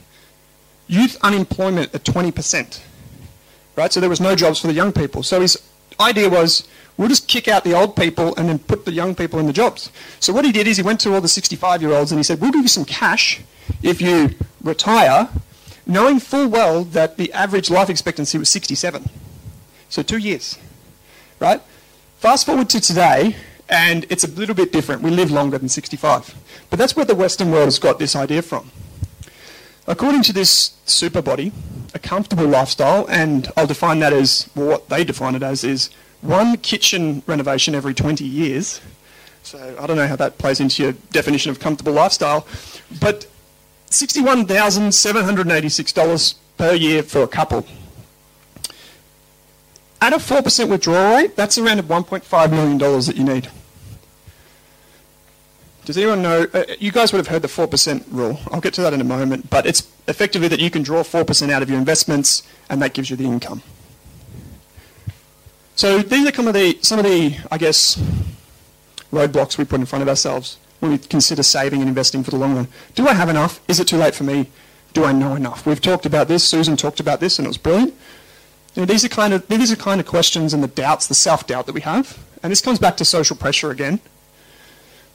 youth 0.87 1.19
unemployment 1.23 1.95
at 1.95 2.05
20%. 2.05 2.81
Right? 3.77 3.93
So 3.93 4.01
there 4.01 4.09
was 4.09 4.21
no 4.21 4.35
jobs 4.35 4.61
for 4.61 4.69
the 4.69 4.73
young 4.73 4.93
people. 4.93 5.23
So 5.23 5.43
his 5.43 5.63
idea 6.01 6.31
was 6.31 6.67
we'll 6.97 7.09
just 7.09 7.29
kick 7.29 7.49
out 7.49 7.65
the 7.65 7.75
old 7.75 7.97
people 7.97 8.35
and 8.37 8.49
then 8.49 8.59
put 8.59 8.85
the 8.85 8.93
young 8.93 9.15
people 9.15 9.39
in 9.39 9.47
the 9.47 9.53
jobs. 9.53 9.91
So 10.21 10.33
what 10.33 10.45
he 10.45 10.53
did 10.53 10.67
is 10.67 10.77
he 10.77 10.83
went 10.83 11.01
to 11.01 11.15
all 11.15 11.21
the 11.21 11.29
65 11.29 11.83
year 11.83 11.93
olds 11.93 12.13
and 12.13 12.19
he 12.19 12.23
said, 12.23 12.41
We'll 12.41 12.53
give 12.53 12.63
you 12.63 12.69
some 12.69 12.85
cash 12.85 13.41
if 13.83 14.01
you 14.01 14.31
retire, 14.63 15.29
knowing 15.87 16.21
full 16.21 16.49
well 16.49 16.85
that 16.85 17.17
the 17.17 17.33
average 17.33 17.71
life 17.71 17.91
expectancy 17.91 18.39
was 18.39 18.49
67. 18.49 19.09
So 19.89 20.03
two 20.03 20.19
years. 20.19 20.59
Right? 21.39 21.61
Fast 22.19 22.47
forward 22.47 22.71
to 22.71 22.81
today, 22.81 23.37
and 23.69 24.07
it's 24.09 24.25
a 24.25 24.29
little 24.29 24.55
bit 24.55 24.73
different. 24.73 25.03
We 25.03 25.11
live 25.11 25.31
longer 25.31 25.59
than 25.59 25.69
65. 25.69 26.35
But 26.71 26.79
that's 26.79 26.97
where 26.97 27.05
the 27.05 27.15
Western 27.15 27.51
world 27.51 27.67
has 27.67 27.79
got 27.79 27.99
this 27.99 28.17
idea 28.17 28.43
from. 28.43 28.71
According 29.87 30.23
to 30.23 30.33
this 30.33 30.77
super 30.85 31.23
body, 31.23 31.53
a 31.95 31.99
comfortable 31.99 32.47
lifestyle, 32.47 33.07
and 33.09 33.53
I'll 33.57 33.67
define 33.67 34.01
that 34.01 34.13
as, 34.13 34.51
well, 34.55 34.69
what 34.69 34.89
they 34.89 35.05
define 35.05 35.35
it 35.35 35.43
as 35.43 35.63
is 35.63 35.91
one 36.21 36.57
kitchen 36.59 37.23
renovation 37.27 37.75
every 37.75 37.95
20 37.95 38.25
years. 38.25 38.81
So 39.43 39.77
I 39.81 39.87
don't 39.87 39.97
know 39.97 40.07
how 40.07 40.17
that 40.17 40.37
plays 40.39 40.61
into 40.61 40.83
your 40.83 40.93
definition 41.13 41.51
of 41.51 41.61
comfortable 41.61 41.93
lifestyle, 41.93 42.47
but 43.01 43.27
$61,786 43.91 46.35
per 46.59 46.75
year 46.75 47.03
for 47.03 47.23
a 47.23 47.29
couple. 47.29 47.67
At 50.01 50.13
a 50.13 50.17
4% 50.17 50.69
withdrawal 50.69 51.17
rate, 51.17 51.37
that's 51.37 51.59
around 51.59 51.83
$1.5 51.83 52.51
million 52.51 52.79
that 52.79 53.17
you 53.17 53.25
need. 53.25 53.49
Does 55.85 55.97
anyone 55.97 56.21
know? 56.21 56.47
Uh, 56.53 56.65
you 56.81 56.91
guys 56.91 57.13
would 57.13 57.19
have 57.19 57.29
heard 57.29 57.43
the 57.43 57.49
4% 57.49 58.05
rule. 58.11 58.41
I'll 58.51 58.61
get 58.61 58.75
to 58.75 58.83
that 58.83 58.93
in 58.93 59.01
a 59.01 59.05
moment. 59.05 59.49
But 59.49 59.67
it's 59.67 59.87
effectively 60.09 60.49
that 60.49 60.59
you 60.59 60.69
can 60.69 60.83
draw 60.83 61.05
4% 61.05 61.51
out 61.51 61.63
of 61.63 61.71
your 61.71 61.79
investments 61.79 62.43
and 62.69 62.83
that 62.83 62.93
gives 62.93 63.09
you 63.09 63.17
the 63.17 63.25
income. 63.25 63.63
So 65.77 65.99
these 65.99 66.27
are 66.27 66.35
some 66.35 66.49
of 66.49 66.55
the, 66.55 66.79
some 66.81 66.99
of 66.99 67.05
the 67.05 67.37
I 67.51 67.59
guess, 67.59 67.97
roadblocks 69.13 69.59
we 69.59 69.65
put 69.67 69.79
in 69.79 69.85
front 69.87 70.03
of 70.03 70.09
ourselves 70.09 70.57
when 70.81 70.91
we 70.91 70.99
consider 70.99 71.43
saving 71.43 71.81
and 71.81 71.89
investing 71.89 72.25
for 72.25 72.31
the 72.31 72.39
long 72.39 72.57
run. 72.57 72.69
Do 72.95 73.07
I 73.07 73.13
have 73.13 73.29
enough? 73.29 73.61
Is 73.69 73.79
it 73.79 73.87
too 73.87 73.99
late 73.99 74.15
for 74.15 74.25
me? 74.25 74.51
Do 74.95 75.05
I 75.05 75.13
know 75.13 75.35
enough? 75.35 75.67
We've 75.67 75.81
talked 75.81 76.07
about 76.07 76.29
this. 76.29 76.43
Susan 76.45 76.77
talked 76.77 76.99
about 76.99 77.21
this 77.21 77.39
and 77.39 77.45
it 77.45 77.49
was 77.49 77.59
brilliant. 77.59 77.95
You 78.75 78.83
know, 78.83 78.87
these 78.87 79.05
are 79.05 79.11
kind 79.11 79.35
of 79.35 79.47
these 79.49 79.71
are 79.71 79.77
kind 79.77 80.01
of 80.01 80.07
questions 80.07 80.55
and 80.55 80.63
the 80.63 80.69
doubts, 80.69 81.07
the 81.07 81.15
self-doubt 81.15 81.67
that 81.67 81.75
we 81.75 81.83
have, 81.83 82.19
and 82.43 82.51
this 82.51 82.61
comes 82.61 82.79
back 82.79 82.97
to 82.99 83.05
social 83.05 83.37
pressure 83.37 83.71
again. 83.71 84.01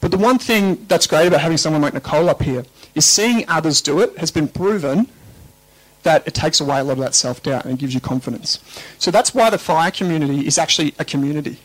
But 0.00 0.10
the 0.10 0.18
one 0.18 0.38
thing 0.38 0.84
that's 0.88 1.06
great 1.06 1.26
about 1.28 1.40
having 1.40 1.58
someone 1.58 1.82
like 1.82 1.94
Nicole 1.94 2.28
up 2.28 2.42
here 2.42 2.64
is 2.94 3.04
seeing 3.04 3.48
others 3.48 3.80
do 3.80 4.00
it 4.00 4.16
has 4.18 4.32
been 4.32 4.48
proven 4.48 5.08
that 6.02 6.26
it 6.26 6.34
takes 6.34 6.60
away 6.60 6.80
a 6.80 6.84
lot 6.84 6.94
of 6.94 6.98
that 6.98 7.14
self-doubt 7.14 7.64
and 7.64 7.74
it 7.74 7.78
gives 7.78 7.94
you 7.94 8.00
confidence. 8.00 8.58
So 8.98 9.10
that's 9.10 9.34
why 9.34 9.50
the 9.50 9.58
FIRE 9.58 9.90
community 9.90 10.46
is 10.46 10.58
actually 10.58 10.94
a 10.98 11.04
community. 11.04 11.58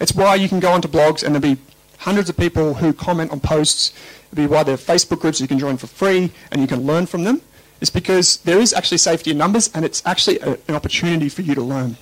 It's 0.00 0.14
why 0.14 0.34
you 0.34 0.48
can 0.48 0.60
go 0.60 0.72
onto 0.72 0.88
blogs 0.88 1.22
and 1.22 1.34
there'll 1.34 1.54
be 1.54 1.60
hundreds 1.98 2.28
of 2.28 2.36
people 2.36 2.74
who 2.74 2.92
comment 2.92 3.30
on 3.30 3.40
posts. 3.40 3.92
It'll 4.30 4.42
be 4.42 4.46
why 4.46 4.62
there 4.62 4.74
are 4.74 4.78
Facebook 4.78 5.20
groups 5.20 5.40
you 5.40 5.48
can 5.48 5.58
join 5.58 5.76
for 5.76 5.86
free 5.86 6.32
and 6.50 6.60
you 6.60 6.66
can 6.66 6.80
learn 6.80 7.06
from 7.06 7.24
them 7.24 7.40
It's 7.80 7.90
because 7.90 8.38
there 8.38 8.58
is 8.58 8.72
actually 8.72 8.98
safety 8.98 9.30
in 9.30 9.38
numbers 9.38 9.70
and 9.74 9.84
it's 9.84 10.02
actually 10.06 10.38
a, 10.40 10.56
an 10.68 10.74
opportunity 10.74 11.28
for 11.28 11.42
you 11.42 11.54
to 11.54 11.62
learn. 11.62 11.96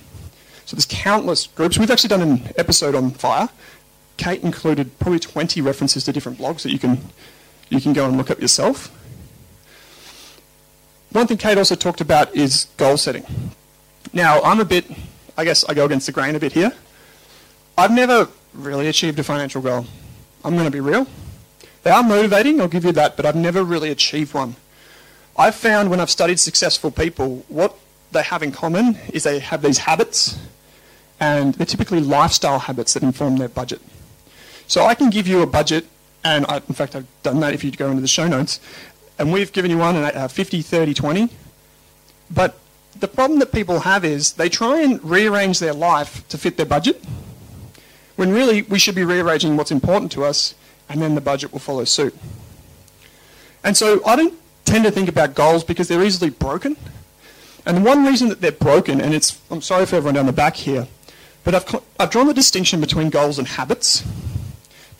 So 0.65 0.75
there's 0.75 0.85
countless 0.85 1.47
groups. 1.47 1.77
We've 1.77 1.91
actually 1.91 2.07
done 2.09 2.21
an 2.21 2.53
episode 2.57 2.95
on 2.95 3.11
fire. 3.11 3.49
Kate 4.15 4.41
included 4.43 4.97
probably 4.99 5.19
20 5.19 5.59
references 5.61 6.05
to 6.05 6.13
different 6.13 6.37
blogs 6.37 6.61
that 6.61 6.71
you 6.71 6.79
can, 6.79 7.01
you 7.69 7.81
can 7.81 7.91
go 7.91 8.05
and 8.07 8.17
look 8.17 8.31
up 8.31 8.39
yourself. 8.39 8.97
One 11.13 11.27
thing 11.27 11.37
Kate 11.37 11.59
also 11.59 11.75
talked 11.75 12.01
about 12.01 12.35
is 12.35 12.65
goal 12.75 12.97
setting. 12.97 13.23
Now, 14.13 14.41
I'm 14.41 14.59
a 14.59 14.65
bit, 14.65 14.85
I 15.37 15.43
guess 15.45 15.63
I 15.63 15.75
go 15.75 15.85
against 15.85 16.07
the 16.07 16.11
grain 16.11 16.35
a 16.35 16.39
bit 16.39 16.53
here. 16.53 16.73
I've 17.77 17.91
never 17.91 18.27
really 18.55 18.87
achieved 18.87 19.19
a 19.19 19.23
financial 19.23 19.61
goal. 19.61 19.85
I'm 20.43 20.53
going 20.53 20.65
to 20.65 20.71
be 20.71 20.79
real. 20.79 21.05
They 21.83 21.91
are 21.91 22.01
motivating, 22.01 22.59
I'll 22.59 22.67
give 22.67 22.83
you 22.83 22.93
that, 22.93 23.15
but 23.15 23.27
I've 23.27 23.35
never 23.35 23.63
really 23.63 23.91
achieved 23.91 24.33
one. 24.33 24.55
I've 25.37 25.53
found 25.53 25.91
when 25.91 25.99
I've 25.99 26.09
studied 26.09 26.39
successful 26.39 26.89
people, 26.89 27.45
what 27.47 27.77
they 28.11 28.23
have 28.23 28.41
in 28.41 28.51
common 28.51 28.97
is 29.13 29.21
they 29.21 29.37
have 29.37 29.61
these 29.61 29.79
habits, 29.79 30.39
and 31.19 31.53
they're 31.55 31.67
typically 31.67 31.99
lifestyle 31.99 32.57
habits 32.57 32.95
that 32.95 33.03
inform 33.03 33.37
their 33.37 33.49
budget. 33.49 33.81
So 34.65 34.85
I 34.85 34.95
can 34.95 35.11
give 35.11 35.27
you 35.27 35.43
a 35.43 35.47
budget, 35.47 35.85
and 36.23 36.45
I, 36.47 36.57
in 36.57 36.73
fact, 36.73 36.95
I've 36.95 37.07
done 37.21 37.39
that 37.41 37.53
if 37.53 37.63
you 37.63 37.71
go 37.71 37.89
into 37.89 38.01
the 38.01 38.07
show 38.07 38.27
notes, 38.27 38.59
and 39.17 39.31
we've 39.31 39.51
given 39.51 39.71
you 39.71 39.77
one, 39.77 39.95
a 39.95 40.01
uh, 40.01 40.27
50, 40.27 40.61
30, 40.61 40.93
20. 40.93 41.29
But 42.31 42.57
the 42.99 43.07
problem 43.07 43.39
that 43.39 43.51
people 43.51 43.81
have 43.81 44.05
is 44.05 44.33
they 44.33 44.49
try 44.49 44.81
and 44.81 45.03
rearrange 45.03 45.59
their 45.59 45.73
life 45.73 46.27
to 46.29 46.37
fit 46.37 46.57
their 46.57 46.65
budget, 46.65 47.03
when 48.15 48.31
really 48.31 48.63
we 48.63 48.79
should 48.79 48.95
be 48.95 49.03
rearranging 49.03 49.57
what's 49.57 49.71
important 49.71 50.11
to 50.13 50.23
us, 50.23 50.55
and 50.89 51.01
then 51.01 51.15
the 51.15 51.21
budget 51.21 51.51
will 51.51 51.59
follow 51.59 51.83
suit. 51.85 52.15
And 53.63 53.77
so 53.77 54.05
I 54.05 54.15
don't 54.15 54.33
tend 54.65 54.83
to 54.85 54.91
think 54.91 55.09
about 55.09 55.35
goals 55.35 55.63
because 55.63 55.87
they're 55.87 56.03
easily 56.03 56.29
broken. 56.29 56.75
And 57.65 57.77
the 57.77 57.81
one 57.81 58.05
reason 58.05 58.29
that 58.29 58.41
they're 58.41 58.51
broken, 58.51 58.99
and 58.99 59.13
it's, 59.13 59.39
I'm 59.49 59.61
sorry 59.61 59.85
for 59.85 59.95
everyone 59.95 60.15
down 60.15 60.25
the 60.25 60.33
back 60.33 60.55
here, 60.55 60.87
but 61.43 61.55
I've, 61.55 61.81
I've 61.99 62.09
drawn 62.09 62.27
the 62.27 62.33
distinction 62.33 62.81
between 62.81 63.09
goals 63.09 63.39
and 63.39 63.47
habits. 63.47 64.03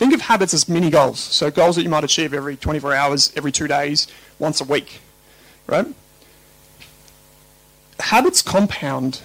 Think 0.04 0.16
of 0.16 0.22
habits 0.24 0.54
as 0.54 0.68
mini 0.68 0.90
goals. 0.90 1.18
So 1.22 1.50
goals 1.50 1.78
that 1.78 1.84
you 1.84 1.90
might 1.90 2.04
achieve 2.04 2.34
every 2.34 2.58
24 2.58 2.94
hours, 2.94 3.32
every 3.38 3.54
two 3.54 3.70
days, 3.70 4.06
once 4.38 4.60
a 4.60 4.66
week, 4.66 5.00
right? 5.66 5.88
Habits 8.02 8.42
compound 8.42 9.22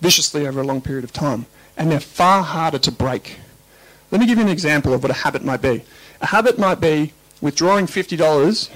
viciously 0.00 0.46
over 0.46 0.60
a 0.60 0.64
long 0.64 0.80
period 0.80 1.02
of 1.02 1.12
time, 1.12 1.46
and 1.76 1.90
they're 1.90 1.98
far 1.98 2.44
harder 2.44 2.78
to 2.78 2.92
break. 2.92 3.38
Let 4.12 4.20
me 4.20 4.28
give 4.28 4.38
you 4.38 4.44
an 4.44 4.50
example 4.50 4.94
of 4.94 5.02
what 5.02 5.10
a 5.10 5.14
habit 5.24 5.44
might 5.44 5.60
be. 5.60 5.82
A 6.20 6.26
habit 6.26 6.56
might 6.56 6.80
be 6.80 7.14
withdrawing 7.40 7.86
$50 7.86 8.70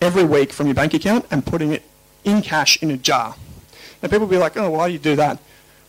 every 0.00 0.24
week 0.24 0.52
from 0.52 0.66
your 0.66 0.74
bank 0.74 0.94
account 0.94 1.26
and 1.30 1.46
putting 1.46 1.70
it 1.70 1.84
in 2.24 2.42
cash 2.42 2.82
in 2.82 2.90
a 2.90 2.96
jar. 2.96 3.36
Now 4.02 4.08
people 4.08 4.26
will 4.26 4.34
be 4.34 4.36
like, 4.36 4.56
oh, 4.56 4.70
why 4.70 4.88
do 4.88 4.94
you 4.94 4.98
do 4.98 5.14
that? 5.14 5.38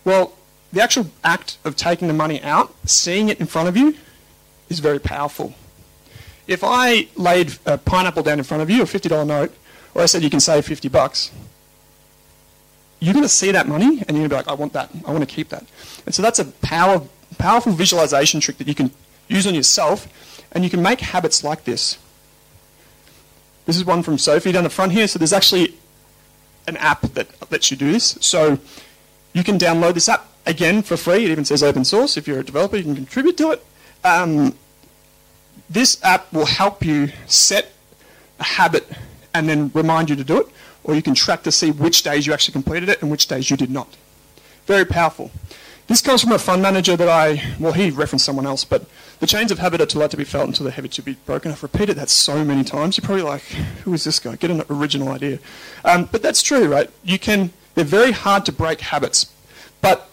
Well, 0.05 0.33
the 0.71 0.83
actual 0.83 1.07
act 1.23 1.57
of 1.65 1.75
taking 1.75 2.07
the 2.07 2.13
money 2.13 2.43
out, 2.43 2.75
seeing 2.85 3.29
it 3.29 3.39
in 3.39 3.47
front 3.47 3.69
of 3.69 3.75
you, 3.75 3.95
is 4.69 4.79
very 4.79 4.99
powerful. 4.99 5.53
If 6.47 6.63
I 6.63 7.07
laid 7.15 7.57
a 7.65 7.77
pineapple 7.77 8.23
down 8.23 8.39
in 8.39 8.43
front 8.43 8.63
of 8.63 8.69
you, 8.69 8.81
a 8.81 8.85
$50 8.85 9.27
note, 9.27 9.53
or 9.93 10.01
I 10.01 10.05
said 10.05 10.23
you 10.23 10.29
can 10.29 10.39
save 10.39 10.65
50 10.65 10.87
bucks, 10.89 11.31
you're 12.99 13.13
going 13.13 13.23
to 13.23 13.29
see 13.29 13.51
that 13.51 13.67
money 13.67 14.03
and 14.07 14.17
you're 14.17 14.27
going 14.27 14.29
to 14.29 14.29
be 14.29 14.35
like, 14.35 14.47
I 14.47 14.53
want 14.53 14.73
that. 14.73 14.89
I 15.05 15.11
want 15.11 15.27
to 15.27 15.33
keep 15.33 15.49
that. 15.49 15.65
And 16.05 16.13
so 16.13 16.21
that's 16.21 16.39
a 16.39 16.45
power, 16.45 17.01
powerful 17.37 17.71
visualization 17.71 18.39
trick 18.39 18.57
that 18.57 18.67
you 18.67 18.75
can 18.75 18.91
use 19.27 19.47
on 19.47 19.55
yourself 19.55 20.07
and 20.51 20.63
you 20.63 20.69
can 20.69 20.81
make 20.81 20.99
habits 20.99 21.43
like 21.43 21.63
this. 21.63 21.97
This 23.65 23.77
is 23.77 23.85
one 23.85 24.01
from 24.01 24.17
Sophie 24.17 24.51
down 24.51 24.63
the 24.63 24.69
front 24.69 24.91
here. 24.91 25.07
So 25.07 25.19
there's 25.19 25.33
actually 25.33 25.75
an 26.67 26.75
app 26.77 27.01
that 27.13 27.27
lets 27.51 27.69
you 27.69 27.77
do 27.77 27.91
this. 27.91 28.17
So 28.21 28.57
you 29.33 29.43
can 29.43 29.59
download 29.59 29.93
this 29.93 30.09
app 30.09 30.27
again 30.45 30.81
for 30.81 30.97
free. 30.97 31.25
It 31.25 31.29
even 31.29 31.45
says 31.45 31.61
open 31.61 31.85
source. 31.85 32.17
If 32.17 32.27
you're 32.27 32.39
a 32.39 32.43
developer, 32.43 32.77
you 32.77 32.83
can 32.83 32.95
contribute 32.95 33.37
to 33.37 33.51
it. 33.51 33.63
Um, 34.03 34.55
this 35.69 36.03
app 36.03 36.31
will 36.33 36.45
help 36.45 36.83
you 36.85 37.11
set 37.27 37.71
a 38.39 38.43
habit 38.43 38.87
and 39.33 39.47
then 39.47 39.71
remind 39.73 40.09
you 40.09 40.15
to 40.15 40.23
do 40.23 40.39
it, 40.39 40.47
or 40.83 40.95
you 40.95 41.01
can 41.01 41.13
track 41.13 41.43
to 41.43 41.51
see 41.51 41.71
which 41.71 42.03
days 42.03 42.25
you 42.25 42.33
actually 42.33 42.53
completed 42.53 42.89
it 42.89 43.01
and 43.01 43.11
which 43.11 43.27
days 43.27 43.51
you 43.51 43.57
did 43.57 43.69
not. 43.69 43.95
Very 44.65 44.85
powerful. 44.85 45.31
This 45.87 46.01
comes 46.01 46.21
from 46.21 46.31
a 46.31 46.39
fund 46.39 46.61
manager 46.61 46.95
that 46.95 47.09
I, 47.09 47.41
well, 47.59 47.73
he 47.73 47.89
referenced 47.89 48.23
someone 48.23 48.45
else, 48.45 48.63
but 48.63 48.85
the 49.19 49.27
chains 49.27 49.51
of 49.51 49.57
habit 49.57 49.81
are 49.81 49.87
too 49.87 49.97
light 49.97 50.11
to 50.11 50.17
be 50.17 50.23
felt 50.23 50.47
until 50.47 50.65
they're 50.65 50.71
heavy 50.71 50.87
to 50.89 51.01
be 51.01 51.13
broken. 51.25 51.51
I've 51.51 51.63
repeated 51.63 51.97
that 51.97 52.09
so 52.09 52.45
many 52.45 52.63
times. 52.63 52.95
You're 52.95 53.05
probably 53.05 53.23
like, 53.23 53.41
who 53.83 53.93
is 53.93 54.03
this 54.03 54.19
guy? 54.19 54.35
Get 54.35 54.51
an 54.51 54.63
original 54.69 55.09
idea. 55.09 55.39
Um, 55.83 56.07
but 56.11 56.21
that's 56.21 56.43
true, 56.43 56.71
right? 56.71 56.89
You 57.03 57.17
can, 57.17 57.51
they're 57.73 57.83
very 57.83 58.11
hard 58.11 58.45
to 58.45 58.51
break 58.51 58.81
habits, 58.81 59.31
but 59.81 60.09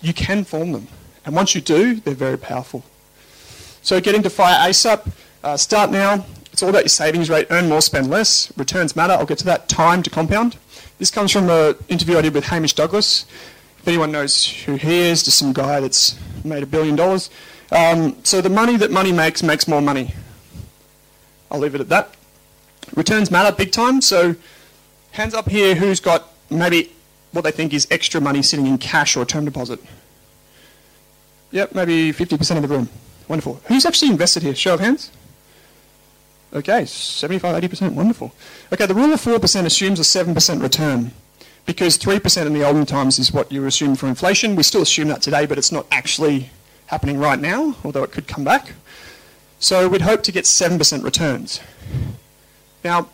you 0.00 0.12
can 0.12 0.44
form 0.44 0.72
them. 0.72 0.88
And 1.24 1.34
once 1.36 1.54
you 1.54 1.60
do, 1.60 1.94
they're 2.00 2.14
very 2.14 2.38
powerful. 2.38 2.84
So 3.86 4.00
getting 4.00 4.24
to 4.24 4.30
fire 4.30 4.68
ASAP, 4.68 5.12
uh, 5.44 5.56
start 5.56 5.92
now. 5.92 6.26
It's 6.52 6.60
all 6.60 6.70
about 6.70 6.82
your 6.82 6.88
savings 6.88 7.30
rate, 7.30 7.46
earn 7.50 7.68
more, 7.68 7.80
spend 7.80 8.10
less. 8.10 8.52
Returns 8.58 8.96
matter. 8.96 9.12
I'll 9.12 9.26
get 9.26 9.38
to 9.38 9.44
that. 9.44 9.68
Time 9.68 10.02
to 10.02 10.10
compound. 10.10 10.56
This 10.98 11.08
comes 11.08 11.30
from 11.30 11.48
an 11.48 11.76
interview 11.88 12.18
I 12.18 12.22
did 12.22 12.34
with 12.34 12.46
Hamish 12.46 12.72
Douglass. 12.72 13.26
If 13.78 13.86
anyone 13.86 14.10
knows 14.10 14.44
who 14.44 14.74
he 14.74 14.92
is, 14.92 15.22
just 15.22 15.38
some 15.38 15.52
guy 15.52 15.78
that's 15.78 16.18
made 16.44 16.64
a 16.64 16.66
billion 16.66 16.96
dollars. 16.96 17.30
Um, 17.70 18.16
so 18.24 18.40
the 18.40 18.48
money 18.48 18.76
that 18.76 18.90
money 18.90 19.12
makes 19.12 19.44
makes 19.44 19.68
more 19.68 19.80
money. 19.80 20.14
I'll 21.48 21.60
leave 21.60 21.76
it 21.76 21.80
at 21.80 21.88
that. 21.88 22.12
Returns 22.96 23.30
matter 23.30 23.54
big 23.54 23.70
time. 23.70 24.00
So 24.00 24.34
hands 25.12 25.32
up 25.32 25.48
here 25.48 25.76
who's 25.76 26.00
got 26.00 26.28
maybe 26.50 26.90
what 27.30 27.42
they 27.42 27.52
think 27.52 27.72
is 27.72 27.86
extra 27.92 28.20
money 28.20 28.42
sitting 28.42 28.66
in 28.66 28.78
cash 28.78 29.16
or 29.16 29.24
term 29.24 29.44
deposit. 29.44 29.78
Yep, 31.52 31.72
maybe 31.76 32.12
50% 32.12 32.56
of 32.56 32.62
the 32.62 32.68
room. 32.68 32.88
Wonderful. 33.28 33.60
Who's 33.66 33.84
actually 33.84 34.10
invested 34.10 34.42
here? 34.42 34.54
Show 34.54 34.74
of 34.74 34.80
hands. 34.80 35.10
Okay, 36.52 36.84
75, 36.84 37.62
80%. 37.62 37.92
Wonderful. 37.94 38.32
Okay, 38.72 38.86
the 38.86 38.94
rule 38.94 39.12
of 39.12 39.20
4% 39.20 39.64
assumes 39.66 39.98
a 39.98 40.02
7% 40.02 40.62
return 40.62 41.10
because 41.66 41.98
3% 41.98 42.46
in 42.46 42.52
the 42.52 42.64
olden 42.64 42.86
times 42.86 43.18
is 43.18 43.32
what 43.32 43.50
you 43.50 43.66
assume 43.66 43.96
for 43.96 44.06
inflation. 44.06 44.54
We 44.54 44.62
still 44.62 44.82
assume 44.82 45.08
that 45.08 45.22
today, 45.22 45.46
but 45.46 45.58
it's 45.58 45.72
not 45.72 45.86
actually 45.90 46.50
happening 46.86 47.18
right 47.18 47.40
now, 47.40 47.74
although 47.84 48.04
it 48.04 48.12
could 48.12 48.28
come 48.28 48.44
back. 48.44 48.72
So 49.58 49.88
we'd 49.88 50.02
hope 50.02 50.22
to 50.24 50.32
get 50.32 50.44
7% 50.44 51.02
returns. 51.02 51.60
Now, 52.84 53.08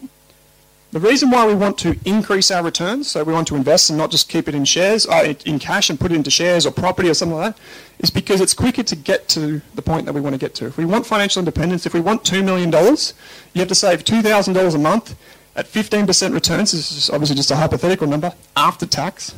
the 0.93 1.01
reason 1.01 1.31
why 1.31 1.47
we 1.47 1.55
want 1.55 1.79
to 1.79 1.99
increase 2.05 2.51
our 2.51 2.63
returns, 2.63 3.09
so 3.09 3.25
we 3.25 3.33
want 3.33 3.49
to 3.49 3.57
invest 3.57 3.89
and 3.89 3.99
not 3.99 4.11
just 4.11 4.29
keep 4.29 4.47
it 4.47 4.55
in 4.55 4.67
shares, 4.67 5.07
uh, 5.07 5.33
in 5.47 5.59
cash 5.59 5.89
and 5.89 5.99
put 5.99 6.13
it 6.13 6.17
into 6.17 6.31
shares 6.31 6.67
or 6.67 6.71
property 6.71 7.09
or 7.09 7.15
something 7.15 7.39
like 7.39 7.57
that, 7.57 7.63
is 7.99 8.11
because 8.11 8.43
it's 8.43 8.53
quicker 8.53 8.83
to 8.83 8.95
get 8.95 9.27
to 9.31 9.63
the 9.75 9.81
point 9.81 10.05
that 10.05 10.13
we 10.13 10.21
want 10.21 10.35
to 10.35 10.39
get 10.39 10.55
to. 10.57 10.67
If 10.67 10.77
we 10.77 10.85
want 10.85 11.07
financial 11.07 11.41
independence, 11.41 11.87
if 11.87 11.95
we 11.95 12.01
want 12.01 12.25
$2 12.25 12.45
million, 12.45 12.71
you 12.71 13.61
have 13.61 13.69
to 13.69 13.75
save 13.75 14.05
$2,000 14.05 14.75
a 14.75 14.79
month 14.79 15.17
at 15.57 15.67
15% 15.67 16.35
returns, 16.35 16.73
this 16.73 16.93
is 16.93 17.09
obviously 17.09 17.37
just 17.37 17.51
a 17.51 17.57
hypothetical 17.57 18.07
number, 18.07 18.35
after 18.55 18.85
tax, 18.85 19.35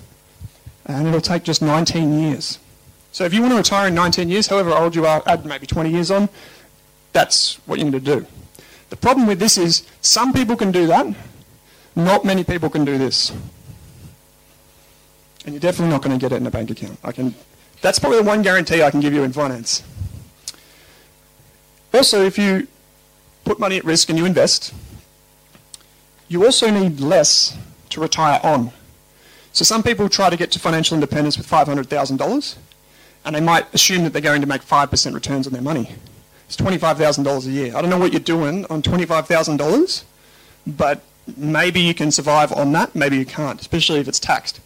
and 0.86 1.06
it'll 1.06 1.20
take 1.20 1.44
just 1.44 1.62
19 1.62 2.20
years. 2.20 2.58
So 3.12 3.24
if 3.24 3.32
you 3.32 3.40
want 3.40 3.52
to 3.52 3.58
retire 3.58 3.88
in 3.88 3.94
19 3.94 4.28
years, 4.28 4.48
however 4.48 4.70
old 4.70 4.96
you 4.96 5.06
are, 5.06 5.22
add 5.26 5.44
maybe 5.44 5.66
20 5.66 5.90
years 5.90 6.10
on, 6.10 6.28
that's 7.12 7.56
what 7.66 7.78
you 7.78 7.84
need 7.84 7.92
to 7.92 8.00
do. 8.00 8.26
The 8.90 8.96
problem 8.96 9.28
with 9.28 9.38
this 9.38 9.56
is 9.56 9.84
some 10.00 10.32
people 10.32 10.56
can 10.56 10.72
do 10.72 10.88
that, 10.88 11.14
not 11.96 12.24
many 12.24 12.44
people 12.44 12.70
can 12.70 12.84
do 12.84 12.98
this. 12.98 13.30
And 15.44 15.54
you're 15.54 15.60
definitely 15.60 15.92
not 15.92 16.02
going 16.02 16.18
to 16.18 16.20
get 16.20 16.32
it 16.32 16.36
in 16.36 16.46
a 16.46 16.50
bank 16.50 16.70
account. 16.70 16.98
I 17.04 17.12
can, 17.12 17.34
that's 17.82 17.98
probably 17.98 18.18
the 18.18 18.24
one 18.24 18.42
guarantee 18.42 18.82
I 18.82 18.90
can 18.90 19.00
give 19.00 19.12
you 19.12 19.22
in 19.22 19.32
finance. 19.32 19.82
Also, 21.92 22.24
if 22.24 22.38
you 22.38 22.66
put 23.44 23.58
money 23.58 23.76
at 23.76 23.84
risk 23.84 24.08
and 24.08 24.18
you 24.18 24.24
invest, 24.24 24.74
you 26.28 26.44
also 26.44 26.70
need 26.70 26.98
less 26.98 27.56
to 27.90 28.00
retire 28.00 28.40
on. 28.42 28.72
So 29.52 29.64
some 29.64 29.82
people 29.82 30.08
try 30.08 30.30
to 30.30 30.36
get 30.36 30.50
to 30.52 30.58
financial 30.58 30.96
independence 30.96 31.38
with 31.38 31.48
$500,000 31.48 32.56
and 33.24 33.36
they 33.36 33.40
might 33.40 33.72
assume 33.72 34.04
that 34.04 34.12
they're 34.12 34.22
going 34.22 34.40
to 34.40 34.46
make 34.46 34.62
5% 34.62 35.14
returns 35.14 35.46
on 35.46 35.52
their 35.52 35.62
money. 35.62 35.94
It's 36.46 36.56
$25,000 36.56 37.46
a 37.46 37.50
year. 37.50 37.76
I 37.76 37.80
don't 37.80 37.90
know 37.90 37.98
what 37.98 38.12
you're 38.12 38.20
doing 38.20 38.66
on 38.66 38.82
$25,000, 38.82 40.04
but 40.66 41.02
maybe 41.36 41.80
you 41.80 41.94
can 41.94 42.10
survive 42.10 42.52
on 42.52 42.72
that, 42.72 42.94
maybe 42.94 43.16
you 43.16 43.26
can't, 43.26 43.60
especially 43.60 44.00
if 44.00 44.08
it's 44.08 44.18
taxed. 44.18 44.60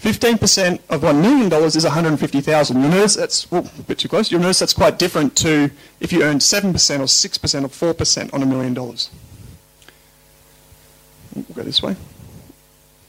15% 0.00 0.80
of 0.88 1.02
$1 1.02 1.20
million 1.20 1.52
is 1.64 1.84
150000 1.84 2.80
You'll 2.80 2.90
notice 2.90 3.16
that's 3.16 3.46
oh, 3.52 3.70
a 3.78 3.82
bit 3.82 3.98
too 3.98 4.08
close. 4.08 4.30
You'll 4.30 4.40
notice 4.40 4.58
that's 4.58 4.72
quite 4.72 4.98
different 4.98 5.36
to 5.36 5.70
if 6.00 6.10
you 6.10 6.22
earned 6.22 6.40
7% 6.40 6.64
or 6.64 7.04
6% 7.04 7.82
or 7.82 7.94
4% 7.94 8.34
on 8.34 8.42
a 8.42 8.46
million 8.46 8.72
dollars. 8.72 9.10
We'll 11.34 11.44
go 11.54 11.62
this 11.62 11.82
way. 11.82 11.96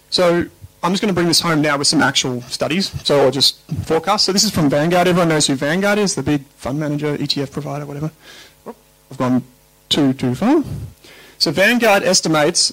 So 0.09 0.45
I'm 0.83 0.91
just 0.91 1.01
going 1.01 1.07
to 1.07 1.13
bring 1.13 1.27
this 1.27 1.39
home 1.39 1.61
now 1.61 1.77
with 1.77 1.87
some 1.87 2.01
actual 2.01 2.41
studies. 2.41 2.91
So 3.05 3.21
I'll 3.21 3.31
just 3.31 3.61
forecast. 3.85 4.25
So 4.25 4.33
this 4.33 4.43
is 4.43 4.51
from 4.51 4.69
Vanguard. 4.69 5.07
Everyone 5.07 5.29
knows 5.29 5.47
who 5.47 5.55
Vanguard 5.55 5.97
is, 5.97 6.15
the 6.15 6.23
big 6.23 6.43
fund 6.57 6.77
manager, 6.77 7.17
ETF 7.17 7.51
provider, 7.51 7.85
whatever. 7.85 8.11
Oh, 8.65 8.75
I've 9.09 9.17
gone 9.17 9.43
too, 9.87 10.11
too 10.11 10.35
far. 10.35 10.63
So 11.41 11.49
Vanguard 11.49 12.03
estimates 12.03 12.71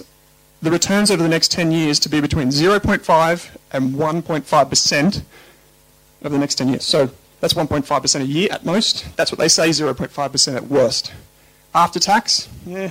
the 0.60 0.70
returns 0.70 1.10
over 1.10 1.22
the 1.22 1.28
next 1.30 1.50
10 1.52 1.72
years 1.72 1.98
to 2.00 2.10
be 2.10 2.20
between 2.20 2.48
0.5 2.48 3.56
and 3.72 3.94
1.5% 3.94 5.22
over 6.20 6.28
the 6.28 6.38
next 6.38 6.56
10 6.56 6.68
years. 6.68 6.84
So 6.84 7.10
that's 7.40 7.54
1.5% 7.54 8.20
a 8.20 8.24
year 8.26 8.48
at 8.50 8.66
most. 8.66 9.06
That's 9.16 9.32
what 9.32 9.38
they 9.38 9.48
say, 9.48 9.70
0.5% 9.70 10.54
at 10.54 10.64
worst. 10.64 11.14
After 11.74 11.98
tax, 11.98 12.46
yeah, 12.66 12.90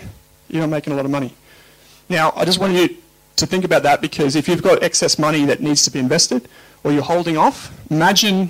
you're 0.49 0.61
not 0.61 0.71
making 0.71 0.93
a 0.93 0.95
lot 0.95 1.05
of 1.05 1.11
money. 1.11 1.35
Now, 2.09 2.33
I 2.35 2.43
just 2.43 2.57
want 2.57 2.73
you 2.73 2.97
to 3.35 3.45
think 3.45 3.63
about 3.63 3.83
that 3.83 4.01
because 4.01 4.35
if 4.35 4.47
you've 4.47 4.63
got 4.63 4.81
excess 4.81 5.19
money 5.19 5.45
that 5.45 5.61
needs 5.61 5.83
to 5.83 5.91
be 5.91 5.99
invested 5.99 6.49
or 6.83 6.91
you're 6.91 7.03
holding 7.03 7.37
off, 7.37 7.71
imagine 7.91 8.49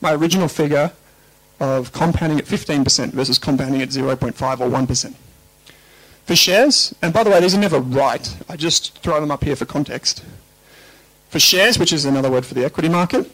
my 0.00 0.14
original 0.14 0.46
figure 0.46 0.92
of 1.58 1.90
compounding 1.90 2.38
at 2.38 2.44
15% 2.44 3.10
versus 3.10 3.40
compounding 3.40 3.82
at 3.82 3.88
0.5 3.88 4.60
or 4.60 4.68
1%. 4.68 5.14
For 6.30 6.36
shares, 6.36 6.94
and 7.02 7.12
by 7.12 7.24
the 7.24 7.30
way, 7.30 7.40
these 7.40 7.56
are 7.56 7.58
never 7.58 7.80
right, 7.80 8.36
I 8.48 8.56
just 8.56 8.96
throw 9.00 9.20
them 9.20 9.32
up 9.32 9.42
here 9.42 9.56
for 9.56 9.64
context. 9.64 10.24
For 11.28 11.40
shares, 11.40 11.76
which 11.76 11.92
is 11.92 12.04
another 12.04 12.30
word 12.30 12.46
for 12.46 12.54
the 12.54 12.64
equity 12.64 12.88
market, 12.88 13.28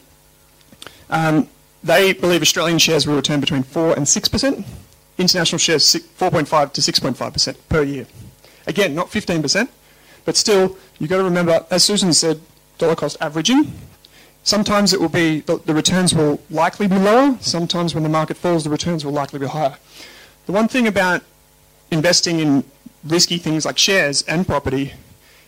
um, 1.11 1.47
they 1.83 2.13
believe 2.13 2.41
Australian 2.41 2.79
shares 2.79 3.05
will 3.05 3.15
return 3.15 3.39
between 3.39 3.61
4 3.61 3.93
and 3.95 4.07
6%. 4.07 4.65
International 5.19 5.59
shares 5.59 5.83
4.5 5.93 6.73
to 6.73 6.81
6.5% 6.81 7.57
per 7.69 7.83
year. 7.83 8.07
Again, 8.65 8.95
not 8.95 9.11
15%, 9.11 9.69
but 10.25 10.35
still, 10.35 10.75
you've 10.97 11.11
got 11.11 11.17
to 11.17 11.23
remember, 11.23 11.67
as 11.69 11.83
Susan 11.83 12.11
said, 12.13 12.41
dollar 12.79 12.95
cost 12.95 13.15
averaging. 13.21 13.73
Sometimes 14.41 14.91
it 14.91 14.99
will 14.99 15.07
be, 15.07 15.41
the, 15.41 15.59
the 15.59 15.75
returns 15.75 16.15
will 16.15 16.41
likely 16.49 16.87
be 16.87 16.97
lower. 16.97 17.37
Sometimes 17.41 17.93
when 17.93 18.01
the 18.01 18.09
market 18.09 18.37
falls, 18.37 18.63
the 18.63 18.71
returns 18.71 19.05
will 19.05 19.13
likely 19.13 19.37
be 19.37 19.45
higher. 19.45 19.77
The 20.47 20.51
one 20.51 20.67
thing 20.67 20.87
about 20.87 21.21
investing 21.91 22.39
in 22.39 22.63
risky 23.07 23.37
things 23.37 23.65
like 23.65 23.77
shares 23.77 24.23
and 24.23 24.45
property 24.45 24.93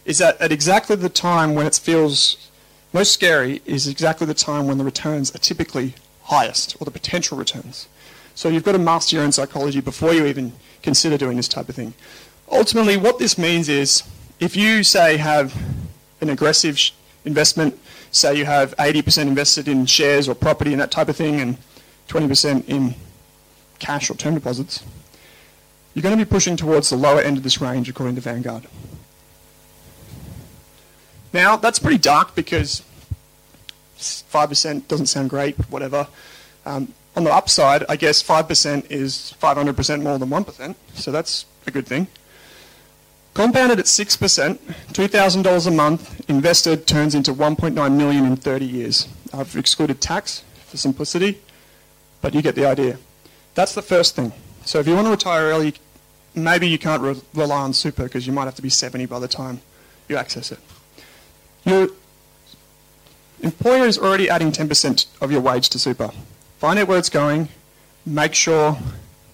is 0.06 0.18
that 0.18 0.40
at 0.42 0.52
exactly 0.52 0.96
the 0.96 1.10
time 1.10 1.56
when 1.56 1.66
it 1.66 1.76
feels 1.76 2.50
most 2.94 3.12
scary 3.12 3.62
is 3.66 3.88
exactly 3.88 4.26
the 4.26 4.34
time 4.34 4.68
when 4.68 4.78
the 4.78 4.84
returns 4.84 5.34
are 5.36 5.40
typically 5.40 5.94
highest, 6.24 6.76
or 6.80 6.86
the 6.86 6.92
potential 6.92 7.38
returns. 7.38 7.88
So 8.36 8.50
you've 8.50 8.64
got 8.64 8.72
to 8.72 8.80
master 8.80 9.16
your 9.16 9.26
own 9.26 9.32
psychology 9.32 9.82
before 9.82 10.14
you 10.14 10.26
even 10.26 10.54
consider 10.82 11.18
doing 11.18 11.38
this 11.38 11.48
type 11.48 11.70
of 11.70 11.76
thing. 11.76 11.94
Ultimately, 12.52 12.98
what 12.98 13.20
this 13.20 13.38
means 13.38 13.68
is 13.70 14.04
if 14.40 14.56
you, 14.56 14.84
say, 14.84 15.18
have 15.18 15.56
an 16.22 16.30
aggressive 16.30 16.80
investment, 17.26 17.78
say 18.12 18.36
you 18.36 18.46
have 18.46 18.76
80% 18.78 19.24
invested 19.24 19.68
in 19.68 19.86
shares 19.86 20.30
or 20.30 20.36
property 20.36 20.72
and 20.72 20.82
that 20.82 20.92
type 20.92 21.10
of 21.10 21.16
thing, 21.16 21.42
and 21.42 21.58
20% 22.08 22.68
in 22.68 22.96
cash 23.80 24.10
or 24.10 24.16
term 24.16 24.36
deposits, 24.36 24.84
you're 25.94 26.04
going 26.04 26.18
to 26.18 26.24
be 26.24 26.30
pushing 26.30 26.56
towards 26.56 26.90
the 26.90 26.96
lower 26.96 27.22
end 27.22 27.38
of 27.38 27.44
this 27.44 27.60
range 27.60 27.90
according 27.90 28.16
to 28.16 28.22
Vanguard. 28.22 28.66
Now, 31.34 31.56
that's 31.56 31.80
pretty 31.80 31.98
dark 31.98 32.36
because 32.36 32.84
5% 33.98 34.88
doesn't 34.88 35.08
sound 35.08 35.30
great, 35.30 35.56
whatever. 35.70 36.08
Um, 36.66 36.94
on 37.16 37.24
the 37.24 37.34
upside, 37.34 37.84
I 37.90 37.96
guess 37.96 38.24
5% 38.24 38.90
is 38.92 39.36
500% 39.42 40.04
more 40.04 40.18
than 40.18 40.30
1%, 40.30 40.76
so 40.94 41.12
that's 41.12 41.46
a 41.68 41.72
good 41.72 41.86
thing. 41.86 42.08
Compounded 43.34 43.80
at 43.80 43.86
6%, 43.86 44.58
$2,000 44.58 45.68
a 45.68 45.72
month 45.72 46.30
invested 46.30 46.88
turns 46.88 47.16
into 47.16 47.34
1.9 47.34 47.96
million 47.96 48.26
in 48.26 48.36
30 48.36 48.66
years. 48.66 49.08
I've 49.34 49.56
excluded 49.56 50.02
tax 50.02 50.44
for 50.68 50.78
simplicity, 50.78 51.40
but 52.22 52.34
you 52.34 52.42
get 52.42 52.56
the 52.56 52.66
idea. 52.66 52.98
That's 53.56 53.74
the 53.76 53.82
first 53.82 54.16
thing. 54.16 54.34
So 54.70 54.78
if 54.78 54.88
you 54.88 54.94
want 54.94 55.08
to 55.08 55.12
retire 55.12 55.46
early, 55.46 55.74
maybe 56.36 56.68
you 56.68 56.78
can't 56.78 57.02
re- 57.02 57.20
rely 57.34 57.62
on 57.62 57.74
super 57.74 58.04
because 58.04 58.28
you 58.28 58.34
might 58.34 58.46
have 58.46 58.54
to 58.54 58.62
be 58.62 58.70
70 58.70 59.08
by 59.08 59.18
the 59.18 59.28
time 59.28 59.62
you 60.08 60.16
access 60.16 60.52
it. 60.52 60.60
Your 61.66 61.88
employer 63.42 63.88
is 63.88 63.98
already 63.98 64.30
adding 64.30 64.52
10% 64.52 65.08
of 65.22 65.32
your 65.32 65.42
wage 65.42 65.70
to 65.70 65.80
super. 65.80 66.12
Find 66.60 66.78
out 66.78 66.88
where 66.88 67.00
it's 67.00 67.10
going, 67.10 67.50
make 68.06 68.36
sure 68.36 68.78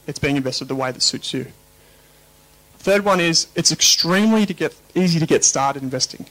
it's 0.08 0.20
being 0.20 0.38
invested 0.38 0.70
the 0.70 0.76
way 0.76 0.94
that 0.94 1.02
suits 1.02 1.34
you. 1.34 1.48
Third 2.78 3.04
one 3.04 3.20
is 3.20 3.48
it's 3.56 3.74
extremely 3.74 4.46
to 4.46 4.54
get, 4.54 4.74
easy 4.96 5.20
to 5.20 5.26
get 5.26 5.44
started 5.44 5.84
investing. 5.84 6.28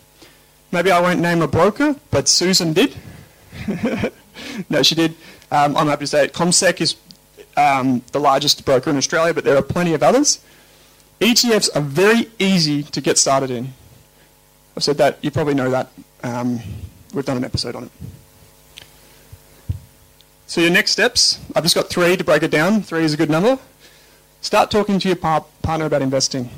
Maybe 0.72 0.90
I 0.90 0.98
won't 1.02 1.20
name 1.20 1.43
a 1.43 1.47
broker, 1.47 1.97
but 2.10 2.26
Susan 2.26 2.72
did. 2.72 2.97
no, 4.70 4.82
she 4.82 4.94
did. 4.94 5.14
Um, 5.51 5.76
I'm 5.76 5.89
happy 5.89 6.05
to 6.05 6.06
say 6.06 6.24
it. 6.24 6.32
CommSec 6.32 6.81
is 6.81 6.97
um, 7.56 8.02
the 8.12 8.20
largest 8.20 8.64
broker 8.64 8.90
in 8.90 8.97
Australia, 8.97 9.35
but 9.35 9.44
there 9.44 9.56
are 9.56 9.62
plenty 9.62 9.94
of 9.94 10.02
others. 10.02 10.40
ETFs 11.20 11.70
are 11.74 11.82
very 11.82 12.31
easy 12.39 12.82
to 12.82 13.01
get 13.01 13.18
started 13.18 13.51
in. 13.51 13.72
I've 14.76 14.82
said 14.82 14.98
that, 14.98 15.18
you 15.22 15.31
probably 15.31 15.55
know 15.55 15.70
that. 15.70 15.89
Um, 16.22 16.60
we've 17.12 17.24
done 17.24 17.36
an 17.36 17.44
episode 17.44 17.76
on 17.76 17.85
it. 17.85 17.90
So 20.47 20.60
your 20.60 20.70
next 20.70 20.90
steps, 20.90 21.40
I've 21.55 21.62
just 21.62 21.74
got 21.74 21.89
three 21.89 22.16
to 22.16 22.24
break 22.24 22.43
it 22.43 22.51
down. 22.51 22.82
Three 22.82 23.05
is 23.05 23.14
a 23.14 23.16
good 23.16 23.31
number. 23.31 23.59
Start 24.40 24.70
talking 24.70 24.98
to 24.98 25.09
your 25.09 25.16
par- 25.16 25.47
partner 25.62 25.86
about 25.86 26.02
investing. 26.02 26.51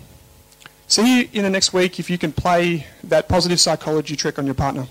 See 0.88 1.20
you 1.20 1.28
in 1.32 1.44
the 1.44 1.50
next 1.50 1.72
week 1.72 1.98
if 1.98 2.10
you 2.10 2.18
can 2.18 2.32
play 2.32 2.86
that 3.04 3.28
positive 3.28 3.60
psychology 3.60 4.16
trick 4.16 4.38
on 4.38 4.46
your 4.46 4.54
partner. 4.54 4.86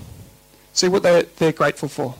See 0.73 0.88
what 0.88 1.03
they're, 1.03 1.23
they're 1.23 1.52
grateful 1.52 1.90
for. 1.90 2.15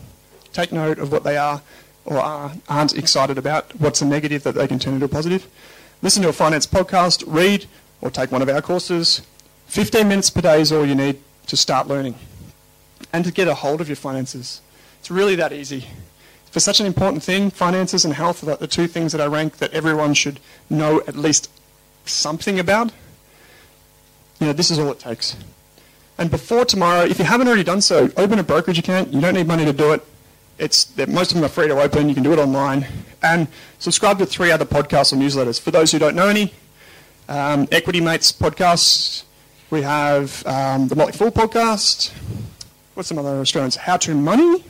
Take 0.52 0.72
note 0.72 0.98
of 0.98 1.12
what 1.12 1.24
they 1.24 1.36
are 1.36 1.62
or 2.06 2.18
are, 2.18 2.52
aren't 2.68 2.96
excited 2.96 3.36
about. 3.36 3.78
What's 3.78 4.00
a 4.00 4.06
negative 4.06 4.42
that 4.44 4.54
they 4.54 4.66
can 4.66 4.78
turn 4.78 4.94
into 4.94 5.06
a 5.06 5.08
positive. 5.08 5.46
Listen 6.02 6.22
to 6.22 6.28
a 6.28 6.32
finance 6.32 6.66
podcast, 6.66 7.24
read, 7.26 7.66
or 8.00 8.10
take 8.10 8.30
one 8.30 8.42
of 8.42 8.48
our 8.48 8.62
courses. 8.62 9.22
15 9.66 10.08
minutes 10.08 10.30
per 10.30 10.40
day 10.40 10.60
is 10.60 10.72
all 10.72 10.86
you 10.86 10.94
need 10.94 11.18
to 11.46 11.56
start 11.56 11.88
learning 11.88 12.14
and 13.12 13.24
to 13.24 13.32
get 13.32 13.48
a 13.48 13.54
hold 13.54 13.80
of 13.80 13.88
your 13.88 13.96
finances. 13.96 14.60
It's 15.00 15.10
really 15.10 15.34
that 15.36 15.52
easy. 15.52 15.86
For 16.50 16.60
such 16.60 16.80
an 16.80 16.86
important 16.86 17.22
thing, 17.22 17.50
finances 17.50 18.04
and 18.04 18.14
health 18.14 18.46
are 18.46 18.56
the 18.56 18.66
two 18.66 18.86
things 18.86 19.12
that 19.12 19.20
I 19.20 19.26
rank 19.26 19.58
that 19.58 19.72
everyone 19.72 20.14
should 20.14 20.40
know 20.70 21.02
at 21.06 21.16
least 21.16 21.50
something 22.04 22.58
about. 22.58 22.92
You 24.40 24.48
know, 24.48 24.52
this 24.52 24.70
is 24.70 24.78
all 24.78 24.90
it 24.90 24.98
takes. 24.98 25.36
And 26.18 26.30
before 26.30 26.64
tomorrow, 26.64 27.04
if 27.04 27.18
you 27.18 27.24
haven't 27.24 27.46
already 27.46 27.64
done 27.64 27.80
so, 27.80 28.10
open 28.16 28.38
a 28.38 28.42
brokerage 28.42 28.78
account. 28.78 29.12
You 29.12 29.20
don't 29.20 29.34
need 29.34 29.46
money 29.46 29.64
to 29.64 29.72
do 29.72 29.92
it. 29.92 30.02
It's 30.58 30.96
most 30.96 31.32
of 31.32 31.34
them 31.36 31.44
are 31.44 31.48
free 31.48 31.68
to 31.68 31.78
open. 31.80 32.08
You 32.08 32.14
can 32.14 32.22
do 32.22 32.32
it 32.32 32.38
online. 32.38 32.86
And 33.22 33.46
subscribe 33.78 34.18
to 34.18 34.26
three 34.26 34.50
other 34.50 34.64
podcasts 34.64 35.12
or 35.12 35.16
newsletters. 35.16 35.60
For 35.60 35.70
those 35.70 35.92
who 35.92 35.98
don't 35.98 36.16
know 36.16 36.28
any, 36.28 36.54
um, 37.28 37.68
Equity 37.72 38.00
Mates 38.00 38.32
podcasts. 38.32 39.24
We 39.68 39.82
have 39.82 40.46
um, 40.46 40.88
the 40.88 40.96
Motley 40.96 41.12
Fool 41.12 41.30
podcast. 41.30 42.12
What's 42.94 43.08
some 43.08 43.18
other 43.18 43.40
Australians? 43.40 43.76
How 43.76 43.96
to 43.98 44.14
Money. 44.14 44.64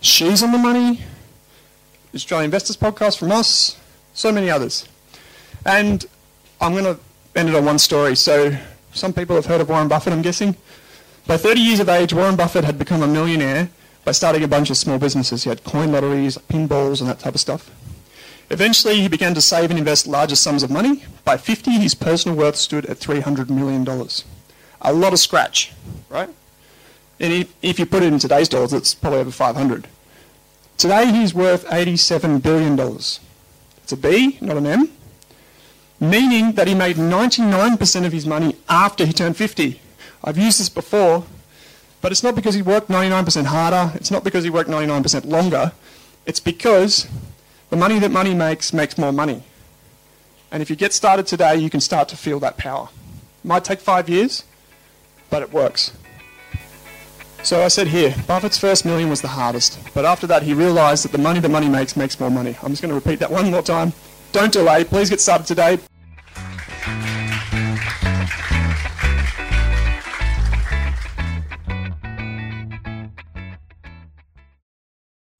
She's 0.00 0.42
on 0.42 0.52
the 0.52 0.58
Money. 0.58 1.00
Australian 2.14 2.46
Investors 2.46 2.76
podcast 2.76 3.18
from 3.18 3.32
us. 3.32 3.78
So 4.14 4.32
many 4.32 4.50
others. 4.50 4.88
And 5.66 6.06
I'm 6.60 6.72
going 6.72 6.84
to 6.84 6.98
end 7.34 7.48
it 7.48 7.54
on 7.54 7.64
one 7.64 7.78
story. 7.78 8.14
So 8.16 8.56
some 8.92 9.12
people 9.12 9.36
have 9.36 9.46
heard 9.46 9.60
of 9.60 9.68
Warren 9.68 9.88
Buffett, 9.88 10.12
I'm 10.12 10.22
guessing. 10.22 10.56
By 11.26 11.36
30 11.36 11.60
years 11.60 11.80
of 11.80 11.88
age, 11.88 12.12
Warren 12.12 12.36
Buffett 12.36 12.64
had 12.64 12.78
become 12.78 13.02
a 13.02 13.06
millionaire 13.06 13.68
by 14.04 14.12
starting 14.12 14.42
a 14.42 14.48
bunch 14.48 14.70
of 14.70 14.76
small 14.76 14.98
businesses. 14.98 15.44
He 15.44 15.48
had 15.48 15.64
coin 15.64 15.92
lotteries, 15.92 16.38
pinballs, 16.38 17.00
and 17.00 17.08
that 17.08 17.20
type 17.20 17.34
of 17.34 17.40
stuff. 17.40 17.70
Eventually, 18.50 19.00
he 19.00 19.08
began 19.08 19.34
to 19.34 19.40
save 19.40 19.70
and 19.70 19.78
invest 19.78 20.06
larger 20.06 20.36
sums 20.36 20.62
of 20.62 20.70
money. 20.70 21.04
By 21.24 21.36
50, 21.36 21.70
his 21.70 21.94
personal 21.94 22.36
worth 22.36 22.56
stood 22.56 22.84
at 22.86 22.98
$300 22.98 23.48
million. 23.48 23.86
A 24.82 24.92
lot 24.92 25.12
of 25.12 25.18
scratch, 25.18 25.72
right? 26.10 26.28
And 27.18 27.32
if, 27.32 27.54
if 27.62 27.78
you 27.78 27.86
put 27.86 28.02
it 28.02 28.12
in 28.12 28.18
today's 28.18 28.48
dollars, 28.48 28.72
it's 28.72 28.94
probably 28.94 29.20
over 29.20 29.30
500. 29.30 29.86
Today, 30.76 31.06
he's 31.12 31.32
worth 31.32 31.64
$87 31.66 32.42
billion. 32.42 32.78
It's 32.78 33.20
a 33.92 33.96
B, 33.96 34.38
not 34.40 34.56
an 34.56 34.66
M. 34.66 34.90
Meaning 36.00 36.52
that 36.52 36.66
he 36.66 36.74
made 36.74 36.96
99% 36.96 38.04
of 38.04 38.12
his 38.12 38.26
money 38.26 38.56
after 38.68 39.06
he 39.06 39.12
turned 39.12 39.36
50. 39.36 39.80
I've 40.24 40.36
used 40.36 40.58
this 40.60 40.68
before 40.68 41.24
but 42.02 42.12
it's 42.12 42.22
not 42.22 42.34
because 42.34 42.54
he 42.54 42.62
worked 42.62 42.88
99% 42.88 43.46
harder. 43.46 43.92
It's 43.94 44.10
not 44.10 44.24
because 44.24 44.44
he 44.44 44.50
worked 44.50 44.68
99% 44.68 45.24
longer. 45.24 45.72
It's 46.26 46.40
because 46.40 47.08
the 47.70 47.76
money 47.76 47.98
that 48.00 48.10
money 48.10 48.34
makes 48.34 48.72
makes 48.72 48.98
more 48.98 49.12
money. 49.12 49.42
And 50.50 50.62
if 50.62 50.68
you 50.68 50.76
get 50.76 50.92
started 50.92 51.26
today, 51.26 51.56
you 51.56 51.70
can 51.70 51.80
start 51.80 52.08
to 52.08 52.16
feel 52.16 52.38
that 52.40 52.58
power. 52.58 52.88
It 53.42 53.48
might 53.48 53.64
take 53.64 53.80
five 53.80 54.08
years, 54.08 54.44
but 55.30 55.42
it 55.42 55.52
works. 55.52 55.92
So 57.42 57.62
I 57.62 57.68
said 57.68 57.88
here, 57.88 58.14
Buffett's 58.26 58.58
first 58.58 58.84
million 58.84 59.08
was 59.08 59.20
the 59.20 59.28
hardest. 59.28 59.78
But 59.94 60.04
after 60.04 60.26
that, 60.26 60.42
he 60.42 60.54
realized 60.54 61.04
that 61.04 61.12
the 61.12 61.18
money 61.18 61.40
that 61.40 61.48
money 61.48 61.68
makes 61.68 61.96
makes 61.96 62.20
more 62.20 62.30
money. 62.30 62.56
I'm 62.62 62.70
just 62.70 62.82
going 62.82 62.90
to 62.90 62.94
repeat 62.94 63.18
that 63.20 63.30
one 63.30 63.50
more 63.50 63.62
time. 63.62 63.92
Don't 64.32 64.52
delay. 64.52 64.84
Please 64.84 65.08
get 65.10 65.20
started 65.20 65.46
today. 65.46 65.78